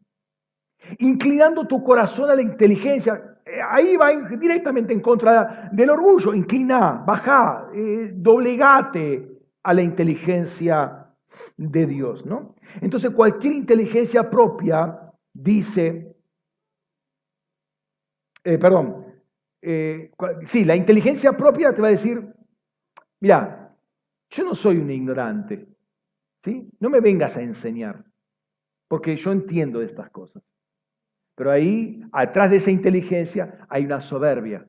Inclinando 0.98 1.66
tu 1.66 1.82
corazón 1.82 2.28
a 2.30 2.34
la 2.34 2.42
inteligencia, 2.42 3.38
eh, 3.44 3.60
ahí 3.70 3.96
va 3.96 4.10
directamente 4.36 4.92
en 4.92 5.00
contra 5.00 5.70
del 5.72 5.90
orgullo. 5.90 6.34
Inclina, 6.34 7.02
baja, 7.06 7.68
eh, 7.72 8.10
doblegate 8.14 9.28
a 9.62 9.74
la 9.74 9.82
inteligencia 9.82 11.06
de 11.56 11.86
Dios, 11.86 12.26
¿no? 12.26 12.56
Entonces 12.80 13.10
cualquier 13.10 13.54
inteligencia 13.54 14.28
propia 14.28 15.12
dice, 15.32 16.16
eh, 18.44 18.58
perdón, 18.58 19.01
eh, 19.62 20.10
sí, 20.46 20.64
la 20.64 20.74
inteligencia 20.74 21.32
propia 21.36 21.72
te 21.72 21.80
va 21.80 21.88
a 21.88 21.92
decir, 21.92 22.34
mira, 23.20 23.74
yo 24.30 24.44
no 24.44 24.54
soy 24.56 24.78
un 24.78 24.90
ignorante, 24.90 25.68
¿sí? 26.44 26.68
No 26.80 26.90
me 26.90 27.00
vengas 27.00 27.36
a 27.36 27.42
enseñar, 27.42 28.04
porque 28.88 29.16
yo 29.16 29.30
entiendo 29.30 29.80
estas 29.80 30.10
cosas. 30.10 30.42
Pero 31.36 31.52
ahí, 31.52 32.02
atrás 32.12 32.50
de 32.50 32.56
esa 32.56 32.72
inteligencia, 32.72 33.66
hay 33.68 33.84
una 33.84 34.00
soberbia, 34.00 34.66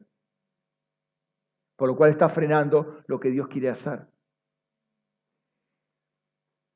por 1.76 1.90
lo 1.90 1.96
cual 1.96 2.12
está 2.12 2.30
frenando 2.30 3.04
lo 3.08 3.20
que 3.20 3.32
Dios 3.32 3.48
quiere 3.48 3.70
hacer. 3.70 4.06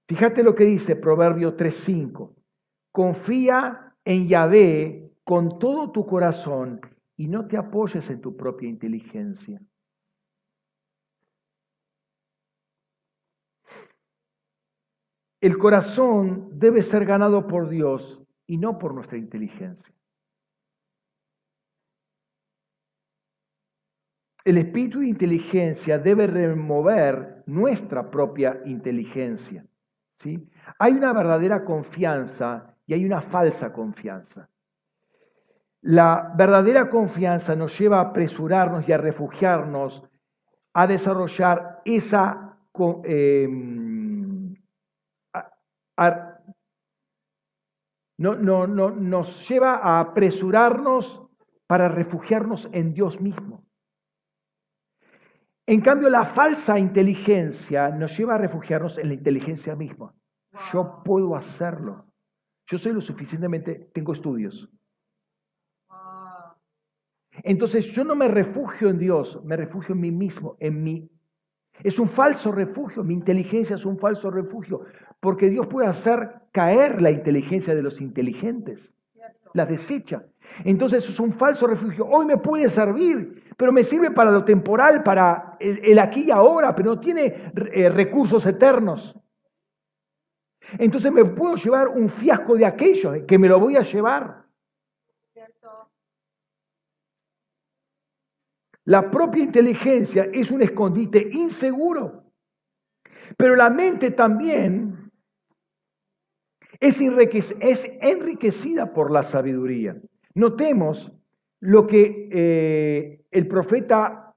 Fíjate 0.07 0.41
lo 0.41 0.55
que 0.55 0.63
dice 0.63 0.95
Proverbio 0.95 1.55
3.5. 1.55 2.33
Confía 2.91 3.93
en 4.05 4.27
Yahvé 4.27 5.11
con 5.23 5.59
todo 5.59 5.91
tu 5.91 6.05
corazón 6.05 6.79
y 7.17 7.27
no 7.27 7.47
te 7.47 7.57
apoyes 7.57 8.09
en 8.09 8.21
tu 8.21 8.37
propia 8.37 8.69
inteligencia. 8.69 9.59
El 15.41 15.57
corazón 15.57 16.59
debe 16.59 16.81
ser 16.81 17.05
ganado 17.05 17.47
por 17.47 17.69
Dios 17.69 18.21
y 18.47 18.57
no 18.57 18.77
por 18.79 18.93
nuestra 18.93 19.17
inteligencia. 19.17 19.93
El 24.43 24.57
espíritu 24.57 24.99
de 24.99 25.07
inteligencia 25.07 25.99
debe 25.99 26.25
remover 26.25 27.43
nuestra 27.47 28.09
propia 28.09 28.61
inteligencia. 28.65 29.65
¿sí? 30.19 30.49
Hay 30.79 30.93
una 30.93 31.13
verdadera 31.13 31.65
confianza 31.65 32.75
y 32.85 32.93
hay 32.93 33.05
una 33.05 33.21
falsa 33.21 33.73
confianza. 33.73 34.49
La 35.87 36.33
verdadera 36.35 36.89
confianza 36.89 37.55
nos 37.55 37.79
lleva 37.79 37.99
a 37.99 38.09
apresurarnos 38.09 38.89
y 38.89 38.91
a 38.91 38.97
refugiarnos, 38.97 40.03
a 40.73 40.85
desarrollar 40.85 41.81
esa... 41.85 42.57
Em, 43.05 44.53
no, 48.17 48.35
no, 48.35 48.67
no, 48.67 48.89
nos 48.89 49.47
lleva 49.47 49.75
a 49.75 50.01
apresurarnos 50.01 51.23
para 51.67 51.87
refugiarnos 51.87 52.67
en 52.73 52.93
Dios 52.93 53.21
mismo. 53.21 53.63
En 55.65 55.79
cambio, 55.79 56.09
la 56.09 56.25
falsa 56.25 56.77
inteligencia 56.77 57.89
nos 57.89 58.17
lleva 58.17 58.35
a 58.35 58.39
refugiarnos 58.39 58.97
en 58.97 59.07
la 59.07 59.13
inteligencia 59.13 59.73
misma. 59.77 60.13
Yo 60.73 61.01
puedo 61.05 61.33
hacerlo. 61.37 62.07
Yo 62.69 62.77
soy 62.77 62.91
lo 62.91 62.99
suficientemente, 62.99 63.89
tengo 63.93 64.11
estudios. 64.11 64.69
Entonces 67.43 67.85
yo 67.87 68.03
no 68.03 68.15
me 68.15 68.27
refugio 68.27 68.89
en 68.89 68.97
Dios, 68.97 69.39
me 69.43 69.55
refugio 69.55 69.93
en 69.93 70.01
mí 70.01 70.11
mismo, 70.11 70.57
en 70.59 70.83
mí. 70.83 71.09
Es 71.83 71.99
un 71.99 72.09
falso 72.09 72.51
refugio, 72.51 73.03
mi 73.03 73.13
inteligencia 73.13 73.75
es 73.75 73.85
un 73.85 73.99
falso 73.99 74.31
refugio, 74.31 74.81
porque 75.19 75.49
Dios 75.49 75.67
puede 75.67 75.87
hacer 75.87 76.29
caer 76.51 77.01
la 77.01 77.11
inteligencia 77.11 77.75
de 77.75 77.83
los 77.83 78.01
inteligentes, 78.01 78.79
la 79.53 79.65
desecha. 79.65 80.23
Entonces 80.63 81.07
es 81.07 81.19
un 81.19 81.33
falso 81.33 81.67
refugio. 81.67 82.07
Hoy 82.07 82.25
me 82.25 82.37
puede 82.37 82.69
servir, 82.69 83.43
pero 83.57 83.71
me 83.71 83.83
sirve 83.83 84.11
para 84.11 84.31
lo 84.31 84.43
temporal, 84.43 85.03
para 85.03 85.57
el, 85.59 85.99
aquí 85.99 86.25
y 86.27 86.31
ahora, 86.31 86.75
pero 86.75 86.95
no 86.95 86.99
tiene 86.99 87.51
eh, 87.73 87.89
recursos 87.89 88.45
eternos. 88.45 89.15
Entonces 90.79 91.11
me 91.11 91.25
puedo 91.25 91.55
llevar 91.55 91.87
un 91.87 92.09
fiasco 92.09 92.55
de 92.55 92.65
aquello, 92.65 93.13
eh, 93.13 93.25
que 93.25 93.37
me 93.37 93.47
lo 93.47 93.59
voy 93.59 93.77
a 93.77 93.81
llevar. 93.81 94.46
La 98.87 99.11
propia 99.11 99.43
inteligencia 99.43 100.29
es 100.31 100.49
un 100.49 100.61
escondite 100.61 101.29
inseguro, 101.33 102.23
pero 103.35 103.53
la 103.57 103.69
mente 103.69 104.11
también 104.11 105.11
es, 106.79 106.97
enriquecida 107.01 108.93
por 108.93 109.11
la 109.11 109.23
sabiduría. 109.23 109.97
Notemos 110.35 111.11
lo 111.59 111.85
que 111.85 112.29
eh, 112.31 113.25
el 113.29 113.47
profeta 113.49 114.33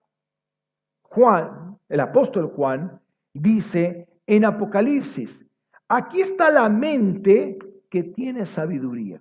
Juan, 1.03 1.79
el 1.89 2.01
apóstol 2.01 2.49
Juan, 2.49 3.01
dice 3.33 4.09
en 4.27 4.45
Apocalipsis. 4.45 5.47
Aquí 5.87 6.23
está 6.23 6.51
la 6.51 6.69
mente 6.69 7.57
que 7.89 8.03
tiene 8.03 8.47
sabiduría. 8.47 9.21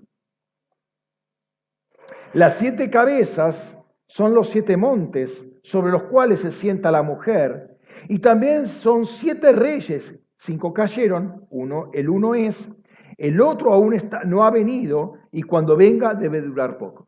Las 2.33 2.57
siete 2.57 2.89
cabezas 2.89 3.78
son 4.09 4.33
los 4.33 4.49
siete 4.49 4.75
montes 4.75 5.45
sobre 5.63 5.91
los 5.91 6.03
cuales 6.03 6.39
se 6.41 6.51
sienta 6.51 6.91
la 6.91 7.03
mujer. 7.03 7.77
Y 8.09 8.19
también 8.19 8.65
son 8.65 9.05
siete 9.05 9.51
reyes. 9.51 10.13
Cinco 10.39 10.73
cayeron, 10.73 11.45
uno, 11.49 11.91
el 11.93 12.09
uno 12.09 12.33
es, 12.33 12.71
el 13.17 13.39
otro 13.39 13.71
aún 13.71 13.93
está, 13.93 14.23
no 14.23 14.43
ha 14.43 14.49
venido 14.49 15.13
y 15.31 15.43
cuando 15.43 15.75
venga 15.75 16.15
debe 16.15 16.41
durar 16.41 16.77
poco. 16.77 17.07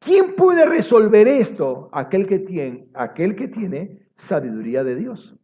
¿Quién 0.00 0.34
puede 0.34 0.66
resolver 0.66 1.28
esto? 1.28 1.90
Aquel 1.92 2.26
que 2.26 2.40
tiene, 2.40 2.88
aquel 2.94 3.36
que 3.36 3.48
tiene 3.48 4.08
sabiduría 4.16 4.82
de 4.82 4.96
Dios. 4.96 5.36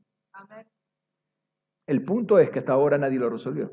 El 1.86 2.04
punto 2.04 2.38
es 2.38 2.50
que 2.50 2.58
hasta 2.58 2.72
ahora 2.72 2.98
nadie 2.98 3.18
lo 3.18 3.30
resolvió. 3.30 3.70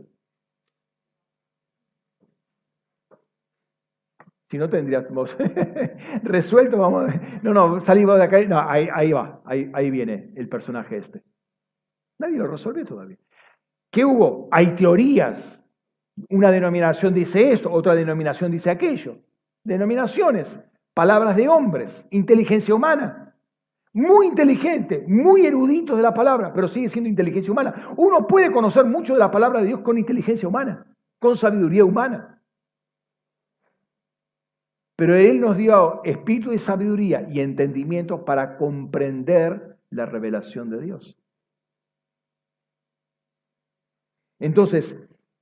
Si 4.50 4.58
no 4.58 4.70
tendríamos 4.70 5.36
resuelto, 6.24 6.78
vamos. 6.78 7.14
No, 7.42 7.54
no, 7.54 7.80
salimos 7.82 8.18
de 8.18 8.24
acá. 8.24 8.42
No, 8.46 8.60
ahí, 8.60 9.12
va, 9.12 9.42
ahí, 9.46 9.70
ahí 9.74 9.92
viene 9.92 10.32
el 10.36 10.48
personaje 10.48 10.98
este. 10.98 11.22
Nadie 12.20 12.38
lo 12.38 12.48
resolvió 12.48 12.86
todavía. 12.86 13.18
¿Qué 13.92 14.06
hubo? 14.06 14.48
Hay 14.52 14.76
teorías. 14.76 15.62
Una 16.30 16.50
denominación 16.50 17.14
dice 17.14 17.52
esto, 17.52 17.72
otra 17.72 17.94
denominación 17.94 18.52
dice 18.52 18.70
aquello. 18.70 19.18
Denominaciones, 19.64 20.60
palabras 20.94 21.36
de 21.36 21.48
hombres, 21.50 22.06
inteligencia 22.10 22.74
humana. 22.74 23.36
Muy 23.94 24.28
inteligente, 24.28 25.04
muy 25.08 25.46
erudito 25.46 25.96
de 25.96 26.04
la 26.04 26.14
palabra, 26.14 26.54
pero 26.54 26.68
sigue 26.68 26.90
siendo 26.90 27.10
inteligencia 27.10 27.52
humana. 27.52 27.94
Uno 27.98 28.26
puede 28.28 28.52
conocer 28.52 28.86
mucho 28.86 29.14
de 29.14 29.20
la 29.20 29.32
palabra 29.32 29.60
de 29.60 29.68
Dios 29.68 29.82
con 29.82 29.98
inteligencia 29.98 30.48
humana, 30.48 30.86
con 31.20 31.36
sabiduría 31.36 31.84
humana. 31.84 32.37
Pero 34.98 35.16
Él 35.16 35.40
nos 35.40 35.56
dio 35.58 36.04
espíritu 36.04 36.50
de 36.50 36.60
sabiduría 36.60 37.28
y 37.30 37.40
entendimiento 37.40 38.26
para 38.26 38.58
comprender 38.58 39.78
la 39.92 40.08
revelación 40.08 40.72
de 40.72 40.82
Dios. 40.82 41.16
Entonces, 44.40 44.96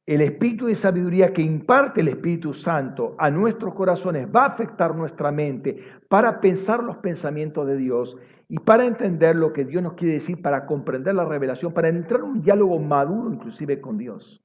el 0.05 0.21
espíritu 0.21 0.67
de 0.67 0.75
sabiduría 0.75 1.33
que 1.33 1.41
imparte 1.41 2.01
el 2.01 2.09
Espíritu 2.09 2.53
Santo 2.53 3.15
a 3.17 3.31
nuestros 3.31 3.73
corazones 3.73 4.27
va 4.27 4.43
a 4.43 4.49
afectar 4.49 4.93
nuestra 4.93 5.31
mente 5.31 5.83
para 6.07 6.39
pensar 6.39 6.83
los 6.83 6.97
pensamientos 6.97 7.65
de 7.65 7.77
Dios 7.77 8.15
y 8.47 8.59
para 8.59 8.85
entender 8.85 9.35
lo 9.35 9.51
que 9.51 9.65
Dios 9.65 9.81
nos 9.81 9.93
quiere 9.93 10.15
decir, 10.15 10.41
para 10.41 10.67
comprender 10.67 11.15
la 11.15 11.25
revelación, 11.25 11.73
para 11.73 11.89
entrar 11.89 12.19
en 12.19 12.27
un 12.27 12.41
diálogo 12.41 12.77
maduro 12.77 13.33
inclusive 13.33 13.81
con 13.81 13.97
Dios. 13.97 14.43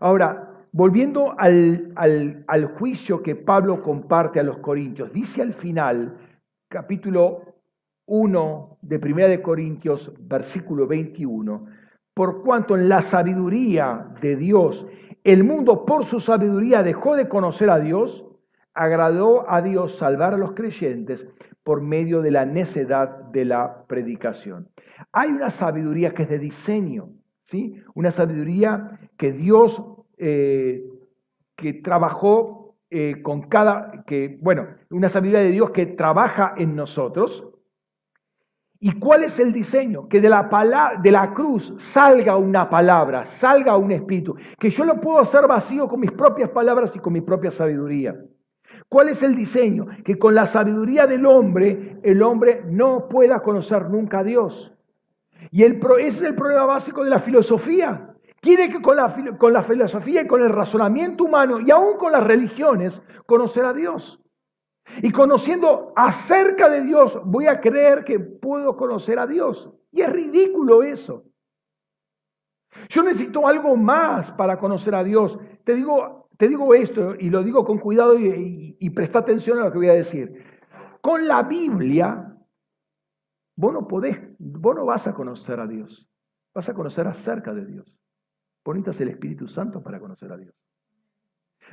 Ahora, 0.00 0.59
volviendo 0.72 1.34
al, 1.38 2.74
juicio 2.78 3.22
que 3.22 3.36
Pablo 3.36 3.82
comparte 3.82 4.40
a 4.40 4.42
los 4.42 4.58
Corintios, 4.58 5.12
dice 5.12 5.42
al 5.42 5.54
final, 5.54 6.16
capítulo 6.68 7.54
1 8.06 8.78
de 8.82 8.98
Primera 8.98 9.28
de 9.28 9.42
Corintios, 9.42 10.12
versículo 10.20 10.86
21, 10.86 11.66
por 12.14 12.42
cuanto 12.42 12.76
en 12.76 12.88
la 12.88 13.02
sabiduría 13.02 14.08
de 14.20 14.36
Dios, 14.36 14.86
el 15.24 15.44
mundo 15.44 15.84
por 15.84 16.06
su 16.06 16.20
sabiduría 16.20 16.82
dejó 16.82 17.16
de 17.16 17.28
conocer 17.28 17.70
a 17.70 17.78
Dios, 17.78 18.24
agradó 18.74 19.50
a 19.50 19.62
Dios 19.62 19.96
salvar 19.98 20.34
a 20.34 20.38
los 20.38 20.52
creyentes 20.52 21.26
por 21.62 21.82
medio 21.82 22.22
de 22.22 22.30
la 22.30 22.46
necedad 22.46 23.08
de 23.30 23.44
la 23.44 23.84
predicación. 23.86 24.68
Hay 25.12 25.30
una 25.30 25.50
sabiduría 25.50 26.14
que 26.14 26.22
es 26.22 26.28
de 26.28 26.38
diseño, 26.38 27.10
¿sí? 27.44 27.82
Una 27.94 28.10
sabiduría 28.10 28.98
que 29.18 29.32
Dios 29.32 29.82
eh, 30.22 30.84
que 31.56 31.72
trabajó 31.74 32.76
eh, 32.90 33.22
con 33.22 33.42
cada, 33.42 34.04
que, 34.06 34.38
bueno, 34.42 34.66
una 34.90 35.08
sabiduría 35.08 35.40
de 35.40 35.52
Dios 35.52 35.70
que 35.70 35.86
trabaja 35.86 36.54
en 36.56 36.76
nosotros. 36.76 37.46
¿Y 38.78 38.98
cuál 38.98 39.24
es 39.24 39.38
el 39.38 39.52
diseño? 39.52 40.08
Que 40.08 40.20
de 40.20 40.28
la, 40.28 40.98
de 41.02 41.10
la 41.12 41.32
cruz 41.32 41.74
salga 41.92 42.36
una 42.36 42.68
palabra, 42.68 43.26
salga 43.38 43.76
un 43.76 43.92
espíritu, 43.92 44.36
que 44.58 44.70
yo 44.70 44.84
lo 44.84 45.00
puedo 45.00 45.20
hacer 45.20 45.46
vacío 45.46 45.86
con 45.88 46.00
mis 46.00 46.12
propias 46.12 46.50
palabras 46.50 46.94
y 46.94 46.98
con 46.98 47.12
mi 47.12 47.20
propia 47.20 47.50
sabiduría. 47.50 48.16
¿Cuál 48.88 49.10
es 49.10 49.22
el 49.22 49.36
diseño? 49.36 49.86
Que 50.04 50.18
con 50.18 50.34
la 50.34 50.46
sabiduría 50.46 51.06
del 51.06 51.26
hombre, 51.26 51.98
el 52.02 52.22
hombre 52.22 52.62
no 52.66 53.08
pueda 53.08 53.40
conocer 53.40 53.88
nunca 53.88 54.18
a 54.18 54.24
Dios. 54.24 54.72
Y 55.50 55.62
el, 55.62 55.80
ese 56.00 56.06
es 56.18 56.22
el 56.22 56.34
problema 56.34 56.66
básico 56.66 57.04
de 57.04 57.10
la 57.10 57.20
filosofía. 57.20 58.09
Quiere 58.40 58.70
que 58.70 58.80
con 58.80 58.96
la, 58.96 59.36
con 59.38 59.52
la 59.52 59.62
filosofía 59.62 60.22
y 60.22 60.26
con 60.26 60.42
el 60.42 60.48
razonamiento 60.48 61.24
humano 61.24 61.60
y 61.60 61.70
aún 61.70 61.98
con 61.98 62.12
las 62.12 62.24
religiones 62.24 63.00
conocer 63.26 63.64
a 63.64 63.74
Dios. 63.74 64.20
Y 65.02 65.12
conociendo 65.12 65.92
acerca 65.94 66.68
de 66.68 66.82
Dios, 66.82 67.20
voy 67.24 67.46
a 67.46 67.60
creer 67.60 68.04
que 68.04 68.18
puedo 68.18 68.76
conocer 68.76 69.18
a 69.18 69.26
Dios. 69.26 69.70
Y 69.92 70.00
es 70.00 70.10
ridículo 70.10 70.82
eso. 70.82 71.24
Yo 72.88 73.02
necesito 73.02 73.46
algo 73.46 73.76
más 73.76 74.32
para 74.32 74.58
conocer 74.58 74.94
a 74.94 75.04
Dios. 75.04 75.38
Te 75.64 75.74
digo, 75.74 76.28
te 76.38 76.48
digo 76.48 76.74
esto 76.74 77.14
y 77.14 77.28
lo 77.28 77.42
digo 77.42 77.64
con 77.64 77.78
cuidado 77.78 78.18
y, 78.18 78.76
y 78.78 78.90
presta 78.90 79.18
atención 79.18 79.58
a 79.58 79.64
lo 79.64 79.72
que 79.72 79.78
voy 79.78 79.88
a 79.88 79.94
decir. 79.94 80.44
Con 81.00 81.28
la 81.28 81.42
Biblia, 81.42 82.36
vos 83.56 83.72
no 83.72 83.86
podés, 83.86 84.18
vos 84.38 84.74
no 84.74 84.86
vas 84.86 85.06
a 85.06 85.14
conocer 85.14 85.60
a 85.60 85.66
Dios. 85.66 86.08
Vas 86.54 86.68
a 86.68 86.74
conocer 86.74 87.06
acerca 87.06 87.52
de 87.52 87.66
Dios. 87.66 87.99
Necesitas 88.66 89.00
el 89.00 89.08
Espíritu 89.08 89.48
Santo 89.48 89.82
para 89.82 89.98
conocer 89.98 90.30
a 90.32 90.36
Dios. 90.36 90.54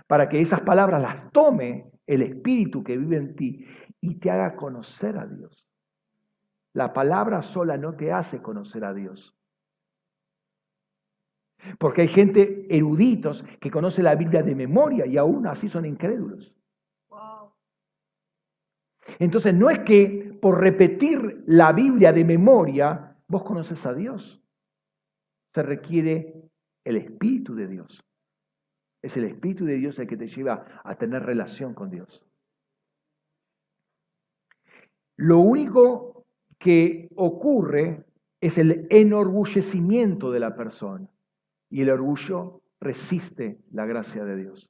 Para 0.07 0.30
que 0.30 0.41
esas 0.41 0.61
palabras 0.61 1.01
las 1.01 1.31
tome 1.31 1.91
el 2.05 2.22
Espíritu 2.22 2.84
que 2.84 2.97
vive 2.97 3.18
en 3.18 3.35
ti 3.35 3.65
y 4.01 4.15
te 4.15 4.31
haga 4.31 4.55
conocer 4.55 5.18
a 5.18 5.26
Dios. 5.26 5.65
La 6.73 6.93
palabra 6.93 7.41
sola 7.41 7.77
no 7.77 7.95
te 7.95 8.11
hace 8.11 8.41
conocer 8.41 8.85
a 8.85 8.93
Dios. 8.93 9.35
Porque 11.80 12.03
hay 12.03 12.07
gente 12.07 12.68
eruditos 12.69 13.43
que 13.59 13.72
conoce 13.72 14.01
la 14.01 14.15
Biblia 14.15 14.43
de 14.43 14.55
memoria 14.55 15.05
y 15.05 15.18
aún 15.18 15.47
así 15.47 15.69
son 15.69 15.85
incrédulos. 15.85 16.53
Entonces 19.19 19.53
no 19.53 19.69
es 19.69 19.80
que 19.80 20.38
por 20.41 20.59
repetir 20.59 21.43
la 21.47 21.72
Biblia 21.73 22.14
de 22.14 22.23
memoria 22.23 23.15
vos 23.27 23.43
conoces 23.43 23.85
a 23.85 23.93
Dios. 23.93 24.41
Se 25.53 25.64
requiere 25.64 26.36
el 26.88 26.95
Espíritu 26.95 27.53
de 27.53 27.68
Dios. 27.68 28.01
Es 29.01 29.18
el 29.18 29.26
Espíritu 29.26 29.65
de 29.65 29.76
Dios 29.76 29.99
el 29.99 30.07
que 30.07 30.15
te 30.15 30.27
lleva 30.27 30.81
a 30.85 30.95
tener 30.95 31.23
relación 31.23 31.73
con 31.73 31.89
Dios. 31.89 32.23
Lo 35.18 35.39
único 35.39 36.26
que 36.57 37.09
ocurre 37.18 38.05
es 38.39 38.57
el 38.57 38.88
enorgullecimiento 38.89 40.31
de 40.31 40.39
la 40.39 40.55
persona. 40.55 41.09
Y 41.69 41.81
el 41.81 41.89
orgullo 41.89 42.61
resiste 42.80 43.59
la 43.72 43.85
gracia 43.85 44.23
de 44.23 44.38
Dios. 44.38 44.69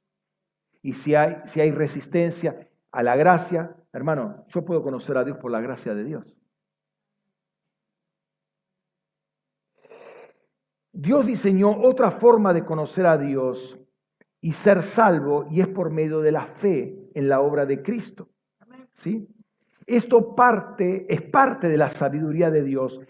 Y 0.82 0.94
si 0.94 1.14
hay, 1.14 1.36
si 1.46 1.60
hay 1.60 1.70
resistencia 1.70 2.68
a 2.90 3.04
la 3.04 3.14
gracia, 3.14 3.76
hermano, 3.92 4.44
yo 4.48 4.64
puedo 4.64 4.82
conocer 4.82 5.16
a 5.16 5.24
Dios 5.24 5.38
por 5.38 5.52
la 5.52 5.60
gracia 5.60 5.94
de 5.94 6.02
Dios. 6.02 6.36
Dios 11.00 11.26
diseñó 11.26 11.80
otra 11.80 12.10
forma 12.10 12.52
de 12.52 12.64
conocer 12.64 13.06
a 13.06 13.16
Dios 13.16 13.78
y 14.40 14.52
ser 14.52 14.82
salvo 14.82 15.46
y 15.48 15.60
es 15.60 15.68
por 15.68 15.90
medio 15.90 16.20
de 16.20 16.32
la 16.32 16.46
fe 16.60 16.92
en 17.14 17.28
la 17.28 17.40
obra 17.40 17.66
de 17.66 17.82
Cristo. 17.82 18.30
¿Sí? 18.96 19.28
Esto 19.86 20.34
parte, 20.34 21.06
es 21.08 21.22
parte 21.22 21.68
de 21.68 21.76
la 21.76 21.88
sabiduría 21.88 22.50
de 22.50 22.64
Dios 22.64 23.00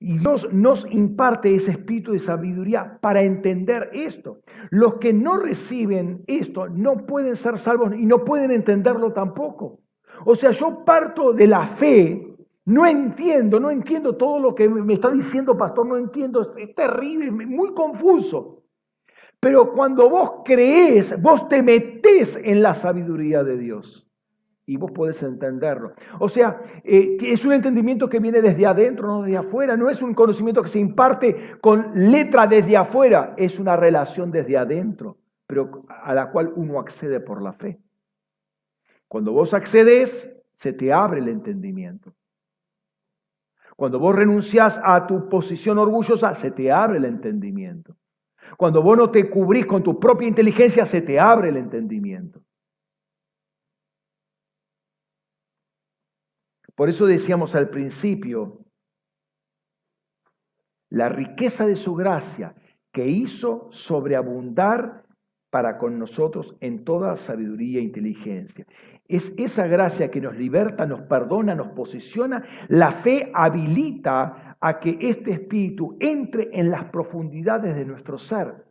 y 0.00 0.16
Dios 0.16 0.48
nos 0.54 0.86
imparte 0.90 1.54
ese 1.54 1.72
espíritu 1.72 2.12
de 2.12 2.20
sabiduría 2.20 2.96
para 3.02 3.20
entender 3.20 3.90
esto. 3.92 4.38
Los 4.70 4.94
que 4.94 5.12
no 5.12 5.36
reciben 5.36 6.24
esto 6.26 6.70
no 6.70 7.04
pueden 7.04 7.36
ser 7.36 7.58
salvos 7.58 7.94
y 7.94 8.06
no 8.06 8.24
pueden 8.24 8.52
entenderlo 8.52 9.12
tampoco. 9.12 9.80
O 10.24 10.34
sea, 10.34 10.52
yo 10.52 10.82
parto 10.86 11.34
de 11.34 11.46
la 11.46 11.66
fe 11.66 12.33
no 12.66 12.86
entiendo, 12.86 13.60
no 13.60 13.70
entiendo 13.70 14.16
todo 14.16 14.38
lo 14.38 14.54
que 14.54 14.68
me 14.68 14.94
está 14.94 15.10
diciendo, 15.10 15.56
pastor, 15.56 15.86
no 15.86 15.98
entiendo, 15.98 16.40
es, 16.56 16.74
terrible, 16.74 17.30
muy 17.30 17.74
confuso. 17.74 18.62
Pero 19.38 19.72
cuando 19.72 20.08
vos 20.08 20.42
crees, 20.44 21.20
vos 21.20 21.46
te 21.48 21.62
metés 21.62 22.38
en 22.42 22.62
la 22.62 22.72
sabiduría 22.72 23.44
de 23.44 23.58
Dios 23.58 24.08
y 24.64 24.78
vos 24.78 24.90
podés 24.92 25.22
entenderlo. 25.22 25.92
O 26.18 26.30
sea, 26.30 26.62
eh, 26.82 27.18
es 27.20 27.44
un 27.44 27.52
entendimiento 27.52 28.08
que 28.08 28.20
viene 28.20 28.40
desde 28.40 28.64
adentro, 28.64 29.06
no 29.06 29.22
desde 29.22 29.36
afuera. 29.36 29.76
No 29.76 29.90
es 29.90 30.00
un 30.00 30.14
conocimiento 30.14 30.62
que 30.62 30.70
se 30.70 30.78
imparte 30.78 31.58
con 31.60 32.10
letra 32.10 32.46
desde 32.46 32.78
afuera, 32.78 33.34
es 33.36 33.58
una 33.58 33.76
relación 33.76 34.30
desde 34.30 34.56
adentro, 34.56 35.18
pero 35.46 35.84
a 35.88 36.14
la 36.14 36.30
cual 36.30 36.50
uno 36.56 36.80
accede 36.80 37.20
por 37.20 37.42
la 37.42 37.52
fe. 37.52 37.78
Cuando 39.06 39.32
vos 39.32 39.52
accedes, 39.52 40.30
se 40.56 40.72
te 40.72 40.90
abre 40.90 41.20
el 41.20 41.28
entendimiento. 41.28 42.14
Cuando 43.76 43.98
vos 43.98 44.14
renunciás 44.14 44.80
a 44.82 45.06
tu 45.06 45.28
posición 45.28 45.78
orgullosa, 45.78 46.34
se 46.34 46.50
te 46.50 46.70
abre 46.70 46.98
el 46.98 47.04
entendimiento. 47.04 47.96
Cuando 48.56 48.82
vos 48.82 48.96
no 48.96 49.10
te 49.10 49.28
cubrís 49.28 49.66
con 49.66 49.82
tu 49.82 49.98
propia 49.98 50.28
inteligencia, 50.28 50.86
se 50.86 51.02
te 51.02 51.18
abre 51.18 51.48
el 51.48 51.56
entendimiento. 51.56 52.40
Por 56.74 56.88
eso 56.88 57.06
decíamos 57.06 57.54
al 57.54 57.68
principio, 57.70 58.64
la 60.90 61.08
riqueza 61.08 61.66
de 61.66 61.76
su 61.76 61.94
gracia 61.94 62.54
que 62.92 63.06
hizo 63.06 63.68
sobreabundar 63.72 65.04
para 65.50 65.78
con 65.78 65.98
nosotros 65.98 66.56
en 66.60 66.84
toda 66.84 67.16
sabiduría 67.16 67.80
e 67.80 67.84
inteligencia. 67.84 68.66
Es 69.06 69.32
esa 69.36 69.66
gracia 69.66 70.10
que 70.10 70.20
nos 70.20 70.36
liberta, 70.36 70.86
nos 70.86 71.02
perdona, 71.02 71.54
nos 71.54 71.68
posiciona. 71.68 72.42
La 72.68 72.92
fe 73.02 73.30
habilita 73.34 74.56
a 74.60 74.80
que 74.80 74.96
este 75.00 75.32
espíritu 75.32 75.96
entre 76.00 76.48
en 76.58 76.70
las 76.70 76.84
profundidades 76.86 77.76
de 77.76 77.84
nuestro 77.84 78.18
ser. 78.18 78.64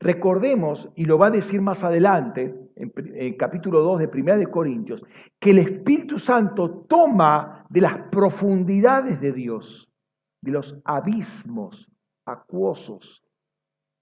Recordemos, 0.00 0.90
y 0.94 1.04
lo 1.04 1.18
va 1.18 1.28
a 1.28 1.30
decir 1.30 1.60
más 1.60 1.82
adelante, 1.84 2.54
en, 2.76 3.36
capítulo 3.36 3.80
2 3.80 4.00
de 4.00 4.10
1 4.12 4.36
de 4.38 4.46
Corintios, 4.46 5.02
que 5.38 5.50
el 5.50 5.58
Espíritu 5.58 6.18
Santo 6.18 6.84
toma 6.88 7.66
de 7.70 7.80
las 7.80 8.08
profundidades 8.10 9.20
de 9.20 9.32
Dios, 9.32 9.90
de 10.42 10.52
los 10.52 10.78
abismos 10.84 11.90
acuosos 12.26 13.22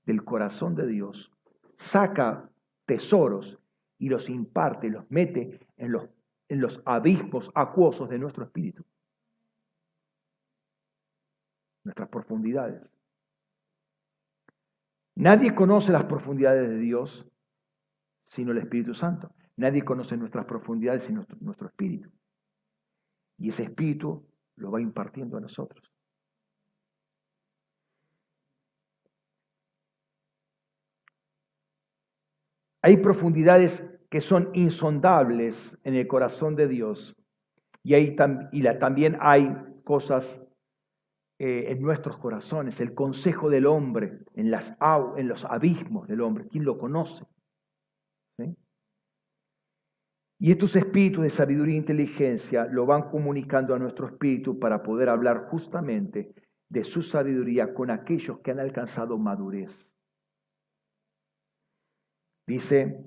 del 0.04 0.24
corazón 0.24 0.74
de 0.74 0.86
Dios, 0.86 1.30
saca 1.76 2.48
tesoros 2.86 3.58
y 3.98 4.08
los 4.08 4.28
imparte, 4.28 4.88
los 4.88 5.10
mete 5.10 5.60
en 5.76 5.92
los, 5.92 6.08
en 6.48 6.60
los 6.60 6.80
abismos 6.84 7.50
acuosos 7.54 8.08
de 8.08 8.18
nuestro 8.18 8.44
espíritu, 8.44 8.84
nuestras 11.84 12.08
profundidades. 12.08 12.82
Nadie 15.16 15.54
conoce 15.54 15.92
las 15.92 16.04
profundidades 16.04 16.68
de 16.68 16.78
Dios 16.78 17.26
sino 18.26 18.50
el 18.50 18.58
Espíritu 18.58 18.94
Santo. 18.94 19.32
Nadie 19.56 19.84
conoce 19.84 20.16
nuestras 20.16 20.44
profundidades 20.46 21.04
sino 21.04 21.24
nuestro, 21.40 21.68
espíritu. 21.68 22.10
Y 23.38 23.50
ese 23.50 23.62
espíritu 23.62 24.26
lo 24.56 24.72
va 24.72 24.80
impartiendo 24.80 25.36
a 25.36 25.40
nosotros. 25.40 25.93
Hay 32.84 32.98
profundidades 32.98 33.82
que 34.10 34.20
son 34.20 34.50
insondables 34.52 35.74
en 35.84 35.94
el 35.94 36.06
corazón 36.06 36.54
de 36.54 36.68
Dios 36.68 37.16
y, 37.82 37.94
hay, 37.94 38.14
también 38.14 39.16
hay 39.20 39.56
cosas 39.84 40.26
eh, 41.38 41.68
en 41.68 41.80
nuestros 41.80 42.18
corazones, 42.18 42.78
el 42.80 42.92
consejo 42.92 43.48
del 43.48 43.64
hombre, 43.64 44.18
en, 44.34 44.50
las, 44.50 44.76
en 45.16 45.28
los 45.28 45.46
abismos 45.46 46.06
del 46.08 46.20
hombre. 46.20 46.46
¿Quién 46.50 46.66
lo 46.66 46.76
conoce? 46.76 47.24
Y 50.38 50.52
estos 50.52 50.76
espíritus 50.76 51.22
de 51.22 51.30
sabiduría 51.30 51.76
e 51.76 51.78
inteligencia 51.78 52.66
lo 52.66 52.84
van 52.84 53.08
comunicando 53.08 53.74
a 53.74 53.78
nuestro 53.78 54.08
espíritu 54.08 54.58
para 54.58 54.82
poder 54.82 55.08
hablar 55.08 55.46
justamente 55.48 56.34
de 56.68 56.84
su 56.84 57.00
sabiduría 57.00 57.72
con 57.72 57.90
aquellos 57.90 58.40
que 58.40 58.50
han 58.50 58.60
alcanzado 58.60 59.16
madurez. 59.16 59.74
Dice 62.46 63.04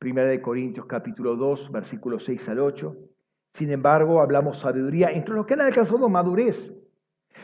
1 0.00 0.42
Corintios 0.42 0.86
capítulo 0.86 1.36
2, 1.36 1.72
versículos 1.72 2.24
6 2.24 2.48
al 2.48 2.60
8. 2.60 2.96
Sin 3.54 3.70
embargo, 3.70 4.20
hablamos 4.20 4.58
sabiduría 4.58 5.10
entre 5.10 5.34
los 5.34 5.46
que 5.46 5.54
han 5.54 5.62
alcanzado 5.62 6.08
madurez 6.08 6.72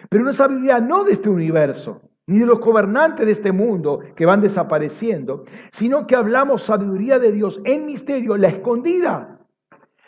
pero 0.09 0.25
una 0.25 0.33
sabiduría 0.33 0.81
no 0.81 1.05
de 1.05 1.13
este 1.13 1.29
universo, 1.29 2.03
ni 2.27 2.39
de 2.39 2.47
los 2.47 2.61
gobernantes 2.61 3.27
de 3.27 3.33
este 3.33 3.53
mundo 3.53 4.01
que 4.17 4.27
van 4.27 4.41
desapareciendo, 4.41 5.45
sino 5.73 6.07
que 6.07 6.17
hablamos 6.17 6.63
sabiduría 6.63 7.19
de 7.19 7.33
Dios 7.33 7.61
en 7.65 7.87
misterio, 7.87 8.37
la 8.37 8.49
escondida, 8.49 9.41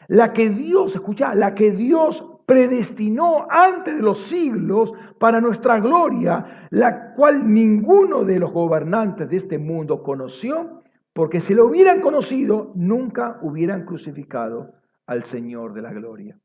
la 0.08 0.32
que 0.32 0.50
Dios, 0.50 0.94
escucha, 0.94 1.34
la 1.34 1.54
que 1.54 1.72
Dios 1.72 2.24
predestinó 2.46 3.46
antes 3.50 3.96
de 3.96 4.02
los 4.02 4.20
siglos 4.26 4.92
para 5.18 5.40
nuestra 5.40 5.80
gloria, 5.80 6.68
la 6.70 7.14
cual 7.14 7.52
ninguno 7.52 8.24
de 8.24 8.38
los 8.38 8.52
gobernantes 8.52 9.28
de 9.28 9.36
este 9.36 9.58
mundo 9.58 10.02
conoció, 10.02 10.82
porque 11.12 11.40
si 11.40 11.54
lo 11.54 11.66
hubieran 11.66 12.00
conocido, 12.00 12.72
nunca 12.74 13.38
hubieran 13.42 13.84
crucificado 13.84 14.74
al 15.06 15.24
Señor 15.24 15.72
de 15.74 15.82
la 15.82 15.92
gloria. 15.92 16.38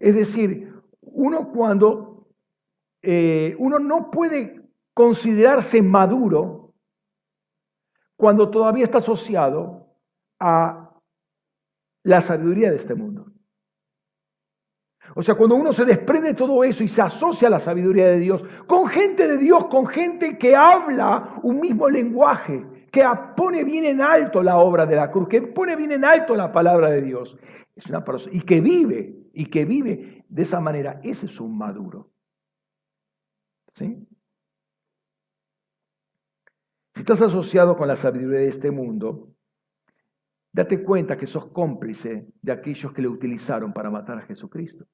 Es 0.00 0.14
decir, 0.14 0.72
uno 1.00 1.50
cuando 1.52 2.28
eh, 3.02 3.56
uno 3.58 3.78
no 3.78 4.10
puede 4.10 4.62
considerarse 4.94 5.82
maduro 5.82 6.74
cuando 8.16 8.50
todavía 8.50 8.84
está 8.84 8.98
asociado 8.98 9.96
a 10.38 10.92
la 12.04 12.20
sabiduría 12.20 12.70
de 12.70 12.76
este 12.76 12.94
mundo. 12.94 13.31
O 15.14 15.22
sea, 15.22 15.34
cuando 15.34 15.56
uno 15.56 15.72
se 15.72 15.84
desprende 15.84 16.28
de 16.28 16.34
todo 16.34 16.64
eso 16.64 16.82
y 16.82 16.88
se 16.88 17.02
asocia 17.02 17.48
a 17.48 17.50
la 17.50 17.60
sabiduría 17.60 18.06
de 18.06 18.18
Dios, 18.18 18.42
con 18.66 18.86
gente 18.86 19.28
de 19.28 19.36
Dios, 19.36 19.66
con 19.66 19.86
gente 19.86 20.38
que 20.38 20.56
habla 20.56 21.38
un 21.42 21.60
mismo 21.60 21.88
lenguaje, 21.88 22.64
que 22.90 23.04
pone 23.36 23.64
bien 23.64 23.84
en 23.84 24.00
alto 24.00 24.42
la 24.42 24.58
obra 24.58 24.86
de 24.86 24.96
la 24.96 25.10
cruz, 25.10 25.28
que 25.28 25.42
pone 25.42 25.76
bien 25.76 25.92
en 25.92 26.04
alto 26.04 26.34
la 26.34 26.52
palabra 26.52 26.90
de 26.90 27.02
Dios, 27.02 27.36
es 27.74 27.86
una 27.86 28.04
persona, 28.04 28.34
y 28.34 28.40
que 28.40 28.60
vive, 28.60 29.14
y 29.34 29.46
que 29.46 29.64
vive 29.64 30.24
de 30.28 30.42
esa 30.42 30.60
manera, 30.60 31.00
ese 31.02 31.26
es 31.26 31.40
un 31.40 31.56
maduro. 31.56 32.10
¿Sí? 33.74 34.06
Si 36.94 37.00
estás 37.00 37.22
asociado 37.22 37.76
con 37.76 37.88
la 37.88 37.96
sabiduría 37.96 38.40
de 38.40 38.48
este 38.48 38.70
mundo, 38.70 39.28
date 40.52 40.82
cuenta 40.82 41.16
que 41.16 41.26
sos 41.26 41.46
cómplice 41.46 42.28
de 42.42 42.52
aquellos 42.52 42.92
que 42.92 43.02
le 43.02 43.08
utilizaron 43.08 43.72
para 43.72 43.90
matar 43.90 44.18
a 44.18 44.22
Jesucristo. 44.22 44.86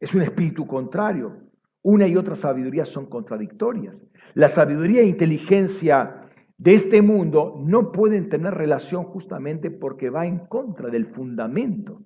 Es 0.00 0.14
un 0.14 0.22
espíritu 0.22 0.66
contrario. 0.66 1.36
Una 1.82 2.06
y 2.06 2.16
otra 2.16 2.36
sabiduría 2.36 2.84
son 2.84 3.06
contradictorias. 3.06 3.96
La 4.34 4.48
sabiduría 4.48 5.02
e 5.02 5.06
inteligencia 5.06 6.28
de 6.56 6.74
este 6.74 7.02
mundo 7.02 7.60
no 7.64 7.92
pueden 7.92 8.28
tener 8.28 8.54
relación 8.54 9.04
justamente 9.04 9.70
porque 9.70 10.10
va 10.10 10.26
en 10.26 10.46
contra 10.46 10.90
del 10.90 11.06
fundamento 11.06 12.02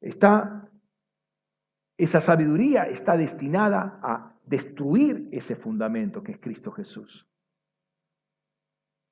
Está, 0.00 0.68
esa 1.98 2.20
sabiduría 2.20 2.84
está 2.84 3.16
destinada 3.16 3.98
a 4.02 4.34
destruir 4.44 5.28
ese 5.32 5.56
fundamento 5.56 6.22
que 6.22 6.32
es 6.32 6.38
Cristo 6.38 6.70
Jesús. 6.70 7.26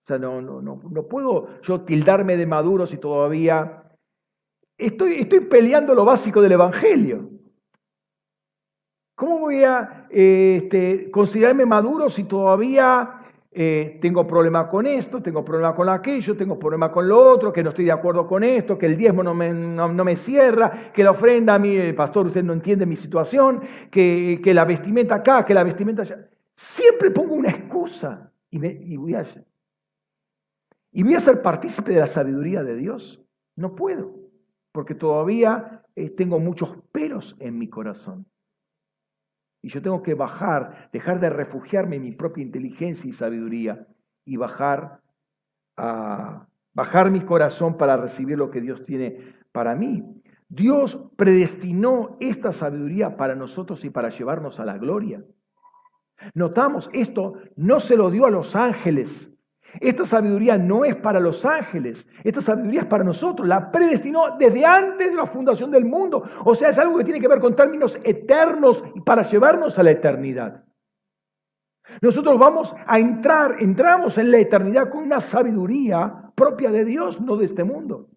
O 0.05 0.07
sea, 0.07 0.19
no, 0.19 0.43
no, 0.43 0.61
no, 0.61 0.81
no 0.89 1.09
puedo 1.09 1.61
yo 1.63 1.81
tildarme 1.81 2.37
de 2.37 2.47
maduro 2.47 2.87
si 2.87 2.99
todavía 2.99 3.84
estoy, 4.79 5.21
estoy 5.21 5.41
peleando 5.41 5.95
lo 5.95 6.05
básico 6.05 6.41
del 6.41 6.53
Evangelio. 6.53 7.31
¿Cómo 9.15 9.39
voy 9.39 9.63
a 9.63 10.07
eh, 10.11 10.61
este, 10.63 11.11
considerarme 11.11 11.65
maduro 11.65 12.11
si 12.11 12.25
todavía 12.25 13.21
eh, 13.53 13.99
tengo 14.03 14.27
problema 14.27 14.69
con 14.69 14.85
esto, 14.85 15.23
tengo 15.23 15.45
problema 15.45 15.77
con 15.77 15.89
aquello, 15.89 16.37
tengo 16.37 16.59
problema 16.59 16.91
con 16.91 17.09
lo 17.09 17.17
otro, 17.17 17.53
que 17.53 17.63
no 17.63 17.71
estoy 17.71 17.85
de 17.85 17.93
acuerdo 17.93 18.27
con 18.27 18.43
esto, 18.43 18.77
que 18.77 18.87
el 18.87 18.97
diezmo 18.97 19.23
no 19.23 19.33
me, 19.33 19.53
no, 19.53 19.89
me 19.89 20.17
cierra, 20.17 20.91
que 20.93 21.05
la 21.05 21.13
ofrenda 21.13 21.55
a 21.55 21.59
mí, 21.61 21.77
el 21.77 21.95
pastor, 21.95 22.27
usted 22.27 22.43
no 22.43 22.53
entiende 22.53 22.85
mi 22.87 22.97
situación, 22.97 23.61
que, 23.93 24.41
que 24.43 24.53
la 24.53 24.65
vestimenta 24.65 25.15
acá, 25.15 25.45
que 25.45 25.55
la 25.55 25.63
vestimenta 25.63 26.03
allá. 26.03 26.29
Siempre 26.57 27.13
pongo 27.13 27.35
una 27.35 27.51
excusa 27.51 28.33
y, 28.51 28.59
me, 28.59 28.69
y, 28.69 28.97
voy, 28.97 29.15
a, 29.15 29.25
y 30.91 31.03
voy 31.05 31.15
a 31.15 31.21
ser 31.21 31.41
partícipe 31.41 31.93
de 31.93 32.01
la 32.01 32.09
sabiduría 32.09 32.65
de 32.65 32.75
Dios. 32.75 33.21
No 33.55 33.77
puedo, 33.77 34.24
porque 34.75 34.97
todavía 34.97 35.83
eh, 35.95 36.11
tengo 36.11 36.41
muchos 36.41 36.77
peros 36.91 37.37
en 37.39 37.57
mi 37.57 37.69
corazón. 37.69 38.27
Y 39.63 39.69
yo 39.69 39.81
tengo 39.81 40.03
que 40.03 40.15
bajar, 40.15 40.91
dejar 40.93 41.21
de 41.21 41.31
refugiarme 41.31 41.97
en 41.97 42.03
mi 42.03 42.11
propia 42.11 42.43
inteligencia 42.43 43.09
y 43.09 43.13
sabiduría 43.13 43.87
y 44.25 44.37
bajar 44.37 45.01
a 45.77 46.49
bajar 46.73 47.13
mi 47.13 47.21
corazón 47.21 47.77
para 47.77 47.97
recibir 47.97 48.37
lo 48.37 48.51
que 48.51 48.61
Dios 48.61 48.85
tiene 48.85 49.37
para 49.53 49.77
mí. 49.77 50.03
Dios 50.49 50.99
predestinó 51.15 52.17
esta 52.19 52.51
sabiduría 52.51 53.17
para 53.17 53.37
nosotros 53.37 53.85
y 53.85 53.91
para 53.91 54.09
llevarnos 54.09 54.59
a 54.59 54.65
la 54.65 54.77
gloria. 54.77 55.23
Notamos, 56.35 56.91
esto 56.93 57.35
no 57.55 57.79
se 57.79 57.97
lo 57.97 58.11
dio 58.11 58.27
a 58.27 58.31
los 58.31 58.57
ángeles, 58.57 59.31
esta 59.81 60.07
sabiduría 60.07 60.57
no 60.57 60.85
es 60.85 60.97
para 60.97 61.21
los 61.21 61.45
ángeles, 61.45 62.07
esta 62.23 62.41
sabiduría 62.41 62.83
es 62.83 62.87
para 62.87 63.05
nosotros. 63.05 63.47
La 63.47 63.71
predestinó 63.71 64.37
desde 64.39 64.65
antes 64.65 65.11
de 65.11 65.17
la 65.17 65.27
fundación 65.27 65.71
del 65.71 65.85
mundo. 65.85 66.23
O 66.45 66.55
sea, 66.55 66.69
es 66.69 66.79
algo 66.79 66.99
que 66.99 67.05
tiene 67.05 67.21
que 67.21 67.29
ver 67.29 67.41
con 67.41 67.57
términos 67.57 67.99
eternos 68.05 68.83
para 69.05 69.23
llevarnos 69.23 69.79
a 69.79 69.83
la 69.83 69.91
eternidad. 69.91 70.65
Nosotros 72.01 72.39
vamos 72.39 72.75
a 72.87 72.99
entrar, 72.99 73.57
entramos 73.61 74.17
en 74.19 74.31
la 74.31 74.39
eternidad 74.39 74.91
con 74.91 75.03
una 75.03 75.21
sabiduría 75.21 76.33
propia 76.35 76.71
de 76.71 76.85
Dios, 76.85 77.21
no 77.21 77.37
de 77.37 77.45
este 77.47 77.65
mundo. 77.65 78.09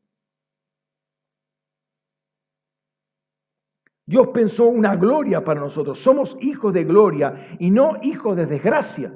Dios 4.06 4.30
pensó 4.30 4.68
una 4.68 4.96
gloria 4.96 5.44
para 5.44 5.60
nosotros. 5.60 6.00
Somos 6.00 6.38
hijos 6.40 6.74
de 6.74 6.86
gloria 6.86 7.58
y 7.60 7.72
no 7.72 7.98
hijos 8.02 8.38
de 8.38 8.46
desgracia. 8.46 9.14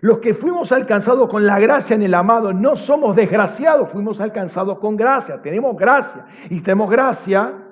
Los 0.00 0.18
que 0.18 0.34
fuimos 0.34 0.72
alcanzados 0.72 1.28
con 1.28 1.46
la 1.46 1.60
gracia 1.60 1.94
en 1.94 2.02
el 2.02 2.14
amado 2.14 2.52
no 2.52 2.76
somos 2.76 3.14
desgraciados, 3.14 3.90
fuimos 3.90 4.20
alcanzados 4.20 4.78
con 4.78 4.96
gracia, 4.96 5.42
tenemos 5.42 5.76
gracia. 5.76 6.26
Y 6.50 6.60
tenemos 6.60 6.90
gracia 6.90 7.62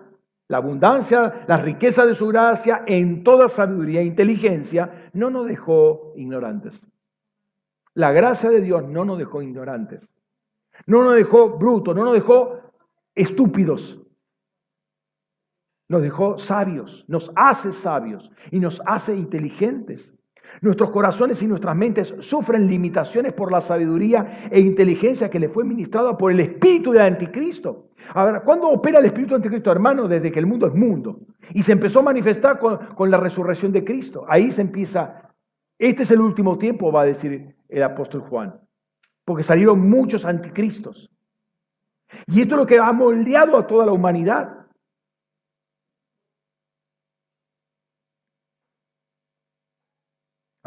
la 0.51 0.57
abundancia, 0.57 1.45
la 1.47 1.59
riqueza 1.59 2.05
de 2.05 2.17
su 2.17 2.27
gracia 2.27 2.83
en 2.85 3.23
toda 3.23 3.49
sabiduría 3.49 4.01
e 4.01 4.05
inteligencia, 4.05 5.11
no 5.13 5.31
nos 5.31 5.47
dejó 5.47 6.13
ignorantes. 6.17 6.81
La 7.95 8.11
gracia 8.11 8.51
de 8.51 8.61
Dios 8.61 8.85
no 8.89 9.05
nos 9.05 9.19
dejó 9.19 9.43
ignorantes. 9.43 10.01
No 10.87 11.05
nos 11.05 11.15
dejó 11.15 11.57
brutos, 11.57 11.95
no 11.95 12.05
nos 12.05 12.15
dejó 12.15 12.61
estúpidos. 13.15 14.01
Nos 15.89 16.03
dejó 16.03 16.39
sabios, 16.39 17.05
nos 17.07 17.31
hace 17.37 17.73
sabios 17.73 18.31
y 18.51 18.59
nos 18.59 18.83
hace 18.87 19.15
inteligentes. 19.15 20.13
Nuestros 20.61 20.91
corazones 20.91 21.43
y 21.43 21.47
nuestras 21.47 21.75
mentes 21.75 22.15
sufren 22.21 22.67
limitaciones 22.67 23.33
por 23.33 23.51
la 23.51 23.61
sabiduría 23.61 24.49
e 24.51 24.61
inteligencia 24.61 25.31
que 25.31 25.41
le 25.41 25.49
fue 25.49 25.65
ministrada 25.65 26.17
por 26.17 26.33
el 26.33 26.41
espíritu 26.41 26.93
del 26.93 27.03
anticristo. 27.03 27.91
A 28.15 28.25
ver, 28.25 28.43
¿cuándo 28.43 28.69
opera 28.69 28.99
el 28.99 29.07
espíritu 29.07 29.31
del 29.31 29.39
anticristo, 29.39 29.73
hermano? 29.73 30.09
Desde 30.09 30.31
que 30.31 30.39
el 30.39 30.47
mundo 30.47 30.67
es 30.67 30.75
mundo. 30.75 31.21
Y 31.53 31.63
se 31.63 31.73
empezó 31.73 32.01
a 32.01 32.05
manifestar 32.05 32.59
con, 32.59 32.77
con 32.95 33.11
la 33.11 33.17
resurrección 33.17 33.73
de 33.73 33.85
Cristo. 33.85 34.25
Ahí 34.29 34.51
se 34.51 34.63
empieza, 34.63 35.33
este 35.79 36.03
es 36.03 36.11
el 36.11 36.21
último 36.21 36.59
tiempo, 36.59 36.93
va 36.93 37.03
a 37.03 37.07
decir 37.07 37.55
el 37.69 37.83
apóstol 37.83 38.21
Juan. 38.23 38.55
Porque 39.25 39.45
salieron 39.45 39.89
muchos 39.89 40.25
anticristos. 40.25 41.11
Y 42.27 42.43
esto 42.43 42.55
es 42.55 42.61
lo 42.61 42.67
que 42.67 42.79
ha 42.79 42.93
moldeado 42.93 43.57
a 43.57 43.67
toda 43.67 43.87
la 43.87 43.93
humanidad. 43.93 44.60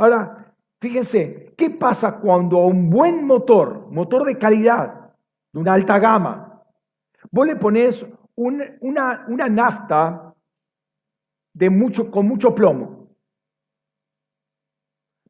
Ahora, 0.04 0.54
fíjense, 0.82 1.54
¿qué 1.58 1.70
pasa 1.70 2.20
cuando 2.20 2.58
a 2.58 2.66
un 2.66 2.90
buen 2.90 3.26
motor, 3.26 3.90
motor 3.90 4.26
de 4.26 4.38
calidad, 4.38 5.14
de 5.54 5.60
una 5.62 5.76
alta 5.76 5.98
gama, 5.98 6.62
vos 7.32 7.48
le 7.48 7.56
pones 7.56 8.06
una, 8.36 9.26
una, 9.30 9.48
nafta 9.48 10.36
de 11.54 11.70
mucho, 11.70 12.12
con 12.12 12.28
mucho 12.28 12.54
plomo? 12.54 13.16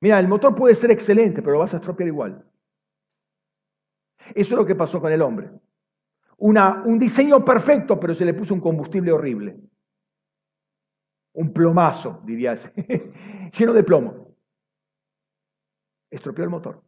Mira, 0.01 0.19
el 0.19 0.27
motor 0.27 0.55
puede 0.55 0.73
ser 0.73 0.89
excelente, 0.89 1.43
pero 1.43 1.53
lo 1.53 1.59
vas 1.59 1.75
a 1.75 1.77
estropear 1.77 2.07
igual. 2.07 2.43
Eso 4.33 4.55
es 4.55 4.57
lo 4.57 4.65
que 4.65 4.73
pasó 4.73 4.99
con 4.99 5.11
el 5.11 5.21
hombre. 5.21 5.51
Un 6.39 6.97
diseño 6.97 7.45
perfecto, 7.45 7.99
pero 7.99 8.15
se 8.15 8.25
le 8.25 8.33
puso 8.33 8.55
un 8.55 8.59
combustible 8.59 9.11
horrible. 9.11 9.55
Un 11.33 11.53
plomazo, 11.53 12.21
diría, 12.25 12.55
lleno 13.55 13.73
de 13.73 13.83
plomo 13.83 14.22
estropeó 16.15 16.43
el 16.43 16.49
motor. 16.49 16.81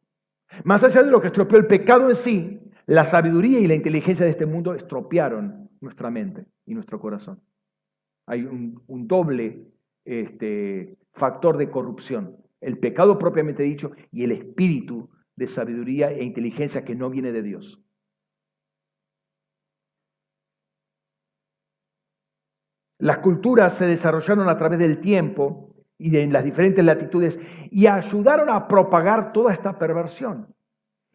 Más 0.64 0.84
allá 0.84 1.04
de 1.04 1.12
lo 1.12 1.22
que 1.22 1.28
estropeó 1.28 1.58
el 1.58 1.68
pecado 1.68 2.10
en 2.10 2.16
sí, 2.16 2.62
la 2.86 3.06
sabiduría 3.06 3.60
y 3.60 3.68
la 3.68 3.76
inteligencia 3.76 4.26
de 4.26 4.32
este 4.32 4.46
mundo 4.46 4.74
estropearon 4.74 5.70
nuestra 5.82 6.12
mente 6.12 6.46
y 6.66 6.74
nuestro 6.74 7.00
corazón. 7.00 7.42
Hay 8.28 8.44
un, 8.44 9.08
doble 9.08 9.68
este, 10.06 10.98
factor 11.14 11.58
de 11.58 11.70
corrupción, 11.70 12.38
el 12.62 12.80
pecado 12.80 13.18
propiamente 13.18 13.64
dicho 13.64 13.92
y 14.12 14.24
el 14.24 14.32
espíritu 14.32 15.10
de 15.36 15.48
sabiduría 15.48 16.12
e 16.12 16.24
inteligencia 16.24 16.86
que 16.86 16.96
no 16.96 17.10
viene 17.10 17.32
de 17.32 17.44
Dios. 17.44 17.80
Las 22.98 23.18
culturas 23.20 23.78
se 23.78 23.86
desarrollaron 23.86 24.48
a 24.48 24.58
través 24.58 24.80
del 24.80 25.02
tiempo 25.02 25.75
y 25.98 26.18
en 26.18 26.34
las 26.34 26.44
diferentes 26.44 26.84
latitudes 26.84 27.40
y 27.72 27.88
ayudaron 27.88 28.50
a 28.50 28.68
propagar 28.68 29.32
toda 29.32 29.54
esta 29.54 29.78
perversión. 29.78 30.48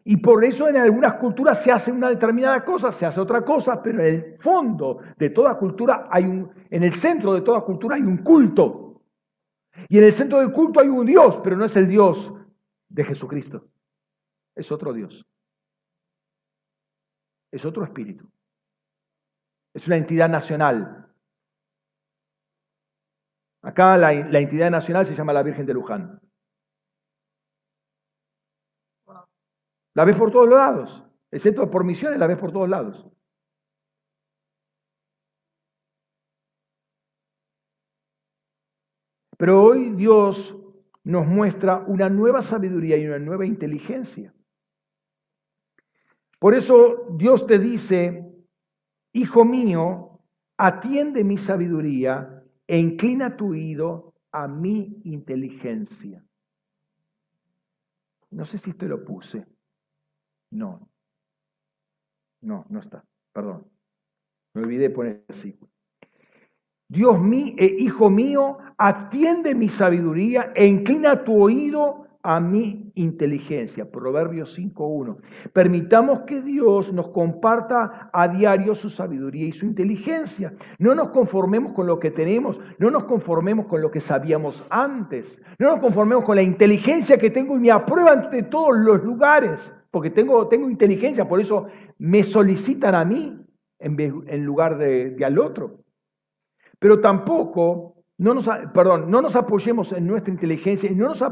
Y 0.03 0.17
por 0.17 0.43
eso 0.43 0.67
en 0.67 0.77
algunas 0.77 1.15
culturas 1.15 1.63
se 1.63 1.71
hace 1.71 1.91
una 1.91 2.09
determinada 2.09 2.65
cosa, 2.65 2.91
se 2.91 3.05
hace 3.05 3.19
otra 3.19 3.45
cosa, 3.45 3.83
pero 3.83 3.99
en 3.99 4.15
el 4.15 4.37
fondo 4.39 4.99
de 5.17 5.29
toda 5.29 5.57
cultura 5.57 6.07
hay 6.09 6.25
un, 6.25 6.51
en 6.69 6.83
el 6.83 6.95
centro 6.95 7.33
de 7.33 7.41
toda 7.41 7.61
cultura 7.61 7.97
hay 7.97 8.01
un 8.01 8.17
culto. 8.17 9.03
Y 9.87 9.99
en 9.99 10.05
el 10.05 10.13
centro 10.13 10.39
del 10.39 10.51
culto 10.51 10.79
hay 10.81 10.87
un 10.87 11.05
Dios, 11.05 11.39
pero 11.43 11.55
no 11.55 11.65
es 11.65 11.75
el 11.75 11.87
Dios 11.87 12.33
de 12.89 13.03
Jesucristo. 13.03 13.67
Es 14.55 14.71
otro 14.71 14.91
Dios. 14.91 15.23
Es 17.51 17.63
otro 17.63 17.83
espíritu. 17.83 18.27
Es 19.73 19.85
una 19.87 19.97
entidad 19.97 20.29
nacional, 20.29 21.10
Acá 23.63 23.95
la, 23.97 24.11
entidad 24.13 24.71
nacional 24.71 25.05
se 25.05 25.15
llama 25.15 25.33
la 25.33 25.43
Virgen 25.43 25.65
de 25.65 25.73
Luján. 25.73 26.19
La 29.93 30.05
ves 30.05 30.17
por 30.17 30.31
todos 30.31 30.49
lados. 30.49 31.03
Excepto 31.29 31.69
por 31.69 31.83
misiones, 31.83 32.19
la 32.19 32.27
ves 32.27 32.37
por 32.37 32.51
todos 32.51 32.67
lados. 32.67 33.07
Pero 39.37 39.63
hoy 39.63 39.91
Dios 39.91 40.55
nos 41.03 41.25
muestra 41.25 41.79
una 41.87 42.09
nueva 42.09 42.41
sabiduría 42.41 42.97
y 42.97 43.07
una 43.07 43.19
nueva 43.19 43.45
inteligencia. 43.45 44.33
Por 46.39 46.55
eso 46.55 47.07
Dios 47.17 47.45
te 47.45 47.59
dice, 47.59 48.23
hijo 49.13 49.45
mío, 49.45 50.19
atiende 50.57 51.23
mi 51.23 51.37
sabiduría 51.37 52.40
e 52.71 52.77
inclina 52.77 53.35
tu 53.35 53.49
oído 53.49 54.13
a 54.31 54.47
mi 54.47 55.01
inteligencia. 55.03 56.23
No 58.29 58.45
sé 58.45 58.59
si 58.59 58.69
esto 58.69 58.85
lo 58.85 59.03
puse. 59.03 59.45
No. 60.51 60.87
No, 62.39 62.65
no 62.69 62.79
está. 62.79 63.03
Perdón. 63.33 63.67
Me 64.53 64.61
olvidé 64.61 64.89
poner 64.89 65.25
así. 65.27 65.59
Dios 66.87 67.19
mío, 67.19 67.55
eh, 67.57 67.75
hijo 67.79 68.09
mío, 68.09 68.59
atiende 68.77 69.53
mi 69.53 69.67
sabiduría 69.67 70.53
e 70.55 70.65
inclina 70.65 71.25
tu 71.25 71.43
oído 71.43 72.07
a 72.23 72.39
mi 72.39 72.91
inteligencia. 72.95 73.89
Proverbios 73.89 74.57
5.1. 74.57 75.17
Permitamos 75.53 76.21
que 76.21 76.41
Dios 76.41 76.91
nos 76.93 77.09
comparta 77.09 78.09
a 78.13 78.27
diario 78.27 78.75
su 78.75 78.89
sabiduría 78.89 79.47
y 79.47 79.51
su 79.51 79.65
inteligencia. 79.65 80.53
No 80.77 80.95
nos 80.95 81.09
conformemos 81.09 81.73
con 81.73 81.87
lo 81.87 81.99
que 81.99 82.11
tenemos, 82.11 82.59
no 82.77 82.91
nos 82.91 83.05
conformemos 83.05 83.67
con 83.67 83.81
lo 83.81 83.91
que 83.91 84.01
sabíamos 84.01 84.63
antes, 84.69 85.41
no 85.59 85.69
nos 85.71 85.79
conformemos 85.79 86.25
con 86.25 86.35
la 86.35 86.41
inteligencia 86.41 87.17
que 87.17 87.29
tengo 87.29 87.55
y 87.57 87.59
me 87.59 87.71
aprueban 87.71 88.29
de 88.31 88.43
todos 88.43 88.77
los 88.77 89.03
lugares, 89.03 89.73
porque 89.89 90.09
tengo, 90.09 90.47
tengo 90.47 90.69
inteligencia, 90.69 91.27
por 91.27 91.41
eso 91.41 91.67
me 91.97 92.23
solicitan 92.23 92.95
a 92.95 93.05
mí 93.05 93.37
en, 93.79 94.45
lugar 94.45 94.77
de, 94.77 95.17
al 95.23 95.39
otro. 95.39 95.79
Pero 96.79 96.99
tampoco 96.99 98.00
no 98.21 98.35
nos, 98.35 98.45
perdón, 98.71 99.09
no 99.09 99.19
nos 99.19 99.35
apoyemos 99.35 99.91
en 99.91 100.05
nuestra 100.05 100.31
inteligencia 100.31 100.91
y 100.91 100.93
no 100.93 101.07
nos, 101.07 101.23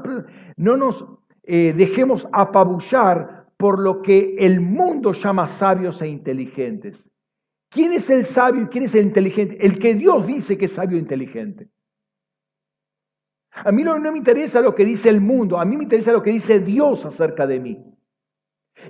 no 0.58 0.76
nos 0.76 1.06
eh, 1.44 1.72
dejemos 1.78 2.28
apabullar 2.32 3.46
por 3.58 3.78
lo 3.78 4.02
que 4.02 4.36
el 4.40 4.60
mundo 4.60 5.12
llama 5.12 5.46
sabios 5.46 6.02
e 6.02 6.08
inteligentes. 6.08 7.00
¿Quién 7.70 7.94
es 7.94 8.10
el 8.10 8.26
sabio 8.26 8.64
y 8.64 8.68
quién 8.70 8.86
es 8.86 8.96
el 8.96 9.06
inteligente? 9.06 9.64
El 9.64 9.78
que 9.78 9.94
Dios 9.94 10.26
dice 10.26 10.58
que 10.58 10.66
es 10.66 10.72
sabio 10.72 10.98
e 10.98 11.02
inteligente. 11.02 11.68
A 13.52 13.72
mí 13.72 13.84
no, 13.84 14.00
no 14.00 14.12
me 14.12 14.18
interesa 14.18 14.60
lo 14.60 14.74
que 14.74 14.84
dice 14.84 15.10
el 15.10 15.22
mundo, 15.22 15.60
a 15.60 15.66
mí 15.66 15.78
me 15.78 15.84
interesa 15.84 16.12
lo 16.12 16.24
que 16.24 16.32
dice 16.32 16.60
Dios 16.60 17.06
acerca 17.06 17.46
de 17.46 17.60
mí. 17.60 17.86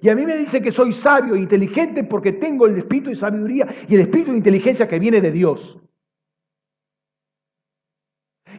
Y 0.02 0.08
a 0.08 0.16
mí 0.16 0.26
me 0.26 0.38
dice 0.38 0.62
que 0.62 0.72
soy 0.72 0.94
sabio 0.94 1.36
e 1.36 1.40
inteligente 1.40 2.06
porque 2.06 2.32
tengo 2.32 2.66
el 2.66 2.78
espíritu 2.78 3.10
de 3.10 3.18
sabiduría 3.18 3.68
y 3.90 3.96
el 3.96 4.02
espíritu 4.02 4.32
de 4.32 4.38
inteligencia 4.38 4.88
que 4.88 5.00
viene 5.00 5.20
de 5.20 5.32
Dios. 5.32 5.82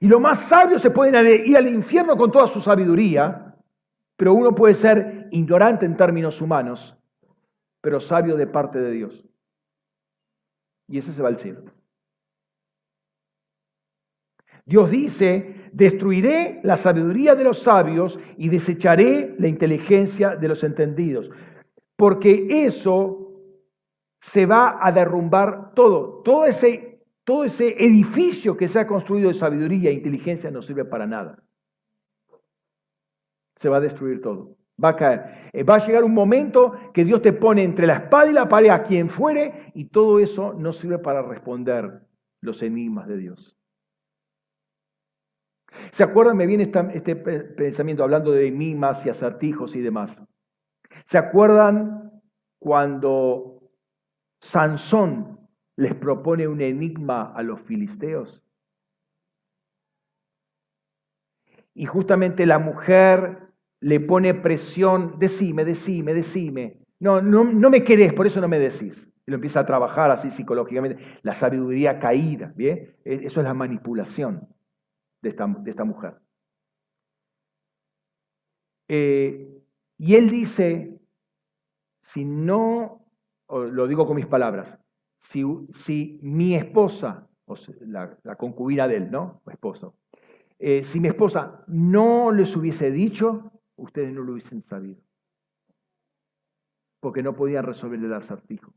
Y 0.01 0.09
los 0.09 0.20
más 0.20 0.48
sabios 0.48 0.81
se 0.81 0.90
pueden 0.90 1.14
ir 1.47 1.56
al 1.56 1.68
infierno 1.68 2.16
con 2.16 2.32
toda 2.32 2.48
su 2.48 2.60
sabiduría, 2.60 3.55
pero 4.16 4.32
uno 4.32 4.55
puede 4.55 4.74
ser 4.74 5.28
ignorante 5.31 5.85
en 5.85 5.97
términos 5.97 6.40
humanos, 6.40 6.97
pero 7.82 8.01
sabio 8.01 8.36
de 8.36 8.47
parte 8.47 8.81
de 8.81 8.90
Dios. 8.90 9.24
Y 10.89 10.98
ese 10.98 11.12
se 11.12 11.22
va 11.22 11.28
al 11.28 11.39
cielo. 11.39 11.62
Dios 14.64 14.90
dice, 14.90 15.68
destruiré 15.72 16.60
la 16.62 16.78
sabiduría 16.78 17.35
de 17.35 17.44
los 17.44 17.62
sabios 17.62 18.18
y 18.39 18.48
desecharé 18.48 19.35
la 19.39 19.48
inteligencia 19.48 20.36
de 20.36 20.48
los 20.48 20.64
entendidos, 20.64 21.31
porque 21.97 22.64
eso 22.64 23.32
se 24.20 24.47
va 24.47 24.78
a 24.81 24.93
derrumbar 24.93 25.74
todo, 25.74 26.22
todo 26.22 26.47
ese 26.47 26.90
todo 27.24 27.44
ese 27.44 27.68
edificio 27.84 28.56
que 28.56 28.68
se 28.68 28.80
ha 28.80 28.86
construido 28.86 29.28
de 29.28 29.34
sabiduría 29.34 29.90
e 29.90 29.94
inteligencia 29.94 30.51
no 30.51 30.62
sirve 30.62 30.84
para 30.84 31.06
nada. 31.06 31.42
Se 33.56 33.68
va 33.68 33.76
a 33.76 33.80
destruir 33.80 34.20
todo. 34.20 34.56
Va 34.82 34.90
a 34.90 34.97
caer. 34.97 35.51
Eh, 35.52 35.62
va 35.62 35.76
a 35.76 35.86
llegar 35.86 36.05
un 36.05 36.14
momento 36.14 36.72
que 36.94 37.05
Dios 37.05 37.20
te 37.20 37.32
pone 37.32 37.62
entre 37.62 37.86
la 37.86 37.97
espada 37.97 38.30
y 38.30 38.32
la 38.32 38.48
pared 38.48 38.70
a 38.70 38.82
quien 38.82 39.10
fuere 39.10 39.70
y 39.74 39.86
todo 39.86 40.18
eso 40.20 40.55
no 40.55 40.72
sirve 40.72 40.98
para 40.98 41.22
responder 41.22 42.01
los 42.40 42.62
enigmas 42.62 43.06
de 43.06 43.18
Dios. 43.18 43.56
¿Se 45.92 46.02
acuerdan? 46.02 46.36
Me 46.36 46.47
viene 46.47 46.70
este 46.94 47.16
pensamiento 47.16 48.02
hablando 48.02 48.32
de 48.32 48.48
enigmas 48.48 49.05
y 49.05 49.10
acertijos 49.10 49.76
y 49.76 49.80
demás. 49.80 50.16
¿Se 51.06 51.18
acuerdan 51.18 52.22
cuando 52.59 53.70
Sansón 54.40 55.40
les 55.81 55.94
propone 55.94 56.47
un 56.47 56.61
enigma 56.61 57.32
a 57.35 57.43
los 57.43 57.59
filisteos. 57.62 58.43
Y 61.73 61.86
justamente 61.86 62.44
la 62.44 62.59
mujer 62.59 63.48
le 63.81 63.98
pone 63.98 64.35
presión, 64.35 65.19
decime, 65.19 65.65
decime, 65.65 66.12
decime. 66.12 66.77
No, 66.98 67.23
no, 67.23 67.44
no 67.44 67.70
me 67.70 67.82
querés, 67.82 68.12
por 68.12 68.27
eso 68.27 68.43
no 68.43 68.48
me 68.48 68.59
decís. 68.59 69.09
Y 69.27 69.31
lo 69.31 69.36
empieza 69.36 69.61
a 69.61 69.66
trabajar 69.66 70.11
así 70.11 70.31
psicológicamente. 70.31 71.02
La 71.23 71.32
sabiduría 71.32 71.98
caída, 71.98 72.52
¿bien? 72.55 72.97
E, 73.02 73.15
eso 73.24 73.40
es 73.40 73.44
la 73.44 73.55
manipulación 73.55 74.47
de 75.23 75.31
esta, 75.31 75.47
de 75.47 75.70
esta 75.70 75.85
mujer. 75.85 76.16
Eh, 78.86 79.62
y 79.97 80.15
él 80.15 80.28
dice, 80.28 81.01
si 82.02 82.27
no, 82.27 83.07
lo 83.48 83.86
digo 83.86 84.07
con 84.07 84.16
mis 84.16 84.27
palabras, 84.27 84.80
si, 85.31 86.19
mi 86.23 86.55
esposa, 86.55 87.28
o 87.47 87.57
la, 87.86 88.19
concubina 88.36 88.89
de 88.89 88.97
él, 88.97 89.11
¿no? 89.11 89.43
Esposo, 89.51 89.94
eh, 90.59 90.85
si 90.85 91.01
mi 91.01 91.09
esposa 91.09 91.65
no 91.69 92.32
les 92.32 92.55
hubiese 92.57 92.90
dicho, 92.90 93.52
ustedes 93.77 94.12
no 94.12 94.23
lo 94.23 94.32
hubiesen 94.32 94.62
sabido. 94.62 95.01
Porque 97.01 97.23
no 97.23 97.35
podían 97.35 97.65
resolver 97.65 97.98
el 97.98 98.12
acertijo. 98.12 98.74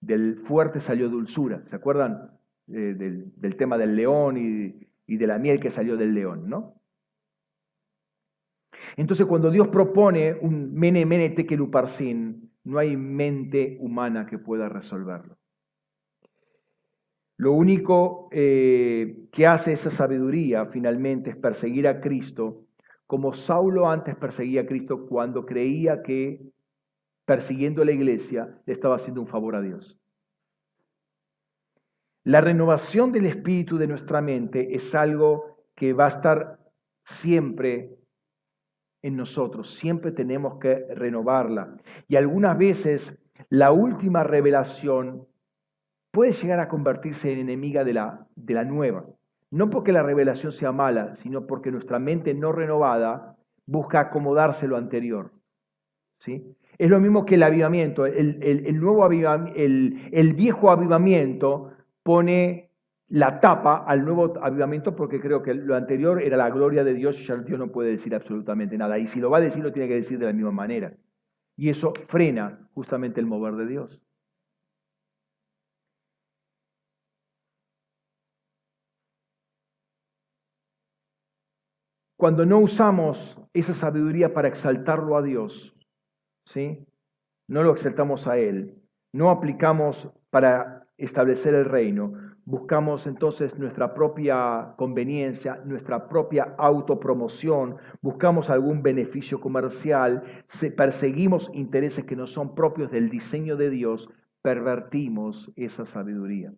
Del 0.00 0.40
fuerte 0.46 0.80
salió 0.80 1.08
dulzura. 1.08 1.64
¿Se 1.70 1.76
acuerdan 1.76 2.38
eh, 2.68 2.94
del, 2.94 3.56
tema 3.56 3.78
del 3.78 3.96
león 3.96 4.36
y, 4.36 4.86
y, 5.06 5.16
de 5.16 5.26
la 5.26 5.38
miel 5.38 5.60
que 5.60 5.70
salió 5.70 5.96
del 5.96 6.14
león, 6.14 6.48
no? 6.48 6.74
Entonces, 8.96 9.26
cuando 9.26 9.50
Dios 9.50 9.68
propone 9.68 10.34
un 10.34 10.74
mene 10.74 11.06
mene 11.06 11.30
tekeluparsin, 11.30 12.45
no 12.66 12.78
hay 12.78 12.96
mente 12.96 13.76
humana 13.80 14.26
que 14.26 14.38
pueda 14.38 14.68
resolverlo. 14.68 15.38
Lo 17.36 17.52
único 17.52 18.28
eh, 18.32 19.28
que 19.30 19.46
hace 19.46 19.72
esa 19.72 19.90
sabiduría 19.90 20.66
finalmente 20.66 21.30
es 21.30 21.36
perseguir 21.36 21.86
a 21.86 22.00
Cristo, 22.00 22.64
como 23.06 23.34
Saulo 23.34 23.88
antes 23.88 24.16
perseguía 24.16 24.62
a 24.62 24.66
Cristo 24.66 25.06
cuando 25.06 25.46
creía 25.46 26.02
que 26.02 26.40
persiguiendo 27.24 27.82
a 27.82 27.84
la 27.84 27.92
iglesia 27.92 28.60
le 28.66 28.72
estaba 28.72 28.96
haciendo 28.96 29.20
un 29.20 29.28
favor 29.28 29.54
a 29.54 29.60
Dios. 29.60 30.00
La 32.24 32.40
renovación 32.40 33.12
del 33.12 33.26
espíritu 33.26 33.78
de 33.78 33.86
nuestra 33.86 34.20
mente 34.20 34.74
es 34.74 34.92
algo 34.92 35.62
que 35.76 35.92
va 35.92 36.06
a 36.06 36.16
estar 36.16 36.58
siempre 37.04 37.96
en 39.06 39.16
nosotros, 39.16 39.76
siempre 39.76 40.10
tenemos 40.10 40.58
que 40.58 40.84
renovarla. 40.94 41.76
Y 42.08 42.16
algunas 42.16 42.58
veces 42.58 43.16
la 43.50 43.70
última 43.70 44.24
revelación 44.24 45.26
puede 46.10 46.32
llegar 46.32 46.58
a 46.58 46.68
convertirse 46.68 47.32
en 47.32 47.38
enemiga 47.38 47.84
de 47.84 47.92
la, 47.92 48.26
de 48.34 48.54
la 48.54 48.64
nueva. 48.64 49.04
No 49.52 49.70
porque 49.70 49.92
la 49.92 50.02
revelación 50.02 50.50
sea 50.50 50.72
mala, 50.72 51.14
sino 51.22 51.46
porque 51.46 51.70
nuestra 51.70 52.00
mente 52.00 52.34
no 52.34 52.50
renovada 52.50 53.36
busca 53.64 54.00
acomodarse 54.00 54.66
lo 54.66 54.76
anterior. 54.76 55.30
¿sí? 56.18 56.56
Es 56.76 56.90
lo 56.90 56.98
mismo 56.98 57.24
que 57.24 57.36
el 57.36 57.44
avivamiento. 57.44 58.06
El, 58.06 58.80
nuevo 58.80 59.06
el, 59.08 60.08
el 60.10 60.32
viejo 60.34 60.72
avivamiento 60.72 61.70
pone 62.02 62.65
la 63.08 63.40
tapa 63.40 63.84
al 63.86 64.04
nuevo 64.04 64.34
avivamiento 64.42 64.96
porque 64.96 65.20
creo 65.20 65.42
que 65.42 65.54
lo 65.54 65.76
anterior 65.76 66.22
era 66.22 66.36
la 66.36 66.50
gloria 66.50 66.84
de 66.84 66.94
Dios 66.94 67.16
y 67.18 67.24
ya 67.24 67.36
Dios 67.36 67.58
no 67.58 67.70
puede 67.70 67.90
decir 67.90 68.14
absolutamente 68.14 68.76
nada. 68.76 68.98
Y 68.98 69.06
si 69.06 69.20
lo 69.20 69.30
va 69.30 69.38
a 69.38 69.40
decir, 69.40 69.62
lo 69.62 69.72
tiene 69.72 69.88
que 69.88 69.96
decir 69.96 70.18
de 70.18 70.26
la 70.26 70.32
misma 70.32 70.50
manera. 70.50 70.92
Y 71.56 71.70
eso 71.70 71.92
frena 72.08 72.68
justamente 72.74 73.20
el 73.20 73.26
mover 73.26 73.54
de 73.54 73.66
Dios. 73.66 74.02
Cuando 82.16 82.46
no 82.46 82.58
usamos 82.60 83.38
esa 83.52 83.74
sabiduría 83.74 84.32
para 84.32 84.48
exaltarlo 84.48 85.16
a 85.16 85.22
Dios, 85.22 85.74
¿sí? 86.44 86.86
no 87.46 87.62
lo 87.62 87.72
exaltamos 87.72 88.26
a 88.26 88.38
Él, 88.38 88.82
no 89.16 89.30
aplicamos 89.30 90.08
para 90.28 90.86
establecer 90.98 91.54
el 91.54 91.64
reino, 91.64 92.12
buscamos 92.44 93.06
entonces 93.06 93.58
nuestra 93.58 93.94
propia 93.94 94.74
conveniencia, 94.76 95.60
nuestra 95.64 96.06
propia 96.06 96.54
autopromoción, 96.58 97.76
buscamos 98.02 98.50
algún 98.50 98.82
beneficio 98.82 99.40
comercial, 99.40 100.22
perseguimos 100.76 101.50
intereses 101.54 102.04
que 102.04 102.14
no 102.14 102.26
son 102.26 102.54
propios 102.54 102.90
del 102.90 103.08
diseño 103.08 103.56
de 103.56 103.70
Dios, 103.70 104.06
pervertimos 104.42 105.50
esa 105.56 105.86
sabiduría. 105.86 106.52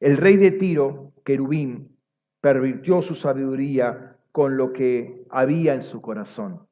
El 0.00 0.16
rey 0.16 0.38
de 0.38 0.52
Tiro, 0.52 1.12
querubín, 1.26 1.96
pervirtió 2.40 3.02
su 3.02 3.14
sabiduría 3.14 4.16
con 4.32 4.56
lo 4.56 4.72
que 4.72 5.26
había 5.28 5.74
en 5.74 5.82
su 5.82 6.00
corazón. 6.00 6.67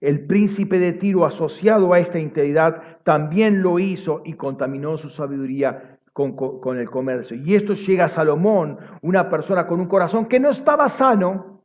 El 0.00 0.26
príncipe 0.26 0.78
de 0.78 0.94
Tiro, 0.94 1.26
asociado 1.26 1.92
a 1.92 1.98
esta 1.98 2.18
integridad, 2.18 2.98
también 3.04 3.62
lo 3.62 3.78
hizo 3.78 4.22
y 4.24 4.32
contaminó 4.34 4.96
su 4.96 5.10
sabiduría 5.10 5.98
con, 6.12 6.78
el 6.78 6.90
comercio. 6.90 7.36
Y 7.36 7.54
esto 7.54 7.74
llega 7.74 8.06
a 8.06 8.08
Salomón, 8.08 8.78
una 9.02 9.28
persona 9.28 9.66
con 9.66 9.80
un 9.80 9.88
corazón 9.88 10.26
que 10.26 10.40
no 10.40 10.50
estaba 10.50 10.88
sano, 10.88 11.62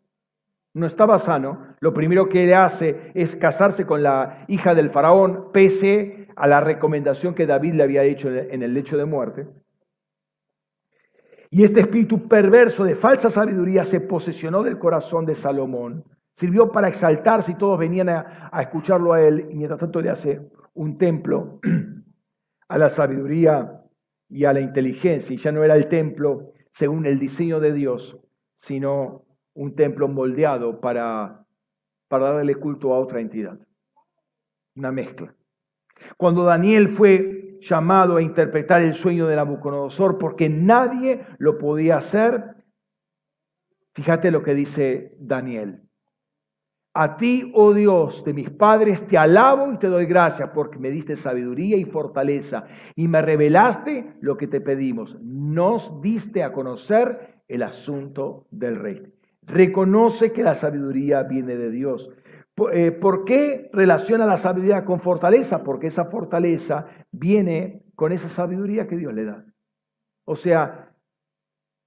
no 0.74 0.86
estaba 0.86 1.18
sano. 1.20 1.76
Lo 1.80 1.94
primero 1.94 2.28
que 2.28 2.46
le 2.46 2.56
hace 2.56 3.12
es 3.14 3.36
casarse 3.36 3.86
con 3.86 4.04
la 4.04 4.46
hija 4.48 4.76
del 4.76 4.90
faraón, 4.90 5.52
pese 5.54 6.28
a 6.36 6.48
la 6.48 6.60
recomendación 6.60 7.34
que 7.34 7.46
David 7.46 7.74
le 7.74 7.84
había 7.84 8.04
hecho 8.04 8.30
en 8.30 8.62
el 8.62 8.74
lecho 8.74 8.98
de 8.98 9.06
muerte. 9.06 9.48
Y 11.50 11.64
este 11.64 11.80
espíritu 11.80 12.28
perverso 12.28 12.84
de 12.84 12.96
falsa 12.96 13.30
sabiduría 13.30 13.86
se 13.86 14.02
posesionó 14.02 14.64
del 14.64 14.78
corazón 14.78 15.26
de 15.26 15.36
Salomón. 15.36 16.04
Sirvió 16.38 16.72
para 16.72 16.90
exaltarse 16.90 17.52
y 17.52 17.56
todos 17.56 17.80
venían 17.80 18.10
a, 18.10 18.50
escucharlo 18.62 19.14
a 19.14 19.22
él. 19.22 19.48
Y 19.50 19.56
mientras 19.56 19.80
tanto 19.80 20.02
le 20.02 20.10
hace 20.10 20.42
un 20.74 20.98
templo 20.98 21.60
a 22.68 22.78
la 22.78 22.90
sabiduría 22.90 23.82
y 24.30 24.46
a 24.46 24.54
la 24.54 24.60
inteligencia. 24.60 25.34
Y 25.34 25.38
ya 25.38 25.52
no 25.52 25.64
era 25.64 25.76
el 25.76 25.88
templo 25.88 26.52
según 26.74 27.06
el 27.06 27.20
diseño 27.20 27.60
de 27.60 27.72
Dios, 27.72 28.18
sino 28.58 29.24
un 29.54 29.76
templo 29.76 30.10
moldeado 30.10 30.82
para, 30.82 31.46
para 32.10 32.34
darle 32.34 32.56
culto 32.56 32.94
a 32.94 33.00
otra 33.00 33.22
entidad. 33.22 33.58
Una 34.76 34.92
mezcla. 34.92 35.34
Cuando 36.18 36.44
Daniel 36.44 36.90
fue 36.90 37.60
llamado 37.62 38.18
a 38.18 38.22
interpretar 38.22 38.82
el 38.82 38.96
sueño 38.96 39.28
de 39.28 39.36
Nabucodonosor 39.36 40.18
porque 40.18 40.50
nadie 40.50 41.26
lo 41.38 41.58
podía 41.58 41.98
hacer. 41.98 42.56
Fíjate 43.94 44.32
lo 44.32 44.44
que 44.44 44.54
dice 44.54 45.16
Daniel. 45.20 45.85
A 46.98 47.18
ti, 47.18 47.52
oh 47.54 47.74
Dios 47.74 48.24
de 48.24 48.32
mis 48.32 48.50
padres, 48.50 49.06
te 49.08 49.18
alabo 49.18 49.74
y 49.74 49.78
te 49.78 49.88
doy 49.88 50.06
gracias 50.06 50.52
porque 50.52 50.80
me 50.80 50.90
diste 50.90 51.18
sabiduría 51.18 51.76
y 51.76 51.84
fortaleza 51.84 52.68
y 52.96 53.10
me 53.10 53.22
revelaste 53.22 54.14
lo 54.22 54.38
que 54.38 54.48
te 54.48 54.62
pedimos. 54.62 55.14
Nos 55.22 56.02
diste 56.02 56.42
a 56.42 56.54
conocer 56.54 57.42
el 57.50 57.64
asunto 57.64 58.48
del 58.50 58.78
rey. 58.78 59.14
Reconoce 59.42 60.32
que 60.32 60.42
la 60.42 60.56
sabiduría 60.56 61.24
viene 61.24 61.58
de 61.58 61.70
Dios. 61.70 62.10
Eh, 62.72 62.92
¿Por 62.92 63.26
qué 63.26 63.70
relaciona 63.74 64.26
la 64.26 64.38
sabiduría 64.38 64.86
con 64.86 65.02
fortaleza? 65.02 65.66
Porque 65.66 65.88
esa 65.88 66.06
fortaleza 66.06 66.86
viene 67.12 67.84
con 67.96 68.14
esa 68.14 68.30
sabiduría 68.30 68.88
que 68.88 68.96
Dios 68.96 69.14
le 69.14 69.26
da. 69.26 69.44
O 70.24 70.38
sea, 70.38 70.94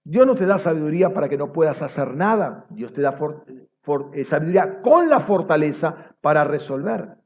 Dios 0.04 0.26
no 0.26 0.34
te 0.34 0.44
da 0.44 0.58
sabiduría 0.58 1.14
para 1.14 1.30
que 1.30 1.38
no 1.38 1.50
puedas 1.50 1.80
hacer 1.80 2.14
nada. 2.14 2.66
Dios 2.68 2.92
te 2.92 3.00
da 3.00 3.12
eh, 4.14 4.26
con 4.82 5.08
la 5.08 5.20
fortaleza 5.20 6.14
para 6.20 6.44
resolver. 6.44 7.16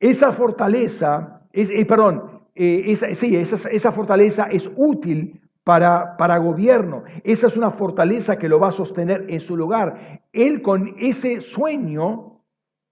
Esa 0.00 0.32
fortaleza, 0.32 1.42
es, 1.52 1.70
eh, 1.70 1.84
perdón, 1.84 2.42
esa, 2.54 3.14
sí, 3.14 3.36
esa, 3.36 3.68
esa 3.70 3.92
fortaleza 3.92 4.44
es 4.50 4.70
útil 4.76 5.40
para, 5.64 6.16
para 6.16 6.38
gobierno. 6.38 7.04
Esa 7.24 7.46
es 7.46 7.56
una 7.56 7.70
fortaleza 7.70 8.36
que 8.36 8.48
lo 8.48 8.58
va 8.58 8.68
a 8.68 8.72
sostener 8.72 9.26
en 9.28 9.40
su 9.40 9.56
lugar. 9.56 10.22
Él 10.32 10.62
con 10.62 10.94
ese 10.98 11.40
sueño, 11.40 12.40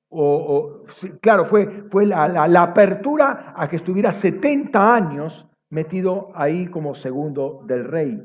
o, 0.09 0.85
claro, 1.21 1.47
fue, 1.47 1.85
fue 1.91 2.07
la, 2.07 2.29
la, 2.49 2.63
apertura 2.63 3.55
a 3.57 3.69
que 3.69 3.77
estuviera 3.77 4.13
70 4.13 4.95
años 4.95 5.47
metido 5.69 6.31
ahí 6.35 6.67
como 6.67 6.95
segundo 6.95 7.63
del 7.67 7.85
rey. 7.85 8.23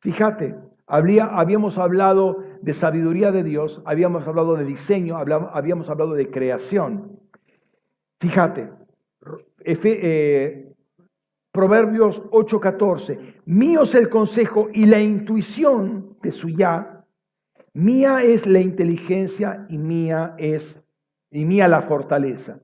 Fíjate, 0.00 0.56
habíamos 0.90 1.78
hablado 1.78 2.44
de 2.62 2.74
sabiduría 2.74 3.30
de 3.30 3.44
Dios, 3.44 3.80
habíamos 3.84 4.26
hablado 4.26 4.56
de 4.56 4.64
diseño, 4.64 5.16
habíamos 5.16 5.88
hablado 5.88 6.14
de 6.14 6.30
creación. 6.30 7.18
Fíjate, 8.18 8.70
eh, 9.64 10.72
Proverbios 11.52 12.22
8:14. 12.30 13.18
Mío 13.46 13.82
es 13.82 13.94
el 13.94 14.08
consejo 14.08 14.68
y 14.72 14.86
la 14.86 15.00
intuición 15.00 16.16
de 16.22 16.32
su 16.32 16.48
ya. 16.48 17.04
Mía 17.72 18.22
es 18.22 18.46
la 18.46 18.60
inteligencia 18.60 19.66
y 19.68 19.78
mía 19.78 20.34
es 20.38 20.80
y 21.30 21.44
mía 21.44 21.68
la 21.68 21.82
fortaleza. 21.82 22.58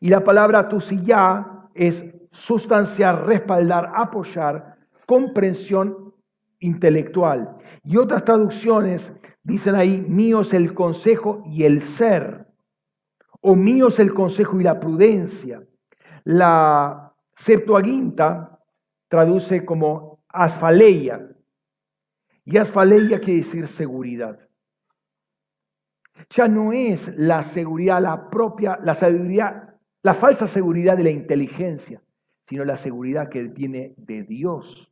Y 0.00 0.08
la 0.08 0.24
palabra 0.24 0.68
tusiyá 0.68 1.68
es 1.74 2.04
sustanciar, 2.30 3.26
respaldar, 3.26 3.92
apoyar, 3.94 4.76
comprensión 5.06 6.11
intelectual. 6.62 7.58
Y 7.84 7.96
otras 7.96 8.24
traducciones 8.24 9.12
dicen 9.42 9.74
ahí, 9.74 10.00
mío 10.00 10.40
es 10.40 10.54
el 10.54 10.72
consejo 10.74 11.42
y 11.46 11.64
el 11.64 11.82
ser, 11.82 12.46
o 13.40 13.54
mío 13.56 13.88
es 13.88 13.98
el 13.98 14.14
consejo 14.14 14.60
y 14.60 14.64
la 14.64 14.80
prudencia. 14.80 15.62
La 16.24 17.12
Septuaginta 17.36 18.60
traduce 19.08 19.64
como 19.64 20.20
asfaleia, 20.28 21.28
y 22.44 22.56
asfaleia 22.58 23.20
quiere 23.20 23.40
decir 23.40 23.68
seguridad. 23.68 24.38
Ya 26.30 26.46
no 26.46 26.72
es 26.72 27.08
la 27.16 27.42
seguridad, 27.42 28.00
la 28.00 28.30
propia, 28.30 28.78
la 28.82 28.94
sabiduría, 28.94 29.76
la 30.02 30.14
falsa 30.14 30.46
seguridad 30.46 30.96
de 30.96 31.04
la 31.04 31.10
inteligencia, 31.10 32.00
sino 32.46 32.64
la 32.64 32.76
seguridad 32.76 33.28
que 33.28 33.44
viene 33.44 33.94
de 33.96 34.22
Dios 34.22 34.91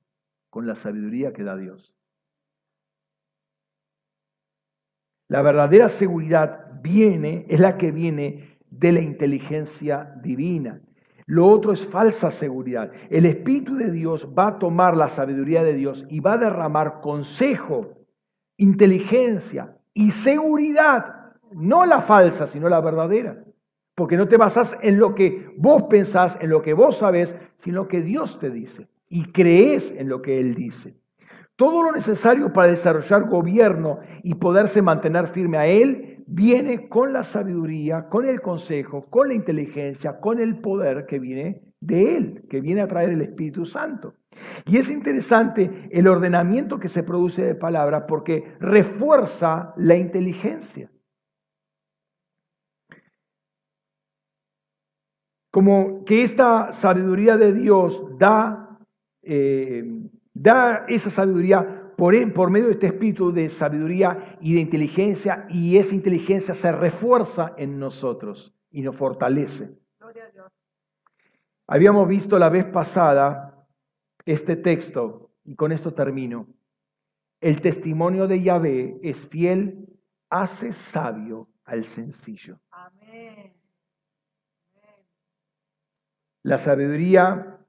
con 0.50 0.66
la 0.66 0.74
sabiduría 0.74 1.32
que 1.32 1.44
da 1.44 1.56
Dios. 1.56 1.94
La 5.28 5.42
verdadera 5.42 5.88
seguridad 5.88 6.80
viene, 6.82 7.46
es 7.48 7.60
la 7.60 7.78
que 7.78 7.92
viene 7.92 8.58
de 8.68 8.92
la 8.92 9.00
inteligencia 9.00 10.12
divina. 10.22 10.80
Lo 11.26 11.46
otro 11.46 11.72
es 11.72 11.86
falsa 11.86 12.32
seguridad. 12.32 12.90
El 13.08 13.26
Espíritu 13.26 13.76
de 13.76 13.92
Dios 13.92 14.28
va 14.36 14.48
a 14.48 14.58
tomar 14.58 14.96
la 14.96 15.08
sabiduría 15.08 15.62
de 15.62 15.74
Dios 15.74 16.04
y 16.08 16.18
va 16.18 16.32
a 16.32 16.38
derramar 16.38 17.00
consejo, 17.00 17.92
inteligencia 18.56 19.76
y 19.94 20.10
seguridad, 20.10 21.34
no 21.52 21.86
la 21.86 22.02
falsa, 22.02 22.48
sino 22.48 22.68
la 22.68 22.80
verdadera. 22.80 23.44
Porque 23.94 24.16
no 24.16 24.26
te 24.26 24.36
basas 24.36 24.76
en 24.82 24.98
lo 24.98 25.14
que 25.14 25.52
vos 25.56 25.84
pensás, 25.84 26.36
en 26.40 26.50
lo 26.50 26.62
que 26.62 26.74
vos 26.74 26.98
sabés, 26.98 27.32
sino 27.58 27.86
que 27.86 28.02
Dios 28.02 28.36
te 28.40 28.50
dice 28.50 28.88
y 29.10 29.30
crees 29.32 29.90
en 29.90 30.08
lo 30.08 30.22
que 30.22 30.40
Él 30.40 30.54
dice. 30.54 30.96
Todo 31.56 31.82
lo 31.82 31.92
necesario 31.92 32.54
para 32.54 32.70
desarrollar 32.70 33.28
gobierno 33.28 33.98
y 34.22 34.36
poderse 34.36 34.80
mantener 34.80 35.28
firme 35.28 35.58
a 35.58 35.66
Él 35.66 36.24
viene 36.26 36.88
con 36.88 37.12
la 37.12 37.24
sabiduría, 37.24 38.08
con 38.08 38.26
el 38.26 38.40
consejo, 38.40 39.04
con 39.10 39.28
la 39.28 39.34
inteligencia, 39.34 40.20
con 40.20 40.40
el 40.40 40.60
poder 40.60 41.04
que 41.04 41.18
viene 41.18 41.60
de 41.80 42.16
Él, 42.16 42.44
que 42.48 42.60
viene 42.60 42.80
a 42.80 42.88
traer 42.88 43.10
el 43.10 43.20
Espíritu 43.20 43.66
Santo. 43.66 44.14
Y 44.64 44.78
es 44.78 44.88
interesante 44.90 45.88
el 45.90 46.06
ordenamiento 46.06 46.78
que 46.78 46.88
se 46.88 47.02
produce 47.02 47.42
de 47.42 47.54
palabra 47.56 48.06
porque 48.06 48.54
refuerza 48.60 49.74
la 49.76 49.96
inteligencia. 49.96 50.90
Como 55.50 56.04
que 56.04 56.22
esta 56.22 56.72
sabiduría 56.74 57.36
de 57.36 57.52
Dios 57.52 58.00
da 58.18 58.69
eh, 59.22 59.84
da 60.32 60.84
esa 60.88 61.10
sabiduría 61.10 61.92
por, 61.96 62.14
por 62.32 62.50
medio 62.50 62.66
de 62.66 62.72
este 62.72 62.86
espíritu 62.86 63.32
de 63.32 63.48
sabiduría 63.50 64.38
y 64.40 64.54
de 64.54 64.60
inteligencia, 64.60 65.46
y 65.50 65.76
esa 65.76 65.94
inteligencia 65.94 66.54
se 66.54 66.72
refuerza 66.72 67.52
en 67.58 67.78
nosotros 67.78 68.54
y 68.70 68.82
nos 68.82 68.96
fortalece. 68.96 69.70
Habíamos 71.66 72.08
visto 72.08 72.38
la 72.38 72.48
vez 72.48 72.64
pasada 72.66 73.66
este 74.24 74.56
texto, 74.56 75.30
y 75.44 75.54
con 75.54 75.72
esto 75.72 75.92
termino. 75.92 76.46
El 77.40 77.60
testimonio 77.60 78.26
de 78.26 78.42
Yahvé 78.42 78.98
es 79.02 79.18
fiel, 79.28 79.86
hace 80.28 80.72
sabio 80.72 81.48
al 81.64 81.84
sencillo. 81.84 82.58
La 86.42 86.58
sabiduría 86.58 87.59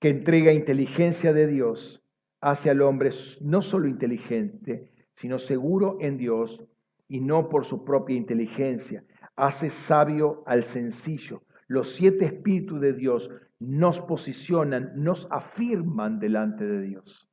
que 0.00 0.08
entrega 0.08 0.52
inteligencia 0.52 1.32
de 1.32 1.46
Dios 1.46 2.02
hacia 2.40 2.72
el 2.72 2.82
hombre 2.82 3.10
no 3.40 3.62
solo 3.62 3.88
inteligente, 3.88 4.92
sino 5.14 5.38
seguro 5.38 5.98
en 6.00 6.18
Dios 6.18 6.62
y 7.08 7.20
no 7.20 7.48
por 7.48 7.64
su 7.64 7.84
propia 7.84 8.16
inteligencia. 8.16 9.04
Hace 9.34 9.70
sabio 9.70 10.42
al 10.46 10.64
sencillo. 10.64 11.42
Los 11.66 11.94
siete 11.96 12.26
espíritus 12.26 12.80
de 12.80 12.92
Dios 12.92 13.28
nos 13.58 14.00
posicionan, 14.00 14.92
nos 14.94 15.26
afirman 15.30 16.18
delante 16.18 16.64
de 16.64 16.82
Dios. 16.82 17.28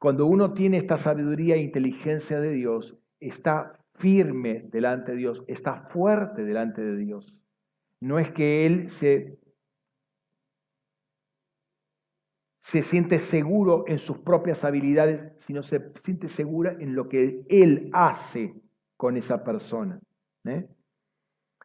Cuando 0.00 0.26
uno 0.26 0.54
tiene 0.54 0.78
esta 0.78 0.96
sabiduría 0.96 1.54
e 1.54 1.62
inteligencia 1.62 2.40
de 2.40 2.50
Dios, 2.50 2.96
está 3.20 3.78
firme 3.96 4.66
delante 4.70 5.12
de 5.12 5.18
Dios, 5.18 5.42
está 5.46 5.88
fuerte 5.92 6.44
delante 6.44 6.82
de 6.82 6.96
Dios. 6.96 7.36
No 8.00 8.18
es 8.18 8.30
que 8.32 8.66
Él 8.66 8.90
se 8.90 9.38
se 12.74 12.82
siente 12.82 13.20
seguro 13.20 13.84
en 13.86 14.00
sus 14.00 14.18
propias 14.18 14.64
habilidades, 14.64 15.32
sino 15.46 15.62
se 15.62 15.92
siente 16.02 16.28
segura 16.28 16.74
en 16.80 16.96
lo 16.96 17.08
que 17.08 17.44
Él 17.48 17.88
hace 17.92 18.52
con 18.96 19.16
esa 19.16 19.44
persona. 19.44 20.00
¿eh? 20.44 20.66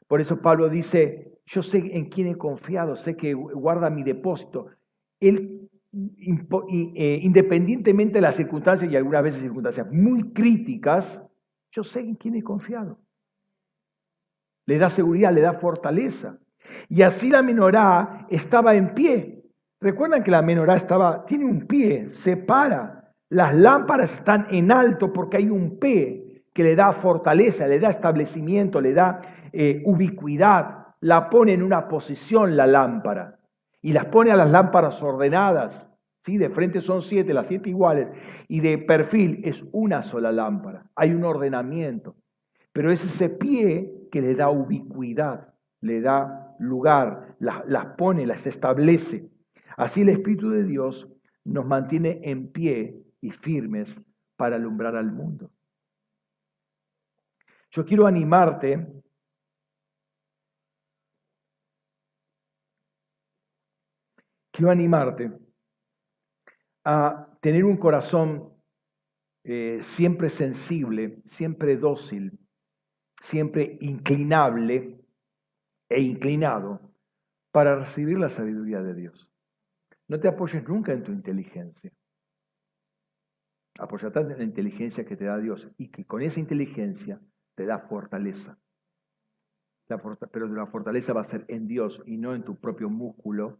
Por 0.07 0.21
eso 0.21 0.39
Pablo 0.39 0.69
dice, 0.69 1.39
yo 1.47 1.63
sé 1.63 1.79
en 1.79 2.09
quién 2.11 2.27
he 2.27 2.37
confiado, 2.37 2.95
sé 2.95 3.17
que 3.17 3.33
guarda 3.33 3.89
mi 3.89 4.03
depósito. 4.03 4.67
Él, 5.19 5.67
eh, 5.91 7.19
independientemente 7.23 8.19
de 8.19 8.21
las 8.21 8.35
circunstancias, 8.35 8.91
y 8.91 8.95
algunas 8.95 9.23
veces 9.23 9.41
circunstancias 9.41 9.91
muy 9.91 10.31
críticas, 10.31 11.23
yo 11.71 11.83
sé 11.83 12.01
en 12.01 12.13
quién 12.17 12.35
he 12.35 12.43
confiado. 12.43 12.99
Le 14.67 14.77
da 14.77 14.91
seguridad, 14.91 15.33
le 15.33 15.41
da 15.41 15.53
fortaleza. 15.53 16.37
Y 16.87 17.01
así 17.01 17.31
la 17.31 17.41
menorá 17.41 18.27
estaba 18.29 18.75
en 18.75 18.93
pie, 18.93 19.38
Recuerdan 19.81 20.23
que 20.23 20.31
la 20.31 20.41
menorá 20.41 20.75
estaba, 20.75 21.25
tiene 21.25 21.45
un 21.45 21.65
pie, 21.65 22.09
se 22.13 22.35
para. 22.35 23.13
Las 23.29 23.55
lámparas 23.55 24.11
están 24.11 24.47
en 24.49 24.71
alto 24.71 25.13
porque 25.13 25.37
hay 25.37 25.49
un 25.49 25.79
pie 25.79 26.43
que 26.53 26.63
le 26.63 26.75
da 26.75 26.93
fortaleza, 26.93 27.67
le 27.67 27.79
da 27.79 27.89
establecimiento, 27.89 28.81
le 28.81 28.93
da 28.93 29.21
eh, 29.53 29.81
ubicuidad. 29.85 30.87
La 31.01 31.29
pone 31.29 31.53
en 31.53 31.63
una 31.63 31.87
posición 31.87 32.57
la 32.57 32.67
lámpara 32.67 33.39
y 33.81 33.93
las 33.93 34.05
pone 34.05 34.31
a 34.31 34.35
las 34.35 34.49
lámparas 34.49 35.01
ordenadas. 35.01 35.87
¿sí? 36.25 36.37
De 36.37 36.49
frente 36.49 36.81
son 36.81 37.01
siete, 37.01 37.33
las 37.33 37.47
siete 37.47 37.69
iguales, 37.69 38.09
y 38.47 38.59
de 38.59 38.77
perfil 38.79 39.41
es 39.45 39.63
una 39.71 40.03
sola 40.03 40.31
lámpara. 40.31 40.83
Hay 40.95 41.13
un 41.13 41.23
ordenamiento. 41.23 42.15
Pero 42.73 42.91
es 42.91 43.03
ese 43.03 43.29
pie 43.29 44.07
que 44.11 44.21
le 44.21 44.35
da 44.35 44.49
ubicuidad, 44.49 45.53
le 45.81 46.01
da 46.01 46.55
lugar, 46.59 47.35
las 47.39 47.85
pone, 47.97 48.25
las 48.25 48.45
establece. 48.45 49.29
Así 49.77 50.01
el 50.01 50.09
Espíritu 50.09 50.49
de 50.49 50.63
Dios 50.63 51.07
nos 51.45 51.65
mantiene 51.65 52.19
en 52.23 52.51
pie 52.51 53.01
y 53.21 53.31
firmes 53.31 53.95
para 54.35 54.55
alumbrar 54.55 54.95
al 54.95 55.11
mundo. 55.11 55.51
Yo 57.71 57.85
quiero 57.85 58.07
animarte 58.07 58.87
quiero 64.59 64.71
animarte 64.71 65.31
a 66.83 67.29
tener 67.39 67.63
un 67.63 67.77
corazón 67.77 68.51
eh, 69.45 69.79
siempre 69.95 70.29
sensible, 70.29 71.23
siempre 71.31 71.77
dócil, 71.77 72.37
siempre 73.23 73.77
inclinable 73.79 74.99
e 75.87 76.01
inclinado 76.01 76.81
para 77.51 77.77
recibir 77.77 78.19
la 78.19 78.29
sabiduría 78.29 78.81
de 78.81 78.95
Dios. 78.95 79.28
No 80.09 80.19
te 80.19 80.27
apoyes 80.27 80.67
nunca 80.67 80.91
en 80.91 81.03
tu 81.03 81.11
inteligencia. 81.11 81.91
Apoyate 83.77 84.19
en 84.19 84.37
la 84.37 84.43
inteligencia 84.43 85.05
que 85.05 85.15
te 85.15 85.25
da 85.25 85.37
Dios 85.37 85.65
y 85.77 85.89
que 85.89 86.03
con 86.03 86.21
esa 86.21 86.39
inteligencia 86.39 87.21
te 87.55 87.65
da 87.65 87.79
fortaleza. 87.79 88.57
pero 89.87 90.47
la 90.47 90.65
fortaleza 90.65 91.13
va 91.13 91.21
a 91.21 91.29
ser 91.29 91.45
en 91.47 91.67
Dios 91.67 92.01
y 92.05 92.17
no 92.17 92.33
en 92.35 92.43
tu 92.43 92.59
propio 92.59 92.89
músculo 92.89 93.59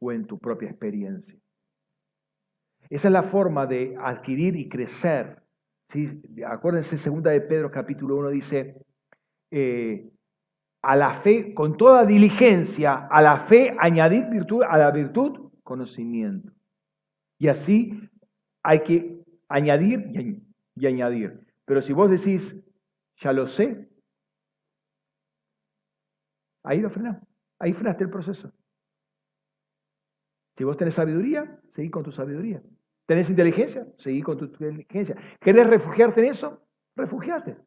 o 0.00 0.12
en 0.12 0.26
tu 0.26 0.38
propia 0.38 0.68
experiencia. 0.68 1.36
Esa 2.90 3.08
es 3.08 3.12
la 3.12 3.24
forma 3.24 3.66
de 3.66 3.96
adquirir 3.98 4.56
y 4.56 4.68
crecer. 4.68 5.42
Acuérdense, 6.46 6.98
segunda 6.98 7.30
de 7.30 7.40
Pedro 7.40 7.70
capítulo 7.70 8.16
1 8.16 8.28
dice, 8.28 8.76
eh, 9.50 10.10
a 10.82 10.96
la 10.96 11.22
fe, 11.22 11.54
con 11.54 11.76
toda 11.76 12.04
diligencia, 12.04 13.08
a 13.10 13.20
la 13.22 13.46
fe 13.46 13.74
añadir 13.78 14.26
virtud, 14.26 14.62
a 14.62 14.78
la 14.78 14.90
virtud 14.90 15.47
conocimiento. 15.68 16.50
Y 17.38 17.48
así 17.48 18.10
hay 18.62 18.82
que 18.84 19.22
añadir 19.50 20.42
y, 20.74 20.86
añadir. 20.86 21.40
Pero 21.66 21.82
si 21.82 21.92
vos 21.92 22.10
decís, 22.10 22.56
ya 23.18 23.34
lo 23.34 23.48
sé, 23.48 23.86
ahí 26.62 26.80
lo 26.80 26.88
frenás, 26.88 27.22
ahí 27.58 27.74
frenaste 27.74 28.04
el 28.04 28.10
proceso. 28.10 28.50
Si 30.56 30.64
vos 30.64 30.78
tenés 30.78 30.94
sabiduría, 30.94 31.60
seguí 31.74 31.90
con 31.90 32.02
tu 32.02 32.12
sabiduría. 32.12 32.62
¿Tenés 33.04 33.28
inteligencia? 33.28 33.86
Seguí 33.98 34.22
con 34.22 34.38
tu 34.38 34.46
inteligencia. 34.46 35.16
¿Querés 35.38 35.66
refugiarte 35.66 36.20
en 36.20 36.32
eso? 36.32 36.62
Refugiate. 36.96 37.58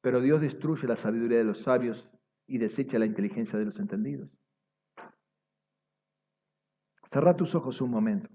Pero 0.00 0.20
Dios 0.22 0.40
destruye 0.40 0.88
la 0.88 0.96
sabiduría 0.96 1.38
de 1.38 1.44
los 1.44 1.62
sabios 1.62 2.08
y 2.46 2.56
desecha 2.56 2.98
la 2.98 3.06
inteligencia 3.06 3.58
de 3.58 3.66
los 3.66 3.78
entendidos. 3.78 4.30
Cerra 7.12 7.36
tus 7.36 7.54
ojos 7.54 7.80
un 7.82 7.90
momento. 7.90 8.30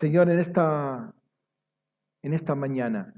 Señor, 0.00 0.28
en 0.30 0.40
esta, 0.40 1.14
en 2.22 2.34
esta 2.34 2.56
mañana, 2.56 3.14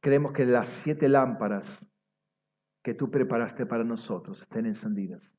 creemos 0.00 0.32
que 0.32 0.46
las 0.46 0.68
siete 0.84 1.08
lámparas 1.08 1.66
que 2.84 2.94
tú 2.94 3.10
preparaste 3.10 3.66
para 3.66 3.82
nosotros 3.82 4.40
estén 4.42 4.66
encendidas. 4.66 5.33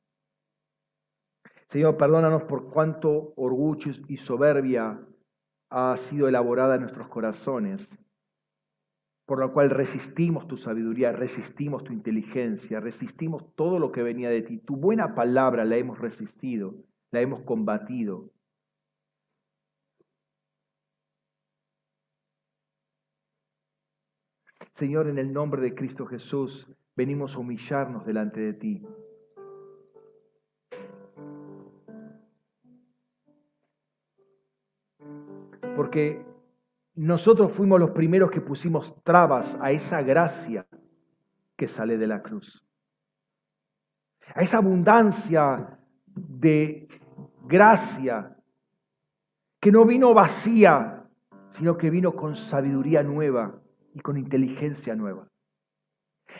Señor, 1.68 1.96
perdónanos 1.96 2.44
por 2.44 2.70
cuánto 2.70 3.34
orgullo 3.36 3.92
y 4.08 4.16
soberbia 4.18 5.00
ha 5.70 5.96
sido 6.08 6.28
elaborada 6.28 6.76
en 6.76 6.82
nuestros 6.82 7.08
corazones, 7.08 7.88
por 9.26 9.40
lo 9.40 9.52
cual 9.52 9.70
resistimos 9.70 10.46
tu 10.46 10.56
sabiduría, 10.56 11.10
resistimos 11.10 11.82
tu 11.82 11.92
inteligencia, 11.92 12.78
resistimos 12.78 13.52
todo 13.56 13.80
lo 13.80 13.90
que 13.90 14.04
venía 14.04 14.30
de 14.30 14.42
ti. 14.42 14.58
Tu 14.58 14.76
buena 14.76 15.16
palabra 15.16 15.64
la 15.64 15.76
hemos 15.76 15.98
resistido, 15.98 16.74
la 17.10 17.20
hemos 17.20 17.42
combatido. 17.42 18.30
Señor, 24.76 25.08
en 25.08 25.18
el 25.18 25.32
nombre 25.32 25.62
de 25.62 25.74
Cristo 25.74 26.06
Jesús, 26.06 26.68
venimos 26.94 27.34
a 27.34 27.38
humillarnos 27.38 28.06
delante 28.06 28.40
de 28.40 28.52
ti. 28.52 28.86
Porque 35.86 36.26
nosotros 36.96 37.52
fuimos 37.52 37.78
los 37.78 37.92
primeros 37.92 38.32
que 38.32 38.40
pusimos 38.40 38.92
trabas 39.04 39.56
a 39.60 39.70
esa 39.70 40.02
gracia 40.02 40.66
que 41.56 41.68
sale 41.68 41.96
de 41.96 42.08
la 42.08 42.22
cruz. 42.22 42.66
A 44.34 44.42
esa 44.42 44.56
abundancia 44.56 45.78
de 46.06 46.88
gracia 47.44 48.36
que 49.60 49.70
no 49.70 49.84
vino 49.84 50.12
vacía, 50.12 51.04
sino 51.52 51.76
que 51.76 51.88
vino 51.88 52.16
con 52.16 52.34
sabiduría 52.34 53.04
nueva 53.04 53.60
y 53.94 54.00
con 54.00 54.16
inteligencia 54.18 54.96
nueva. 54.96 55.28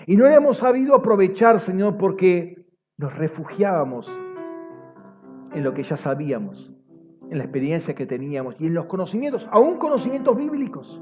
Y 0.09 0.17
no 0.17 0.27
hemos 0.27 0.57
sabido 0.57 0.97
aprovechar, 0.97 1.61
Señor, 1.61 1.99
porque 1.99 2.67
nos 2.99 3.15
refugiábamos 3.15 4.09
en 5.53 5.63
lo 5.63 5.73
que 5.73 5.85
ya 5.85 5.97
sabíamos, 5.97 6.76
en 7.31 7.39
la 7.39 7.45
experiencia 7.45 7.95
que 7.95 8.07
teníamos 8.07 8.55
y 8.61 8.67
en 8.67 8.75
los 8.75 8.87
conocimientos, 8.87 9.47
aún 9.51 9.79
conocimientos 9.79 10.37
bíblicos. 10.37 11.01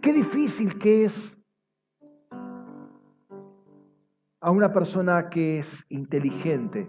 Qué 0.00 0.12
difícil 0.12 0.78
que 0.78 1.04
es 1.04 1.36
a 4.40 4.50
una 4.50 4.72
persona 4.72 5.28
que 5.28 5.58
es 5.58 5.86
inteligente 5.90 6.88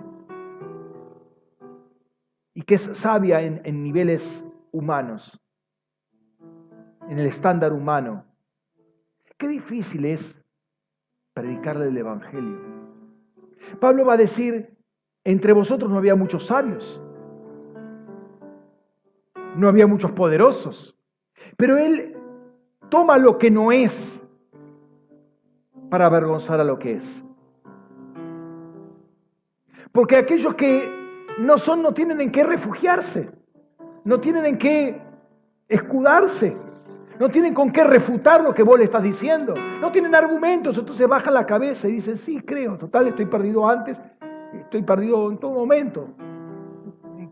y 2.53 2.61
que 2.61 2.75
es 2.75 2.89
sabia 2.93 3.41
en, 3.41 3.83
niveles 3.83 4.45
humanos, 4.71 5.39
en 7.09 7.19
el 7.19 7.27
estándar 7.27 7.73
humano, 7.73 8.25
Qué 9.41 9.47
difícil 9.47 10.05
es 10.05 10.35
predicarle 11.33 11.87
el 11.87 11.97
Evangelio. 11.97 12.59
Pablo 13.79 14.05
va 14.05 14.13
a 14.13 14.17
decir, 14.17 14.77
entre 15.23 15.53
vosotros 15.53 15.89
no 15.89 15.97
había 15.97 16.15
muchos 16.15 16.45
sabios, 16.47 17.01
no 19.55 19.67
había 19.67 19.87
muchos 19.87 20.11
poderosos, 20.11 20.97
pero 21.57 21.77
él 21.77 22.15
toma 22.89 23.17
lo 23.17 23.37
que 23.37 23.51
no 23.51 23.71
es 23.71 23.93
para 25.89 26.05
avergonzar 26.05 26.59
a 26.59 26.63
lo 26.63 26.79
que 26.79 26.95
es. 26.95 27.25
Porque 29.91 30.15
aquellos 30.15 30.55
que 30.55 30.89
no 31.39 31.57
son 31.57 31.81
no 31.81 31.93
tienen 31.93 32.21
en 32.21 32.31
qué 32.31 32.43
refugiarse, 32.43 33.29
no 34.05 34.19
tienen 34.19 34.45
en 34.45 34.57
qué 34.57 35.01
escudarse. 35.67 36.55
No 37.19 37.29
tienen 37.29 37.53
con 37.53 37.71
qué 37.71 37.83
refutar 37.83 38.41
lo 38.41 38.51
que 38.51 38.63
vos 38.63 38.79
le 38.79 38.85
estás 38.85 39.03
diciendo. 39.03 39.53
No 39.79 39.91
tienen 39.91 40.15
argumentos, 40.15 40.75
entonces 40.75 41.07
bajan 41.07 41.35
la 41.35 41.45
cabeza 41.45 41.87
y 41.87 41.91
dicen, 41.91 42.17
sí, 42.17 42.41
creo, 42.41 42.79
total, 42.79 43.09
estoy 43.09 43.27
perdido 43.27 43.69
antes, 43.69 44.01
estoy 44.53 44.83
perdido 44.83 45.29
en 45.29 45.37
todo 45.37 45.51
momento. 45.51 46.07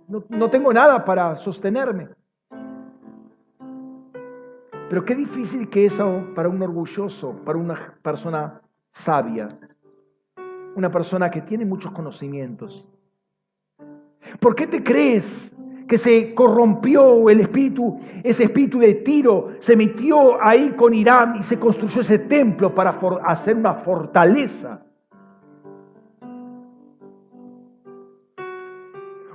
No, 0.08 0.24
no 0.30 0.50
tengo 0.50 0.74
nada 0.74 1.04
para 1.06 1.38
sostenerme. 1.38 2.10
Pero 4.90 5.06
qué 5.06 5.14
difícil 5.14 5.70
que 5.70 5.86
es 5.86 6.02
para 6.36 6.50
un 6.50 6.62
orgulloso, 6.62 7.36
para 7.46 7.60
una 7.60 7.94
persona 8.02 8.62
sabia, 8.92 9.48
una 10.76 10.92
persona 10.92 11.30
que 11.30 11.42
tiene 11.42 11.64
muchos 11.64 11.92
conocimientos. 11.92 12.84
¿Por 14.40 14.56
qué 14.56 14.66
te 14.66 14.84
crees 14.84 15.54
que 15.90 15.98
se 15.98 16.36
corrompió 16.36 17.30
el 17.30 17.42
espíritu, 17.42 18.00
ese 18.24 18.44
espíritu 18.44 18.80
de 18.80 18.94
Tiro 18.94 19.54
se 19.60 19.76
metió 19.76 20.42
ahí 20.42 20.70
con 20.78 20.94
Irán 20.94 21.38
y 21.38 21.44
se 21.44 21.58
construyó 21.60 22.02
ese 22.02 22.20
templo 22.20 22.74
para 22.74 23.00
hacer 23.26 23.56
una 23.56 23.74
fortaleza. 23.74 24.84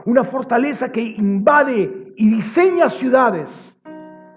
Una 0.04 0.24
fortaleza 0.24 0.92
que 0.92 1.00
invade 1.00 2.12
y 2.16 2.28
diseña 2.28 2.90
ciudades 2.90 3.50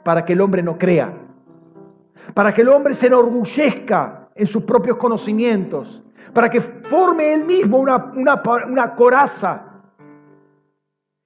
para 0.03 0.23
que 0.23 0.33
el 0.33 0.41
hombre 0.41 0.63
no 0.63 0.77
crea, 0.77 1.13
para 2.33 2.53
que 2.53 2.61
el 2.61 2.69
hombre 2.69 2.93
se 2.93 3.07
enorgullezca 3.07 4.29
en 4.35 4.47
sus 4.47 4.63
propios 4.63 4.97
conocimientos, 4.97 6.01
para 6.33 6.49
que 6.49 6.61
forme 6.61 7.33
él 7.33 7.43
mismo 7.43 7.77
una, 7.77 7.97
una, 8.15 8.41
una 8.67 8.95
coraza 8.95 9.63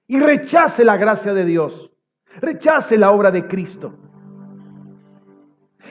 y 0.08 0.18
rechace 0.18 0.84
la 0.84 0.96
gracia 0.96 1.32
de 1.32 1.44
Dios, 1.44 1.92
rechace 2.40 2.98
la 2.98 3.12
obra 3.12 3.30
de 3.30 3.46
Cristo. 3.46 3.94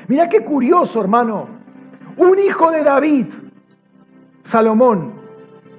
Mira 0.08 0.28
qué 0.28 0.44
curioso, 0.44 1.00
hermano. 1.00 1.48
Un 2.18 2.38
hijo 2.40 2.70
de 2.72 2.84
David, 2.84 3.28
Salomón, 4.44 5.14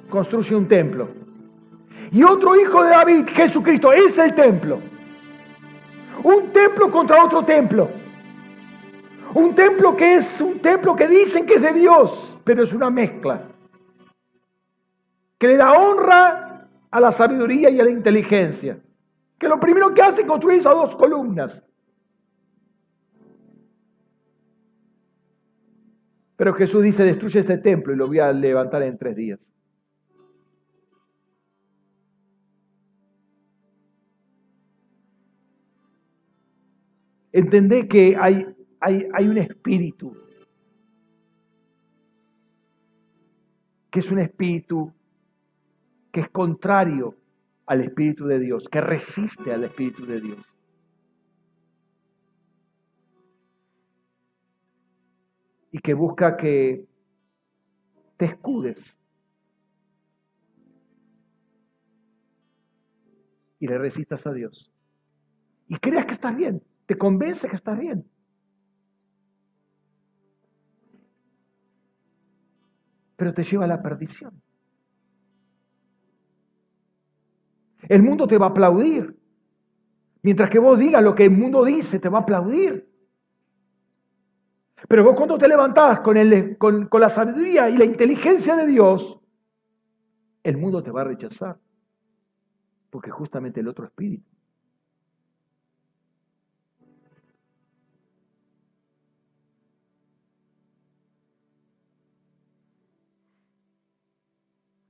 construye 0.08 0.54
un 0.56 0.66
templo. 0.66 1.21
Y 2.12 2.22
otro 2.22 2.54
hijo 2.60 2.84
de 2.84 2.90
David, 2.90 3.26
Jesucristo, 3.28 3.90
es 3.90 4.18
el 4.18 4.34
templo. 4.34 4.80
Un 6.22 6.52
templo 6.52 6.90
contra 6.90 7.24
otro 7.24 7.42
templo. 7.42 7.88
Un 9.34 9.54
templo 9.54 9.96
que 9.96 10.16
es 10.16 10.40
un 10.40 10.60
templo 10.60 10.94
que 10.94 11.08
dicen 11.08 11.46
que 11.46 11.54
es 11.54 11.62
de 11.62 11.72
Dios, 11.72 12.38
pero 12.44 12.64
es 12.64 12.72
una 12.74 12.90
mezcla. 12.90 13.48
Que 15.38 15.48
le 15.48 15.56
da 15.56 15.72
honra 15.72 16.68
a 16.90 17.00
la 17.00 17.10
sabiduría 17.12 17.70
y 17.70 17.80
a 17.80 17.84
la 17.84 17.90
inteligencia. 17.90 18.78
Que 19.38 19.48
lo 19.48 19.58
primero 19.58 19.94
que 19.94 20.02
hace 20.02 20.20
es 20.20 20.26
construir 20.26 20.60
esas 20.60 20.74
dos 20.74 20.94
columnas. 20.96 21.64
Pero 26.36 26.52
Jesús 26.52 26.82
dice, 26.82 27.04
destruye 27.04 27.40
este 27.40 27.56
templo 27.56 27.94
y 27.94 27.96
lo 27.96 28.06
voy 28.06 28.18
a 28.18 28.32
levantar 28.32 28.82
en 28.82 28.98
tres 28.98 29.16
días. 29.16 29.40
Entendé 37.32 37.88
que 37.88 38.16
hay, 38.16 38.46
hay, 38.80 39.08
hay 39.12 39.28
un 39.28 39.38
espíritu, 39.38 40.16
que 43.90 44.00
es 44.00 44.10
un 44.10 44.18
espíritu 44.18 44.92
que 46.12 46.20
es 46.20 46.28
contrario 46.28 47.16
al 47.66 47.80
Espíritu 47.80 48.26
de 48.26 48.38
Dios, 48.38 48.68
que 48.70 48.80
resiste 48.80 49.52
al 49.52 49.64
Espíritu 49.64 50.04
de 50.04 50.20
Dios. 50.20 50.38
Y 55.70 55.78
que 55.78 55.94
busca 55.94 56.36
que 56.36 56.86
te 58.18 58.26
escudes 58.26 58.78
y 63.58 63.66
le 63.66 63.78
resistas 63.78 64.26
a 64.26 64.32
Dios. 64.32 64.70
Y 65.68 65.76
creas 65.76 66.04
que 66.04 66.12
estás 66.12 66.36
bien, 66.36 66.62
te 66.92 66.98
convence 66.98 67.48
que 67.48 67.56
estás 67.56 67.78
bien. 67.78 68.04
Pero 73.16 73.32
te 73.32 73.44
lleva 73.44 73.64
a 73.64 73.68
la 73.68 73.80
perdición. 73.80 74.42
El 77.88 78.02
mundo 78.02 78.26
te 78.26 78.36
va 78.36 78.48
a 78.48 78.50
aplaudir. 78.50 79.16
Mientras 80.20 80.50
que 80.50 80.58
vos 80.58 80.78
digas 80.78 81.02
lo 81.02 81.14
que 81.14 81.24
el 81.24 81.30
mundo 81.30 81.64
dice, 81.64 81.98
te 81.98 82.10
va 82.10 82.18
a 82.18 82.22
aplaudir. 82.22 82.86
Pero 84.86 85.04
vos 85.04 85.16
cuando 85.16 85.38
te 85.38 85.48
levantás 85.48 86.00
con, 86.00 86.18
el, 86.18 86.58
con, 86.58 86.88
con 86.88 87.00
la 87.00 87.08
sabiduría 87.08 87.70
y 87.70 87.78
la 87.78 87.86
inteligencia 87.86 88.54
de 88.54 88.66
Dios, 88.66 89.18
el 90.42 90.58
mundo 90.58 90.82
te 90.82 90.90
va 90.90 91.00
a 91.00 91.04
rechazar. 91.04 91.58
Porque 92.90 93.10
justamente 93.10 93.60
el 93.60 93.68
otro 93.68 93.86
espíritu. 93.86 94.31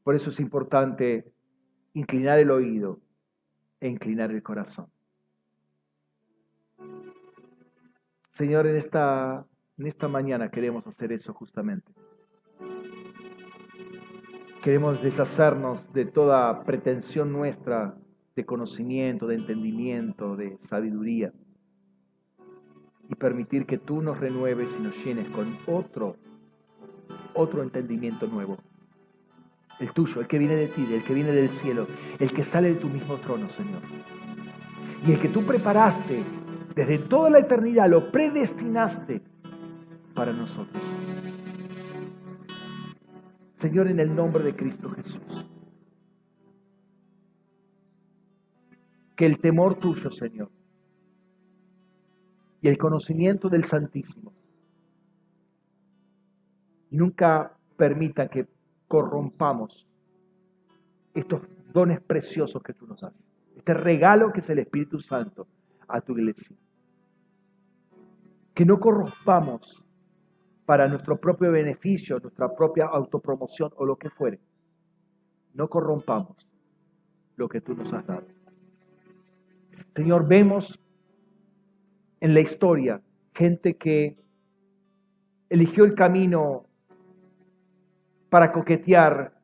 Por 0.03 0.17
eso 0.17 0.31
es 0.31 0.41
importante 0.41 1.25
inclinar 1.95 2.39
el 2.39 2.51
oído 2.51 3.01
e 3.81 3.89
inclinar 3.89 4.31
el 4.31 4.43
corazón. 4.43 4.87
Señor, 8.33 8.67
en 8.67 8.77
esta, 8.77 9.47
en 9.79 9.87
esta 9.87 10.09
mañana 10.09 10.51
queremos 10.51 10.87
hacer 10.87 11.13
eso 11.13 11.33
justamente. 11.35 11.93
Queremos 14.63 15.03
deshacernos 15.03 15.93
de 15.93 16.07
toda 16.07 16.65
pretensión 16.65 17.33
nuestra 17.33 17.97
de 18.35 18.47
conocimiento, 18.47 19.27
de 19.27 19.35
entendimiento, 19.35 20.37
de 20.37 20.59
sabiduría 20.69 21.33
y 23.09 23.15
permitir 23.17 23.67
que 23.67 23.79
tú 23.79 24.01
nos 24.01 24.19
renueves 24.19 24.71
y 24.79 24.83
nos 24.83 24.97
llenes 25.05 25.29
con 25.31 25.59
otro, 25.67 26.17
otro 27.35 27.63
entendimiento 27.63 28.27
nuevo 28.27 28.57
el 29.83 29.93
tuyo, 29.93 30.21
el 30.21 30.29
que 30.29 30.39
viene 30.39 30.55
de 30.55 30.69
ti, 30.69 30.87
el 30.93 31.03
que 31.03 31.13
viene 31.13 31.33
del 31.33 31.49
cielo, 31.51 31.87
el 32.19 32.33
que 32.33 32.45
sale 32.45 32.75
de 32.75 32.81
tu 32.81 32.89
mismo 32.89 33.17
trono, 33.17 33.49
Señor. 33.51 33.83
Y 35.07 35.13
el 35.13 35.21
que 35.21 35.29
tú 35.29 35.45
preparaste 35.45 36.23
desde 36.75 36.99
toda 37.01 37.31
la 37.31 37.41
eternidad, 37.41 37.91
lo 37.91 38.11
predestinaste 38.13 39.21
para 40.15 40.33
nosotros. 40.33 40.83
Señor, 43.61 43.89
en 43.89 44.01
el 44.01 44.15
nombre 44.15 44.45
de 44.45 44.55
Cristo 44.55 44.89
Jesús. 44.91 45.51
Que 49.17 49.27
el 49.27 49.39
temor 49.39 49.77
tuyo, 49.77 50.11
Señor, 50.11 50.51
y 52.61 52.69
el 52.69 52.79
conocimiento 52.79 53.49
del 53.49 53.65
Santísimo 53.65 54.33
nunca 56.91 57.57
permita 57.77 58.29
que 58.29 58.47
corrompamos 58.93 59.89
estos 61.15 61.41
dones 61.73 61.99
preciosos 62.03 62.63
que 62.63 62.75
tú 62.75 62.87
nos 62.87 63.03
haces. 63.03 63.23
Este 63.57 63.73
regalo 63.73 64.31
que 64.35 64.41
es 64.41 64.51
el 64.51 64.59
Espíritu 64.59 65.01
Santo 65.01 65.47
a 65.89 66.03
tu 66.03 66.13
iglesia. 66.13 66.55
Que 68.53 68.67
no 68.67 68.79
corrompamos 68.79 69.83
para 70.67 70.89
nuestro 70.89 71.19
propio 71.19 71.51
beneficio, 71.51 72.21
nuestra 72.21 72.55
propia 72.55 72.85
autopromoción 72.85 73.71
o 73.77 73.87
lo 73.87 73.97
que 73.97 74.11
fuere. 74.11 74.39
No 75.55 75.71
corrompamos 75.71 76.47
lo 77.37 77.49
que 77.49 77.63
tú 77.63 77.75
nos 77.75 77.91
has 77.95 78.07
dado. 78.07 78.27
Señor, 79.97 80.29
vemos 80.29 80.79
en 82.21 82.35
la 82.35 82.41
historia 82.41 83.01
gente 83.33 83.75
que 83.79 84.19
eligió 85.49 85.87
el 85.87 85.95
camino 85.95 86.67
para 88.33 88.51
coquetear 88.51 89.39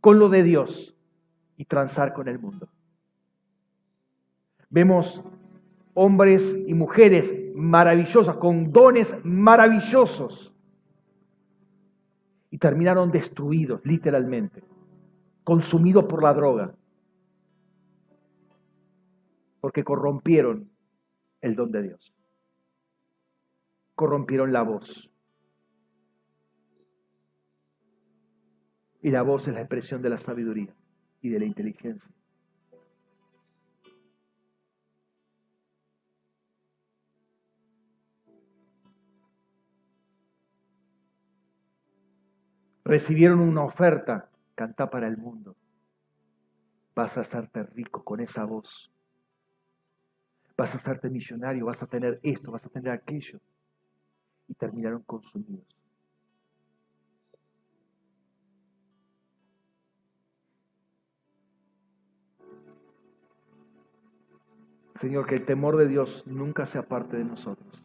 con 0.00 0.20
lo 0.20 0.28
de 0.28 0.44
Dios 0.44 0.96
y 1.56 1.64
transar 1.64 2.12
con 2.12 2.28
el 2.28 2.38
mundo. 2.38 2.68
Vemos 4.70 5.20
hombres 5.94 6.64
y 6.64 6.72
mujeres 6.74 7.34
maravillosas, 7.56 8.36
con 8.36 8.70
dones 8.70 9.12
maravillosos, 9.24 10.54
y 12.52 12.58
terminaron 12.58 13.10
destruidos 13.10 13.84
literalmente, 13.84 14.62
consumidos 15.42 16.04
por 16.04 16.22
la 16.22 16.34
droga, 16.34 16.72
porque 19.60 19.82
corrompieron 19.82 20.70
el 21.40 21.56
don 21.56 21.72
de 21.72 21.82
Dios, 21.82 22.14
corrompieron 23.96 24.52
la 24.52 24.62
voz. 24.62 25.10
Y 29.04 29.10
la 29.10 29.20
voz 29.20 29.46
es 29.46 29.52
la 29.52 29.60
expresión 29.60 30.00
de 30.00 30.08
la 30.08 30.16
sabiduría 30.16 30.74
y 31.20 31.28
de 31.28 31.38
la 31.38 31.44
inteligencia. 31.44 32.10
Recibieron 42.82 43.40
una 43.40 43.62
oferta, 43.62 44.30
canta 44.54 44.88
para 44.88 45.06
el 45.06 45.18
mundo. 45.18 45.54
Vas 46.94 47.14
a 47.18 47.20
hacerte 47.20 47.62
rico 47.62 48.02
con 48.02 48.20
esa 48.20 48.46
voz. 48.46 48.90
Vas 50.56 50.74
a 50.74 50.78
hacerte 50.78 51.10
millonario, 51.10 51.66
vas 51.66 51.82
a 51.82 51.86
tener 51.86 52.20
esto, 52.22 52.52
vas 52.52 52.64
a 52.64 52.70
tener 52.70 52.90
aquello. 52.90 53.38
Y 54.48 54.54
terminaron 54.54 55.02
consumidos. 55.02 55.83
Señor, 65.00 65.26
que 65.26 65.36
el 65.36 65.44
temor 65.44 65.76
de 65.76 65.88
Dios 65.88 66.22
nunca 66.26 66.66
sea 66.66 66.82
parte 66.82 67.16
de 67.16 67.24
nosotros. 67.24 67.82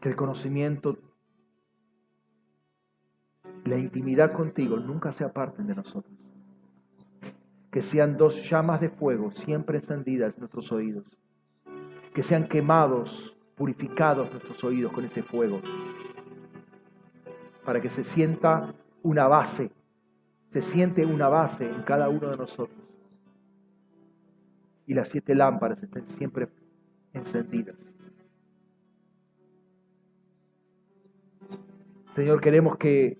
Que 0.00 0.08
el 0.08 0.16
conocimiento, 0.16 0.98
la 3.64 3.78
intimidad 3.78 4.32
contigo 4.32 4.78
nunca 4.78 5.12
sea 5.12 5.32
parte 5.32 5.62
de 5.62 5.76
nosotros. 5.76 6.12
Que 7.70 7.82
sean 7.82 8.16
dos 8.16 8.50
llamas 8.50 8.80
de 8.80 8.90
fuego 8.90 9.30
siempre 9.30 9.78
encendidas 9.78 10.34
en 10.34 10.40
nuestros 10.40 10.72
oídos. 10.72 11.04
Que 12.12 12.24
sean 12.24 12.48
quemados, 12.48 13.36
purificados 13.54 14.30
nuestros 14.32 14.62
oídos 14.64 14.92
con 14.92 15.04
ese 15.04 15.22
fuego. 15.22 15.60
Para 17.64 17.80
que 17.80 17.90
se 17.90 18.02
sienta 18.02 18.74
una 19.04 19.28
base, 19.28 19.70
se 20.52 20.62
siente 20.62 21.06
una 21.06 21.28
base 21.28 21.64
en 21.64 21.82
cada 21.82 22.08
uno 22.08 22.28
de 22.28 22.36
nosotros 22.36 22.81
y 24.86 24.94
las 24.94 25.08
siete 25.08 25.34
lámparas 25.34 25.82
estén 25.82 26.06
siempre 26.18 26.48
encendidas. 27.12 27.76
Señor, 32.14 32.40
queremos 32.40 32.76
que 32.76 33.18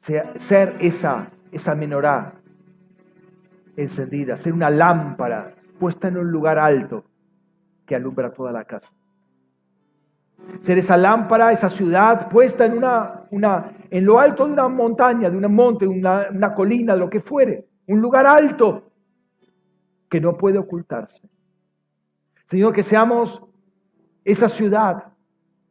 sea, 0.00 0.32
ser 0.38 0.76
esa, 0.80 1.30
esa 1.52 1.74
menorá 1.74 2.34
encendida, 3.76 4.36
ser 4.36 4.52
una 4.52 4.70
lámpara 4.70 5.54
puesta 5.78 6.08
en 6.08 6.16
un 6.16 6.30
lugar 6.30 6.58
alto 6.58 7.04
que 7.86 7.94
alumbra 7.94 8.32
toda 8.32 8.52
la 8.52 8.64
casa. 8.64 8.90
Ser 10.62 10.78
esa 10.78 10.96
lámpara, 10.96 11.52
esa 11.52 11.68
ciudad 11.68 12.28
puesta 12.30 12.64
en, 12.64 12.78
una, 12.78 13.24
una, 13.30 13.72
en 13.90 14.04
lo 14.04 14.18
alto 14.18 14.46
de 14.46 14.52
una 14.52 14.68
montaña, 14.68 15.30
de 15.30 15.36
un 15.36 15.54
monte, 15.54 15.86
una, 15.86 16.28
una 16.30 16.54
colina, 16.54 16.96
lo 16.96 17.10
que 17.10 17.20
fuere. 17.20 17.66
Un 17.86 18.00
lugar 18.00 18.26
alto 18.26 18.87
que 20.10 20.20
no 20.20 20.36
puede 20.36 20.58
ocultarse. 20.58 21.28
Señor, 22.50 22.72
que 22.74 22.82
seamos 22.82 23.42
esa 24.24 24.48
ciudad, 24.48 25.12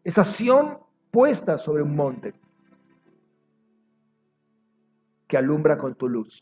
esa 0.03 0.21
acción 0.21 0.79
puesta 1.11 1.57
sobre 1.57 1.83
un 1.83 1.95
monte 1.95 2.33
que 5.27 5.37
alumbra 5.37 5.77
con 5.77 5.95
tu 5.95 6.07
luz, 6.07 6.39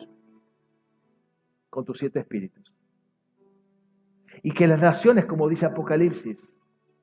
con 1.69 1.85
tus 1.85 1.97
siete 1.97 2.19
espíritus. 2.19 2.73
Y 4.43 4.53
que 4.53 4.67
las 4.67 4.79
naciones, 4.79 5.25
como 5.25 5.47
dice 5.47 5.65
Apocalipsis, 5.65 6.37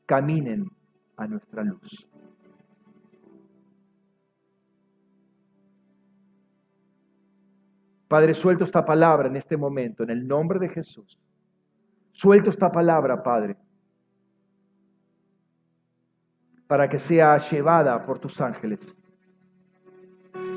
caminen 0.07 0.71
a 1.17 1.27
nuestra 1.27 1.65
luz. 1.65 2.07
Padre, 8.13 8.35
suelto 8.35 8.65
esta 8.65 8.85
palabra 8.85 9.29
en 9.29 9.37
este 9.37 9.57
momento, 9.57 10.03
en 10.03 10.11
el 10.11 10.29
nombre 10.29 10.59
de 10.59 10.69
Jesús. 10.69 11.19
Suelto 12.13 12.51
esta 12.51 12.71
palabra, 12.71 13.23
Padre, 13.23 13.57
para 16.67 16.91
que 16.91 16.99
sea 16.99 17.39
llevada 17.39 18.05
por 18.05 18.19
tus 18.19 18.39
ángeles. 18.39 18.81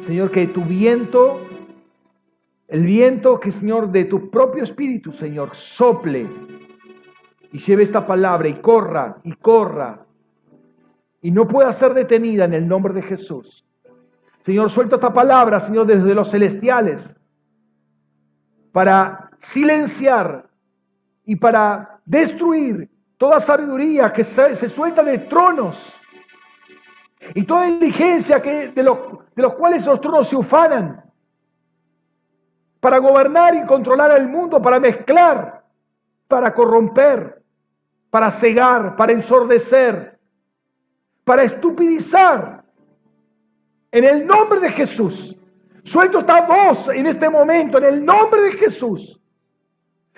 Señor, 0.06 0.32
que 0.32 0.48
tu 0.48 0.66
viento, 0.66 1.40
el 2.68 2.84
viento 2.84 3.40
que, 3.40 3.54
Señor, 3.54 3.90
de 3.90 4.04
tu 4.04 4.30
propio 4.30 4.66
espíritu, 4.66 5.14
Señor, 5.14 5.56
sople 5.56 6.28
y 7.54 7.60
lleve 7.60 7.84
esta 7.84 8.06
palabra 8.06 8.50
y 8.50 8.56
corra 8.56 9.16
y 9.24 9.32
corra 9.32 10.06
y 11.22 11.32
no 11.32 11.48
pueda 11.48 11.72
ser 11.72 11.94
detenida 11.94 12.44
en 12.44 12.54
el 12.54 12.68
nombre 12.68 12.94
de 12.94 13.04
Jesús. 13.04 13.66
Señor, 14.44 14.70
suelto 14.70 14.96
esta 14.96 15.14
palabra, 15.14 15.62
Señor, 15.62 15.86
desde 15.86 16.14
los 16.14 16.30
celestiales 16.30 17.16
para 18.76 19.30
silenciar 19.54 20.50
y 21.24 21.38
para 21.38 22.02
destruir 22.04 22.90
toda 23.16 23.40
sabiduría 23.40 24.12
que 24.12 24.26
se, 24.26 24.70
suelta 24.70 25.02
de 25.02 25.18
tronos 25.20 25.78
y 27.34 27.46
toda 27.46 27.70
inteligencia 27.70 28.42
que, 28.42 28.68
de, 28.68 28.84
los, 28.84 28.98
de 29.34 29.44
los 29.44 29.54
cuales 29.54 29.82
esos 29.82 30.02
tronos 30.02 30.28
se 30.28 30.36
ufanan 30.36 30.98
para 32.82 32.98
gobernar 32.98 33.56
y 33.56 33.66
controlar 33.66 34.12
el 34.12 34.28
mundo, 34.28 34.62
para 34.62 34.78
mezclar, 34.78 35.64
para 36.28 36.54
corromper, 36.54 37.42
para 38.10 38.30
cegar, 38.30 38.98
para 38.98 39.14
ensordecer, 39.14 40.20
para 41.24 41.44
estupidizar. 41.44 42.66
En 43.90 44.04
el 44.04 44.28
nombre 44.28 44.60
de 44.60 44.70
Jesús. 44.72 45.34
Suelto 45.86 46.20
esta 46.20 46.42
voz 46.42 46.90
en 46.90 47.06
este 47.06 47.30
momento, 47.30 47.78
en 47.78 47.86
el 47.86 48.06
nombre 48.06 48.42
de 48.42 48.52
Jesús. 48.54 49.22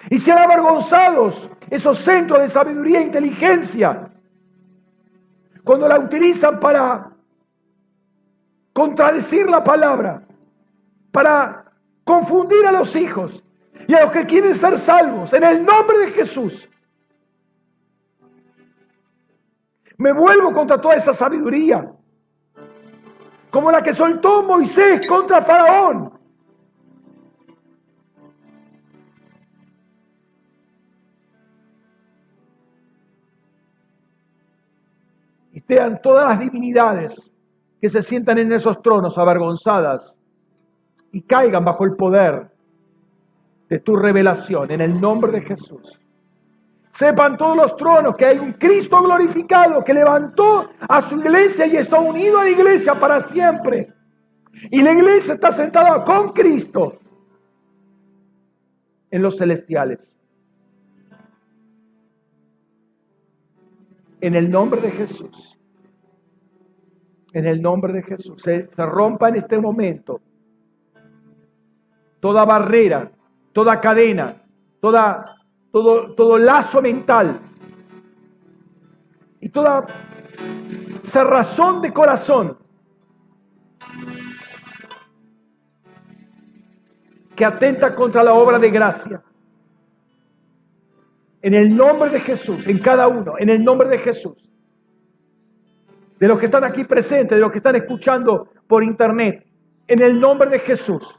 Y 0.09 0.17
sean 0.17 0.39
avergonzados 0.39 1.49
esos 1.69 1.97
centros 1.99 2.39
de 2.39 2.47
sabiduría 2.47 2.99
e 2.99 3.03
inteligencia 3.03 4.09
cuando 5.65 5.87
la 5.89 5.99
utilizan 5.99 6.61
para 6.61 7.11
contradecir 8.71 9.49
la 9.49 9.61
palabra, 9.61 10.23
para 11.11 11.65
confundir 12.05 12.65
a 12.65 12.71
los 12.71 12.95
hijos 12.95 13.43
y 13.87 13.93
a 13.93 14.03
los 14.03 14.13
que 14.13 14.25
quieren 14.25 14.57
ser 14.57 14.79
salvos 14.79 15.33
en 15.33 15.43
el 15.43 15.65
nombre 15.65 15.97
de 15.97 16.11
Jesús. 16.11 16.69
Me 19.97 20.13
vuelvo 20.13 20.53
contra 20.53 20.79
toda 20.79 20.95
esa 20.95 21.13
sabiduría, 21.13 21.85
como 23.57 23.71
la 23.71 23.81
que 23.81 23.95
soltó 23.95 24.43
Moisés 24.43 25.07
contra 25.07 25.41
Faraón. 25.41 26.13
Y 35.53 35.59
sean 35.61 35.99
todas 36.03 36.29
las 36.29 36.39
divinidades 36.39 37.31
que 37.81 37.89
se 37.89 38.03
sientan 38.03 38.37
en 38.37 38.53
esos 38.53 38.79
tronos 38.83 39.17
avergonzadas 39.17 40.15
y 41.11 41.23
caigan 41.23 41.65
bajo 41.65 41.83
el 41.83 41.95
poder 41.95 42.51
de 43.69 43.79
tu 43.79 43.95
revelación 43.95 44.69
en 44.69 44.81
el 44.81 45.01
nombre 45.01 45.31
de 45.31 45.41
Jesús. 45.41 45.99
Sepan 46.97 47.37
todos 47.37 47.55
los 47.55 47.77
tronos 47.77 48.15
que 48.15 48.25
hay 48.25 48.39
un 48.39 48.53
Cristo 48.53 49.01
glorificado 49.03 49.83
que 49.83 49.93
levantó 49.93 50.71
a 50.79 51.07
su 51.07 51.19
iglesia 51.19 51.67
y 51.67 51.77
está 51.77 51.99
unido 51.99 52.39
a 52.39 52.45
la 52.45 52.49
iglesia 52.49 52.99
para 52.99 53.21
siempre. 53.21 53.93
Y 54.71 54.81
la 54.81 54.93
iglesia 54.93 55.35
está 55.35 55.51
sentada 55.51 56.03
con 56.03 56.33
Cristo 56.33 56.97
en 59.11 59.21
los 59.21 59.37
celestiales. 59.37 59.99
En 64.19 64.33
el 64.33 64.49
nombre 64.49 64.81
de 64.81 64.91
Jesús. 64.91 65.59
En 67.31 67.45
el 67.45 67.61
nombre 67.61 67.93
de 67.93 68.01
Jesús. 68.01 68.41
Se, 68.41 68.69
se 68.75 68.85
rompa 68.87 69.29
en 69.29 69.35
este 69.35 69.59
momento 69.59 70.19
toda 72.19 72.43
barrera, 72.43 73.11
toda 73.53 73.79
cadena, 73.79 74.41
toda, 74.81 75.17
todo, 75.71 76.13
todo 76.15 76.37
lazo 76.37 76.81
mental 76.81 77.39
y 79.39 79.49
toda 79.49 79.87
cerrazón 81.05 81.81
de 81.81 81.93
corazón 81.93 82.57
que 87.35 87.45
atenta 87.45 87.93
contra 87.95 88.23
la 88.23 88.33
obra 88.33 88.57
de 88.57 88.71
gracia. 88.71 89.21
En 91.41 91.53
el 91.53 91.75
nombre 91.75 92.09
de 92.09 92.19
Jesús, 92.19 92.65
en 92.67 92.79
cada 92.79 93.07
uno, 93.07 93.35
en 93.37 93.49
el 93.49 93.63
nombre 93.63 93.87
de 93.87 93.99
Jesús. 93.99 94.35
De 96.19 96.27
los 96.27 96.39
que 96.39 96.45
están 96.45 96.63
aquí 96.63 96.83
presentes, 96.83 97.37
de 97.37 97.41
los 97.41 97.51
que 97.51 97.59
están 97.59 97.75
escuchando 97.75 98.49
por 98.67 98.83
internet, 98.83 99.45
en 99.87 100.01
el 100.01 100.19
nombre 100.19 100.49
de 100.49 100.59
Jesús 100.59 101.17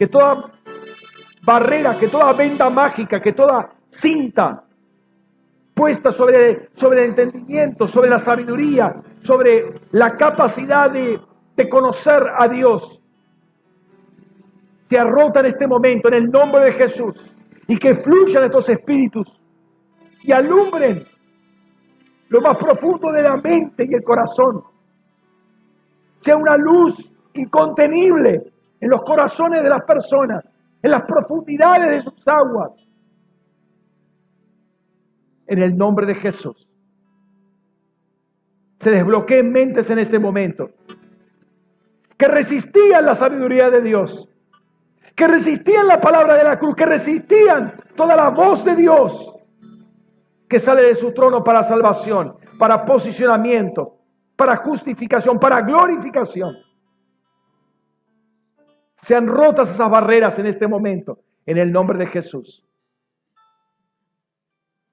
que 0.00 0.06
toda 0.06 0.50
barrera, 1.42 1.98
que 1.98 2.08
toda 2.08 2.32
venda 2.32 2.70
mágica, 2.70 3.20
que 3.20 3.32
toda 3.32 3.70
cinta 3.90 4.64
puesta 5.74 6.12
sobre, 6.12 6.68
sobre 6.76 7.04
el 7.04 7.10
entendimiento, 7.10 7.86
sobre 7.86 8.10
la 8.10 8.18
sabiduría, 8.18 8.94
sobre 9.22 9.80
la 9.92 10.16
capacidad 10.16 10.90
de, 10.90 11.18
de 11.56 11.68
conocer 11.68 12.22
a 12.38 12.48
Dios, 12.48 13.00
se 14.90 14.98
arrota 14.98 15.40
en 15.40 15.46
este 15.46 15.66
momento 15.66 16.08
en 16.08 16.14
el 16.14 16.30
nombre 16.30 16.64
de 16.64 16.72
Jesús 16.72 17.14
y 17.68 17.78
que 17.78 17.94
fluyan 17.96 18.44
estos 18.44 18.68
espíritus 18.68 19.26
y 20.22 20.32
alumbren 20.32 21.04
lo 22.28 22.40
más 22.40 22.56
profundo 22.56 23.12
de 23.12 23.22
la 23.22 23.36
mente 23.36 23.86
y 23.88 23.94
el 23.94 24.02
corazón. 24.02 24.62
Sea 26.20 26.36
una 26.36 26.56
luz 26.56 26.96
incontenible 27.34 28.52
en 28.80 28.90
los 28.90 29.02
corazones 29.02 29.62
de 29.62 29.68
las 29.68 29.84
personas, 29.84 30.44
en 30.82 30.90
las 30.90 31.02
profundidades 31.02 31.90
de 31.90 32.02
sus 32.02 32.26
aguas. 32.26 32.72
En 35.46 35.62
el 35.62 35.76
nombre 35.76 36.06
de 36.06 36.14
Jesús. 36.14 36.68
Se 38.80 38.90
desbloqueen 38.90 39.50
mentes 39.50 39.90
en 39.90 39.98
este 39.98 40.18
momento. 40.18 40.70
Que 42.16 42.28
resistían 42.28 43.04
la 43.04 43.14
sabiduría 43.14 43.70
de 43.70 43.82
Dios. 43.82 44.28
Que 45.16 45.26
resistían 45.26 45.86
la 45.86 46.00
palabra 46.00 46.34
de 46.34 46.44
la 46.44 46.58
cruz. 46.58 46.76
Que 46.76 46.86
resistían 46.86 47.74
toda 47.96 48.16
la 48.16 48.30
voz 48.30 48.64
de 48.64 48.76
Dios 48.76 49.40
que 50.50 50.58
sale 50.58 50.82
de 50.82 50.96
su 50.96 51.12
trono 51.12 51.44
para 51.44 51.62
salvación, 51.62 52.34
para 52.58 52.84
posicionamiento, 52.84 53.98
para 54.34 54.56
justificación, 54.56 55.38
para 55.38 55.60
glorificación. 55.60 56.56
Sean 59.02 59.26
rotas 59.26 59.70
esas 59.70 59.90
barreras 59.90 60.38
en 60.38 60.46
este 60.46 60.68
momento, 60.68 61.20
en 61.46 61.58
el 61.58 61.72
nombre 61.72 61.98
de 61.98 62.06
Jesús. 62.06 62.66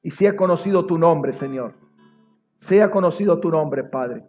Y 0.02 0.12
sea 0.12 0.36
conocido 0.36 0.86
tu 0.86 0.98
nombre, 0.98 1.34
Señor. 1.34 1.74
Sea 2.62 2.90
conocido 2.90 3.40
tu 3.40 3.50
nombre, 3.50 3.84
Padre. 3.84 4.24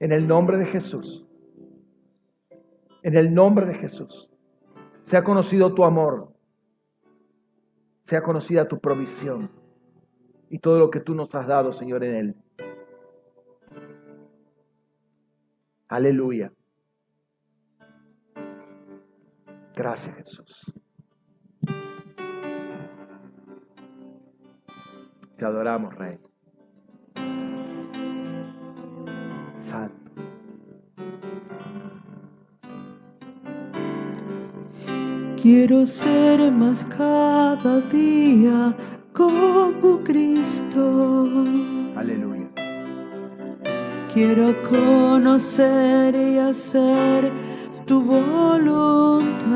En 0.00 0.12
el 0.12 0.26
nombre 0.26 0.56
de 0.56 0.66
Jesús. 0.66 1.26
En 3.02 3.16
el 3.16 3.34
nombre 3.34 3.66
de 3.66 3.74
Jesús. 3.74 4.30
Sea 5.06 5.22
conocido 5.22 5.74
tu 5.74 5.84
amor. 5.84 6.32
Sea 8.06 8.22
conocida 8.22 8.66
tu 8.66 8.80
provisión. 8.80 9.50
Y 10.50 10.58
todo 10.58 10.78
lo 10.78 10.90
que 10.90 11.00
tú 11.00 11.14
nos 11.14 11.34
has 11.34 11.46
dado, 11.46 11.72
Señor, 11.74 12.02
en 12.04 12.14
Él. 12.14 12.36
Aleluya. 15.88 16.52
Gracias 19.78 20.12
Jesús. 20.16 20.72
Te 25.36 25.44
adoramos, 25.44 25.94
Rey. 25.94 26.18
Santo. 29.70 29.94
Quiero 35.40 35.86
ser 35.86 36.50
más 36.50 36.84
cada 36.86 37.80
día 37.82 38.74
como 39.12 40.02
Cristo. 40.02 41.28
Aleluya. 41.94 42.48
Quiero 44.12 44.52
conocer 44.68 46.16
y 46.16 46.38
hacer 46.38 47.32
tu 47.88 48.00
voluntad. 48.02 49.48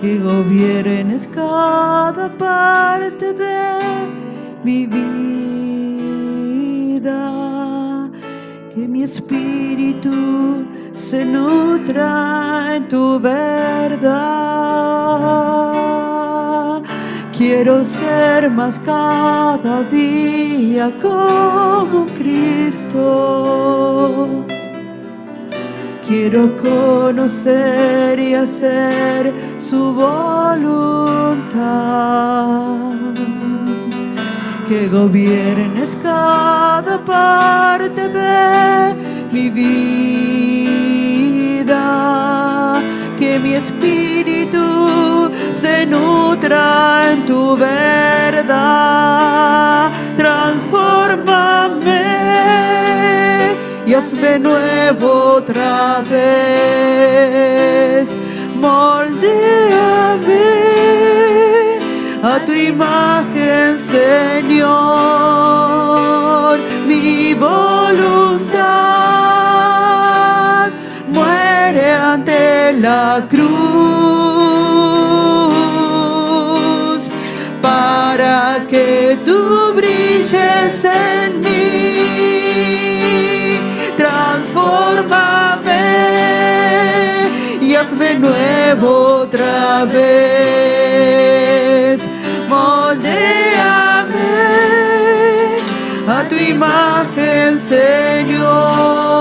Que 0.00 0.18
gobiernes 0.18 1.28
cada 1.28 2.28
parte 2.36 3.32
de 3.34 3.68
mi 4.64 4.86
vida. 4.86 5.20
Que 8.74 8.88
mi 8.88 9.02
espíritu 9.02 10.64
se 10.94 11.24
nutra 11.24 12.76
en 12.76 12.88
tu 12.88 13.20
verdad. 13.20 14.16
Quiero 17.36 17.84
ser 17.84 18.50
más 18.50 18.78
cada 18.78 19.82
día 19.82 20.90
como 21.02 22.06
Cristo 22.18 23.06
Quiero 26.06 26.56
conocer 26.56 28.18
y 28.18 28.34
hacer 28.34 29.32
su 29.58 29.92
voluntad. 29.92 30.56
Que 34.68 34.88
gobiernes 34.88 35.96
cada 36.02 37.04
parte 37.04 38.08
de 38.08 38.96
mi 39.32 39.50
vida. 39.50 40.12
Que 43.18 43.38
mi 43.38 43.52
espíritu 43.54 45.30
se 45.54 45.86
nutre 45.86 46.26
entra 46.36 47.12
en 47.12 47.24
tu 47.26 47.56
verdad, 47.56 48.52
transfórmame 50.14 52.25
y 53.86 53.94
hazme 53.94 54.38
nuevo 54.40 55.36
otra 55.36 56.02
vez, 56.10 57.36
moldeame 58.56 59.36
a 62.20 62.40
tu 62.44 62.52
imagen, 62.52 63.78
Señor, 63.78 64.66
mi 66.88 67.32
voluntad 67.34 68.56
muere 71.08 71.92
ante 71.92 72.72
la 72.72 73.24
cruz 73.30 73.46
para 77.62 78.66
que 78.68 79.16
tú 79.24 79.72
brilles 79.76 80.84
en 80.84 81.15
hazme 87.86 88.14
nuevo 88.18 89.22
otra 89.22 89.84
vez, 89.84 90.00
moldeame 92.48 94.16
a 96.08 96.24
tu 96.28 96.34
imagen, 96.34 97.60
Señor, 97.60 99.15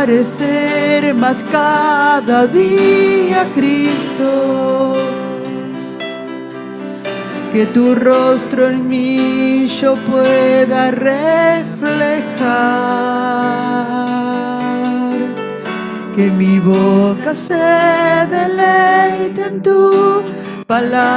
parecer 0.00 1.14
más 1.14 1.44
cada 1.52 2.46
día 2.46 3.40
Cristo. 3.54 4.94
Que 7.52 7.66
tu 7.66 7.94
rostro 7.94 8.70
en 8.70 8.88
mí 8.88 9.66
yo 9.66 9.96
pueda 10.10 10.90
reflejar, 10.92 12.30
que 16.14 16.30
mi 16.30 16.58
boca 16.60 17.34
se 17.34 18.26
deleite 18.36 19.42
en 19.48 19.60
tu 19.60 20.22
palabra, 20.66 21.10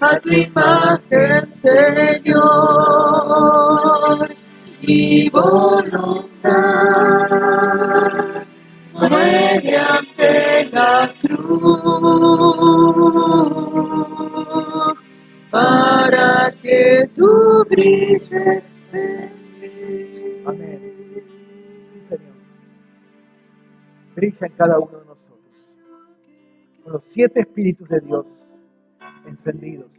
a 0.00 0.18
tu 0.18 0.30
imagen, 0.30 1.52
Señor. 1.52 2.42
Mi 4.82 5.28
voluntad 5.30 6.32
muere 8.92 9.76
ante 9.78 10.68
la 10.72 11.10
cruz 11.20 11.31
Amén. 20.44 20.80
Señor. 22.08 22.34
Brilla 24.14 24.46
en 24.46 24.52
cada 24.52 24.78
uno 24.78 24.90
de 24.90 25.06
nosotros. 25.06 25.38
Con 26.84 26.92
los 26.92 27.02
siete 27.14 27.40
espíritus 27.40 27.88
de 27.88 28.00
Dios 28.00 28.26
encendidos. 29.26 29.90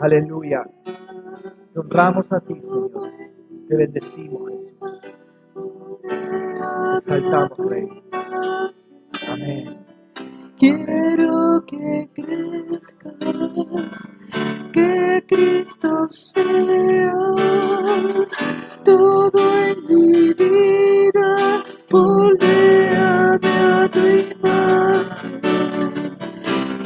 Aleluya. 0.00 0.62
Te 1.72 1.80
honramos 1.80 2.30
a 2.30 2.40
ti, 2.40 2.54
Señor. 2.54 2.90
Te 3.68 3.76
bendecimos, 3.76 4.50
Jesús. 4.50 5.00
Te 7.04 7.16
exaltamos, 7.16 7.58
Rey. 7.58 7.88
Amén. 9.28 9.93
Quiero 10.64 11.62
que 11.66 12.08
crezcas, 12.14 13.18
que 14.72 15.22
Cristo 15.28 16.08
seas 16.08 17.12
todo 18.82 19.40
en 19.66 19.76
mi 19.86 20.32
vida, 20.32 21.62
moldeame 21.90 23.46
a 23.46 23.90
tu 23.92 24.00
imagen. 24.00 25.42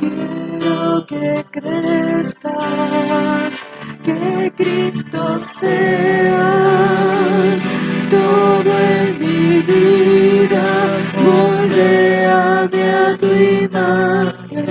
Quiero 0.00 1.06
que 1.06 1.46
crezcas, 1.52 2.34
que 4.02 4.52
Cristo 4.56 5.40
sea 5.44 6.88
todo 8.10 8.70
en 8.78 9.18
mi 9.18 9.60
vida, 9.62 10.66
moldeame 11.22 12.82
a 12.82 13.16
tu 13.16 13.26
imagen. 13.26 14.66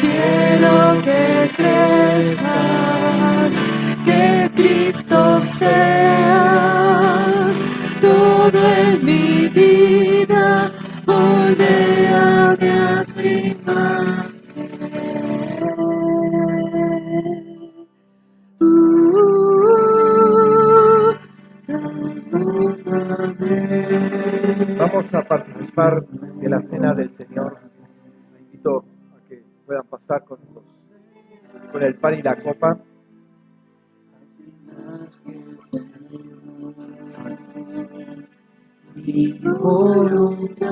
Quiero 0.00 1.02
que 1.02 1.50
crezcas, 1.56 2.72
que 4.04 4.50
Cristo 4.54 5.40
sea 5.40 6.44
todo 8.00 8.58
en 8.86 9.04
mi 9.04 9.48
vida, 9.48 10.72
moldeame 11.06 12.70
a 12.70 13.04
tu 13.04 13.20
imagen. 13.20 14.23
Vamos 24.94 25.12
a 25.12 25.22
participar 25.26 26.06
de 26.06 26.48
la 26.48 26.60
cena 26.70 26.94
del 26.94 27.10
Señor. 27.16 27.58
Les 28.32 28.42
invito 28.42 28.84
a 29.16 29.28
que 29.28 29.42
puedan 29.66 29.84
pasar 29.88 30.22
con, 30.22 30.38
los- 30.54 31.72
con 31.72 31.82
el 31.82 31.96
pan 31.96 32.14
y 32.14 32.22
la 32.22 32.40
copa. 32.40 32.78
Mi 38.94 39.32
voluntad 39.38 40.70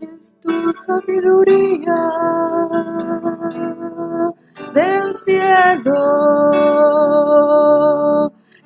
Es 0.00 0.32
tu 0.40 0.72
sabiduría 0.74 2.00
del 4.74 5.16
cielo 5.16 6.02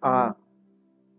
a, 0.00 0.36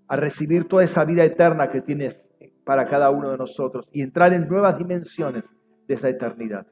a 0.07 0.15
recibir 0.15 0.67
toda 0.67 0.83
esa 0.83 1.05
vida 1.05 1.23
eterna 1.23 1.69
que 1.69 1.81
tienes 1.81 2.15
para 2.63 2.87
cada 2.87 3.09
uno 3.09 3.31
de 3.31 3.37
nosotros 3.37 3.87
y 3.91 4.01
entrar 4.01 4.33
en 4.33 4.47
nuevas 4.47 4.77
dimensiones 4.77 5.43
de 5.87 5.93
esa 5.93 6.09
eternidad. 6.09 6.67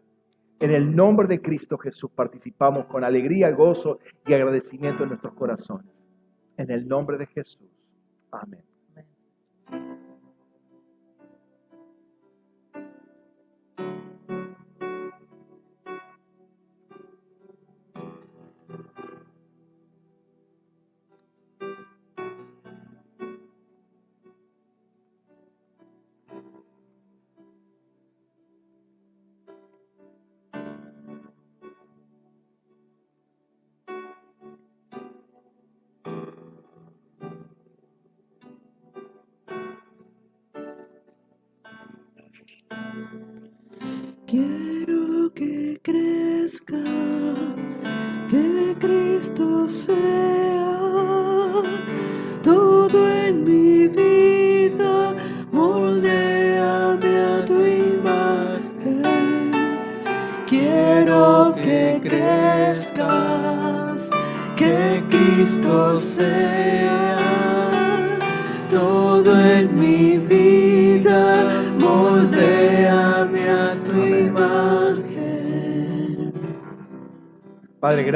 En 0.59 0.71
el 0.71 0.95
nombre 0.95 1.27
de 1.27 1.39
Cristo 1.39 1.77
Jesús 1.77 2.09
participamos 2.11 2.85
con 2.85 3.03
alegría, 3.03 3.51
gozo 3.51 3.99
y 4.25 4.33
agradecimiento 4.33 5.03
en 5.03 5.09
nuestros 5.09 5.33
corazones. 5.33 5.91
En 6.57 6.71
el 6.71 6.87
nombre 6.87 7.17
de 7.17 7.27
Jesús. 7.27 7.69
Amén. 8.31 8.63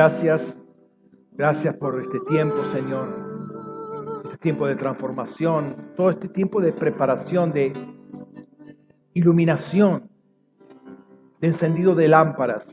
Gracias. 0.01 0.57
Gracias 1.33 1.75
por 1.75 2.01
este 2.01 2.19
tiempo, 2.21 2.55
Señor. 2.73 3.07
Este 4.23 4.37
tiempo 4.37 4.65
de 4.65 4.75
transformación, 4.75 5.75
todo 5.95 6.09
este 6.09 6.27
tiempo 6.27 6.59
de 6.59 6.73
preparación, 6.73 7.51
de 7.51 7.71
iluminación, 9.13 10.09
de 11.39 11.47
encendido 11.49 11.93
de 11.93 12.07
lámparas. 12.07 12.65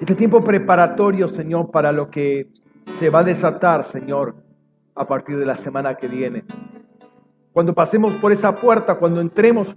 Este 0.00 0.16
tiempo 0.16 0.42
preparatorio, 0.42 1.28
Señor, 1.28 1.70
para 1.70 1.92
lo 1.92 2.10
que 2.10 2.48
se 2.98 3.08
va 3.08 3.20
a 3.20 3.24
desatar, 3.24 3.84
Señor, 3.84 4.34
a 4.96 5.06
partir 5.06 5.38
de 5.38 5.46
la 5.46 5.54
semana 5.54 5.94
que 5.94 6.08
viene. 6.08 6.42
Cuando 7.52 7.72
pasemos 7.72 8.14
por 8.14 8.32
esa 8.32 8.52
puerta, 8.56 8.96
cuando 8.96 9.20
entremos 9.20 9.68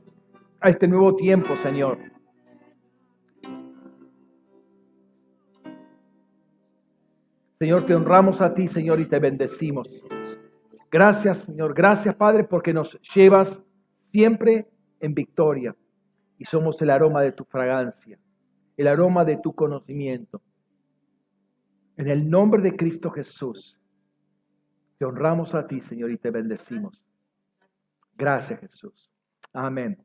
a 0.62 0.70
este 0.70 0.88
nuevo 0.88 1.16
tiempo, 1.16 1.56
Señor. 1.62 2.00
Señor, 7.60 7.86
te 7.86 7.96
honramos 7.96 8.40
a 8.42 8.54
ti, 8.54 8.68
Señor, 8.68 9.00
y 9.00 9.06
te 9.06 9.20
bendecimos. 9.20 9.90
Gracias, 10.92 11.40
Señor. 11.40 11.74
Gracias, 11.74 12.16
Padre, 12.16 12.44
porque 12.44 12.74
nos 12.74 13.00
llevas 13.16 13.60
siempre 14.12 14.68
en 15.00 15.14
victoria 15.14 15.76
y 16.38 16.46
somos 16.46 16.80
el 16.82 16.92
aroma 16.92 17.22
de 17.22 17.32
tu 17.32 17.46
fragancia, 17.46 18.20
el 18.78 18.88
aroma 18.88 19.26
de 19.26 19.38
tu 19.38 19.54
conocimiento. 19.54 20.42
En 21.98 22.08
el 22.08 22.30
nombre 22.30 22.62
de 22.62 22.76
Cristo 22.76 23.10
Jesús, 23.10 23.76
te 25.00 25.06
honramos 25.06 25.56
a 25.56 25.68
ti, 25.68 25.82
Señor, 25.82 26.12
y 26.12 26.18
te 26.18 26.30
bendecimos. 26.30 27.04
Gracias, 28.16 28.60
Jesús. 28.60 29.12
Amén. 29.52 29.98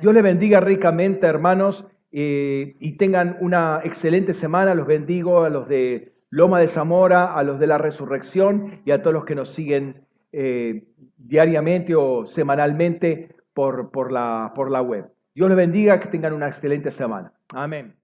Dios 0.00 0.14
le 0.14 0.22
bendiga 0.22 0.60
ricamente, 0.60 1.26
hermanos, 1.26 1.84
eh, 2.12 2.76
y 2.78 2.96
tengan 2.96 3.36
una 3.40 3.80
excelente 3.82 4.32
semana. 4.32 4.74
Los 4.74 4.86
bendigo 4.86 5.42
a 5.42 5.50
los 5.50 5.68
de 5.68 6.17
Loma 6.30 6.60
de 6.60 6.68
Zamora, 6.68 7.34
a 7.34 7.42
los 7.42 7.58
de 7.58 7.66
la 7.66 7.78
Resurrección 7.78 8.80
y 8.84 8.90
a 8.90 9.02
todos 9.02 9.14
los 9.14 9.24
que 9.24 9.34
nos 9.34 9.54
siguen 9.54 10.06
eh, 10.32 10.84
diariamente 11.16 11.94
o 11.94 12.26
semanalmente 12.26 13.34
por, 13.54 13.90
por, 13.90 14.12
la, 14.12 14.52
por 14.54 14.70
la 14.70 14.82
web. 14.82 15.06
Dios 15.34 15.48
les 15.48 15.56
bendiga, 15.56 16.00
que 16.00 16.08
tengan 16.08 16.32
una 16.32 16.48
excelente 16.48 16.90
semana. 16.90 17.32
Amén. 17.50 17.97